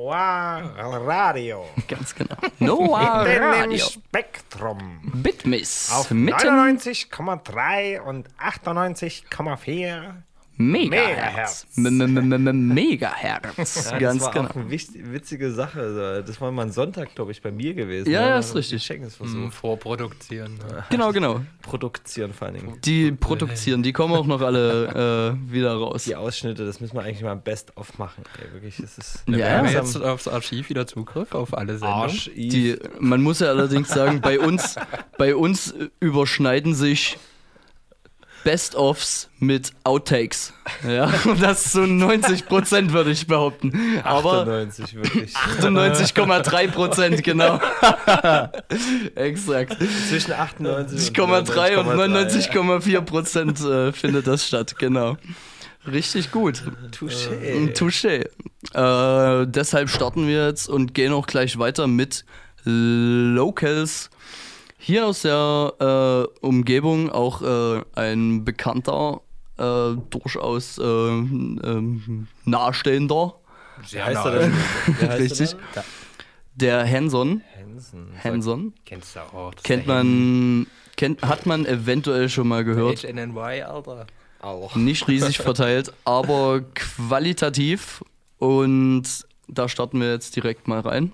Noah 0.00 0.98
Radio. 1.06 1.66
Ganz 1.88 2.14
genau. 2.14 2.36
Noah 2.58 3.24
Mitten 3.24 3.36
im 3.36 3.42
Radio. 3.42 3.86
Spektrum. 3.86 5.00
Bitmiss. 5.14 5.90
Auf 5.92 6.10
mitten 6.10 6.48
99,3 6.48 8.00
und 8.00 8.28
98,4 8.38 10.22
Megahertz. 10.60 11.66
M- 11.76 11.86
m- 12.00 12.32
m- 12.32 12.46
m- 12.48 12.68
Megahertz. 12.68 13.90
Ja, 13.90 13.98
Ganz 13.98 14.18
das 14.18 14.26
war 14.26 14.32
genau. 14.34 14.48
auch 14.50 14.56
eine 14.56 14.70
wichtig, 14.70 15.02
witzige 15.12 15.50
Sache. 15.52 16.22
Das 16.26 16.40
war 16.40 16.50
mal 16.52 16.62
ein 16.66 16.72
Sonntag, 16.72 17.14
glaube 17.14 17.32
ich, 17.32 17.42
bei 17.42 17.50
mir 17.50 17.74
gewesen. 17.74 18.10
Ja, 18.10 18.20
ne? 18.22 18.28
ja, 18.28 18.38
ist 18.38 18.54
richtig. 18.54 18.88
Hm. 18.88 19.50
Vorproduzieren. 19.50 20.54
ne? 20.58 20.84
Genau, 20.90 21.12
genau. 21.12 21.40
Produzieren 21.62 22.32
vor 22.32 22.48
allen 22.48 22.56
Dingen. 22.56 22.78
Die 22.84 23.12
produzieren, 23.12 23.82
die 23.82 23.92
kommen 23.92 24.14
auch 24.14 24.26
noch 24.26 24.40
alle 24.40 25.36
äh, 25.48 25.52
wieder 25.52 25.74
raus. 25.74 26.04
Die 26.04 26.16
Ausschnitte, 26.16 26.64
das 26.66 26.80
müssen 26.80 26.94
wir 26.96 27.02
eigentlich 27.02 27.22
mal 27.22 27.36
best-of 27.36 27.98
machen. 27.98 28.24
Ey, 28.38 28.52
wirklich, 28.52 28.78
es 28.78 28.98
ist 28.98 29.22
Ja, 29.26 29.36
Wir 29.36 29.50
haben 29.58 29.68
jetzt 29.68 30.00
aufs 30.00 30.28
Archiv 30.28 30.68
wieder 30.68 30.86
Zugriff 30.86 31.34
auf 31.34 31.56
alle 31.56 31.78
Sendungen. 31.78 32.02
Arsch. 32.02 32.30
Die, 32.34 32.76
man 32.98 33.22
muss 33.22 33.40
ja 33.40 33.48
allerdings 33.48 33.88
sagen, 33.88 34.20
bei 34.20 34.38
uns, 34.40 34.76
bei 35.18 35.34
uns 35.34 35.74
überschneiden 36.00 36.74
sich 36.74 37.16
Best-ofs 38.44 39.28
mit 39.38 39.72
Outtakes. 39.84 40.52
Ja, 40.86 41.12
und 41.24 41.42
das 41.42 41.66
ist 41.66 41.72
so 41.72 41.86
90 41.86 42.46
Prozent, 42.46 42.92
würde 42.92 43.10
ich 43.10 43.26
behaupten. 43.26 43.72
Aber 44.02 44.42
98, 44.42 44.94
wirklich. 44.94 45.34
98,3 45.34 46.68
Prozent, 46.68 47.24
genau. 47.24 47.60
Exakt. 49.14 49.76
Zwischen 50.08 50.32
98 50.32 51.10
98,3 51.10 51.76
und 51.76 51.86
99,3, 51.88 52.50
99,4 52.50 53.00
Prozent 53.02 53.60
äh, 53.60 53.92
findet 53.92 54.26
das 54.26 54.46
statt, 54.46 54.76
genau. 54.78 55.16
Richtig 55.86 56.30
gut. 56.30 56.62
Touché. 56.92 57.32
Äh, 57.42 57.72
Touché. 57.72 58.26
Äh, 58.74 59.46
deshalb 59.46 59.88
starten 59.88 60.26
wir 60.26 60.46
jetzt 60.46 60.68
und 60.68 60.94
gehen 60.94 61.12
auch 61.12 61.26
gleich 61.26 61.58
weiter 61.58 61.86
mit 61.86 62.24
Locals. 62.64 64.10
Hier 64.82 65.06
aus 65.06 65.20
der 65.22 65.74
äh, 65.78 66.40
Umgebung 66.40 67.10
auch 67.10 67.42
äh, 67.42 67.82
ein 67.94 68.46
bekannter, 68.46 69.20
äh, 69.58 69.90
durchaus 70.08 70.78
äh, 70.78 70.82
ähm, 70.82 72.28
nahestehender. 72.46 73.34
Wie 73.90 74.02
heißt 74.02 74.24
er 74.24 74.38
denn? 74.38 74.52
Wie 74.86 75.06
heißt 75.06 75.20
Richtig. 75.20 75.56
er 75.74 75.84
Der 76.54 76.90
Hanson. 76.90 77.42
Hansen. 77.58 78.08
Hanson. 78.24 78.74
Kennst 78.86 79.16
du 79.16 79.20
auch. 79.20 79.52
das 79.54 79.62
Kennt 79.64 79.86
der 79.86 79.96
man, 79.96 80.66
kennt, 80.96 81.22
hat 81.22 81.44
man 81.44 81.66
eventuell 81.66 82.30
schon 82.30 82.48
mal 82.48 82.64
gehört. 82.64 83.02
HNNY, 83.02 83.62
Alter. 83.62 84.06
Auch. 84.40 84.74
Nicht 84.76 85.06
riesig 85.08 85.38
verteilt, 85.42 85.92
aber 86.06 86.62
qualitativ. 86.74 88.02
Und 88.38 89.04
da 89.46 89.68
starten 89.68 90.00
wir 90.00 90.10
jetzt 90.10 90.36
direkt 90.36 90.68
mal 90.68 90.80
rein. 90.80 91.12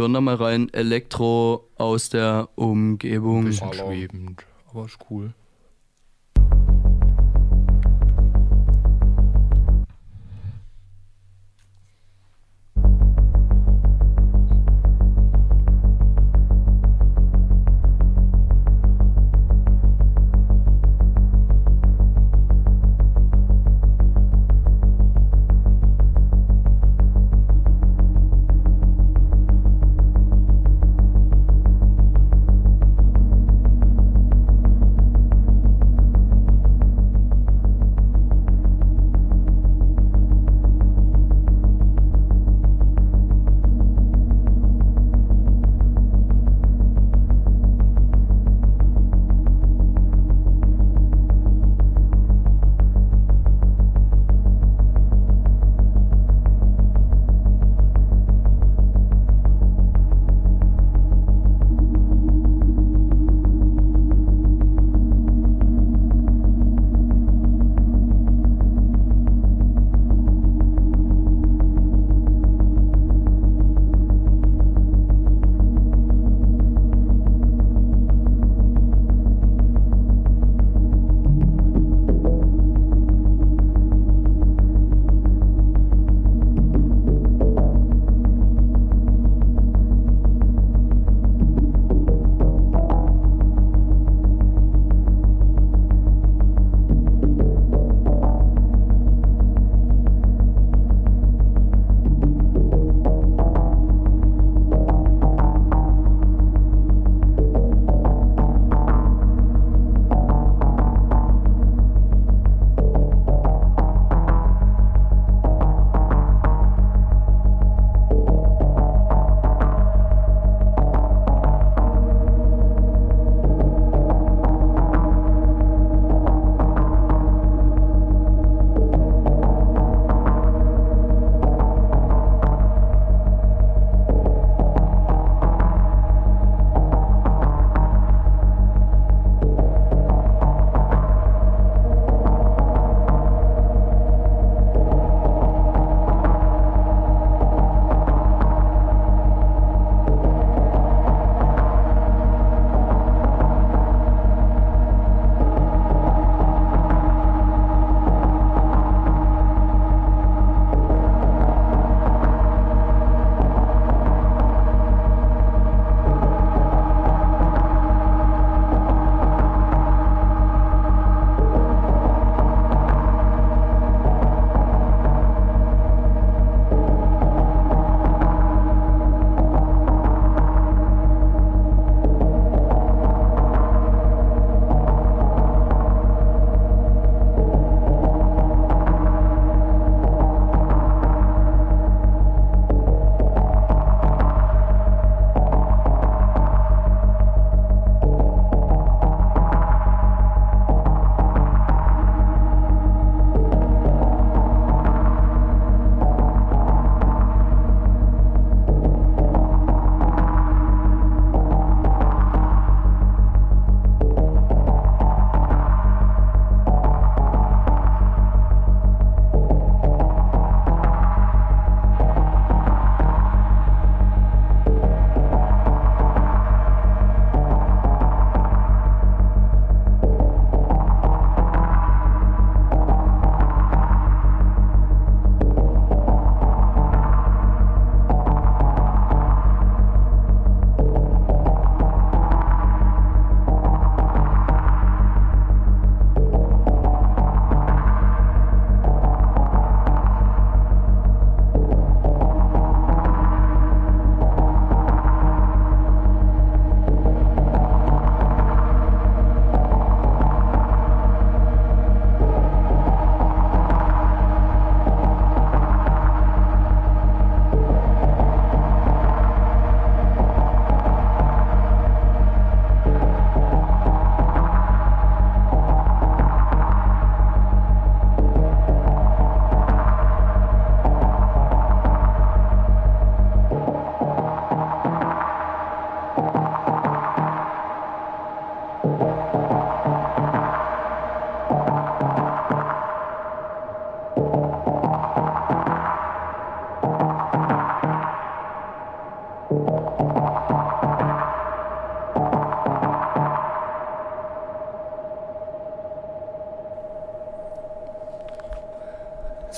Hören 0.00 0.14
da 0.14 0.22
mal 0.22 0.36
rein. 0.36 0.72
Elektro 0.72 1.68
aus 1.76 2.08
der 2.08 2.48
Umgebung. 2.54 3.44
Bisschen 3.44 3.74
schwebend, 3.74 4.46
aber 4.70 4.86
ist 4.86 4.96
cool. 5.10 5.34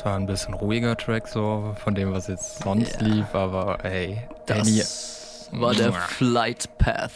Zwar 0.03 0.17
ein 0.17 0.27
bisschen 0.27 0.55
ruhiger 0.55 0.97
Track 0.97 1.29
so 1.29 1.77
von 1.83 1.95
dem, 1.95 2.13
was 2.13 2.27
jetzt 2.27 2.59
sonst 2.59 3.01
lief, 3.01 3.35
aber 3.35 3.85
ey, 3.85 4.19
Danny. 4.47 4.79
Das 4.79 5.49
war 5.53 5.75
der 5.75 5.93
Flight 5.93 6.77
Path 6.79 7.13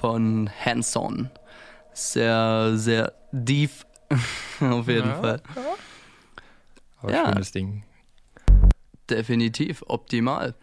von 0.00 0.50
Hanson. 0.64 1.30
Sehr, 1.92 2.72
sehr 2.74 3.12
deep 3.30 3.70
auf 4.60 4.88
jeden 4.88 5.08
Ja, 5.10 5.20
Fall. 5.20 5.42
Aber 7.00 7.12
Ja. 7.12 7.28
schönes 7.28 7.52
Ding. 7.52 7.84
Definitiv, 9.08 9.84
optimal. 9.86 10.54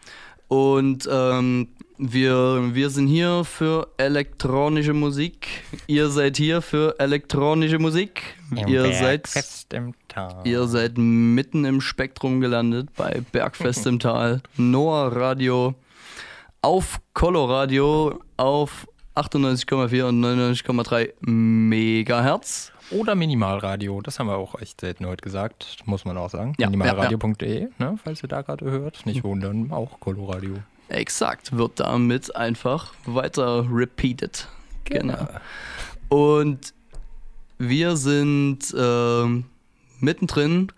Und 0.50 1.08
ähm, 1.10 1.70
wir, 1.98 2.74
wir 2.74 2.90
sind 2.90 3.08
hier 3.08 3.46
für 3.46 3.88
elektronische 3.98 4.94
Musik. 4.94 5.48
Ihr 5.88 6.10
seid 6.10 6.36
hier 6.36 6.62
für 6.62 6.96
elektronische 7.00 7.80
Musik. 7.80 8.36
Im 8.52 8.68
ihr 8.68 8.82
Bergfest 8.84 9.68
seid 9.70 9.74
im 9.80 9.94
Tal. 10.12 10.42
Ihr 10.44 10.68
seid 10.68 10.98
mitten 10.98 11.64
im 11.64 11.80
Spektrum 11.80 12.42
gelandet 12.42 12.90
bei 12.98 13.22
Bergfest 13.32 13.88
im 13.88 13.98
Tal, 13.98 14.42
Noah 14.58 15.16
Radio, 15.16 15.74
auf 16.62 17.00
Coloradio, 17.14 18.20
auf 18.36 18.88
98,4 19.16 20.04
und 20.10 20.22
99,3 20.22 21.14
Megahertz. 21.22 22.74
Oder 22.92 23.16
Minimalradio, 23.16 24.02
das 24.02 24.20
haben 24.20 24.28
wir 24.28 24.36
auch 24.36 24.60
echt 24.60 24.82
selten 24.82 25.06
heute 25.06 25.22
gesagt, 25.22 25.78
muss 25.86 26.04
man 26.04 26.18
auch 26.18 26.30
sagen. 26.30 26.56
Ja, 26.60 26.70
Minimalradio.de, 26.70 27.70
ne, 27.78 27.96
falls 28.04 28.22
ihr 28.22 28.28
da 28.28 28.42
gerade 28.42 28.66
hört. 28.66 29.06
Nicht 29.06 29.24
wundern, 29.24 29.72
auch 29.72 30.02
Coloradio. 30.02 30.56
Exakt, 30.90 31.56
wird 31.56 31.80
damit 31.80 32.36
einfach 32.36 32.94
weiter 33.06 33.66
repeated. 33.72 34.50
Genau. 34.84 35.30
Und 36.10 36.74
wir 37.58 37.96
sind 37.96 38.76
ähm, 38.78 39.46
mittendrin. 40.02 40.72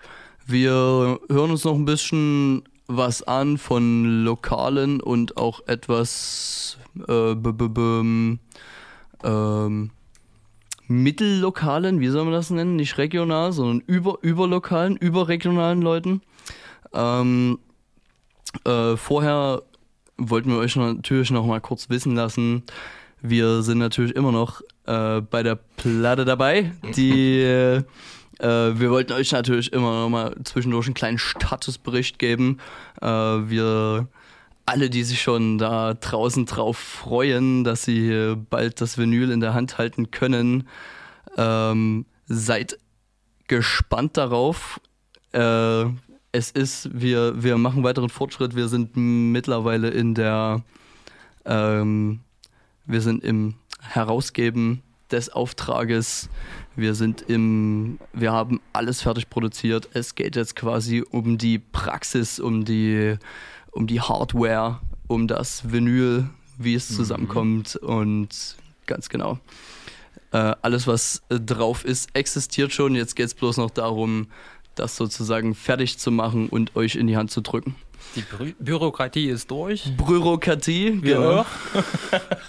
Wir 0.45 1.19
hören 1.29 1.51
uns 1.51 1.63
noch 1.63 1.75
ein 1.75 1.85
bisschen 1.85 2.63
was 2.87 3.23
an 3.23 3.57
von 3.57 4.23
lokalen 4.23 5.01
und 5.01 5.37
auch 5.37 5.61
etwas 5.67 6.77
äh, 7.07 7.35
b 7.35 7.49
-b 7.49 7.69
-b 7.69 8.37
ähm, 9.23 9.91
mittellokalen, 10.87 11.99
wie 11.99 12.09
soll 12.09 12.25
man 12.25 12.33
das 12.33 12.49
nennen? 12.49 12.75
Nicht 12.75 12.97
regional, 12.97 13.53
sondern 13.53 13.81
über, 13.87 14.17
überlokalen, 14.21 14.97
überregionalen 14.97 15.81
Leuten. 15.81 16.21
Ähm, 16.93 17.59
äh, 18.65 18.97
vorher 18.97 19.63
wollten 20.17 20.51
wir 20.51 20.57
euch 20.57 20.75
natürlich 20.75 21.31
noch 21.31 21.45
mal 21.45 21.61
kurz 21.61 21.89
wissen 21.89 22.15
lassen, 22.15 22.63
wir 23.25 23.63
sind 23.63 23.77
natürlich 23.77 24.15
immer 24.17 24.33
noch 24.33 24.61
äh, 24.85 25.21
bei 25.21 25.43
der 25.43 25.55
Platte 25.55 26.25
dabei. 26.25 26.73
Die, 26.97 27.81
wir 28.47 28.91
wollten 28.91 29.13
euch 29.13 29.31
natürlich 29.31 29.71
immer 29.71 30.01
noch 30.01 30.09
mal 30.09 30.35
zwischendurch 30.43 30.87
einen 30.87 30.93
kleinen 30.93 31.17
Statusbericht 31.17 32.19
geben. 32.19 32.59
Äh, 33.01 33.07
wir 33.07 34.07
alle, 34.65 34.89
die 34.89 35.03
sich 35.03 35.21
schon 35.21 35.57
da 35.57 35.93
draußen 35.93 36.45
drauf 36.45 36.77
freuen, 36.77 37.63
dass 37.63 37.83
sie 37.83 38.09
äh, 38.09 38.35
bald 38.35 38.81
das 38.81 38.97
Vinyl 38.97 39.31
in 39.31 39.39
der 39.39 39.53
Hand 39.53 39.77
halten 39.77 40.11
können, 40.11 40.67
ähm, 41.37 42.05
seid 42.27 42.77
gespannt 43.47 44.17
darauf. 44.17 44.79
Äh, 45.33 45.85
es 46.31 46.51
ist, 46.51 46.89
wir, 46.93 47.43
wir 47.43 47.57
machen 47.57 47.83
weiteren 47.83 48.09
Fortschritt. 48.09 48.55
Wir 48.55 48.67
sind 48.67 48.95
mittlerweile 48.95 49.89
in 49.89 50.15
der, 50.15 50.63
ähm, 51.45 52.21
wir 52.85 53.01
sind 53.01 53.23
im 53.23 53.55
Herausgeben 53.81 54.81
des 55.13 55.29
Auftrages. 55.29 56.29
Wir 56.75 56.95
sind 56.95 57.21
im, 57.21 57.99
wir 58.11 58.31
haben 58.31 58.59
alles 58.73 59.01
fertig 59.01 59.29
produziert. 59.29 59.87
Es 59.93 60.15
geht 60.15 60.35
jetzt 60.35 60.55
quasi 60.55 61.03
um 61.09 61.37
die 61.37 61.59
Praxis, 61.59 62.39
um 62.39 62.65
die, 62.65 63.15
um 63.71 63.87
die 63.87 64.01
Hardware, 64.01 64.79
um 65.07 65.27
das 65.27 65.71
Vinyl, 65.71 66.29
wie 66.57 66.73
es 66.73 66.87
zusammenkommt 66.93 67.75
und 67.75 68.57
ganz 68.85 69.09
genau. 69.09 69.39
Äh, 70.31 70.55
alles, 70.61 70.87
was 70.87 71.21
äh, 71.29 71.39
drauf 71.39 71.85
ist, 71.85 72.09
existiert 72.15 72.73
schon. 72.73 72.95
Jetzt 72.95 73.15
geht 73.15 73.27
es 73.27 73.35
bloß 73.35 73.57
noch 73.57 73.69
darum, 73.69 74.27
das 74.75 74.95
sozusagen 74.95 75.53
fertig 75.53 75.99
zu 75.99 76.09
machen 76.09 76.49
und 76.49 76.75
euch 76.75 76.95
in 76.95 77.05
die 77.05 77.15
Hand 77.15 77.29
zu 77.29 77.41
drücken. 77.41 77.75
Die 78.15 78.21
Bü 78.21 78.53
Bürokratie 78.59 79.29
ist 79.29 79.49
durch. 79.51 79.95
Bürokratie, 79.95 80.99
genau. 81.01 81.41
auch. 81.41 81.45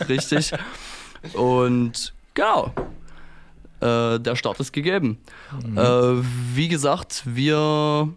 Richtig. 0.09 0.53
Und 1.33 2.13
genau. 2.35 2.73
Äh, 3.81 4.21
der 4.21 4.37
Start 4.37 4.61
ist 4.61 4.73
gegeben. 4.73 5.19
Mhm. 5.65 5.79
Äh, 5.79 6.23
wie 6.55 6.69
gesagt, 6.69 7.23
wir 7.27 8.09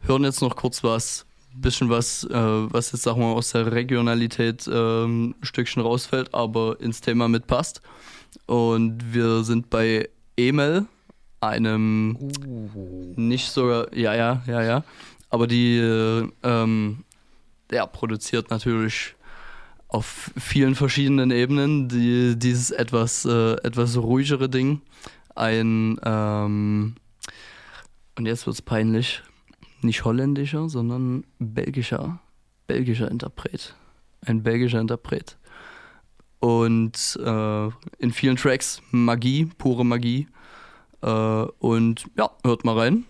hören 0.00 0.24
jetzt 0.24 0.42
noch 0.42 0.56
kurz 0.56 0.84
was, 0.84 1.26
bisschen 1.54 1.88
was, 1.88 2.24
äh, 2.24 2.34
was 2.34 2.92
jetzt 2.92 3.02
sagen 3.02 3.20
wir 3.20 3.28
aus 3.28 3.50
der 3.52 3.72
Regionalität 3.72 4.68
ähm, 4.72 5.34
ein 5.40 5.44
Stückchen 5.44 5.82
rausfällt, 5.82 6.34
aber 6.34 6.80
ins 6.80 7.00
Thema 7.00 7.28
mitpasst. 7.28 7.80
Und 8.46 9.12
wir 9.12 9.42
sind 9.44 9.70
bei 9.70 10.08
Emel, 10.36 10.86
einem 11.40 12.18
nicht 13.16 13.50
sogar, 13.50 13.92
ja, 13.94 14.14
ja, 14.14 14.42
ja, 14.46 14.62
ja, 14.62 14.84
aber 15.30 15.46
die 15.46 15.78
äh, 15.78 16.28
ähm, 16.42 17.04
der 17.70 17.86
produziert 17.86 18.50
natürlich 18.50 19.14
auf 19.96 20.30
vielen 20.36 20.74
verschiedenen 20.74 21.30
Ebenen 21.30 21.88
die, 21.88 22.38
dieses 22.38 22.70
etwas, 22.70 23.24
äh, 23.24 23.54
etwas 23.62 23.96
ruhigere 23.96 24.50
Ding. 24.50 24.82
Ein, 25.34 25.98
ähm, 26.04 26.96
und 28.16 28.26
jetzt 28.26 28.46
wird's 28.46 28.60
peinlich, 28.60 29.22
nicht 29.80 30.04
holländischer, 30.04 30.68
sondern 30.68 31.24
belgischer, 31.38 32.20
belgischer 32.66 33.10
Interpret. 33.10 33.74
Ein 34.20 34.42
belgischer 34.42 34.80
Interpret. 34.80 35.38
Und 36.40 37.18
äh, 37.24 37.66
in 37.98 38.12
vielen 38.12 38.36
Tracks 38.36 38.82
Magie, 38.90 39.46
pure 39.56 39.84
Magie. 39.84 40.28
Äh, 41.00 41.08
und 41.08 42.04
ja, 42.18 42.30
hört 42.44 42.66
mal 42.66 42.78
rein. 42.78 43.06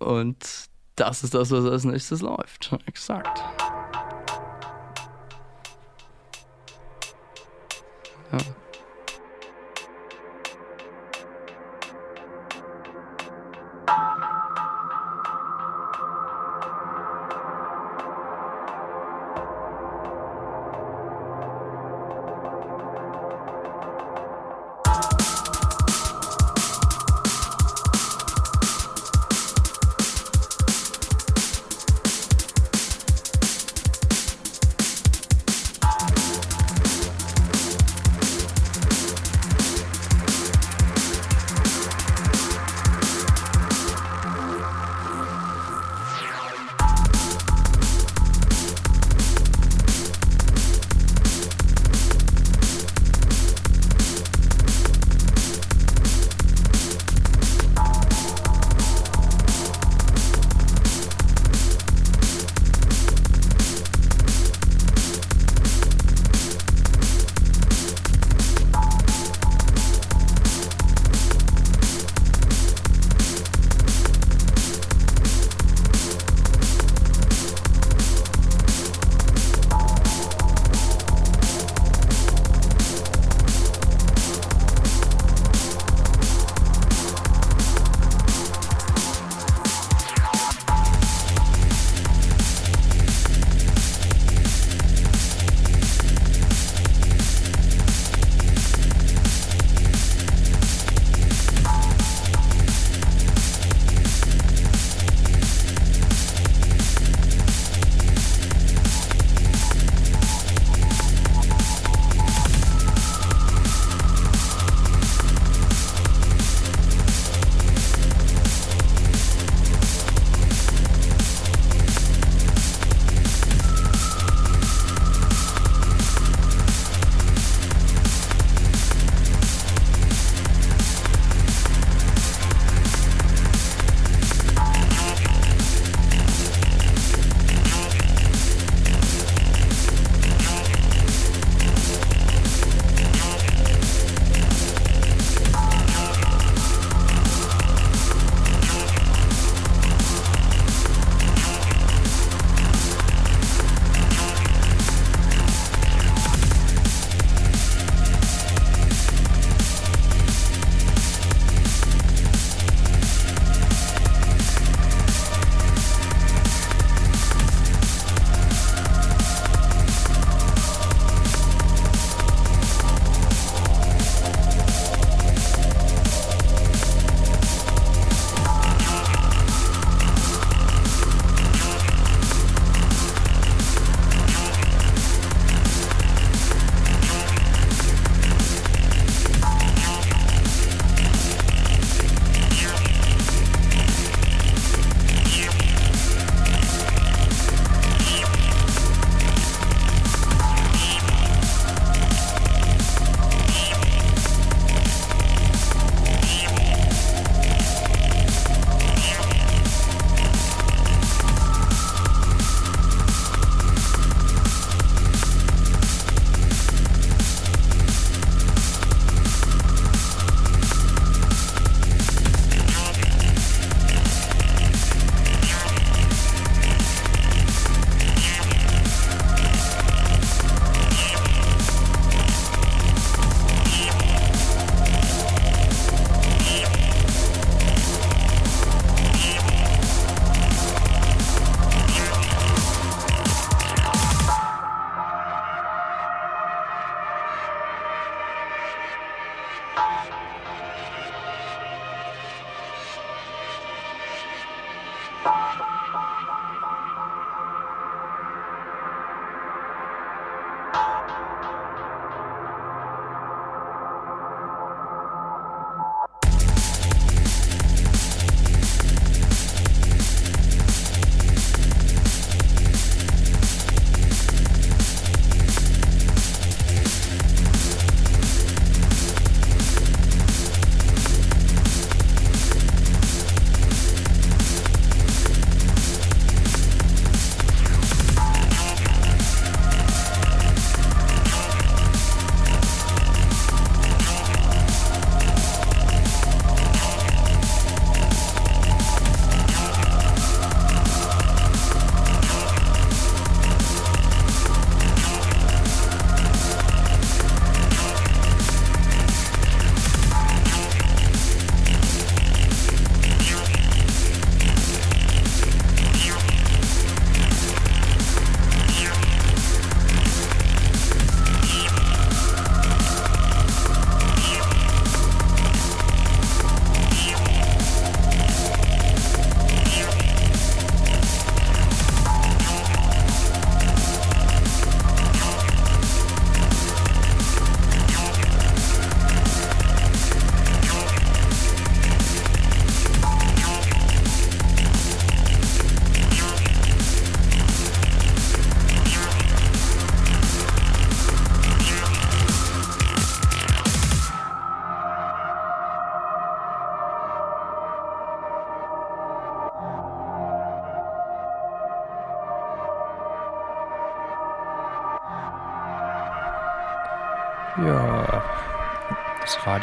Und 0.00 0.68
das 0.96 1.22
ist 1.22 1.34
das, 1.34 1.52
was 1.52 1.64
als 1.64 1.84
nächstes 1.84 2.22
läuft. 2.22 2.76
Exakt. 2.86 3.40
Ja. 8.34 8.63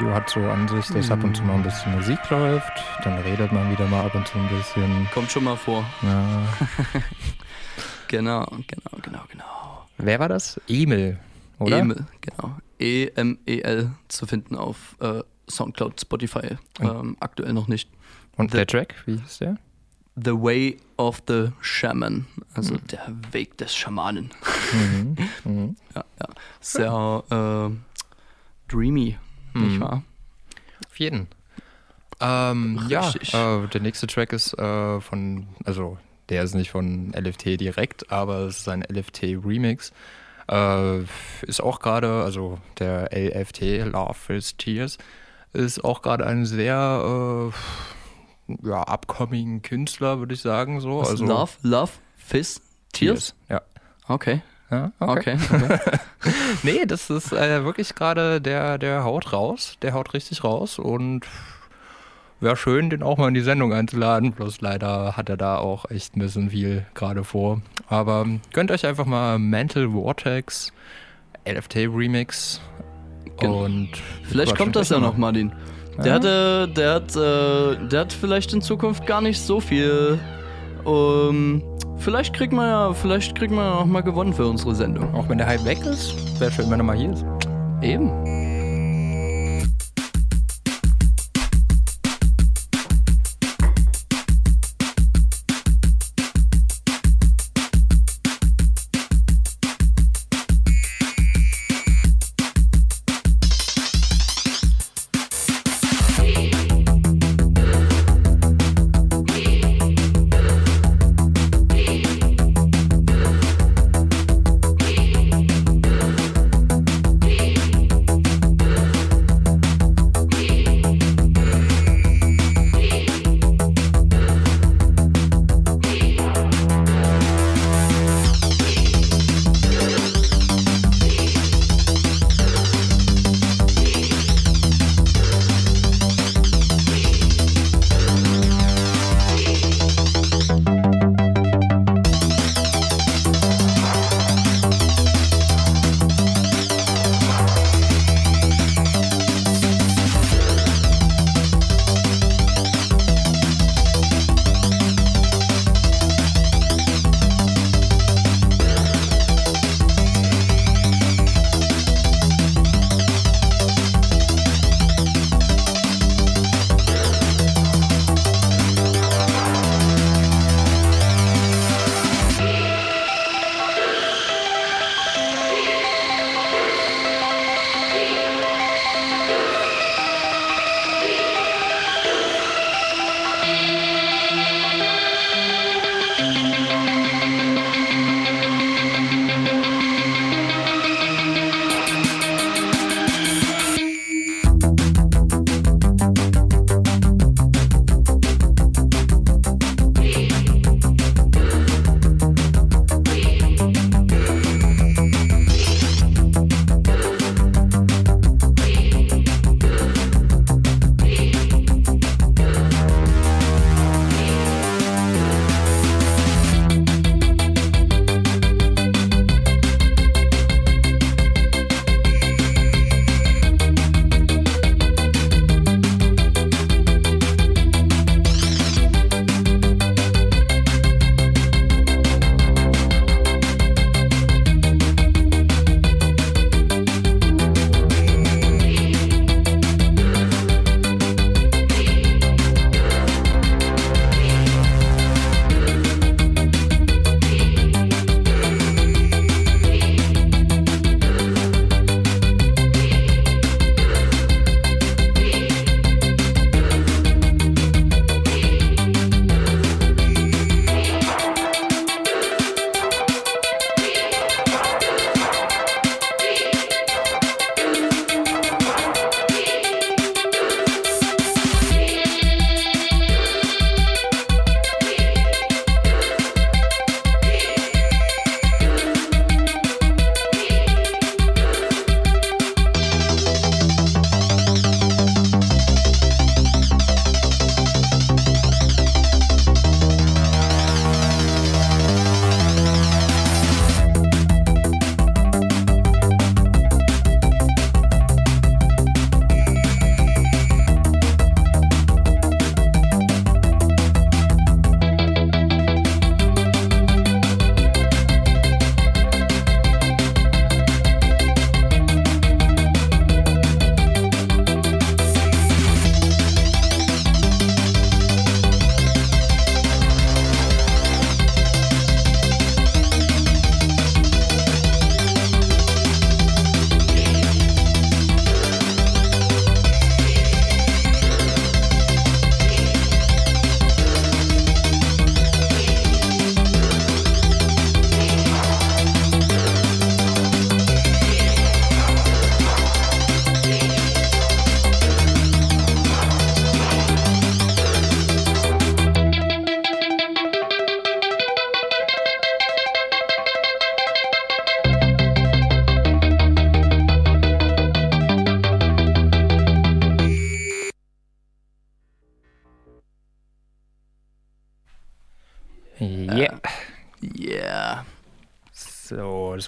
Radio 0.02 0.16
hat 0.16 0.30
so 0.32 0.40
an 0.40 0.68
sich, 0.68 0.88
dass 0.88 1.12
ab 1.12 1.24
und 1.24 1.36
zu 1.38 1.44
mal 1.44 1.54
ein 1.54 1.64
bisschen 1.64 1.94
Musik 1.94 2.18
läuft, 2.32 2.72
dann 3.04 3.20
redet 3.20 3.52
man 3.52 3.70
wieder 3.72 3.86
mal 3.88 4.04
ab 4.06 4.16
und 4.16 4.28
zu 4.28 4.38
ein 4.40 4.48
bisschen. 4.50 5.08
Kommt 5.14 5.32
schon 5.32 5.44
mal 5.44 5.56
vor. 5.56 5.86
Ja. 6.02 6.44
Genau, 8.08 8.46
genau, 8.68 9.02
genau, 9.02 9.22
genau. 9.32 9.86
Wer 9.98 10.20
war 10.20 10.28
das? 10.28 10.60
Emil, 10.68 11.18
oder? 11.60 11.78
Emil, 11.80 12.06
genau. 12.20 12.58
E-M-E-L 12.78 13.92
zu 14.10 14.26
finden 14.26 14.58
auf 14.58 14.98
äh, 15.00 15.22
Soundcloud, 15.50 16.02
Spotify. 16.02 16.58
Ähm, 16.82 17.16
aktuell 17.22 17.54
noch 17.54 17.70
nicht. 17.70 17.90
Und 18.36 18.54
der 18.54 18.68
Track, 18.68 18.96
wie 19.06 19.16
hieß 19.16 19.38
der? 19.38 19.56
The 20.18 20.32
Way 20.34 20.78
of 20.98 21.24
the 21.30 21.52
Shaman, 21.62 22.26
also 22.54 22.74
Mhm. 22.74 22.88
der 22.88 23.08
Weg 23.32 23.58
des 23.60 23.74
Schamanen. 23.74 24.32
Mhm. 24.74 25.18
Mhm. 25.46 25.76
Ja, 25.96 26.04
ja. 26.20 26.28
Sehr 26.60 27.24
äh, 27.72 28.70
dreamy, 28.70 29.18
nicht 29.54 29.78
Mhm. 29.78 29.82
wahr? 29.82 30.04
Auf 30.88 31.00
jeden. 31.00 31.28
Ähm, 32.20 32.86
ja, 32.88 33.10
äh, 33.10 33.68
der 33.68 33.82
nächste 33.82 34.08
Track 34.08 34.32
ist 34.34 34.54
äh, 34.58 35.02
von, 35.02 35.48
also 35.66 35.98
der 36.30 36.44
ist 36.44 36.54
nicht 36.54 36.70
von 36.72 37.12
LFT 37.14 37.60
direkt, 37.60 38.12
aber 38.12 38.40
es 38.42 38.60
ist 38.60 38.70
ein 38.70 38.84
LFT-Remix. 38.84 39.92
Äh, 40.48 41.00
ist 41.44 41.62
auch 41.62 41.80
gerade, 41.80 42.24
also 42.24 42.60
der 42.80 43.10
LFT, 43.12 43.86
Love 43.92 44.34
is 44.36 44.56
Tears, 44.58 44.98
ist 45.54 45.84
auch 45.84 46.02
gerade 46.02 46.26
ein 46.26 46.46
sehr 46.46 47.52
äh, 47.52 48.58
ja, 48.68 48.84
upcoming 48.84 49.62
Künstler, 49.62 50.20
würde 50.20 50.34
ich 50.34 50.42
sagen. 50.42 50.80
So. 50.80 51.00
Was, 51.00 51.10
Also, 51.10 51.26
Love, 51.26 51.52
Love, 51.64 51.92
Fizz, 52.18 52.62
Tears? 52.94 53.34
Ja. 53.50 53.62
Okay. 54.08 54.42
Ja, 54.72 54.92
Okay. 55.00 55.38
nee, 56.64 56.86
das 56.88 57.10
ist 57.10 57.34
äh, 57.34 57.64
wirklich 57.66 57.94
gerade, 57.94 58.40
der, 58.42 58.78
der 58.78 59.04
haut 59.04 59.34
raus, 59.34 59.76
der 59.82 59.94
haut 59.94 60.14
richtig 60.14 60.44
raus 60.44 60.80
und 60.80 61.26
wäre 62.40 62.56
schön, 62.56 62.90
den 62.90 63.04
auch 63.04 63.18
mal 63.18 63.28
in 63.28 63.34
die 63.34 63.42
Sendung 63.42 63.74
einzuladen. 63.74 64.32
Bloß 64.32 64.62
leider 64.62 65.16
hat 65.18 65.30
er 65.30 65.38
da 65.38 65.58
auch 65.58 65.90
echt 65.92 66.16
ein 66.16 66.20
bisschen 66.22 66.50
viel 66.52 66.86
gerade 66.94 67.24
vor. 67.24 67.62
Aber 67.88 68.26
gönnt 68.54 68.72
euch 68.72 68.86
einfach 68.86 69.06
mal 69.06 69.38
Mental 69.40 69.90
Vortex, 69.92 70.72
LFT 71.48 71.76
Remix 71.88 72.62
Genau. 73.40 73.66
und 73.66 73.90
Vielleicht 74.24 74.56
kommt 74.58 74.76
das 74.76 74.90
ja 74.90 75.00
noch, 75.00 75.18
Martin. 75.18 75.52
Der 75.98 76.06
Ja. 76.06 76.14
hatte, 76.14 76.68
der 76.70 76.94
hat, 76.94 77.16
äh, 77.16 77.88
der 77.88 78.00
hat 78.02 78.14
vielleicht 78.14 78.54
in 78.54 78.62
Zukunft 78.62 79.06
gar 79.06 79.20
nicht 79.22 79.40
so 79.42 79.60
viel. 79.60 80.20
Ähm, 80.86 81.64
vielleicht 81.98 82.34
kriegt 82.34 82.54
man 82.54 82.68
ja, 82.68 82.94
vielleicht 82.94 83.36
kriegt 83.36 83.52
man 83.52 83.66
ja 83.66 83.76
noch 83.80 83.86
mal 83.86 84.02
gewonnen 84.02 84.34
für 84.34 84.48
unsere 84.48 84.76
Sendung. 84.76 85.14
Auch 85.16 85.30
wenn 85.30 85.38
der 85.38 85.48
Hype 85.48 85.66
weg 85.66 85.80
ist, 85.86 86.40
wäre 86.40 86.52
schön, 86.52 86.70
wenn 86.70 86.80
er 86.80 86.84
mal 86.84 86.98
hier 86.98 87.12
ist. 87.12 87.26
Eben. 87.82 88.51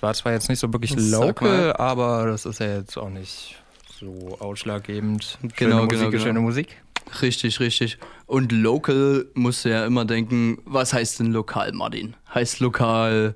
War 0.03 0.14
zwar 0.14 0.33
jetzt 0.33 0.49
nicht 0.49 0.59
so 0.59 0.72
wirklich 0.72 0.95
local, 0.95 1.73
aber 1.77 2.27
das 2.27 2.45
ist 2.45 2.59
ja 2.59 2.77
jetzt 2.77 2.98
auch 2.98 3.09
nicht 3.09 3.56
so 3.98 4.38
ausschlaggebend. 4.40 5.40
Genau, 5.56 5.56
schöne 5.56 5.75
Musik, 5.75 5.90
genau, 5.90 6.09
genau. 6.11 6.23
schöne 6.23 6.40
Musik. 6.41 6.82
Richtig, 7.22 7.59
richtig. 7.59 7.98
Und 8.27 8.51
local 8.51 9.25
musst 9.33 9.65
du 9.65 9.69
ja 9.69 9.85
immer 9.85 10.06
denken, 10.06 10.59
was 10.65 10.93
heißt 10.93 11.22
denn 11.22 11.32
lokal, 11.32 11.72
Martin? 11.72 12.15
Heißt 12.33 12.59
lokal, 12.59 13.35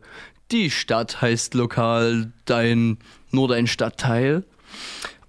die 0.52 0.70
Stadt 0.70 1.22
heißt 1.22 1.54
lokal, 1.54 2.32
dein, 2.46 2.98
nur 3.32 3.48
dein 3.48 3.68
Stadtteil? 3.68 4.44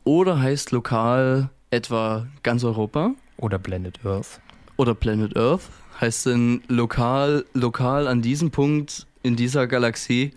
Oder 0.05 0.41
heißt 0.41 0.73
lokal 0.73 1.51
etwa 1.71 2.27
ganz 2.43 2.65
Europa? 2.65 3.13
Oder 3.37 3.59
Blended 3.59 4.05
Earth. 4.05 4.41
Oder 4.77 4.95
Planet 4.95 5.37
Earth? 5.37 5.63
Heißt 6.01 6.27
denn 6.27 6.63
lokal, 6.69 7.45
lokal 7.55 8.09
an 8.09 8.23
diesem 8.23 8.51
Punkt 8.51 9.07
in 9.23 9.37
dieser 9.37 9.67
Galaxie? 9.67 10.33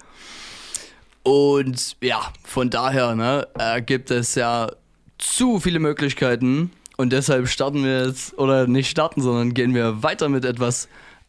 Und 1.24 1.98
ja, 2.02 2.32
von 2.44 2.70
daher 2.70 3.16
ne, 3.16 3.48
äh, 3.60 3.82
gibt 3.82 4.10
es 4.12 4.36
ja 4.36 4.72
zu 5.18 5.60
viele 5.60 5.80
Möglichkeiten 5.80 6.72
und 6.98 7.14
deshalb 7.14 7.48
starten 7.48 7.84
wir 7.84 8.08
jetzt, 8.08 8.38
oder 8.38 8.68
nicht 8.68 8.90
starten, 8.90 9.22
sondern 9.22 9.54
gehen 9.54 9.76
wir 9.76 10.02
weiter 10.02 10.30
mit 10.30 10.46
etwas 10.46 10.88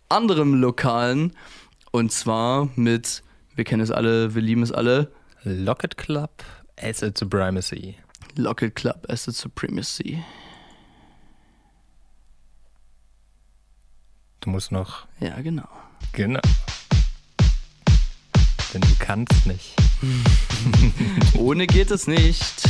anderem 0.08 0.54
Lokalen 0.54 1.36
und 1.90 2.10
zwar 2.10 2.70
mit, 2.74 3.22
wir 3.54 3.64
kennen 3.64 3.82
es 3.82 3.90
alle, 3.90 4.34
wir 4.34 4.42
lieben 4.42 4.62
es 4.62 4.72
alle, 4.72 5.12
Locket 5.44 5.96
Club, 5.98 6.42
Acid 6.80 7.18
Supremacy. 7.18 7.96
Locket 8.36 8.74
Club, 8.74 9.06
Acid 9.08 9.34
Supremacy. 9.34 10.22
Du 14.40 14.50
musst 14.50 14.72
noch. 14.72 15.06
Ja, 15.20 15.40
genau. 15.40 15.68
Genau. 16.12 16.40
Denn 18.72 18.80
du 18.80 18.94
kannst 18.98 19.46
nicht. 19.46 19.74
Ohne 21.36 21.66
geht 21.66 21.90
es 21.90 22.06
nicht. 22.06 22.62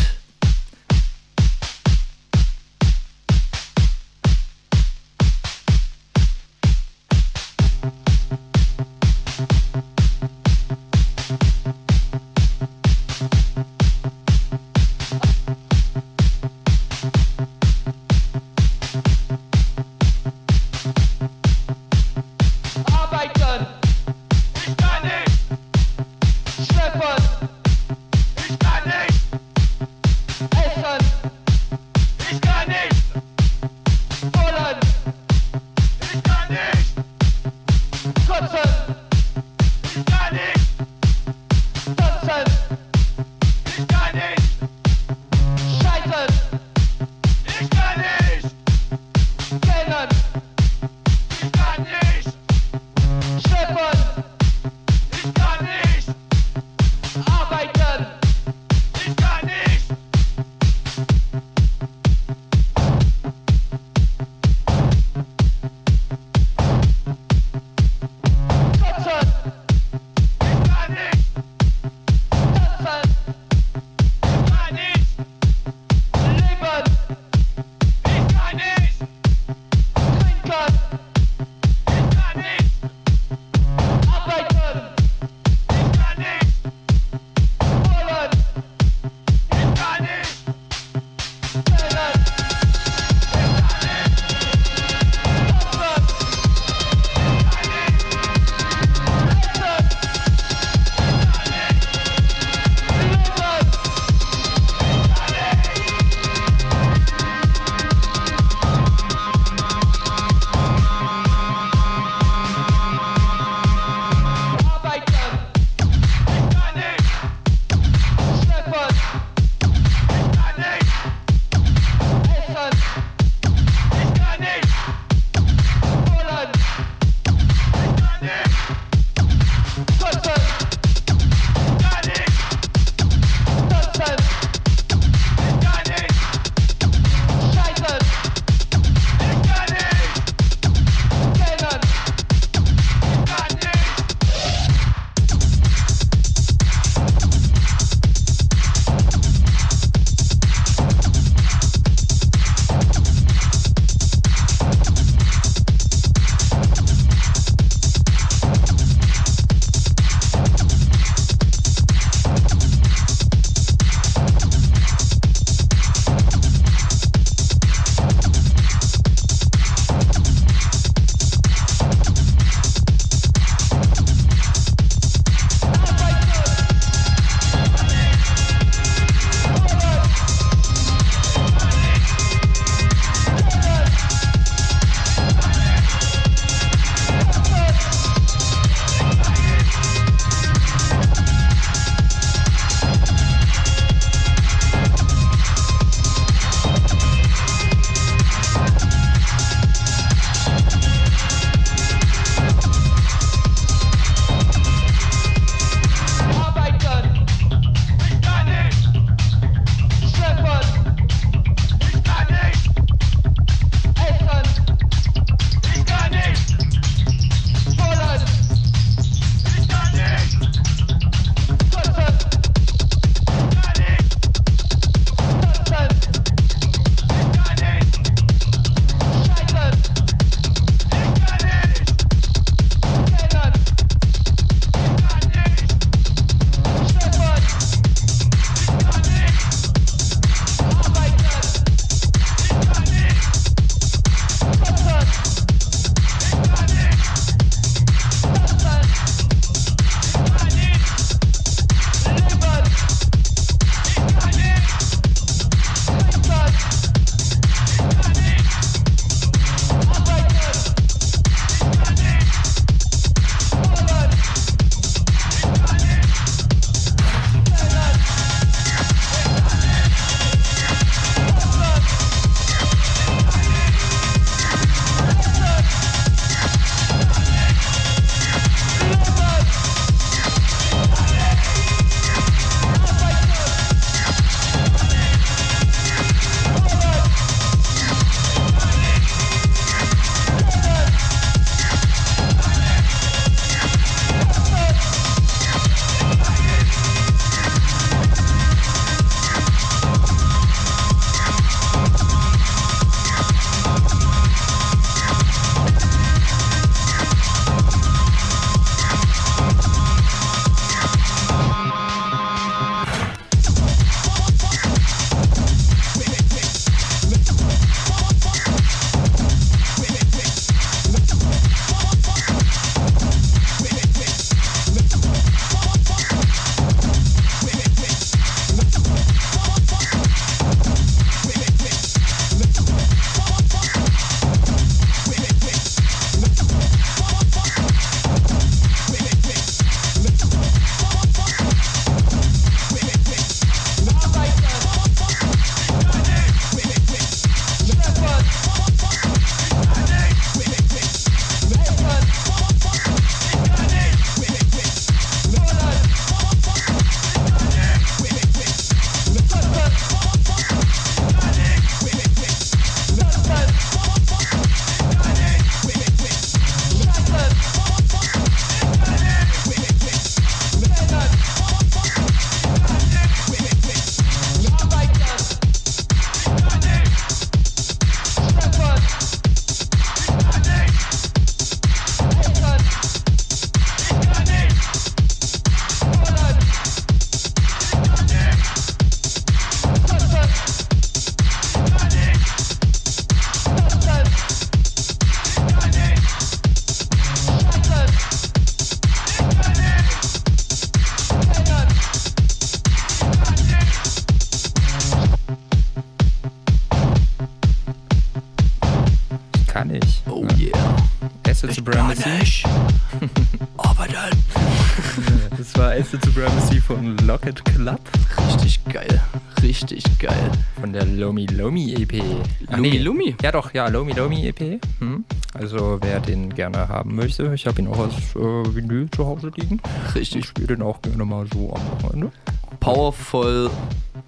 Ja 423.33 423.41
doch, 423.41 423.55
ja, 423.55 423.69
Lomi 423.69 423.93
Lomi 423.93 424.27
EP. 424.27 424.61
Hm. 424.81 425.07
Also 425.33 425.79
wer 425.81 426.01
den 426.01 426.35
gerne 426.35 426.69
haben 426.69 426.95
möchte, 426.95 427.33
ich 427.35 427.47
habe 427.47 427.63
ihn 427.63 427.67
auch 427.67 427.79
als 427.79 427.95
äh, 428.15 428.55
Vinyl 428.55 428.91
zu 428.91 429.07
Hause 429.07 429.33
liegen. 429.35 429.59
Richtig. 429.95 430.21
Ich 430.21 430.27
spiele 430.27 430.49
den 430.49 430.61
auch 430.61 430.83
gerne 430.83 431.03
mal 431.07 431.27
so 431.33 431.55
am 431.55 431.63
Wochenende. 431.71 432.13
Powerful 432.61 433.49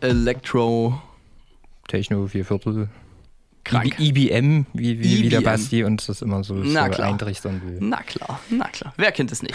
Electro. 0.03 1.01
Techno, 1.89 2.27
vier 2.27 2.45
Viertel. 2.45 2.91
Krank. 3.65 3.99
IB 3.99 4.27
IBM, 4.29 4.67
wie, 4.75 5.01
wie, 5.01 5.23
wie 5.23 5.29
der 5.31 5.41
IBM. 5.41 5.45
Basti 5.45 5.85
uns 5.85 6.05
das 6.05 6.21
immer 6.21 6.45
so, 6.45 6.53
Na 6.57 6.85
so 6.85 6.91
klar. 6.91 7.09
eintrichtern 7.09 7.63
will. 7.65 7.79
Na 7.81 8.03
klar, 8.03 8.41
na 8.51 8.69
klar. 8.69 8.93
Wer 8.99 9.11
kennt 9.11 9.33
es 9.33 9.43
nicht? 9.43 9.55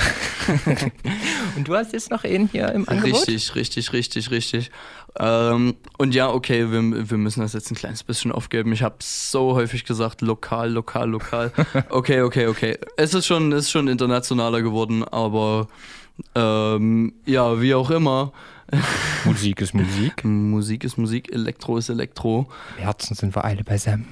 Und 1.56 1.68
du 1.68 1.76
hast 1.76 1.94
jetzt 1.94 2.10
noch 2.10 2.24
einen 2.24 2.48
hier 2.48 2.72
im 2.72 2.90
Angebot? 2.90 3.28
Richtig, 3.28 3.54
richtig, 3.54 3.94
richtig, 3.94 4.32
richtig. 4.32 4.72
Ähm, 5.20 5.76
und 5.98 6.16
ja, 6.16 6.30
okay, 6.30 6.72
wir, 6.72 7.10
wir 7.10 7.18
müssen 7.18 7.42
das 7.42 7.54
jetzt 7.54 7.70
ein 7.72 7.76
kleines 7.76 8.04
bisschen 8.04 8.32
aufgeben. 8.32 8.72
Ich 8.72 8.84
habe 8.84 8.96
so 9.00 9.54
häufig 9.54 9.84
gesagt, 9.84 10.22
lokal, 10.22 10.72
lokal, 10.72 11.10
lokal. 11.10 11.52
Okay, 11.90 12.22
okay, 12.22 12.48
okay. 12.48 12.78
Es 12.96 13.14
ist 13.14 13.26
schon, 13.26 13.52
ist 13.52 13.70
schon 13.70 13.88
internationaler 13.88 14.62
geworden, 14.62 15.04
aber 15.04 15.68
ähm, 16.36 17.14
ja, 17.26 17.62
wie 17.62 17.74
auch 17.74 17.92
immer. 17.92 18.32
Musik 19.26 19.62
ist 19.62 19.74
Musik. 19.74 20.24
Musik 20.24 20.84
ist 20.84 20.98
Musik, 20.98 21.34
Elektro 21.34 21.78
ist 21.78 21.90
Elektro. 21.90 22.48
Im 22.78 22.84
Herzen 22.84 23.16
sind 23.16 23.36
wir 23.36 23.44
alle 23.44 23.64
beisammen. 23.64 24.08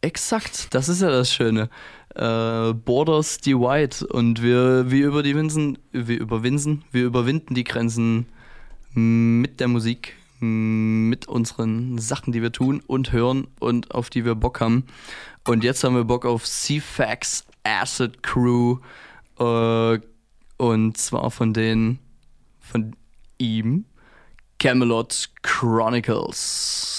Exakt, 0.00 0.72
das 0.74 0.88
ist 0.88 1.02
ja 1.02 1.10
das 1.10 1.32
Schöne. 1.32 1.68
Äh, 2.14 2.72
Borders 2.72 3.38
divide 3.38 4.06
und 4.06 4.42
wir, 4.42 4.90
wir 4.90 5.06
über 5.06 5.22
die 5.22 5.34
Winsen, 5.34 5.78
wir 5.92 6.20
überwinsen, 6.20 6.84
wir 6.92 7.04
überwinden 7.04 7.54
die 7.54 7.64
Grenzen 7.64 8.26
mit 8.94 9.60
der 9.60 9.68
Musik, 9.68 10.14
mit 10.40 11.26
unseren 11.26 11.98
Sachen, 11.98 12.32
die 12.32 12.42
wir 12.42 12.52
tun 12.52 12.82
und 12.86 13.12
hören 13.12 13.46
und 13.60 13.94
auf 13.94 14.10
die 14.10 14.24
wir 14.24 14.34
Bock 14.34 14.60
haben. 14.60 14.84
Und 15.46 15.64
jetzt 15.64 15.82
haben 15.84 15.94
wir 15.94 16.04
Bock 16.04 16.24
auf 16.24 16.44
C-Fax 16.44 17.46
Acid 17.64 18.22
Crew 18.22 18.78
äh, 19.38 19.98
und 20.56 20.96
zwar 20.96 21.30
von 21.30 21.52
den 21.52 21.98
von 22.60 22.94
ihm 23.38 23.84
Camelot 24.58 25.30
Chronicles. 25.42 26.97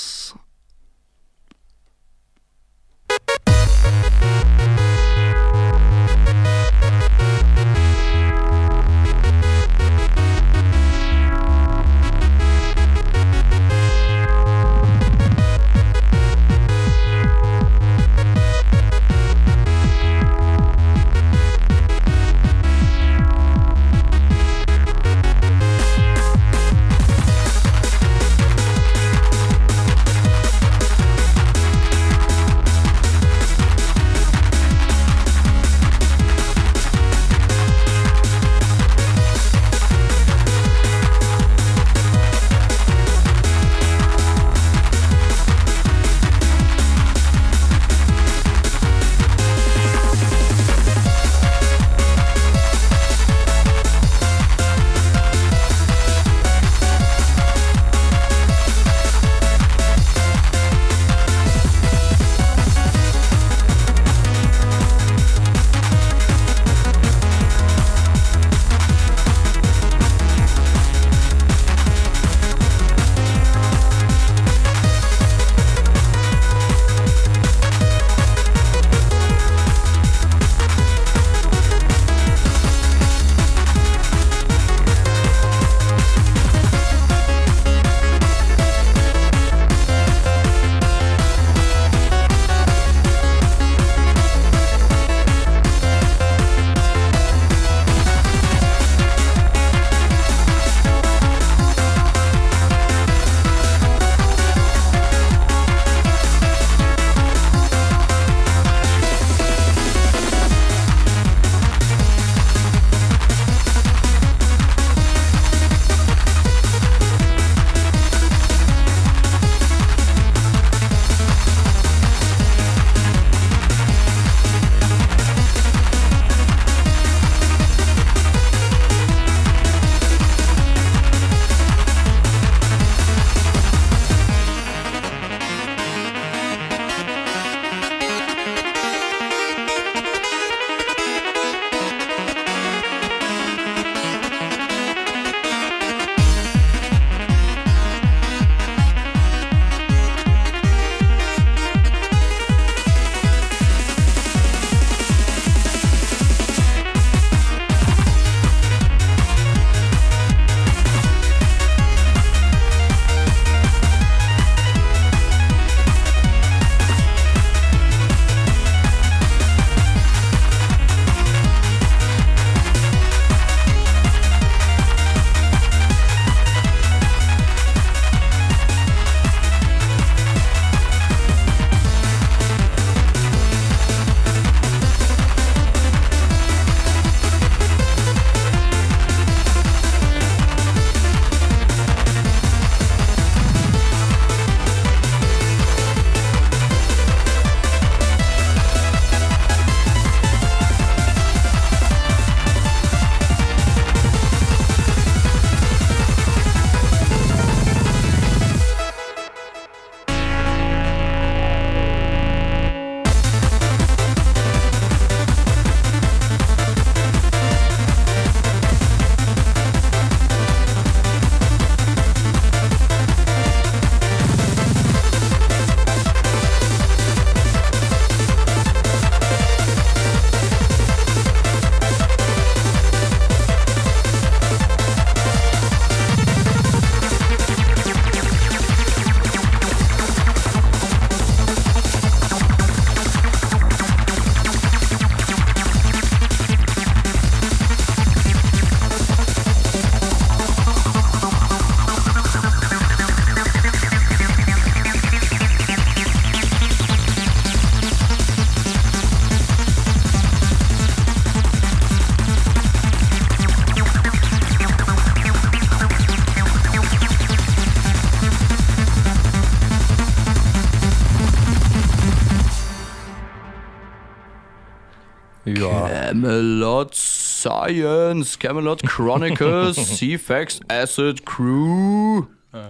Camelot 276.21 276.93
Science, 276.95 278.37
Camelot 278.37 278.83
Chronicles, 278.83 279.75
C-Fax 279.97 280.59
Acid 280.67 281.25
Crew. 281.25 282.25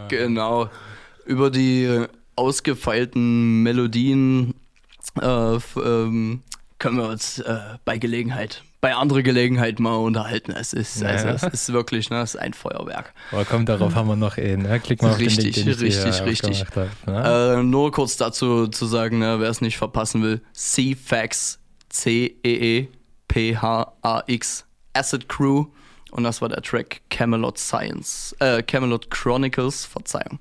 Genau. 0.08 0.70
Über 1.26 1.50
die 1.50 1.84
äh, 1.86 2.08
ausgefeilten 2.36 3.64
Melodien 3.64 4.54
äh, 5.20 5.26
ähm, 5.26 6.44
können 6.78 6.98
wir 6.98 7.08
uns 7.10 7.40
äh, 7.40 7.58
bei 7.86 7.98
Gelegenheit, 7.98 8.64
bei 8.82 8.94
anderer 8.96 9.24
Gelegenheit 9.24 9.80
mal 9.80 9.96
unterhalten. 9.96 10.52
Es 10.52 10.74
ist, 10.74 11.04
also, 11.04 11.28
Ja. 11.28 11.34
es 11.34 11.44
ist 11.44 11.74
wirklich, 11.74 12.10
ne, 12.12 12.22
es 12.22 12.36
ist 12.36 12.40
ein 12.42 12.54
Feuerwerk. 12.54 13.14
Aber 13.32 13.46
komm, 13.46 13.66
darauf 13.66 13.96
haben 13.96 14.08
wir 14.08 14.16
noch 14.16 14.38
eh, 14.38 14.58
ne? 14.58 14.80
Klick 14.80 15.02
mal 15.02 15.12
auf 15.12 15.20
richtig, 15.20 15.56
den 15.56 15.66
Link, 15.66 15.80
den 15.80 15.88
ich 15.88 16.06
richtig, 16.06 16.26
richtig. 16.26 16.62
aufgemacht 16.64 16.92
hab, 17.06 17.14
ne? 17.14 17.58
Äh, 17.60 17.64
nur 17.64 17.92
kurz 17.92 18.16
dazu 18.16 18.68
zu 18.68 18.86
sagen, 18.86 19.18
ne, 19.20 19.40
wer 19.40 19.50
es 19.50 19.60
nicht 19.62 19.78
verpassen 19.78 20.22
will, 20.22 20.42
C-Fax, 20.54 21.60
E 22.06 22.88
C-E-E-P-H-A-X, 23.30 24.66
Acid 24.94 25.30
Crew. 25.30 25.66
Und 26.12 26.24
das 26.24 26.42
war 26.42 26.50
der 26.50 26.62
Track 26.62 27.02
Camelot 27.10 27.58
Science, 27.58 28.36
äh, 28.40 28.64
Camelot 28.64 29.12
Chronicles, 29.12 29.86
Verzeihung. 29.86 30.40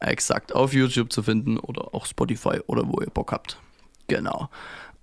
Exakt, 0.00 0.52
auf 0.52 0.72
YouTube 0.72 1.12
zu 1.12 1.22
finden 1.22 1.58
oder 1.58 1.94
auch 1.94 2.06
Spotify 2.06 2.58
oder 2.66 2.82
wo 2.86 3.00
ihr 3.00 3.10
Bock 3.10 3.30
habt. 3.30 3.58
Genau. 4.08 4.50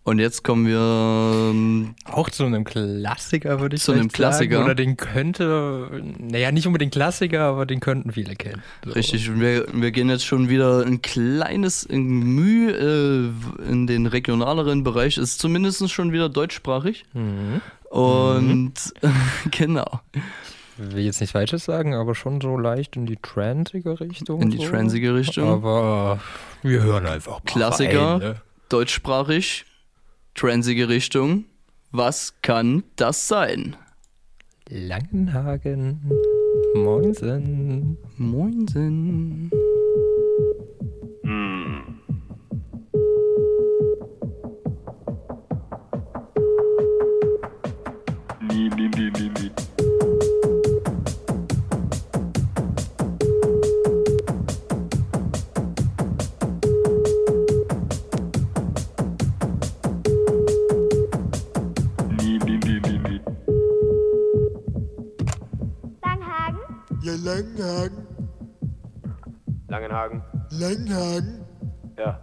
Und 0.10 0.18
jetzt 0.18 0.44
kommen 0.44 0.66
wir 0.66 1.52
ähm, 1.52 1.94
Auch 2.06 2.32
zu 2.32 2.44
einem 2.44 2.64
Klassiker, 2.64 3.60
würde 3.60 3.76
ich 3.76 3.84
Zu 3.84 3.92
einem 3.92 4.10
vielleicht 4.10 4.38
sagen, 4.38 4.50
Klassiker. 4.50 4.66
Oder 4.66 4.74
den 4.74 4.98
könnte, 4.98 6.02
naja, 6.18 6.52
nicht 6.52 6.66
unbedingt 6.66 6.94
Klassiker, 6.94 7.42
aber 7.42 7.68
den 7.68 7.80
könnten 7.80 8.12
viele 8.12 8.36
kennen. 8.36 8.64
So. 8.84 8.94
Richtig, 8.94 9.30
und 9.30 9.40
wir, 9.40 9.68
wir 9.72 9.92
gehen 9.92 10.10
jetzt 10.10 10.26
schon 10.26 10.50
wieder 10.50 10.84
ein 10.84 11.04
kleines 11.04 11.84
in 11.84 12.08
Mühe 12.08 12.72
äh, 12.72 13.70
in 13.72 13.86
den 13.86 14.08
regionaleren 14.08 14.84
Bereich. 14.84 15.20
Ist 15.20 15.40
zumindest 15.40 15.88
schon 15.92 16.12
wieder 16.12 16.28
deutschsprachig. 16.28 17.06
Mhm. 17.14 17.62
Und 17.92 18.74
genau. 19.52 20.02
Ich 20.80 20.96
will 20.96 21.04
jetzt 21.04 21.20
nichts 21.20 21.34
Falsches 21.34 21.66
sagen, 21.66 21.94
aber 21.94 22.16
schon 22.16 22.42
so 22.42 22.58
leicht 22.58 22.96
in 22.96 23.06
die 23.06 23.18
transige 23.22 24.00
Richtung. 24.00 24.42
In 24.42 24.50
die 24.50 24.58
so. 24.58 24.70
transige 24.70 25.14
Richtung. 25.14 25.50
Aber 25.50 26.20
wir 26.64 26.82
hören 26.82 27.06
einfach 27.06 27.34
mal 27.34 27.42
Klassiker, 27.46 28.14
rein, 28.14 28.20
ne? 28.20 28.36
deutschsprachig, 28.70 29.66
transige 30.40 30.88
Richtung. 30.88 31.44
Was 31.92 32.42
kann 32.42 32.84
das 32.96 33.28
sein? 33.28 33.76
Langenhagen. 34.70 36.00
Moinsen. 36.76 37.98
Moinsen. 38.16 39.52
Langenhagen. 67.30 68.08
Langenhagen. 69.68 70.24
Langenhagen. 70.50 71.46
Ja. 71.96 72.20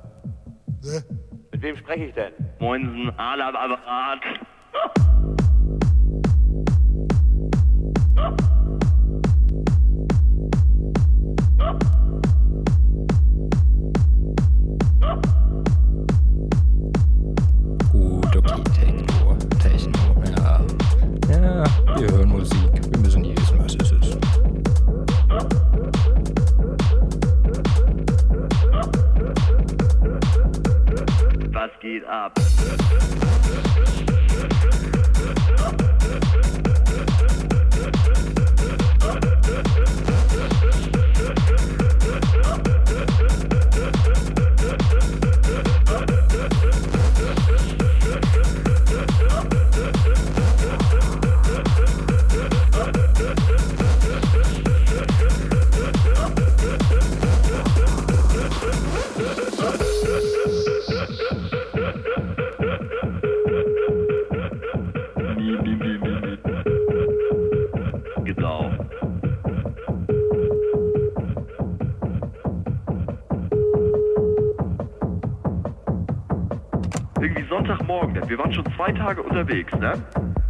Ne? 0.83 1.05
Mit 1.53 1.63
wem 1.63 1.77
spreche 1.77 2.07
ich 2.07 2.15
denn? 2.15 2.33
Moinsen, 2.59 3.17
Alarmapparat. 3.17 4.19
Gut, 17.93 18.37
okay, 18.37 18.63
Techno, 18.75 19.37
Techno, 19.63 20.23
ja. 20.37 20.61
Ja, 21.31 21.65
wir 21.97 22.16
Was 31.87 31.93
geht 31.93 32.86
wir 78.37 78.45
waren 78.45 78.53
schon 78.53 78.67
zwei 78.77 78.93
Tage 78.93 79.23
unterwegs, 79.23 79.73
ne? 79.79 79.95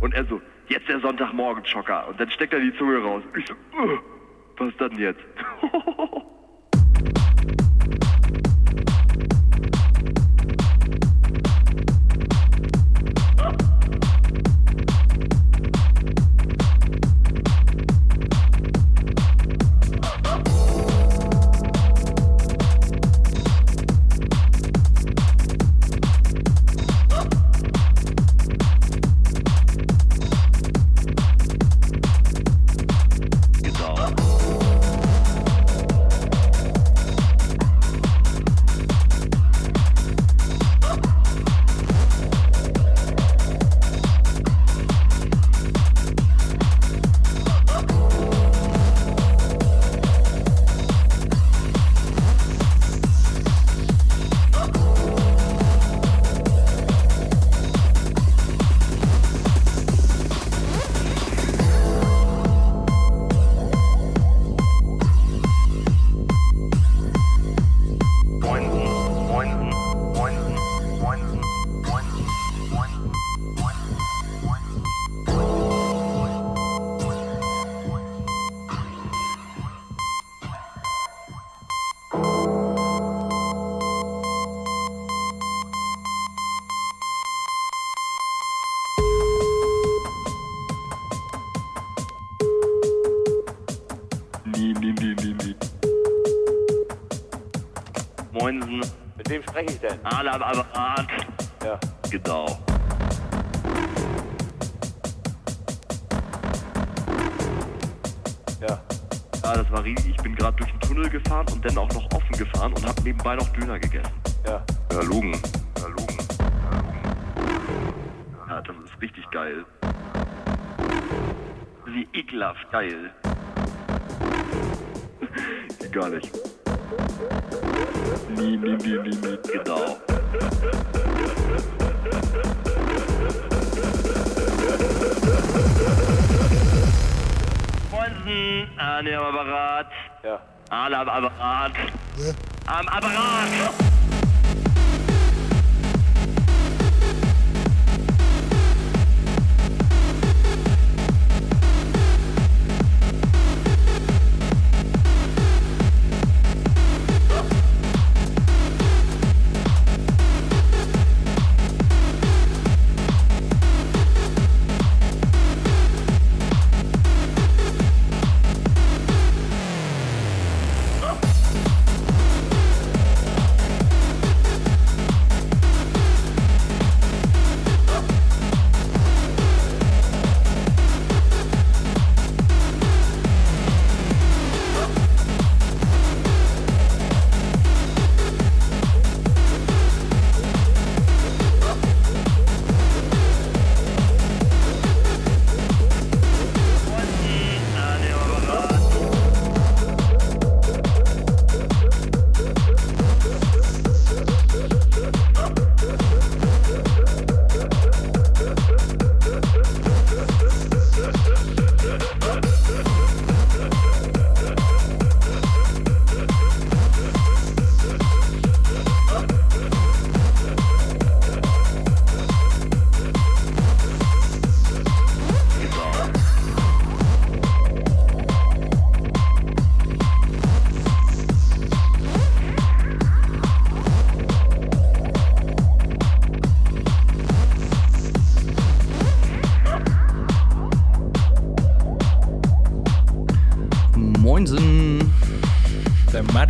Und 0.01 0.13
er 0.13 0.25
so, 0.25 0.41
jetzt 0.67 0.89
der 0.89 0.99
Sonntagmorgen-Schocker. 0.99 2.09
Und 2.09 2.19
dann 2.19 2.29
steckt 2.31 2.53
er 2.53 2.59
die 2.59 2.75
Zunge 2.77 2.99
raus. 2.99 3.23
Ich 3.39 3.47
so, 3.47 3.55
"Ugh, 3.81 4.01
was 4.57 4.69
ist 4.71 4.81
denn 4.81 4.99
jetzt? 4.99 5.21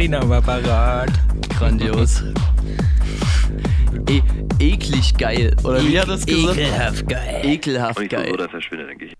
Der 0.06 0.20
Martin 0.20 0.30
am 0.30 0.32
Apparat. 0.32 1.10
Grandios. 1.58 2.22
E 4.08 4.22
eklig 4.60 5.18
geil. 5.18 5.56
Oder 5.64 5.84
wie 5.84 5.98
hat 5.98 6.08
das 6.08 6.24
gesagt? 6.24 6.58
Ekelhaft 6.58 7.08
geil. 7.08 7.40
Ekelhaft 7.42 7.98
Und 7.98 8.08
geil. 8.10 8.32
das 8.38 8.50
verschwindet, 8.52 8.90
denke 8.90 9.04
ich. 9.06 9.16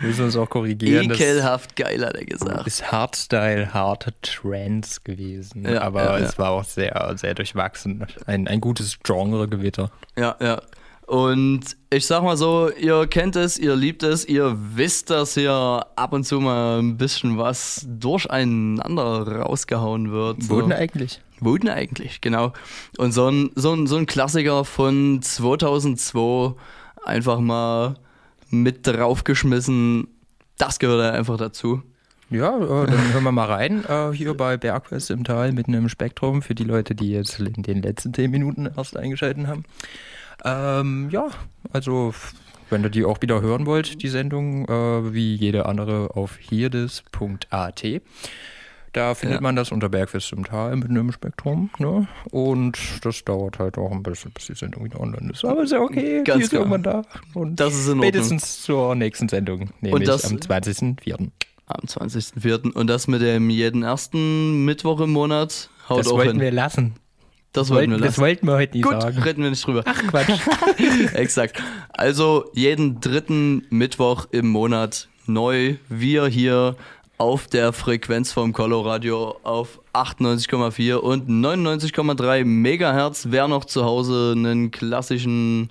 Müssen 0.00 0.18
wir 0.18 0.24
uns 0.24 0.36
auch 0.36 0.48
korrigieren. 0.48 1.10
das 1.10 1.20
Ekelhaft 1.20 1.76
geil, 1.76 2.06
hat 2.06 2.14
er 2.14 2.24
gesagt. 2.24 2.66
Ist 2.66 2.90
Hardstyle, 2.90 3.74
harte 3.74 4.14
Trance 4.22 5.00
gewesen. 5.04 5.68
Ja, 5.68 5.82
aber 5.82 6.04
ja, 6.04 6.18
es 6.24 6.32
ja. 6.32 6.38
war 6.38 6.50
auch 6.52 6.64
sehr, 6.64 7.12
sehr 7.16 7.34
durchwachsen. 7.34 8.06
Ein, 8.24 8.48
ein 8.48 8.62
gutes 8.62 8.98
Genregewitter. 9.00 9.90
Ja, 10.16 10.36
ja. 10.40 10.62
Und 11.08 11.60
ich 11.88 12.06
sag 12.06 12.22
mal 12.22 12.36
so, 12.36 12.70
ihr 12.70 13.06
kennt 13.06 13.34
es, 13.34 13.58
ihr 13.58 13.74
liebt 13.74 14.02
es, 14.02 14.28
ihr 14.28 14.54
wisst, 14.74 15.08
dass 15.08 15.32
hier 15.32 15.86
ab 15.96 16.12
und 16.12 16.24
zu 16.24 16.38
mal 16.38 16.80
ein 16.80 16.98
bisschen 16.98 17.38
was 17.38 17.86
durcheinander 17.88 19.26
rausgehauen 19.26 20.12
wird. 20.12 20.42
So. 20.42 20.50
Wurden 20.50 20.70
eigentlich. 20.70 21.22
Wurden 21.40 21.70
eigentlich, 21.70 22.20
genau. 22.20 22.52
Und 22.98 23.12
so 23.12 23.26
ein, 23.26 23.48
so 23.54 23.72
ein, 23.72 23.86
so 23.86 23.96
ein 23.96 24.04
Klassiker 24.04 24.66
von 24.66 25.22
2002 25.22 26.54
einfach 27.06 27.40
mal 27.40 27.94
mit 28.50 28.86
draufgeschmissen, 28.86 30.08
das 30.58 30.78
gehört 30.78 31.00
da 31.00 31.10
einfach 31.12 31.38
dazu. 31.38 31.82
Ja, 32.28 32.54
äh, 32.58 32.86
dann 32.86 33.14
hören 33.14 33.24
wir 33.24 33.32
mal 33.32 33.46
rein. 33.46 33.82
Äh, 33.86 34.12
hier 34.12 34.34
bei 34.34 34.58
Bergfest 34.58 35.10
im 35.10 35.24
Tal 35.24 35.52
mitten 35.52 35.72
im 35.72 35.88
Spektrum 35.88 36.42
für 36.42 36.54
die 36.54 36.64
Leute, 36.64 36.94
die 36.94 37.12
jetzt 37.12 37.40
in 37.40 37.62
den 37.62 37.80
letzten 37.80 38.12
10 38.12 38.30
Minuten 38.30 38.68
erst 38.76 38.94
eingeschaltet 38.94 39.46
haben. 39.46 39.64
Ähm, 40.44 41.08
ja, 41.10 41.28
also 41.72 42.14
wenn 42.70 42.82
ihr 42.82 42.90
die 42.90 43.04
auch 43.04 43.20
wieder 43.22 43.40
hören 43.40 43.66
wollt, 43.66 44.02
die 44.02 44.08
Sendung, 44.08 44.66
äh, 44.68 45.12
wie 45.14 45.34
jede 45.34 45.66
andere 45.66 46.10
auf 46.16 46.36
hierdes.at. 46.36 47.84
Da 48.94 49.14
findet 49.14 49.36
Ja. 49.36 49.40
man 49.42 49.54
das 49.54 49.70
unter 49.70 49.88
Bergfest 49.90 50.32
im 50.32 50.44
Tal 50.44 50.74
mitten 50.76 50.96
im 50.96 51.12
Spektrum. 51.12 51.70
Ne? 51.78 52.08
Und 52.30 52.78
das 53.04 53.22
dauert 53.24 53.58
halt 53.58 53.76
auch 53.78 53.92
ein 53.92 54.02
bisschen, 54.02 54.32
bis 54.32 54.46
die 54.46 54.54
Sendung 54.54 54.84
wieder 54.84 54.98
online 55.00 55.30
ist. 55.32 55.44
Aber 55.44 55.62
ist 55.62 55.72
ja 55.72 55.80
okay, 55.80 56.22
Ganz 56.24 56.38
die 56.38 56.42
ist 56.44 56.50
klar. 56.50 56.60
irgendwann 56.62 56.82
da. 56.82 57.02
Und 57.34 57.60
Das 57.60 57.74
ist 57.74 57.84
in 57.86 57.90
Ordnung. 57.92 58.04
spätestens 58.06 58.62
zur 58.62 58.94
nächsten 58.94 59.28
Sendung, 59.28 59.70
nämlich 59.82 60.06
das- 60.08 60.24
am 60.30 60.38
20.04. 60.40 61.30
Am 61.66 61.86
20.04. 61.86 62.72
Und 62.74 62.86
das 62.88 63.08
mit 63.08 63.20
dem 63.20 63.50
jeden 63.50 63.82
ersten 63.82 64.64
Mittwoch 64.64 65.00
im 65.00 65.10
Monat 65.10 65.68
haut 65.88 65.98
Das 66.00 66.10
wollten 66.10 66.32
hin. 66.32 66.40
wir 66.40 66.50
lassen. 66.50 66.94
Das 67.60 67.70
wollten 67.70 67.90
wir 67.92 67.98
lassen. 67.98 68.10
das 68.12 68.18
wollten 68.18 68.46
wir 68.46 68.54
heute 68.54 68.76
nie 68.76 68.82
Gut, 68.82 69.00
sagen. 69.02 69.18
reden 69.22 69.42
wir 69.42 69.50
nicht 69.50 69.66
drüber. 69.66 69.82
Ach 69.84 70.02
Quatsch. 70.06 70.40
Exakt. 71.14 71.62
Also 71.90 72.50
jeden 72.54 73.00
dritten 73.00 73.66
Mittwoch 73.70 74.26
im 74.30 74.48
Monat 74.48 75.08
neu. 75.26 75.76
Wir 75.88 76.26
hier 76.26 76.76
auf 77.18 77.48
der 77.48 77.72
Frequenz 77.72 78.32
vom 78.32 78.52
Coloradio 78.52 79.36
auf 79.42 79.80
98,4 79.92 80.94
und 80.94 81.28
99,3 81.28 82.44
Megahertz. 82.44 83.26
Wer 83.30 83.48
noch 83.48 83.64
zu 83.64 83.84
Hause 83.84 84.34
einen 84.36 84.70
klassischen 84.70 85.70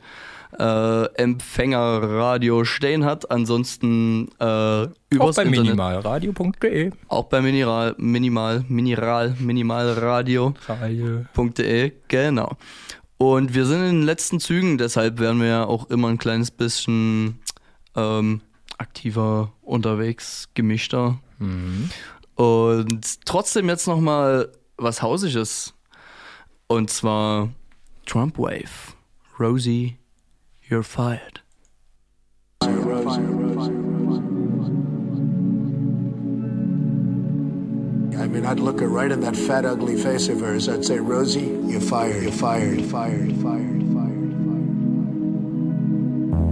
äh, 0.58 1.06
Empfängerradio 1.16 2.64
stehen 2.64 3.03
hat, 3.06 3.30
ansonsten 3.32 4.30
äh, 4.40 4.84
übers 5.09 5.19
Auch 5.19 5.35
bei 5.35 5.43
minimalradio.de. 5.45 6.92
Auch 7.08 7.26
bei 7.26 7.42
Mineral, 7.42 7.95
Minimal, 7.98 8.64
Mineral, 8.67 9.35
Minimalradio.de, 9.40 11.93
genau. 12.08 12.51
Und 13.17 13.56
wir 13.56 13.66
sind 13.66 13.80
in 13.80 14.00
den 14.00 14.03
letzten 14.03 14.40
Zügen, 14.40 14.77
deshalb 14.77 15.19
werden 15.19 15.42
wir 15.42 15.48
ja 15.48 15.66
auch 15.66 15.90
immer 15.90 16.09
ein 16.09 16.19
kleines 16.19 16.51
bisschen 16.51 17.40
ähm, 17.95 18.42
aktiver 18.77 19.53
unterwegs, 19.61 20.50
gemischter. 20.53 21.17
Und 22.35 23.26
trotzdem 23.26 23.69
jetzt 23.69 23.88
nochmal 23.88 24.51
was 24.77 25.01
Hausiges. 25.01 25.74
Und 26.67 26.90
zwar 26.90 27.50
Trump 28.06 28.38
Wave. 28.38 28.93
Rosie, 29.40 29.97
you're 30.70 30.84
fired. 30.84 31.40
I 32.62 32.68
mean, 38.30 38.46
I'd 38.46 38.60
look 38.60 38.82
her 38.82 38.88
right 38.88 39.12
in 39.12 39.22
that 39.22 39.36
fat, 39.36 39.66
ugly 39.66 39.96
face 39.96 40.28
of 40.28 40.42
hers. 40.42 40.68
I'd 40.68 40.84
say, 40.84 41.00
Rosie, 41.00 41.58
you're 41.66 41.80
fired, 41.80 42.24
you're 42.24 42.32
fired, 42.32 42.80
you're 42.80 42.90
fired, 42.90 43.32
you're 43.32 43.42
fired, 43.42 43.82
you're 43.82 43.94
fired, 43.94 43.94
fired. 43.94 44.18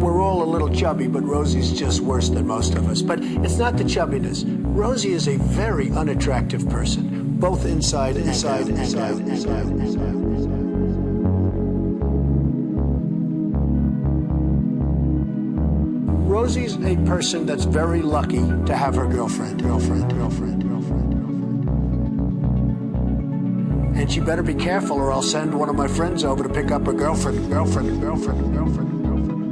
We're 0.01 0.21
all 0.21 0.43
a 0.43 0.49
little 0.49 0.69
chubby, 0.69 1.07
but 1.07 1.23
Rosie's 1.23 1.73
just 1.73 1.99
worse 1.99 2.29
than 2.29 2.47
most 2.47 2.75
of 2.75 2.87
us. 2.87 3.01
But 3.01 3.19
it's 3.21 3.57
not 3.57 3.75
the 3.77 3.83
chubbiness. 3.83 4.45
Rosie 4.47 5.11
is 5.11 5.27
a 5.27 5.37
very 5.37 5.91
unattractive 5.91 6.69
person, 6.69 7.37
both 7.39 7.65
inside, 7.65 8.15
inside, 8.15 8.67
and 8.67 8.79
out, 8.79 9.19
and 9.19 9.47
out, 9.47 9.65
and 9.65 10.59
out. 10.61 10.64
Rosie's 16.35 16.75
a 16.83 16.97
person 17.05 17.45
that's 17.45 17.63
very 17.63 18.01
lucky 18.01 18.41
to 18.65 18.75
have 18.75 18.95
her 18.95 19.07
girlfriend, 19.07 19.63
girlfriend, 19.63 20.13
girlfriend, 20.13 20.63
girlfriend. 20.67 21.13
girlfriend. 21.13 21.65
And 23.97 24.11
she 24.11 24.19
better 24.19 24.43
be 24.43 24.53
careful 24.53 24.97
or 24.97 25.13
I'll 25.13 25.21
send 25.21 25.57
one 25.57 25.69
of 25.69 25.77
my 25.77 25.87
friends 25.87 26.25
over 26.25 26.43
to 26.43 26.49
pick 26.49 26.71
up 26.71 26.85
her 26.87 26.91
girlfriend, 26.91 27.49
girlfriend, 27.49 28.01
girlfriend, 28.01 28.53
girlfriend, 28.53 29.05
girlfriend. 29.05 29.45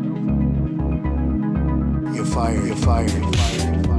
You're 2.17 2.25
fired, 2.25 2.65
you're 2.65 2.75
fired, 2.75 3.11
you're 3.13 3.31
fired, 3.31 3.92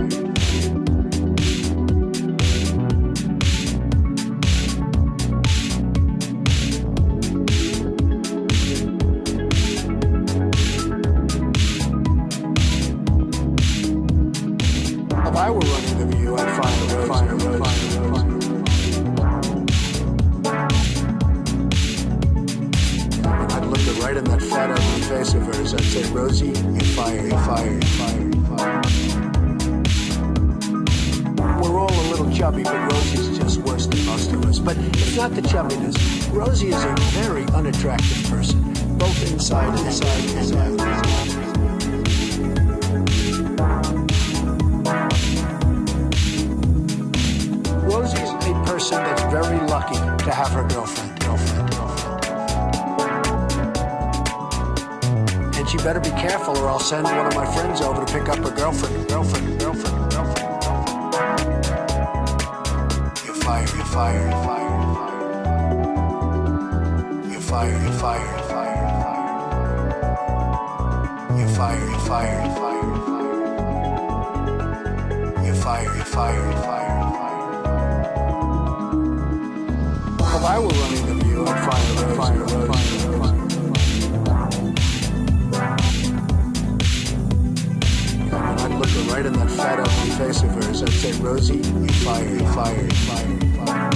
right 89.15 89.26
in 89.26 89.33
that 89.34 89.49
fat 89.49 89.78
ugly 89.78 90.10
face 90.18 90.43
of 90.43 90.51
hers. 90.51 90.83
I'd 90.83 90.89
say, 90.89 91.12
Rosie, 91.20 91.59
you 91.59 91.86
fire, 92.02 92.28
you 92.28 92.47
fire, 92.49 92.83
you 92.83 92.91
fire, 93.07 93.39
fire. 93.65 93.91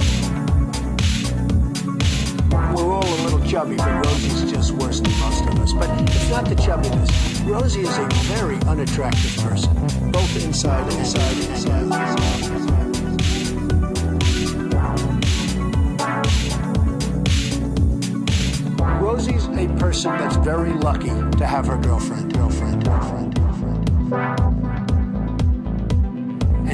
We're 2.73 2.89
all 2.93 3.03
a 3.03 3.19
little 3.23 3.43
chubby, 3.45 3.75
but 3.75 4.05
Rosie's 4.05 4.49
just 4.49 4.71
worse 4.71 5.01
than 5.01 5.11
most 5.19 5.43
of 5.43 5.59
us. 5.59 5.73
But 5.73 5.89
it's 6.03 6.29
not 6.29 6.45
the 6.45 6.55
chubbiness. 6.55 7.11
Rosie 7.45 7.81
is 7.81 7.97
a 7.97 8.07
very 8.31 8.55
unattractive 8.61 9.35
person, 9.43 9.73
both 10.09 10.33
inside 10.41 10.89
and 10.89 10.99
inside 10.99 11.37
inside. 11.49 11.81
inside. 11.81 12.69
Rosie's 19.01 19.47
a 19.47 19.67
person 19.79 20.11
that's 20.17 20.37
very 20.37 20.71
lucky 20.71 21.09
to 21.09 21.45
have 21.45 21.67
her 21.67 21.77
girlfriend, 21.77 22.33
girlfriend, 22.33 22.85
girlfriend, 22.85 23.35
girlfriend. 23.35 24.48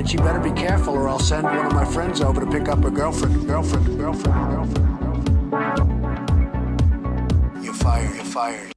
And 0.06 0.12
she 0.12 0.18
better 0.18 0.40
be 0.40 0.52
careful 0.52 0.94
or 0.94 1.10
I'll 1.10 1.18
send 1.18 1.46
one 1.46 1.66
of 1.66 1.74
my 1.74 1.84
friends 1.84 2.22
over 2.22 2.40
to 2.40 2.46
pick 2.46 2.70
up 2.70 2.84
her 2.84 2.92
girlfriend, 2.92 3.48
girlfriend, 3.48 3.98
girlfriend, 3.98 4.52
girlfriend, 4.52 5.00
girlfriend. 5.50 6.30
You're 7.66 7.74
fired, 7.74 8.14
you're 8.14 8.24
fired. 8.24 8.72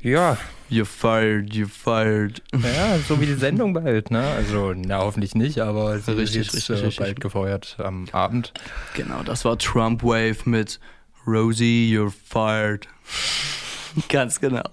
Ja. 0.00 0.38
You're 0.68 0.86
fired, 0.86 1.54
you're 1.54 1.68
fired. 1.68 2.42
Ja, 2.52 2.98
so 2.98 3.20
wie 3.20 3.26
die 3.26 3.34
Sendung 3.34 3.74
bald, 3.74 4.10
ne? 4.10 4.26
Also, 4.26 4.72
na, 4.74 4.98
hoffentlich 4.98 5.36
nicht, 5.36 5.60
aber 5.60 6.00
sie 6.00 6.10
Richtig, 6.10 6.48
ist 6.48 6.54
richtig, 6.54 6.80
äh, 6.80 6.84
richtig. 6.86 6.98
bald 6.98 7.20
gefeuert 7.20 7.76
am 7.78 8.06
Abend. 8.10 8.52
Genau, 8.96 9.22
das 9.22 9.44
war 9.44 9.56
Trump 9.56 10.02
Wave 10.02 10.38
mit 10.46 10.80
Rosie, 11.28 11.88
you're 11.96 12.10
fired. 12.10 12.88
Ganz 14.08 14.40
genau. 14.40 14.64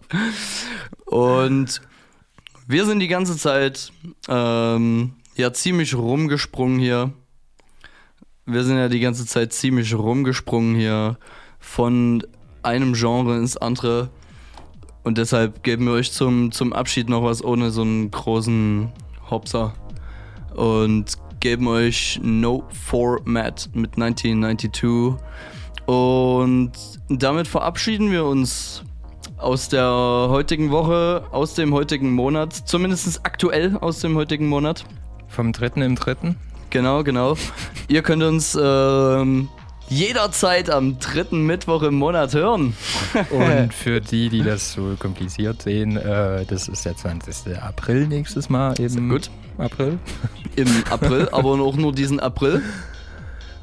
Und 1.05 1.81
wir 2.67 2.85
sind 2.85 2.99
die 2.99 3.07
ganze 3.07 3.37
Zeit 3.37 3.91
ähm, 4.27 5.13
ja 5.35 5.53
ziemlich 5.53 5.95
rumgesprungen 5.95 6.79
hier. 6.79 7.11
Wir 8.45 8.63
sind 8.63 8.77
ja 8.77 8.89
die 8.89 8.99
ganze 8.99 9.25
Zeit 9.25 9.53
ziemlich 9.53 9.93
rumgesprungen 9.93 10.75
hier 10.75 11.17
von 11.59 12.25
einem 12.63 12.93
Genre 12.93 13.37
ins 13.37 13.57
andere. 13.57 14.09
Und 15.03 15.17
deshalb 15.17 15.63
geben 15.63 15.85
wir 15.85 15.93
euch 15.93 16.11
zum, 16.11 16.51
zum 16.51 16.73
Abschied 16.73 17.09
noch 17.09 17.23
was 17.23 17.43
ohne 17.43 17.71
so 17.71 17.81
einen 17.81 18.11
großen 18.11 18.91
Hopser. 19.29 19.73
Und 20.55 21.17
geben 21.39 21.67
euch 21.67 22.19
No 22.23 22.63
Format 22.69 23.69
mit 23.73 23.97
1992. 23.97 25.17
Und 25.85 26.71
damit 27.09 27.47
verabschieden 27.47 28.11
wir 28.11 28.25
uns 28.25 28.83
aus 29.41 29.69
der 29.69 29.85
heutigen 30.29 30.71
Woche, 30.71 31.23
aus 31.31 31.55
dem 31.55 31.73
heutigen 31.73 32.11
Monat, 32.13 32.53
zumindest 32.53 33.21
aktuell 33.23 33.77
aus 33.77 33.99
dem 33.99 34.15
heutigen 34.15 34.47
Monat. 34.47 34.85
Vom 35.27 35.53
dritten 35.53 35.81
im 35.81 35.95
dritten? 35.95 36.35
Genau, 36.69 37.03
genau. 37.03 37.35
Ihr 37.87 38.01
könnt 38.01 38.23
uns 38.23 38.57
ähm, 38.61 39.49
jederzeit 39.89 40.69
am 40.69 40.99
dritten 40.99 41.45
Mittwoch 41.45 41.83
im 41.83 41.95
Monat 41.95 42.33
hören. 42.33 42.75
Und 43.29 43.73
für 43.73 43.99
die, 43.99 44.29
die 44.29 44.43
das 44.43 44.73
so 44.73 44.95
kompliziert 44.97 45.61
sehen, 45.61 45.97
äh, 45.97 46.45
das 46.45 46.67
ist 46.67 46.85
der 46.85 46.95
20. 46.95 47.57
April 47.61 48.07
nächstes 48.07 48.49
Mal 48.49 48.73
im 48.79 49.09
gut. 49.09 49.29
April. 49.57 49.99
Im 50.55 50.67
April, 50.89 51.29
aber 51.31 51.51
auch 51.51 51.75
nur 51.75 51.93
diesen 51.93 52.19
April. 52.19 52.61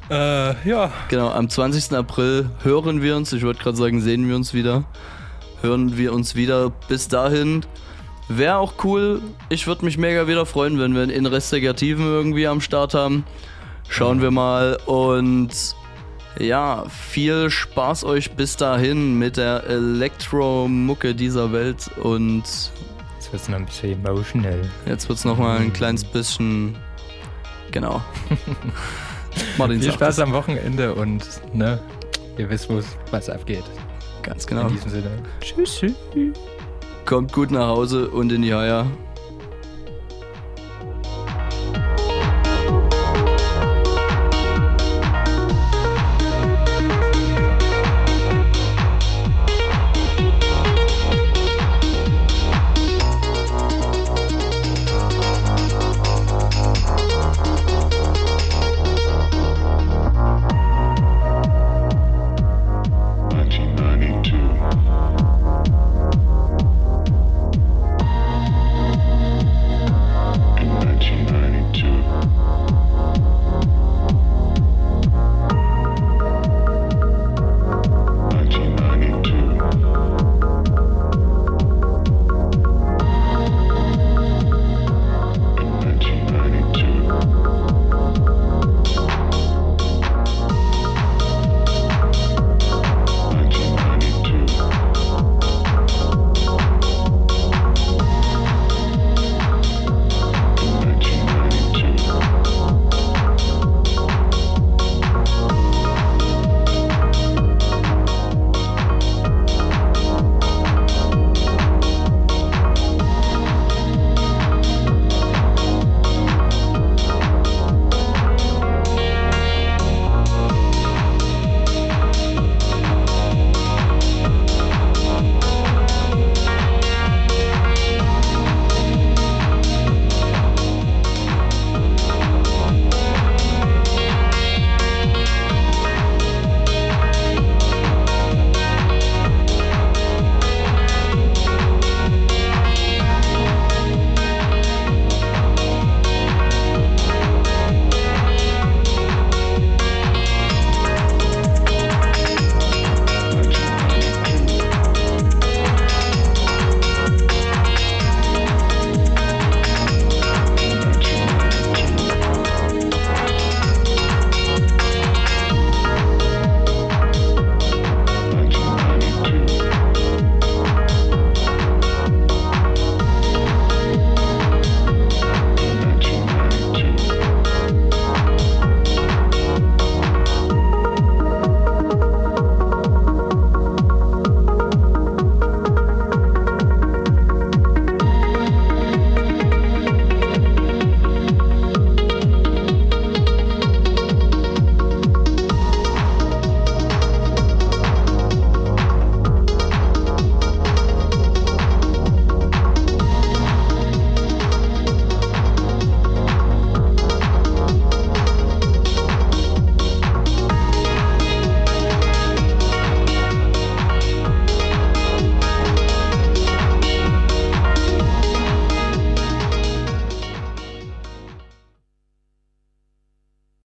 Äh, 0.09 0.67
ja. 0.67 0.91
Genau, 1.09 1.29
am 1.29 1.49
20. 1.49 1.93
April 1.93 2.49
hören 2.63 3.01
wir 3.01 3.15
uns, 3.15 3.31
ich 3.33 3.43
wollte 3.43 3.61
gerade 3.61 3.77
sagen, 3.77 4.01
sehen 4.01 4.27
wir 4.27 4.35
uns 4.35 4.53
wieder. 4.53 4.85
Hören 5.61 5.97
wir 5.97 6.13
uns 6.13 6.35
wieder. 6.35 6.71
Bis 6.87 7.07
dahin 7.07 7.65
wäre 8.29 8.57
auch 8.57 8.73
cool. 8.83 9.21
Ich 9.49 9.67
würde 9.67 9.85
mich 9.85 9.97
mega 9.97 10.27
wieder 10.27 10.45
freuen, 10.45 10.79
wenn 10.79 10.93
wir 10.95 11.01
einen 11.01 11.11
Investigativen 11.11 12.05
irgendwie 12.05 12.47
am 12.47 12.61
Start 12.61 12.93
haben. 12.93 13.25
Schauen 13.89 14.21
wir 14.21 14.31
mal 14.31 14.77
und 14.85 15.49
ja, 16.37 16.85
viel 16.89 17.49
Spaß 17.49 18.03
euch 18.05 18.31
bis 18.31 18.55
dahin 18.55 19.17
mit 19.17 19.37
der 19.37 19.63
Elektromucke 19.65 21.15
dieser 21.15 21.51
Welt 21.51 21.89
und 22.01 22.43
Jetzt 23.15 23.33
wird 23.33 23.41
es 23.41 23.49
noch 23.49 23.57
ein 23.57 23.65
bisschen 23.65 24.05
emotional. 24.05 24.61
jetzt 24.85 25.09
wird 25.09 25.19
es 25.19 25.25
nochmal 25.25 25.59
ein 25.59 25.73
kleines 25.73 26.03
bisschen. 26.03 26.75
Genau. 27.71 28.01
Martin 29.57 29.81
Viel 29.81 29.91
Spaß 29.91 30.19
am 30.19 30.31
Wochenende 30.31 30.93
und 30.93 31.23
ne, 31.53 31.79
ihr 32.37 32.49
wisst, 32.49 32.69
was 33.11 33.29
abgeht. 33.29 33.63
Ganz 34.29 34.45
genau. 34.45 34.67
In 34.67 34.75
diesem 34.75 34.91
Sinne. 34.91 35.09
Tschüss. 35.41 35.81
Kommt 37.05 37.33
gut 37.33 37.49
nach 37.49 37.67
Hause 37.67 38.09
und 38.09 38.31
in 38.31 38.43
die 38.43 38.53
Eier. 38.53 38.85